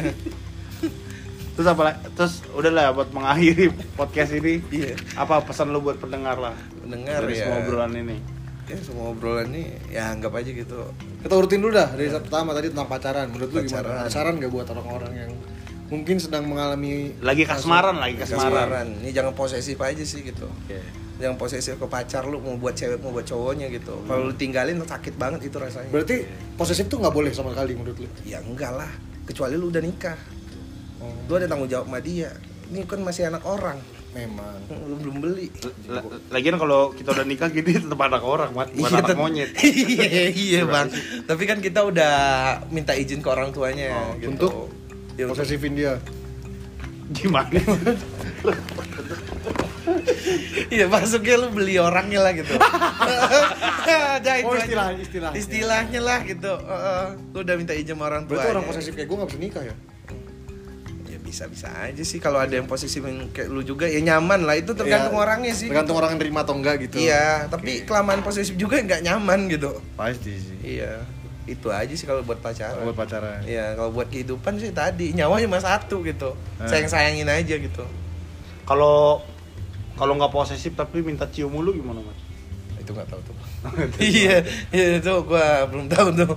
Terus 1.53 1.67
apa? 1.69 1.97
Terus 2.17 2.41
udahlah 2.53 2.93
buat 2.97 3.09
mengakhiri 3.13 3.69
podcast 3.93 4.33
ini. 4.33 4.61
Iya. 4.73 4.97
Apa 5.13 5.45
pesan 5.45 5.69
lo 5.69 5.85
buat 5.85 6.01
pendengar 6.01 6.41
lah? 6.41 6.57
Pendengar 6.81 7.25
dari 7.25 7.37
ya. 7.37 7.45
semua 7.45 7.57
obrolan 7.61 7.93
ini. 7.93 8.17
ya 8.63 8.79
semua 8.79 9.11
obrolan 9.11 9.51
ini 9.51 9.75
ya 9.91 10.15
anggap 10.15 10.39
aja 10.39 10.47
gitu 10.55 10.87
Kita 11.19 11.35
urutin 11.35 11.59
dulu 11.59 11.75
dah 11.75 11.91
dari 11.99 12.07
saat 12.07 12.23
pertama 12.25 12.55
tadi 12.57 12.73
tentang 12.73 12.89
pacaran. 12.89 13.27
Menurut 13.29 13.49
lu 13.53 13.59
gimana? 13.69 13.85
Pacaran. 13.85 14.09
Saran 14.09 14.33
gak 14.41 14.51
buat 14.53 14.67
orang-orang 14.71 15.13
yang 15.13 15.31
mungkin 15.93 16.17
sedang 16.17 16.43
mengalami 16.43 17.13
Lagi 17.19 17.43
kasmaran, 17.43 17.95
lagi 17.95 18.17
kasmaran. 18.17 18.49
kasmaran 18.49 18.87
ini 18.97 19.11
jangan 19.11 19.31
posesif 19.31 19.77
aja 19.77 20.01
sih 20.01 20.23
gitu 20.23 20.49
Oke. 20.49 20.81
jangan 21.15 21.37
posesif 21.37 21.75
ke 21.75 21.85
pacar 21.85 22.25
lu 22.25 22.39
mau 22.39 22.57
buat 22.57 22.73
cewek 22.73 22.97
mau 22.97 23.11
buat 23.11 23.23
cowoknya 23.23 23.69
gitu 23.69 24.01
kalau 24.03 24.25
lu 24.25 24.33
tinggalin 24.33 24.75
tuh 24.75 24.89
sakit 24.89 25.13
banget 25.15 25.45
itu 25.45 25.55
rasanya 25.55 25.87
Berarti 25.87 26.25
posesif 26.53 26.85
tuh 26.87 26.97
nggak 26.97 27.13
boleh 27.13 27.29
sama 27.29 27.51
sekali 27.51 27.73
menurut 27.73 27.95
lu? 27.95 28.09
ya 28.23 28.41
enggak 28.41 28.73
lah 28.73 28.89
kecuali 29.23 29.53
lu 29.53 29.69
udah 29.69 29.81
nikah 29.81 30.17
Oh, 30.97 31.11
lu 31.27 31.35
ada 31.35 31.45
tanggung 31.45 31.67
jawab 31.67 31.85
sama 31.85 31.99
dia 31.99 32.31
ini 32.65 32.81
kan 32.83 32.97
masih 32.97 33.27
anak 33.27 33.43
orang 33.43 33.75
memang. 34.09 34.55
lu 34.87 34.95
belum 34.95 35.15
beli 35.19 35.51
La- 35.85 35.99
Lagian 36.31 36.55
kalau 36.55 36.89
kita 36.91 37.11
udah 37.11 37.21
nikah 37.23 37.49
gini 37.49 37.75
tetap 37.75 37.99
anak 37.99 38.21
orang, 38.21 38.49
Mat. 38.51 38.71
bukan 38.71 39.03
anak 39.03 39.17
monyet. 39.17 39.51
iya 39.91 40.29
iya 40.29 40.61
bang 40.63 40.87
tapi 41.23 41.43
kan 41.43 41.59
kita 41.59 41.83
udah 41.83 42.13
minta 42.69 42.93
izin 42.93 43.19
ke 43.19 43.27
orang 43.27 43.49
tuanya 43.49 43.91
Oh, 43.91 44.15
gitu. 44.15 44.31
untuk 44.31 44.53
ya, 45.15 45.25
Posesifin 45.25 45.73
dia. 45.73 45.93
Gimana? 47.11 47.59
Iya 50.69 50.85
masuknya 50.87 51.35
lu 51.37 51.47
beli 51.51 51.75
orangnya 51.77 52.19
lah 52.19 52.31
gitu. 52.33 52.53
Ada 54.15 54.31
itu 54.39 54.47
Oh, 54.47 54.55
aja. 54.55 54.63
istilah- 54.65 55.35
istilahnya. 55.35 55.99
Lah 55.99 56.19
gitu. 56.23 56.53
Heeh. 56.55 57.05
lu 57.29 57.39
udah 57.39 57.55
minta 57.55 57.73
izin 57.73 57.93
sama 57.93 58.07
orang 58.07 58.23
tua. 58.25 58.39
Berarti 58.39 58.49
orang 58.49 58.65
posesif 58.65 58.91
kayak 58.93 59.05
gue 59.05 59.17
gak 59.17 59.29
bisa 59.29 59.39
nikah 59.39 59.63
ya? 59.63 59.75
Ya 61.05 61.17
bisa 61.19 61.43
bisa 61.45 61.67
aja 61.69 62.01
sih 62.01 62.17
kalau 62.17 62.39
ada 62.39 62.51
yang 62.51 62.65
posesif 62.65 62.99
yang 62.99 63.29
kayak 63.29 63.47
lu 63.47 63.61
juga 63.61 63.85
ya 63.85 63.99
nyaman 64.01 64.41
lah 64.41 64.55
itu 64.55 64.71
tergantung 64.71 65.13
Iya, 65.13 65.21
orangnya 65.21 65.53
sih. 65.53 65.67
Tergantung 65.67 65.95
orang 65.95 66.09
yang 66.11 66.21
terima 66.21 66.39
atau 66.41 66.55
enggak 66.55 66.75
gitu. 66.81 66.95
Iya, 66.97 67.47
tapi 67.47 67.83
kelamaan 67.83 68.21
posesif 68.21 68.55
juga 68.55 68.79
nggak 68.79 69.01
nyaman 69.03 69.39
gitu. 69.47 69.77
Pasti 69.93 70.31
sih. 70.33 70.57
Iya. 70.79 71.03
Itu 71.43 71.67
aja 71.75 71.91
sih 71.91 72.07
kalau 72.07 72.23
buat 72.23 72.39
pacaran. 72.39 72.87
Buat 72.87 72.97
pacaran. 72.97 73.43
Iya, 73.43 73.75
kalau 73.75 73.91
buat 73.91 74.07
kehidupan 74.07 74.59
sih 74.63 74.71
tadi 74.71 75.11
nyawa 75.11 75.43
cuma 75.43 75.59
satu 75.59 75.99
gitu. 76.07 76.31
Eh. 76.63 76.67
Sayang-sayangin 76.71 77.27
aja 77.27 77.55
gitu. 77.59 77.83
Kalau 78.63 79.19
kalau 79.99 80.15
nggak 80.15 80.31
posesif 80.31 80.73
tapi 80.73 81.03
minta 81.03 81.27
cium 81.27 81.51
mulu 81.51 81.75
gimana, 81.75 81.99
Mat? 81.99 82.17
Itu 82.79 82.95
nggak 82.95 83.07
tahu 83.11 83.21
tuh. 83.27 83.35
iya, 83.99 84.43
iya 84.71 84.99
itu 84.99 85.11
gua 85.27 85.67
belum 85.67 85.91
tahu 85.91 86.07
tuh. 86.15 86.31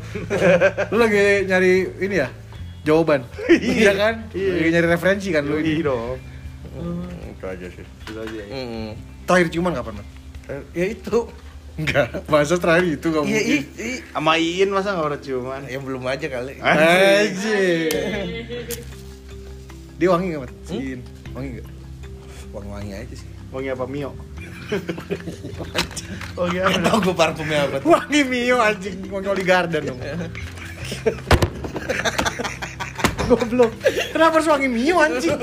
Lu 0.95 0.99
lagi 0.99 1.47
nyari 1.47 1.73
ini 2.03 2.16
ya? 2.19 2.28
Jawaban. 2.87 3.23
iya 3.62 3.93
kan? 3.95 4.15
Iya. 4.35 4.51
Lagi 4.59 4.70
nyari 4.74 4.87
referensi 4.91 5.28
kan 5.35 5.43
lu 5.43 5.59
Iya 5.59 5.74
ini. 5.74 5.83
dong. 5.83 6.19
Hmm, 6.77 7.31
itu 7.35 7.45
aja 7.47 7.66
sih. 7.66 7.83
Itu 7.83 8.19
aja 8.23 8.37
ya. 8.37 8.47
Mm. 8.47 8.91
Terakhir 9.27 9.49
ciuman 9.51 9.74
kapan? 9.74 9.99
Mat? 9.99 10.07
Ya 10.70 10.87
itu. 10.87 11.27
Enggak. 11.77 12.24
Masa 12.27 12.57
terakhir 12.57 12.97
itu 12.97 13.07
gak 13.09 13.23
Iya, 13.23 13.36
mungkin. 13.36 13.53
i, 13.53 13.59
i. 13.77 13.90
Sama 14.09 14.32
Iin 14.40 14.70
masa 14.73 14.97
nggak 14.97 15.05
pernah 15.05 15.20
ciuman? 15.20 15.62
Yang 15.69 15.82
belum 15.85 16.03
aja 16.09 16.27
kali. 16.27 16.53
Anjir. 16.57 17.93
Dia 19.97 20.09
wangi 20.09 20.27
gak, 20.32 20.40
Mat? 20.40 20.53
Hmm? 20.53 20.65
Siin. 20.73 21.01
Wangi 21.36 21.48
gak? 21.61 21.69
Wangi-wangi 22.53 22.93
aja 22.97 23.15
sih. 23.15 23.28
Wangi 23.53 23.69
apa 23.69 23.85
Mio? 23.85 24.11
Wangi 26.40 26.59
apa? 26.59 26.77
Tahu 26.81 26.98
gue 27.03 27.15
parfumnya 27.15 27.59
apa 27.69 27.77
tuh. 27.78 27.89
Wangi 27.93 28.20
Mio 28.24 28.57
anjing, 28.57 28.97
wangi 29.07 29.28
Oli 29.28 29.44
Garden 29.44 29.82
dong. 29.85 30.01
Goblok. 33.27 33.73
Kenapa 34.15 34.39
harus 34.39 34.48
wangi 34.48 34.69
Mio 34.70 34.97
anjing? 34.97 35.35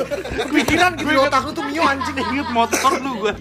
Kepikiran 0.48 0.96
gitu 0.96 1.12
di 1.12 1.20
otak 1.20 1.44
lu 1.44 1.52
tuh 1.52 1.66
Mio 1.68 1.84
anjing. 1.84 2.16
Ingat 2.16 2.50
motor 2.50 2.92
lu 2.98 3.12
gua. 3.22 3.34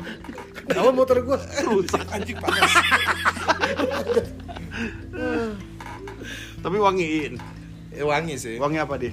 Kenapa 0.68 0.90
motor 0.94 1.16
gua? 1.26 1.39
Rusak. 1.66 2.06
Anjing 2.12 2.39
panas. 2.39 2.72
Tapi 6.62 6.76
wangiin. 6.78 7.34
Eh, 7.93 8.05
wangi 8.06 8.34
sih. 8.39 8.56
Wangi 8.56 8.78
apa 8.78 8.94
dia? 8.97 9.12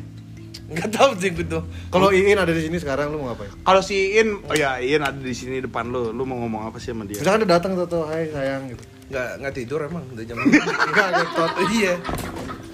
Enggak 0.69 0.89
tahu 0.93 1.11
sih 1.17 1.33
gue 1.33 1.45
tuh. 1.49 1.65
Kalau 1.89 2.13
Iin 2.13 2.37
ada 2.37 2.53
di 2.53 2.61
sini 2.61 2.77
sekarang 2.77 3.09
lu 3.09 3.25
mau 3.25 3.33
ngapain? 3.33 3.49
Kalau 3.65 3.81
si 3.81 4.13
Iin, 4.13 4.45
oh 4.45 4.53
ya 4.53 4.77
Iin 4.77 5.01
ada 5.01 5.17
di 5.17 5.33
sini 5.33 5.57
depan 5.65 5.89
lu. 5.89 6.13
Lu 6.13 6.29
mau 6.29 6.37
ngomong 6.45 6.69
apa 6.69 6.77
sih 6.77 6.93
sama 6.93 7.09
dia? 7.09 7.17
Misalkan 7.17 7.41
dia 7.41 7.57
datang 7.57 7.73
tuh, 7.73 7.89
tuh, 7.89 8.05
hai 8.05 8.29
sayang 8.29 8.69
gitu. 8.69 8.83
Enggak 9.09 9.29
enggak 9.41 9.53
tidur 9.57 9.79
emang 9.81 10.05
udah 10.13 10.25
jam. 10.29 10.37
Enggak, 10.93 11.07
ngetot. 11.17 11.51
Iya. 11.73 11.93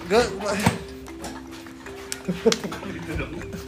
Enggak, 0.04 0.24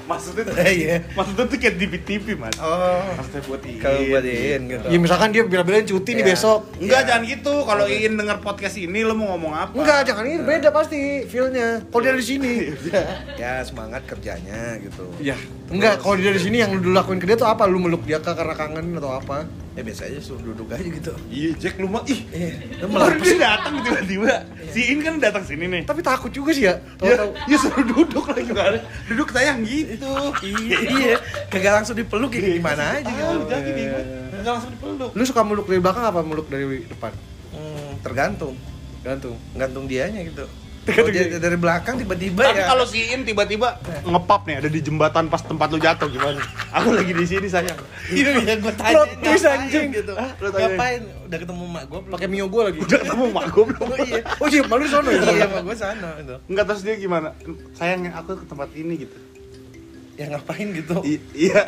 Maksudnya 0.08 0.42
tuh, 0.42 0.54
Iya. 0.56 1.04
maksudnya 1.12 1.44
tuh 1.44 1.58
kayak 1.60 1.74
di 1.76 1.86
TV, 2.00 2.26
Mas. 2.32 2.56
Oh. 2.56 3.04
Maksudnya 3.14 3.42
buat 3.44 3.60
Iin. 3.60 3.76
Kalau 3.78 4.00
buat 4.02 4.24
Iin 4.24 4.62
gitu. 4.66 4.86
ya 4.88 4.98
misalkan 4.98 5.28
dia 5.30 5.42
bilang-bilang 5.44 5.84
cuti 5.84 6.10
nih 6.12 6.24
Ya. 6.24 6.28
besok. 6.32 6.60
Enggak, 6.80 7.00
Ya. 7.00 7.06
jangan 7.06 7.22
gitu. 7.28 7.54
Kalau 7.62 7.84
Iin 7.84 8.12
denger 8.16 8.38
podcast 8.40 8.76
ini, 8.78 8.98
lu 9.04 9.12
mau 9.12 9.36
ngomong 9.36 9.52
apa? 9.52 9.72
Enggak, 9.76 10.00
jangan 10.04 10.24
ini 10.24 10.40
beda 10.40 10.68
pasti 10.70 10.98
feel-nya. 11.24 11.84
Kalau 11.84 12.02
dia 12.02 12.14
di 12.14 12.24
sini. 12.24 12.52
Ya 13.38 13.62
semangat 13.62 14.02
kerjanya 14.04 14.80
gitu. 14.80 15.04
Ya, 15.20 15.36
enggak 15.68 16.00
kalau 16.00 16.16
dia 16.16 16.32
di 16.32 16.40
sini 16.40 16.58
yang 16.58 16.74
lu 16.74 16.90
lakuin 16.90 17.20
ke 17.20 17.26
dia 17.26 17.36
tuh 17.36 17.46
apa? 17.46 17.64
Lu 17.64 17.78
meluk 17.78 18.02
dia 18.02 18.18
kah 18.18 18.34
karena 18.34 18.50
kangen 18.52 18.96
atau 18.96 19.14
apa? 19.14 19.46
Ya 19.78 19.86
biasa 19.86 20.10
aja 20.10 20.18
suruh 20.18 20.42
duduk 20.42 20.74
aja 20.74 20.82
gitu. 20.82 21.14
Iya, 21.30 21.54
Jack 21.54 21.78
lu 21.78 21.86
mah 21.86 22.02
ih. 22.10 22.26
Iya. 22.34 22.82
Baru 22.82 23.14
dia 23.22 23.38
datang 23.38 23.78
tiba-tiba. 23.78 24.42
Si 24.74 24.90
Iin 24.90 24.98
kan 25.06 25.22
datang 25.22 25.46
sini 25.46 25.70
nih. 25.70 25.86
Tapi 25.86 26.02
takut 26.02 26.34
juga 26.34 26.50
sih 26.50 26.66
ya. 26.66 26.82
Ya, 26.98 27.14
Tahu-tahu. 27.14 27.30
ya 27.46 27.56
suruh 27.62 27.84
duduk 27.86 28.24
lagi 28.26 28.42
gimana? 28.50 28.78
Duduk 29.06 29.30
sayang 29.30 29.62
gitu. 29.62 30.10
iya, 30.42 30.78
iya. 30.82 31.16
Kagak 31.46 31.78
langsung 31.78 31.94
dipeluk 31.94 32.34
ya 32.34 32.58
gimana 32.58 32.98
aja 32.98 33.06
gitu. 33.06 33.22
Ah, 33.22 33.38
udah 33.38 33.58
gini 33.62 33.82
gua. 33.86 34.02
Enggak 34.34 34.52
langsung 34.58 34.72
dipeluk. 34.74 35.10
Lu 35.14 35.22
suka 35.22 35.42
meluk 35.46 35.66
dari 35.70 35.78
belakang 35.78 36.04
apa 36.10 36.20
meluk 36.26 36.46
dari 36.50 36.82
depan? 36.82 37.14
Hmm, 37.54 37.90
tergantung. 38.02 38.58
Gantung. 39.06 39.38
Gantung 39.54 39.84
dianya 39.86 40.26
gitu. 40.26 40.42
Kalau 40.88 41.08
dia 41.08 41.36
dari 41.36 41.54
belakang 41.54 41.94
tiba-tiba 41.96 42.42
Tapi 42.42 42.58
ya. 42.58 42.66
kalau 42.66 42.84
si 42.84 43.04
Iin 43.04 43.20
tiba-tiba 43.22 43.76
ngepap 44.02 44.48
nih 44.48 44.56
ada 44.58 44.68
di 44.68 44.80
jembatan 44.80 45.28
pas 45.28 45.38
tempat 45.38 45.68
lu 45.68 45.76
jatuh 45.76 46.08
gimana? 46.08 46.40
Aku 46.72 46.90
lagi 46.90 47.12
di 47.12 47.24
sini 47.24 47.44
sayang. 47.44 47.76
Iya, 48.08 48.40
iya, 48.40 48.54
gue 48.56 48.72
tanya 48.72 48.94
Plot 48.96 49.10
twist, 49.20 49.44
ngapain 49.44 49.60
anjing. 49.68 49.88
gitu. 49.92 50.12
Hah? 50.16 50.30
Lu. 50.38 50.48
Ngapain? 50.48 51.00
Udah 51.28 51.38
ketemu 51.38 51.64
mak 51.66 51.84
gue 51.84 52.00
belum? 52.00 52.14
Pakai 52.16 52.28
Mio 52.28 52.46
gua 52.48 52.62
lagi. 52.72 52.78
Udah 52.80 52.98
ketemu 52.98 53.24
mak 53.28 53.46
gue 53.52 53.64
belum? 53.68 53.84
Oh 53.84 53.98
iya. 54.00 54.20
Oh 54.40 54.46
iya, 54.48 54.62
malu 54.64 54.82
di 54.82 54.90
sono 54.90 55.08
ya. 55.12 55.20
Iya, 55.28 55.46
mak 55.46 55.62
gue 55.62 55.76
sana 55.76 56.08
itu. 56.16 56.36
Enggak 56.48 56.64
terus 56.66 56.82
dia 56.82 56.94
gimana? 56.96 57.28
Sayang 57.76 58.00
aku 58.10 58.30
ke 58.34 58.44
tempat 58.48 58.68
ini 58.72 58.94
gitu. 59.04 59.16
Ya 60.16 60.24
ngapain 60.32 60.66
gitu? 60.72 60.96
I- 61.04 61.22
iya. 61.36 61.60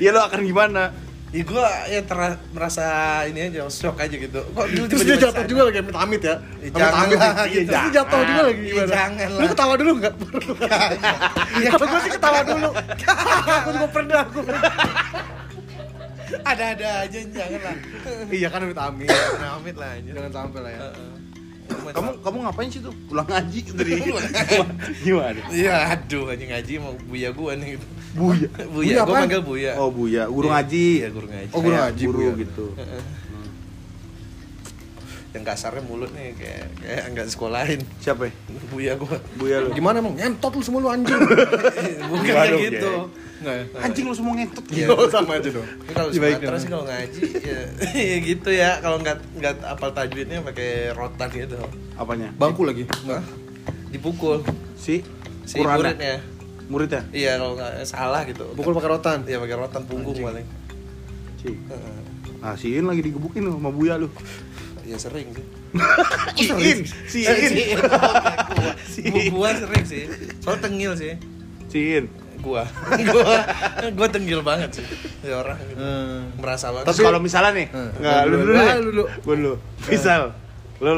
Iya 0.00 0.10
lo 0.10 0.24
akan 0.24 0.40
gimana? 0.42 0.90
Ya 1.32 1.42
gue 1.42 1.64
ya 1.88 2.00
ter- 2.02 2.40
merasa 2.52 2.84
ini 3.24 3.40
aja 3.42 3.64
shock 3.66 3.96
aja 3.96 4.12
gitu. 4.12 4.36
Kok 4.44 4.66
dulu 4.68 4.84
Terus 4.86 5.02
dia 5.02 5.16
jatuh 5.18 5.44
juga 5.44 5.62
lagi 5.64 5.78
amit 5.80 5.96
amit 5.96 6.22
ya. 6.22 6.36
Ya, 6.36 6.36
Amit 6.60 6.72
jangan 6.74 6.92
amit. 7.02 7.16
lah, 7.16 7.32
gitu. 7.48 7.64
Terus 7.64 7.80
dia 7.80 7.92
jatuh 7.94 8.20
juga 8.22 8.42
lagi 8.42 8.60
gimana? 8.62 8.88
jangan 8.90 9.26
Lu 9.26 9.38
lah. 9.38 9.48
ketawa 9.48 9.74
dulu 9.74 9.90
enggak? 9.96 10.14
Ya, 11.56 11.68
Kalau 11.70 11.86
gue 11.88 12.00
sih 12.00 12.12
ketawa 12.12 12.40
dulu. 12.42 12.68
Aku 13.32 13.68
juga 13.70 13.88
pernah 13.88 14.18
aku. 14.20 14.40
Ada-ada 16.42 16.88
aja 17.02 17.18
jangan 17.26 17.60
lah. 17.62 17.76
Iya 18.28 18.48
kan 18.48 18.60
amit 18.62 18.78
amit. 18.78 19.08
Amit 19.38 19.76
lah 19.76 19.90
aja. 19.90 20.10
Jangan 20.10 20.32
sampai 20.34 20.60
lah 20.60 20.70
ya. 20.70 20.80
Kamu 21.72 22.10
kamu 22.20 22.36
ngapain 22.42 22.68
sih 22.68 22.80
tuh? 22.80 22.92
Pulang 23.06 23.24
ngaji 23.24 23.58
dari 23.78 23.92
gimana? 23.98 24.28
Iya, 25.48 25.74
aduh 25.90 26.28
anjing 26.28 26.52
ngaji 26.52 26.72
mau 26.76 26.92
buya 27.02 27.32
gua 27.32 27.56
nih 27.56 27.76
gitu. 27.76 27.86
Buya. 28.12 28.48
Buya, 28.54 28.66
Buya 28.68 28.92
gua 28.94 29.04
apaan? 29.04 29.20
manggil 29.24 29.42
buya. 29.42 29.72
Oh, 29.76 29.88
Buya, 29.88 30.22
guru 30.28 30.46
Iya, 30.46 30.54
ngaji. 30.54 30.86
Iya, 30.94 31.08
guru 31.08 31.26
ngaji. 31.26 31.50
Oh, 31.50 31.58
guru 31.58 31.72
Kayak 31.72 31.84
ngaji, 31.88 32.04
guru 32.04 32.18
Buya. 32.18 32.32
gitu. 32.44 32.66
Yang 35.32 35.44
kasarnya 35.48 35.80
mulut 35.88 36.12
nih 36.12 36.36
kayak 36.36 36.66
kayak 36.76 37.02
enggak 37.08 37.26
sekolahin. 37.32 37.80
Siapa 38.04 38.28
ya? 38.28 38.32
Buya 38.68 38.92
gua. 39.00 39.16
Buya 39.40 39.64
lu. 39.64 39.72
Gimana 39.72 40.04
emang? 40.04 40.12
Nyentot 40.12 40.52
lu 40.52 40.60
semua 40.60 40.84
lu 40.84 40.88
anjing. 40.92 41.16
Bukan 42.12 42.46
gitu. 42.60 42.92
Enggak 43.40 43.54
ya? 43.56 43.64
Anjing 43.80 44.04
lu 44.04 44.14
semua 44.14 44.32
ngentot. 44.36 44.64
Iya. 44.68 44.86
Oh, 44.92 45.08
sama 45.08 45.40
aja 45.40 45.48
dong. 45.48 45.64
Kalau 45.88 46.08
Iya, 46.12 46.20
Sumatera 46.36 46.56
sih 46.60 46.68
kalau 46.68 46.84
ngaji 46.84 47.22
ya, 47.40 47.60
ya 48.12 48.16
gitu 48.20 48.50
ya. 48.52 48.70
Kalau 48.84 49.00
nggak 49.00 49.16
nggak 49.40 49.54
apal 49.64 49.90
tajwidnya 49.96 50.44
pakai 50.44 50.92
rotan 50.92 51.28
gitu. 51.32 51.56
Apanya? 51.96 52.28
Bangku 52.36 52.68
lagi. 52.68 52.84
Hah? 53.08 53.24
Dipukul 53.88 54.44
Si 54.76 55.00
si 55.48 55.56
muridnya. 55.64 56.20
Muridnya? 56.72 57.04
Iya 57.12 57.36
kalau 57.36 57.52
nggak 57.54 57.84
salah 57.84 58.24
gitu. 58.24 58.48
Pukul 58.56 58.72
pakai 58.72 58.90
rotan. 58.90 59.18
Iya 59.28 59.36
pakai 59.36 59.56
rotan 59.60 59.82
punggung 59.84 60.16
paling. 60.16 60.46
Nah, 62.42 62.56
si 62.56 62.74
In 62.74 62.88
lagi 62.88 63.04
digebukin 63.04 63.44
sama 63.44 63.68
Buya 63.68 64.00
lu. 64.00 64.08
Iya 64.82 64.96
sering 64.98 65.30
sih. 65.30 65.46
Iin, 66.42 66.78
si 67.06 67.20
In. 67.22 67.78
Si 68.92 69.00
gua 69.30 69.52
sering 69.54 69.84
sih. 69.84 70.04
Soal 70.40 70.58
tengil 70.58 70.96
sih. 70.96 71.14
Si 71.68 72.00
In. 72.00 72.10
Gua. 72.42 72.66
gua 73.14 73.46
gua 73.94 74.08
tengil 74.10 74.42
banget 74.42 74.82
sih. 74.82 74.86
Ya 75.22 75.38
orang 75.38 75.60
gitu. 75.62 75.78
Hmm. 75.78 76.34
Merasa 76.40 76.74
banget. 76.74 76.90
Terus 76.90 76.98
kalau 76.98 77.20
misalnya 77.22 77.52
nih, 77.54 77.66
Hmm. 77.70 77.90
enggak 78.00 78.20
lu 78.26 78.32
Lu 78.32 78.36
dulu 78.42 78.52
lu 78.58 78.80
dulu. 78.90 79.04
Gua 79.22 79.34
dulu. 79.38 79.54
Misal 79.86 80.20
lu 80.82 80.92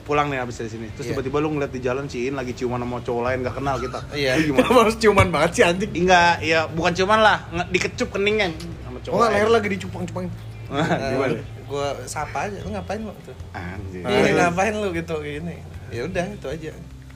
pulang 0.00 0.26
nih 0.26 0.38
habis 0.38 0.56
dari 0.56 0.68
sini. 0.68 0.86
Terus 0.90 1.04
Iya. 1.04 1.12
tiba-tiba 1.12 1.36
lu 1.38 1.48
ngeliat 1.50 1.68
di 1.68 1.80
jalan 1.80 2.04
si 2.06 2.24
In 2.24 2.34
lagi 2.34 2.52
ciuman 2.52 2.78
sama 2.78 2.98
cowok 2.98 3.22
lain 3.22 3.38
gak 3.42 3.56
kenal 3.56 3.76
kita. 3.76 4.00
Iya. 4.10 4.30
Lu 4.34 4.42
gimana? 4.50 4.66
Harus 4.80 4.96
ciuman 4.96 5.28
banget 5.28 5.50
sih 5.52 5.62
anjing? 5.62 5.92
Enggak, 5.94 6.40
ya 6.40 6.64
bukan 6.66 6.92
ciuman 6.92 7.20
lah, 7.20 7.36
nge- 7.50 7.68
dikecup 7.70 8.08
keningnya 8.10 8.48
sama 8.80 8.98
cowok. 8.98 9.12
Oh 9.12 9.18
enggak 9.18 9.30
leher 9.30 9.44
lain. 9.44 9.54
lagi 9.54 9.68
dicupang-cupang. 9.70 10.24
Nah, 10.64 10.88
gimana? 10.88 11.34
Gua 11.64 11.86
sapa 12.04 12.38
aja. 12.46 12.56
Lu 12.60 12.70
ngapain 12.70 12.98
lu 12.98 13.12
tuh? 13.22 13.36
Anjir. 13.52 14.00
Iya, 14.00 14.30
ngapain 14.42 14.72
lu 14.72 14.88
gitu 14.90 15.14
gini. 15.20 15.60
Ya 15.92 16.02
udah 16.04 16.24
itu 16.26 16.46
aja. 16.46 16.70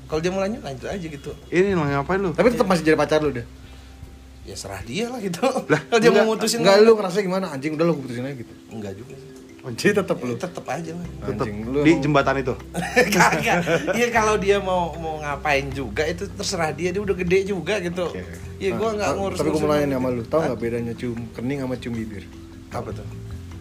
Kalau 0.04 0.20
dia 0.20 0.30
mau 0.30 0.40
lanjut 0.40 0.60
lanjut 0.60 0.88
aja 0.88 1.06
gitu. 1.06 1.30
Ini 1.48 1.72
lo 1.72 1.84
ngapain 1.84 2.16
lu? 2.16 2.32
Tapi 2.32 2.48
tetap 2.48 2.64
masih 2.64 2.80
jadi 2.82 2.96
pacar 2.96 3.20
lu 3.20 3.28
deh. 3.28 3.44
Ya 4.44 4.56
serah 4.56 4.80
dia 4.80 5.04
lah 5.06 5.20
gitu. 5.20 5.44
Kalau 5.44 6.00
dia 6.00 6.08
mau 6.08 6.24
mutusin 6.26 6.64
Enggak 6.64 6.80
lu 6.80 6.96
ngerasa 6.96 7.20
gimana? 7.20 7.52
Anjing 7.52 7.76
udah 7.76 7.84
lu 7.84 8.00
putusin 8.00 8.24
aja 8.24 8.32
gitu. 8.34 8.52
Enggak 8.72 8.96
juga 8.96 9.12
sih. 9.12 9.27
Jadi 9.58 9.92
tetap 10.00 10.16
lu. 10.22 10.34
Tetep 10.38 10.64
aja 10.64 10.90
lah. 10.94 11.06
Lu. 11.66 11.80
di 11.82 11.92
jembatan 12.00 12.34
itu. 12.40 12.54
Kagak. 13.14 13.58
Iya 13.92 14.08
kalau 14.14 14.38
dia 14.38 14.62
mau 14.62 14.94
mau 14.96 15.18
ngapain 15.20 15.68
juga 15.74 16.06
itu 16.06 16.24
terserah 16.30 16.70
dia. 16.72 16.94
Dia 16.94 17.02
udah 17.02 17.16
gede 17.18 17.38
juga 17.44 17.82
gitu. 17.82 18.14
Iya 18.62 18.78
gua 18.78 18.94
enggak 18.94 19.10
Ta- 19.12 19.16
ngurus. 19.18 19.38
Tapi 19.38 19.48
gua 19.52 19.60
mau 19.60 19.70
nanya 19.74 19.86
nih 19.86 19.96
sama 19.98 20.08
lu, 20.14 20.22
tahu 20.24 20.40
nggak 20.46 20.58
bedanya 20.58 20.92
cium 20.96 21.18
kening 21.34 21.58
sama 21.62 21.74
cium 21.76 21.94
bibir? 21.94 22.24
apa 22.68 22.92
tuh? 22.92 23.06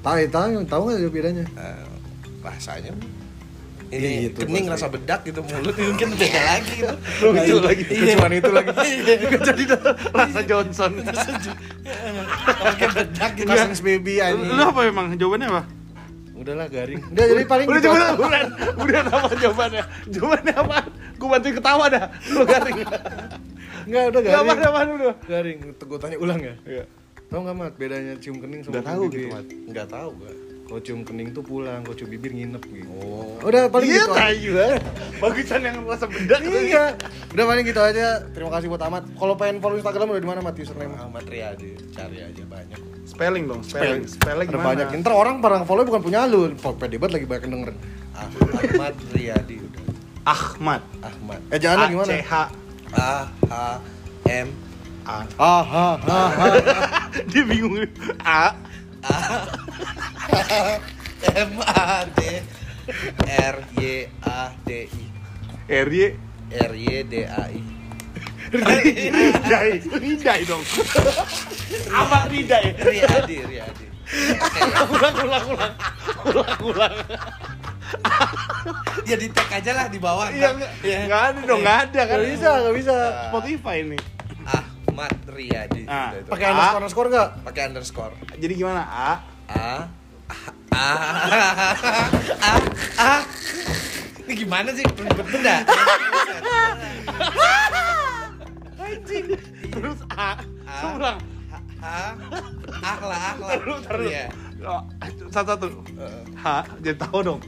Tahu, 0.03 0.15
tahu, 0.28 0.49
tahu 0.68 0.82
nggak 0.91 1.11
bedanya? 1.15 1.45
Eh, 1.56 1.88
bahasanya 2.44 2.91
Iya, 3.88 4.03
ini 4.03 4.15
gitu, 4.28 4.44
kening 4.44 4.68
rasa 4.68 4.91
bedak 4.91 5.24
gitu 5.24 5.40
mulut 5.48 5.72
mungkin 5.72 6.07
beda 6.19 6.41
lagi 6.44 6.74
gitu. 6.84 6.95
Itu 7.40 7.56
lagi, 7.64 7.84
kecuan 7.88 8.32
itu 8.36 8.52
lagi. 8.52 8.69
Jadi 9.32 9.64
rasa 10.11 10.41
Johnson. 10.44 10.91
Oke 12.68 12.86
bedak 12.91 13.32
gitu. 13.40 13.48
Baby 13.80 14.19
anjing. 14.19 14.52
lu 14.52 14.64
apa 14.68 14.82
emang? 14.91 15.15
Jawabannya 15.15 15.48
apa? 15.48 15.76
Udahlah 16.48 16.68
garing. 16.72 17.03
Udah 17.11 17.26
jadi 17.28 17.44
paling 17.44 17.68
Udah 17.68 17.80
gitu. 17.84 17.88
coba 17.91 17.99
udah, 18.15 18.41
udah 18.80 19.02
apa 19.03 19.34
jawabannya? 19.36 19.84
Jawabannya 20.07 20.53
apa? 20.56 20.78
Gua 21.19 21.28
bantuin 21.36 21.53
ketawa 21.60 21.86
dah. 21.91 22.06
Lu 22.32 22.41
garing. 22.48 22.78
Enggak, 23.84 24.03
udah 24.15 24.19
Enggak 24.24 24.32
garing. 24.32 24.48
apa 24.48 24.69
apa 24.72 24.80
udah. 24.95 25.15
Garing. 25.28 25.57
Gue 25.76 25.99
tanya 25.99 26.18
ulang 26.24 26.40
ya. 26.40 26.56
Iya. 26.64 26.84
Tahu 27.28 27.40
nggak 27.44 27.56
mat 27.60 27.74
bedanya 27.76 28.15
cium 28.24 28.40
kening 28.40 28.64
sama 28.64 28.80
Enggak 28.80 28.86
cium 28.88 28.95
tahu 28.95 29.03
gitu, 29.11 29.28
Mat. 29.28 29.45
Enggak 29.68 29.88
tahu 29.91 30.10
gua. 30.15 30.32
Kalau 30.68 30.80
cium 30.80 30.99
kening 31.02 31.31
tuh 31.31 31.39
pulang, 31.39 31.80
kalau 31.80 31.95
cium 31.95 32.11
bibir 32.11 32.30
nginep 32.30 32.60
gitu. 32.60 32.91
Oh. 32.94 33.39
Udah 33.39 33.72
paling 33.72 33.88
Iya, 33.88 33.98
gitu. 33.98 34.11
aja. 34.11 34.19
tayu. 34.19 34.52
Bagusan 35.18 35.61
yang 35.64 35.77
rasa 35.81 36.06
bedak 36.06 36.39
Iya. 36.44 36.85
Udah 37.31 37.45
paling 37.45 37.64
gitu 37.64 37.80
aja. 37.80 38.07
Terima 38.27 38.52
kasih 38.52 38.68
buat 38.68 38.84
Amat. 38.84 39.03
Kalau 39.10 39.34
pengen 39.34 39.57
follow 39.57 39.76
Instagram 39.76 40.07
udah 40.10 40.19
di 40.19 40.27
mana 40.27 40.39
Mat 40.41 40.53
username? 40.53 40.91
Ahmad 40.94 41.23
Riyadi 41.23 41.72
cari 41.89 42.19
aja 42.19 42.44
banyak. 42.44 42.80
Spelling 43.07 43.48
dong, 43.48 43.64
spelling. 43.64 44.03
Spelling 44.03 44.45
Ada 44.45 44.53
gimana? 44.53 44.68
banyak. 44.84 44.88
Ntar 44.99 45.14
orang 45.14 45.35
parang 45.39 45.64
follow 45.64 45.81
bukan 45.81 46.03
punya 46.03 46.27
lu. 46.27 46.52
Pede 46.52 46.99
banget 46.99 47.14
lagi 47.15 47.26
banyak 47.26 47.44
yang 47.44 47.53
dengerin. 47.56 47.77
Ah- 48.11 48.27
Ahmad 48.27 48.95
Riyadi 49.10 49.56
udah. 49.57 49.81
Ahmad. 50.27 50.81
Ahmad. 50.99 51.39
Eh 51.48 51.57
jangan 51.57 51.88
gimana? 51.88 52.11
C 52.11 52.19
H 52.19 52.34
A 52.91 53.11
H 53.48 53.53
M 54.27 54.48
A. 55.07 55.23
Ah, 55.39 55.64
ha, 55.64 55.88
ha, 55.95 56.19
ha. 56.35 56.48
Dia 57.23 57.44
bingung. 57.45 57.80
A 58.19 58.52
M 61.35 61.53
A 61.61 62.05
D 62.07 62.19
R 63.27 63.57
Y 63.77 64.07
A 64.23 64.53
D 64.63 64.69
I 64.88 65.03
R 65.67 65.89
Y 65.91 66.05
R 66.53 66.73
Y 66.75 67.03
D 67.03 67.13
A 67.27 67.43
I. 67.51 67.61
Ridai. 68.47 69.84
Ridai 69.84 70.41
dong. 70.47 70.63
Ahmad 71.91 72.31
Ridai. 72.31 72.75
Riyadi 72.79 73.38
Riyadi. 73.43 73.85
Ulang 74.88 75.15
ulang 75.19 75.45
ulang. 75.51 75.73
Ulang 76.31 76.59
ulang. 76.63 76.95
Ya 79.03 79.15
di 79.19 79.27
tag 79.31 79.51
aja 79.51 79.71
lah 79.75 79.85
di 79.91 79.99
bawah. 79.99 80.31
Iya 80.31 80.55
ntar. 80.55 80.55
enggak. 80.55 80.71
Iya. 80.84 80.99
Ada 81.11 81.39
dong, 81.43 81.59
enggak 81.59 81.77
ada 81.91 82.01
kan. 82.07 82.17
Gak 82.19 82.31
bisa, 82.31 82.49
gak 82.63 82.75
bisa. 82.75 82.95
Spotify 83.31 83.77
nih. 83.84 84.01
Ahmad 84.98 85.14
Riyadi. 85.30 85.86
Ah, 85.86 86.10
Udah 86.10 86.26
itu. 86.26 86.30
Pakai 86.34 86.45
A. 86.49 86.49
underscore 86.57 86.78
underscore 86.82 87.07
nggak? 87.14 87.30
pakai 87.45 87.61
underscore. 87.69 88.14
Jadi 88.34 88.53
gimana? 88.57 88.82
A 88.82 89.10
A 89.45 89.69
A 90.74 90.88
A 92.41 92.53
A 92.98 93.14
Ini 94.26 94.34
gimana 94.34 94.74
sih? 94.74 94.82
Benda. 94.98 95.61
terus 99.69 99.99
A. 100.18 100.41
A. 100.65 100.78
Ulang. 100.98 101.19
A 101.78 102.18
Akla 102.82 103.18
akla. 103.38 103.48
Taruh, 103.53 103.78
taruh. 103.86 104.02
Iya. 104.10 104.26
Oh, 104.65 104.82
Satu-satu. 105.30 105.86
Eh, 105.94 106.22
H, 106.41 106.45
jadi 106.82 106.98
tahu 106.98 107.22
dong. 107.22 107.41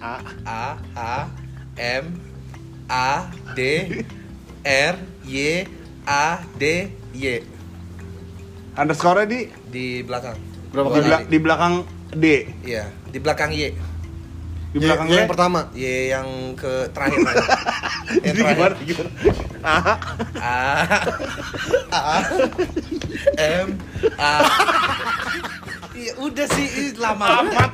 A. 0.00 0.16
A 0.48 0.64
H 0.96 1.00
M 1.76 2.04
A 2.88 3.28
D 3.52 3.60
R 4.64 4.96
Y 5.28 5.68
A 6.06 6.40
D 6.54 6.62
Y 7.12 7.42
Underscore 8.76 9.24
di 9.24 9.48
di 9.66 10.04
belakang. 10.04 10.36
Berapa 10.70 10.88
di, 10.88 10.92
kali? 10.92 11.02
bela- 11.02 11.24
di 11.26 11.38
belakang 11.40 11.74
D. 12.12 12.24
Iya, 12.62 12.84
di 13.08 13.18
belakang 13.18 13.50
Y. 13.50 13.72
Di 14.70 14.78
belakang 14.78 15.08
Y, 15.08 15.10
D. 15.10 15.18
yang 15.18 15.30
pertama. 15.32 15.60
Y 15.72 15.84
yang 16.12 16.28
ke 16.52 16.92
terakhir. 16.92 17.24
yang 17.24 17.36
Jadi 18.22 18.40
gimana? 18.44 18.76
Gimana? 18.78 19.10
A. 19.64 19.76
A 20.36 20.54
A 21.90 22.16
M 23.40 23.68
A 24.14 24.32
Iya 25.96 26.12
udah 26.20 26.46
sih 26.52 26.66
ini 26.68 26.92
lama 27.00 27.24
banget. 27.42 27.70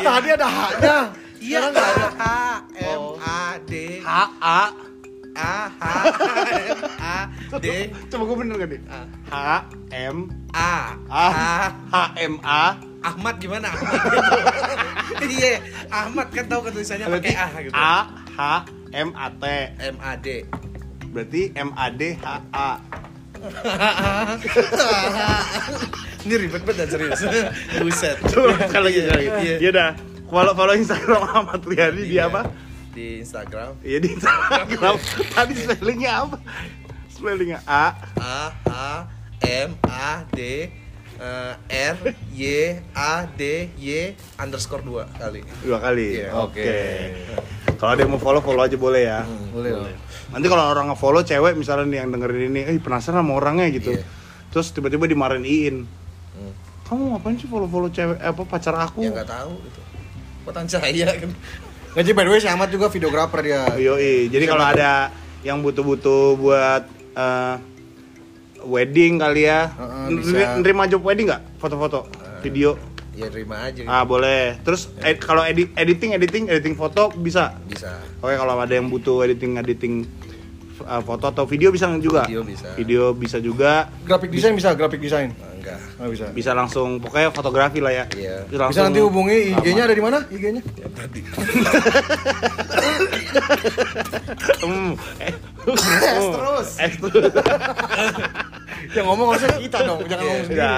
Iya. 0.00 0.08
Tadi 0.08 0.28
ada 0.32 0.46
H-nya. 0.48 0.98
Iya 1.38 1.58
Sekarang 1.60 1.72
nggak 1.76 1.88
ada. 1.92 2.08
H 2.08 2.24
M 2.80 3.02
A 3.20 3.40
D 3.60 3.72
H 4.00 4.10
A. 4.40 4.87
A 5.38 5.70
H 5.70 5.86
M 6.66 6.78
A 6.98 7.16
D 7.56 7.66
Coba 8.08 8.22
gue 8.24 8.36
bener 8.36 8.54
gak 8.56 8.68
nih? 8.68 8.80
A 8.84 9.00
H 9.30 9.36
M 9.88 10.16
A 10.50 10.72
A 11.06 11.26
H 11.86 11.94
M 12.18 12.34
A. 12.42 12.62
Ahmad 12.98 13.38
gimana 13.38 13.70
Ahmad 13.70 14.02
iya 15.30 15.62
Ahmad 15.88 16.26
kan 16.28 16.44
tahu 16.44 16.66
ketulisannya 16.66 17.06
pakai 17.08 17.32
A 17.32 17.46
gitu 17.60 17.72
A 17.72 17.96
H 18.28 18.40
M 18.90 19.14
A 19.14 19.26
T. 19.32 19.42
M 19.80 19.96
A 19.98 20.12
D 20.14 20.26
Berarti 21.08 21.42
M 21.54 21.70
A 21.72 21.86
D 21.88 22.02
H 22.14 22.26
A. 22.52 22.70
ini 26.20 26.34
ribet 26.36 26.60
banget 26.60 26.76
dan 26.76 26.88
serius 26.90 27.20
buset 27.80 28.18
Coba 28.26 28.50
lagi, 28.50 28.66
sekali 28.66 28.84
lagi. 28.90 29.28
Iya. 29.40 29.56
Ya 29.58 29.68
udah. 29.70 29.90
Follow 30.28 30.52
follow 30.52 30.74
Instagram 30.74 31.22
Ahmad 31.24 31.62
Riyadi 31.62 32.02
di 32.04 32.18
Iya. 32.18 32.28
apa? 32.28 32.42
Di 32.98 33.22
Instagram 33.22 33.78
Iya 33.86 33.98
di 34.02 34.08
Instagram. 34.18 34.94
Tadi 35.38 35.54
spellingnya 35.54 36.12
apa? 36.26 36.36
Spellingnya 37.06 37.58
A 37.62 37.94
A 38.18 38.38
H 38.66 38.74
M 39.46 39.70
A 39.86 40.26
D 40.34 40.66
Eh, 41.18 41.54
R 41.66 42.14
Y 42.30 42.42
A 42.94 43.26
D 43.26 43.42
Y 43.74 44.14
underscore 44.38 44.86
2 44.86 45.18
kali. 45.18 45.42
Dua 45.66 45.82
kali. 45.82 46.22
Iya. 46.22 46.30
Oke. 46.30 46.70
Kalau 47.74 47.90
ada 47.90 48.06
yang 48.06 48.14
mau 48.14 48.22
follow 48.22 48.38
follow 48.38 48.62
aja 48.62 48.78
boleh 48.78 49.02
ya. 49.02 49.26
Boleh. 49.50 49.74
boleh. 49.74 49.94
Nanti 50.30 50.46
kalau 50.46 50.70
orang 50.70 50.94
nge-follow 50.94 51.26
cewek 51.26 51.58
misalnya 51.58 51.90
nih 51.90 51.98
yang 52.06 52.14
dengerin 52.14 52.54
ini, 52.54 52.60
eh 52.70 52.78
penasaran 52.78 53.26
sama 53.26 53.34
orangnya 53.34 53.66
gitu. 53.74 53.98
Iya. 53.98 54.06
Terus 54.54 54.70
tiba-tiba 54.70 55.10
dimarahin 55.10 55.42
Iin. 55.42 55.76
Hmm. 56.38 56.52
Kamu 56.86 57.18
ngapain 57.18 57.34
sih 57.34 57.50
follow-follow 57.50 57.90
cewek 57.90 58.22
eh, 58.22 58.30
apa 58.30 58.42
pacar 58.46 58.78
aku? 58.78 59.02
Ya 59.02 59.10
nggak 59.10 59.26
tahu 59.26 59.58
gitu. 59.66 59.80
Buatan 60.46 60.70
saya 60.70 61.18
kan. 61.18 61.34
Sih 62.00 62.12
by 62.12 62.22
the 62.22 62.30
way 62.30 62.38
si 62.38 62.46
Ahmad 62.46 62.68
juga 62.68 62.86
videografer 62.86 63.40
dia. 63.42 63.62
Yoi. 63.74 64.28
Jadi 64.28 64.44
kalau 64.44 64.62
ada 64.62 65.10
yang 65.40 65.58
butuh-butuh 65.58 66.34
buat 66.34 66.82
eh, 67.12 67.54
wedding 68.62 69.18
kali 69.18 69.44
ya. 69.44 69.70
Heeh, 69.70 70.04
Neri- 70.08 70.22
bisa. 70.22 70.58
Nerima 70.58 70.84
job 70.86 71.02
wedding 71.02 71.26
nggak? 71.26 71.42
Foto-foto, 71.58 72.06
video. 72.40 72.78
Ya 73.12 73.26
terima 73.26 73.66
aja. 73.66 73.82
gitu. 73.82 73.90
Ah, 73.90 74.06
boleh. 74.06 74.62
Terus 74.62 74.94
ed- 75.00 75.18
kalau 75.18 75.42
edit 75.42 75.74
editing 75.74 76.14
editing 76.14 76.44
editing 76.46 76.74
foto 76.74 77.10
bisa. 77.12 77.58
Bisa. 77.66 77.98
Oke, 78.18 78.34
kalau 78.34 78.54
ada 78.54 78.70
yang 78.70 78.86
butuh 78.86 79.26
editing 79.26 79.58
editing 79.58 80.06
uh, 80.80 81.00
foto 81.00 81.24
atau 81.26 81.44
video 81.44 81.68
bisa 81.68 81.88
juga. 81.96 82.24
Video 82.24 82.42
bisa. 82.42 82.68
Video 82.74 83.02
bisa 83.12 83.38
juga. 83.38 83.88
Graphic 84.02 84.30
design 84.30 84.54
bisa, 84.54 84.72
graphic 84.72 84.98
design. 84.98 85.32
Nah, 85.32 85.50
enggak. 85.52 85.78
Nggak 85.96 86.10
bisa. 86.10 86.24
Bisa 86.30 86.50
langsung 86.52 86.98
pokoknya 86.98 87.28
fotografi 87.30 87.78
lah 87.78 87.92
ya. 87.92 88.04
Iya. 88.12 88.36
Bisa 88.44 88.60
langsung- 88.60 88.84
nanti 88.86 89.00
hubungi 89.00 89.54
IG-nya 89.54 89.82
ada 89.84 89.94
di 89.94 90.02
mana? 90.02 90.18
IG-nya? 90.28 90.62
Ya 90.74 90.88
tadi. 90.90 91.20
Hmm, 94.58 94.92
eh, 95.20 95.32
Es 95.68 96.24
terus. 96.26 96.68
eh, 96.78 96.90
terus. 96.90 97.32
Yang 98.96 99.04
ngomong 99.06 99.26
harusnya 99.30 99.58
kita 99.64 99.78
dong, 99.84 100.00
jangan 100.04 100.24
ngomong 100.24 100.44
sendiri. 100.44 100.68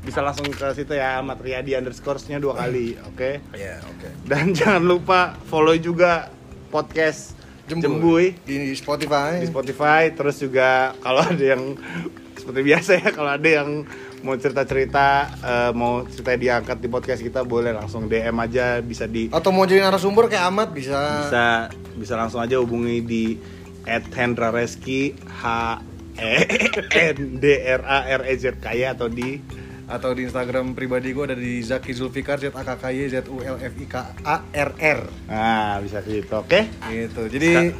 Bisa 0.00 0.20
langsung 0.24 0.46
ke 0.48 0.66
situ 0.72 0.92
ya 0.96 1.20
Ahmad 1.20 1.38
Riyadi 1.38 1.76
underscore-nya 1.76 2.40
dua 2.40 2.56
kali, 2.56 2.96
oke? 3.04 3.30
Ya, 3.52 3.76
oke. 3.84 4.08
Dan 4.24 4.56
jangan 4.56 4.80
lupa 4.80 5.20
follow 5.46 5.76
juga 5.76 6.32
podcast 6.70 7.36
Jembuy, 7.78 8.34
di 8.42 8.74
Spotify. 8.74 9.38
di 9.38 9.46
Spotify. 9.46 10.10
Terus 10.10 10.42
juga 10.42 10.98
kalau 10.98 11.22
ada 11.22 11.44
yang 11.54 11.78
seperti 12.34 12.60
biasa 12.66 12.90
ya, 12.98 13.08
kalau 13.14 13.30
ada 13.30 13.46
yang 13.46 13.86
mau 14.26 14.36
cerita-cerita, 14.36 15.06
eh, 15.40 15.70
mau 15.72 16.02
cerita 16.08 16.34
diangkat 16.34 16.76
di 16.82 16.88
podcast 16.90 17.22
kita 17.22 17.46
boleh 17.46 17.70
langsung 17.70 18.10
DM 18.10 18.36
aja, 18.42 18.82
bisa 18.82 19.06
di 19.06 19.30
Atau 19.30 19.54
mau 19.54 19.64
jadi 19.64 19.86
narasumber 19.86 20.26
kayak 20.26 20.44
Ahmad 20.50 20.68
bisa. 20.74 20.98
bisa 21.28 21.46
bisa 21.96 22.14
langsung 22.16 22.40
aja 22.42 22.58
hubungi 22.58 23.04
di 23.04 23.24
Hendra 23.86 24.52
Reski 24.52 25.16
H 25.40 25.44
E 26.20 26.34
N 27.14 27.40
D 27.40 27.44
R 27.64 27.82
A 27.84 27.98
R 28.20 28.22
E 28.28 28.34
Z 28.36 28.60
K 28.60 28.76
Y 28.76 28.84
atau 28.88 29.08
di 29.08 29.40
Atau 29.90 30.14
di 30.14 30.22
Instagram 30.22 30.72
pribadi 30.72 31.10
gue 31.10 31.24
ada 31.24 31.34
di 31.34 31.58
Zaki 31.60 31.90
Zulfikar 31.90 32.38
Z 32.38 32.54
A 32.54 32.62
K 32.62 32.78
K 32.78 32.94
Y 32.94 33.10
Z 33.10 33.26
U 33.26 33.42
L 33.42 33.58
F 33.58 33.74
I 33.74 33.86
K 33.86 33.94
A 34.22 34.36
R 34.46 34.70
R. 34.78 35.00
nah 35.26 35.82
bisa 35.82 35.98
gitu 36.00 36.30
oke 36.36 36.60
Gitu. 36.86 37.22
Jadi 37.28 37.74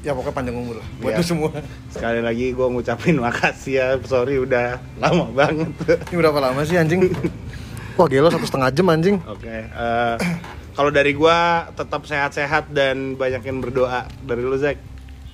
ya 0.00 0.14
pokoknya 0.14 0.32
panjang 0.32 0.56
umur 0.56 0.78
lah 0.78 0.88
buat 0.96 1.12
lu 1.12 1.24
semua. 1.26 1.50
sekali 1.90 2.22
lagi 2.22 2.54
gue 2.54 2.62
ngucapin 2.64 3.18
makasih 3.18 3.74
ya 3.74 3.86
sorry 4.00 4.38
udah 4.38 4.78
lama 4.96 5.28
banget 5.30 5.68
Ini 6.08 6.16
berapa 6.16 6.38
lama 6.40 6.62
sih 6.62 6.78
anjing? 6.78 7.04
Wah 7.98 8.06
gelo 8.06 8.30
satu 8.30 8.48
setengah 8.48 8.70
jam 8.70 8.86
anjing. 8.88 9.20
oke 9.20 9.44
eh, 9.44 10.16
kalau 10.72 10.88
dari 10.88 11.12
gue 11.12 11.36
tetap 11.74 12.06
sehat-sehat 12.06 12.70
dan 12.70 13.12
banyakin 13.14 13.60
berdoa 13.60 14.08
dari 14.22 14.40
lu 14.40 14.56
Zack 14.56 14.78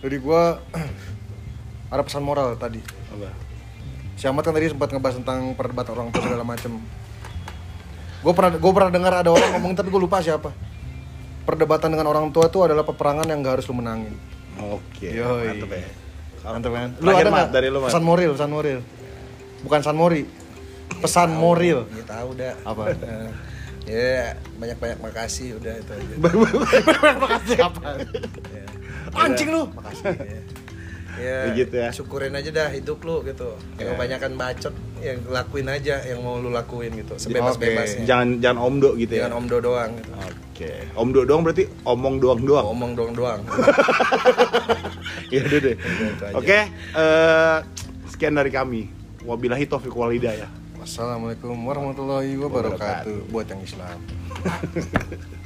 Jadi 0.00 0.16
gua 0.18 0.58
ada 1.92 2.02
pesan 2.02 2.22
moral 2.22 2.56
tadi. 2.56 2.82
apa 3.12 3.45
Si 4.16 4.24
Ahmad 4.24 4.42
kan 4.42 4.56
tadi 4.56 4.72
sempat 4.72 4.88
ngebahas 4.88 5.20
tentang 5.20 5.52
perdebatan 5.52 5.92
orang 5.92 6.08
tua 6.08 6.24
segala 6.24 6.44
macem. 6.44 6.72
Gue 8.24 8.32
pernah 8.32 8.50
gue 8.56 8.72
pernah 8.72 8.90
dengar 8.90 9.12
ada 9.12 9.30
orang 9.30 9.50
ngomong 9.60 9.72
tapi 9.76 9.92
gue 9.92 10.00
lupa 10.00 10.24
siapa. 10.24 10.50
Perdebatan 11.44 11.92
dengan 11.94 12.10
orang 12.10 12.32
tua 12.34 12.48
itu 12.50 12.58
adalah 12.64 12.82
peperangan 12.82 13.28
yang 13.28 13.38
gak 13.44 13.60
harus 13.60 13.66
lu 13.70 13.78
menangin. 13.78 14.16
oke 14.56 15.04
Yoi. 15.04 15.52
mantep 15.52 15.68
ya 15.68 15.84
Mantap 16.46 16.72
kan? 16.72 16.88
Lu 16.96 17.10
Terakhir, 17.10 17.26
ada 17.26 17.30
nggak 17.34 17.48
dari 17.52 17.68
lu, 17.68 17.78
Mat. 17.82 17.88
pesan 17.90 18.04
moral, 18.06 18.30
pesan 18.38 18.50
moral. 18.54 18.78
Bukan 19.66 19.80
san 19.82 19.96
mori. 19.98 20.22
Pesan 21.02 21.30
moral. 21.34 21.78
Ya 21.90 22.04
tahu 22.06 22.28
dah. 22.38 22.54
Apa? 22.64 22.82
Ya 23.86 24.34
banyak-banyak 24.58 24.98
makasih 24.98 25.62
udah 25.62 25.78
itu 25.78 25.92
aja. 25.94 26.14
Makasih 27.22 27.58
apa? 27.70 28.02
Ya. 28.50 28.66
Anjing 29.14 29.54
lu. 29.54 29.70
Makasih. 29.70 30.10
Ya. 30.10 30.40
Ya, 31.16 31.48
gitu 31.52 31.74
ya. 31.74 31.88
syukurin 31.90 32.32
aja 32.32 32.50
dah 32.50 32.68
hidup 32.68 33.00
lu 33.00 33.20
gitu. 33.22 33.56
Yang 33.76 33.82
Ya. 33.82 33.92
kebanyakan 33.94 34.32
bacot, 34.34 34.74
yang 34.98 35.18
lakuin 35.26 35.66
aja 35.66 35.96
yang 36.02 36.20
mau 36.20 36.36
lu 36.36 36.48
lakuin 36.48 36.92
gitu. 36.94 37.12
Oke. 37.12 37.22
Sebebas-bebasnya. 37.22 38.04
jangan 38.04 38.28
jangan 38.38 38.58
omdo 38.62 38.92
gitu 38.94 39.12
ya 39.12 39.24
Jangan 39.24 39.34
omdo 39.38 39.56
doang 39.58 39.90
gitu. 39.94 40.10
oke 40.12 40.70
omdo 40.94 41.20
doang 41.22 41.42
berarti 41.42 41.64
omong 41.84 42.16
doang 42.16 42.40
doang 42.42 42.66
Omong 42.68 42.92
doang-doang. 42.92 43.40
Iya 45.26 45.42
udah 45.42 45.58
deh. 45.60 45.74
Itu 45.74 46.22
aja. 46.22 46.34
Oke, 46.34 46.58
eh, 46.70 47.58
sekian 48.06 48.34
dari 48.34 48.48
kami. 48.48 48.86
Wabillahi 49.22 49.66
taufiq 49.66 49.90
wal 49.90 50.14
hidayah. 50.14 50.46
Wassalamualaikum 50.78 51.50
warahmatullahi 51.58 52.38
wabarakatuh. 52.38 53.26
Buat 53.26 53.50
yang 53.50 53.62
Islam. 53.62 53.98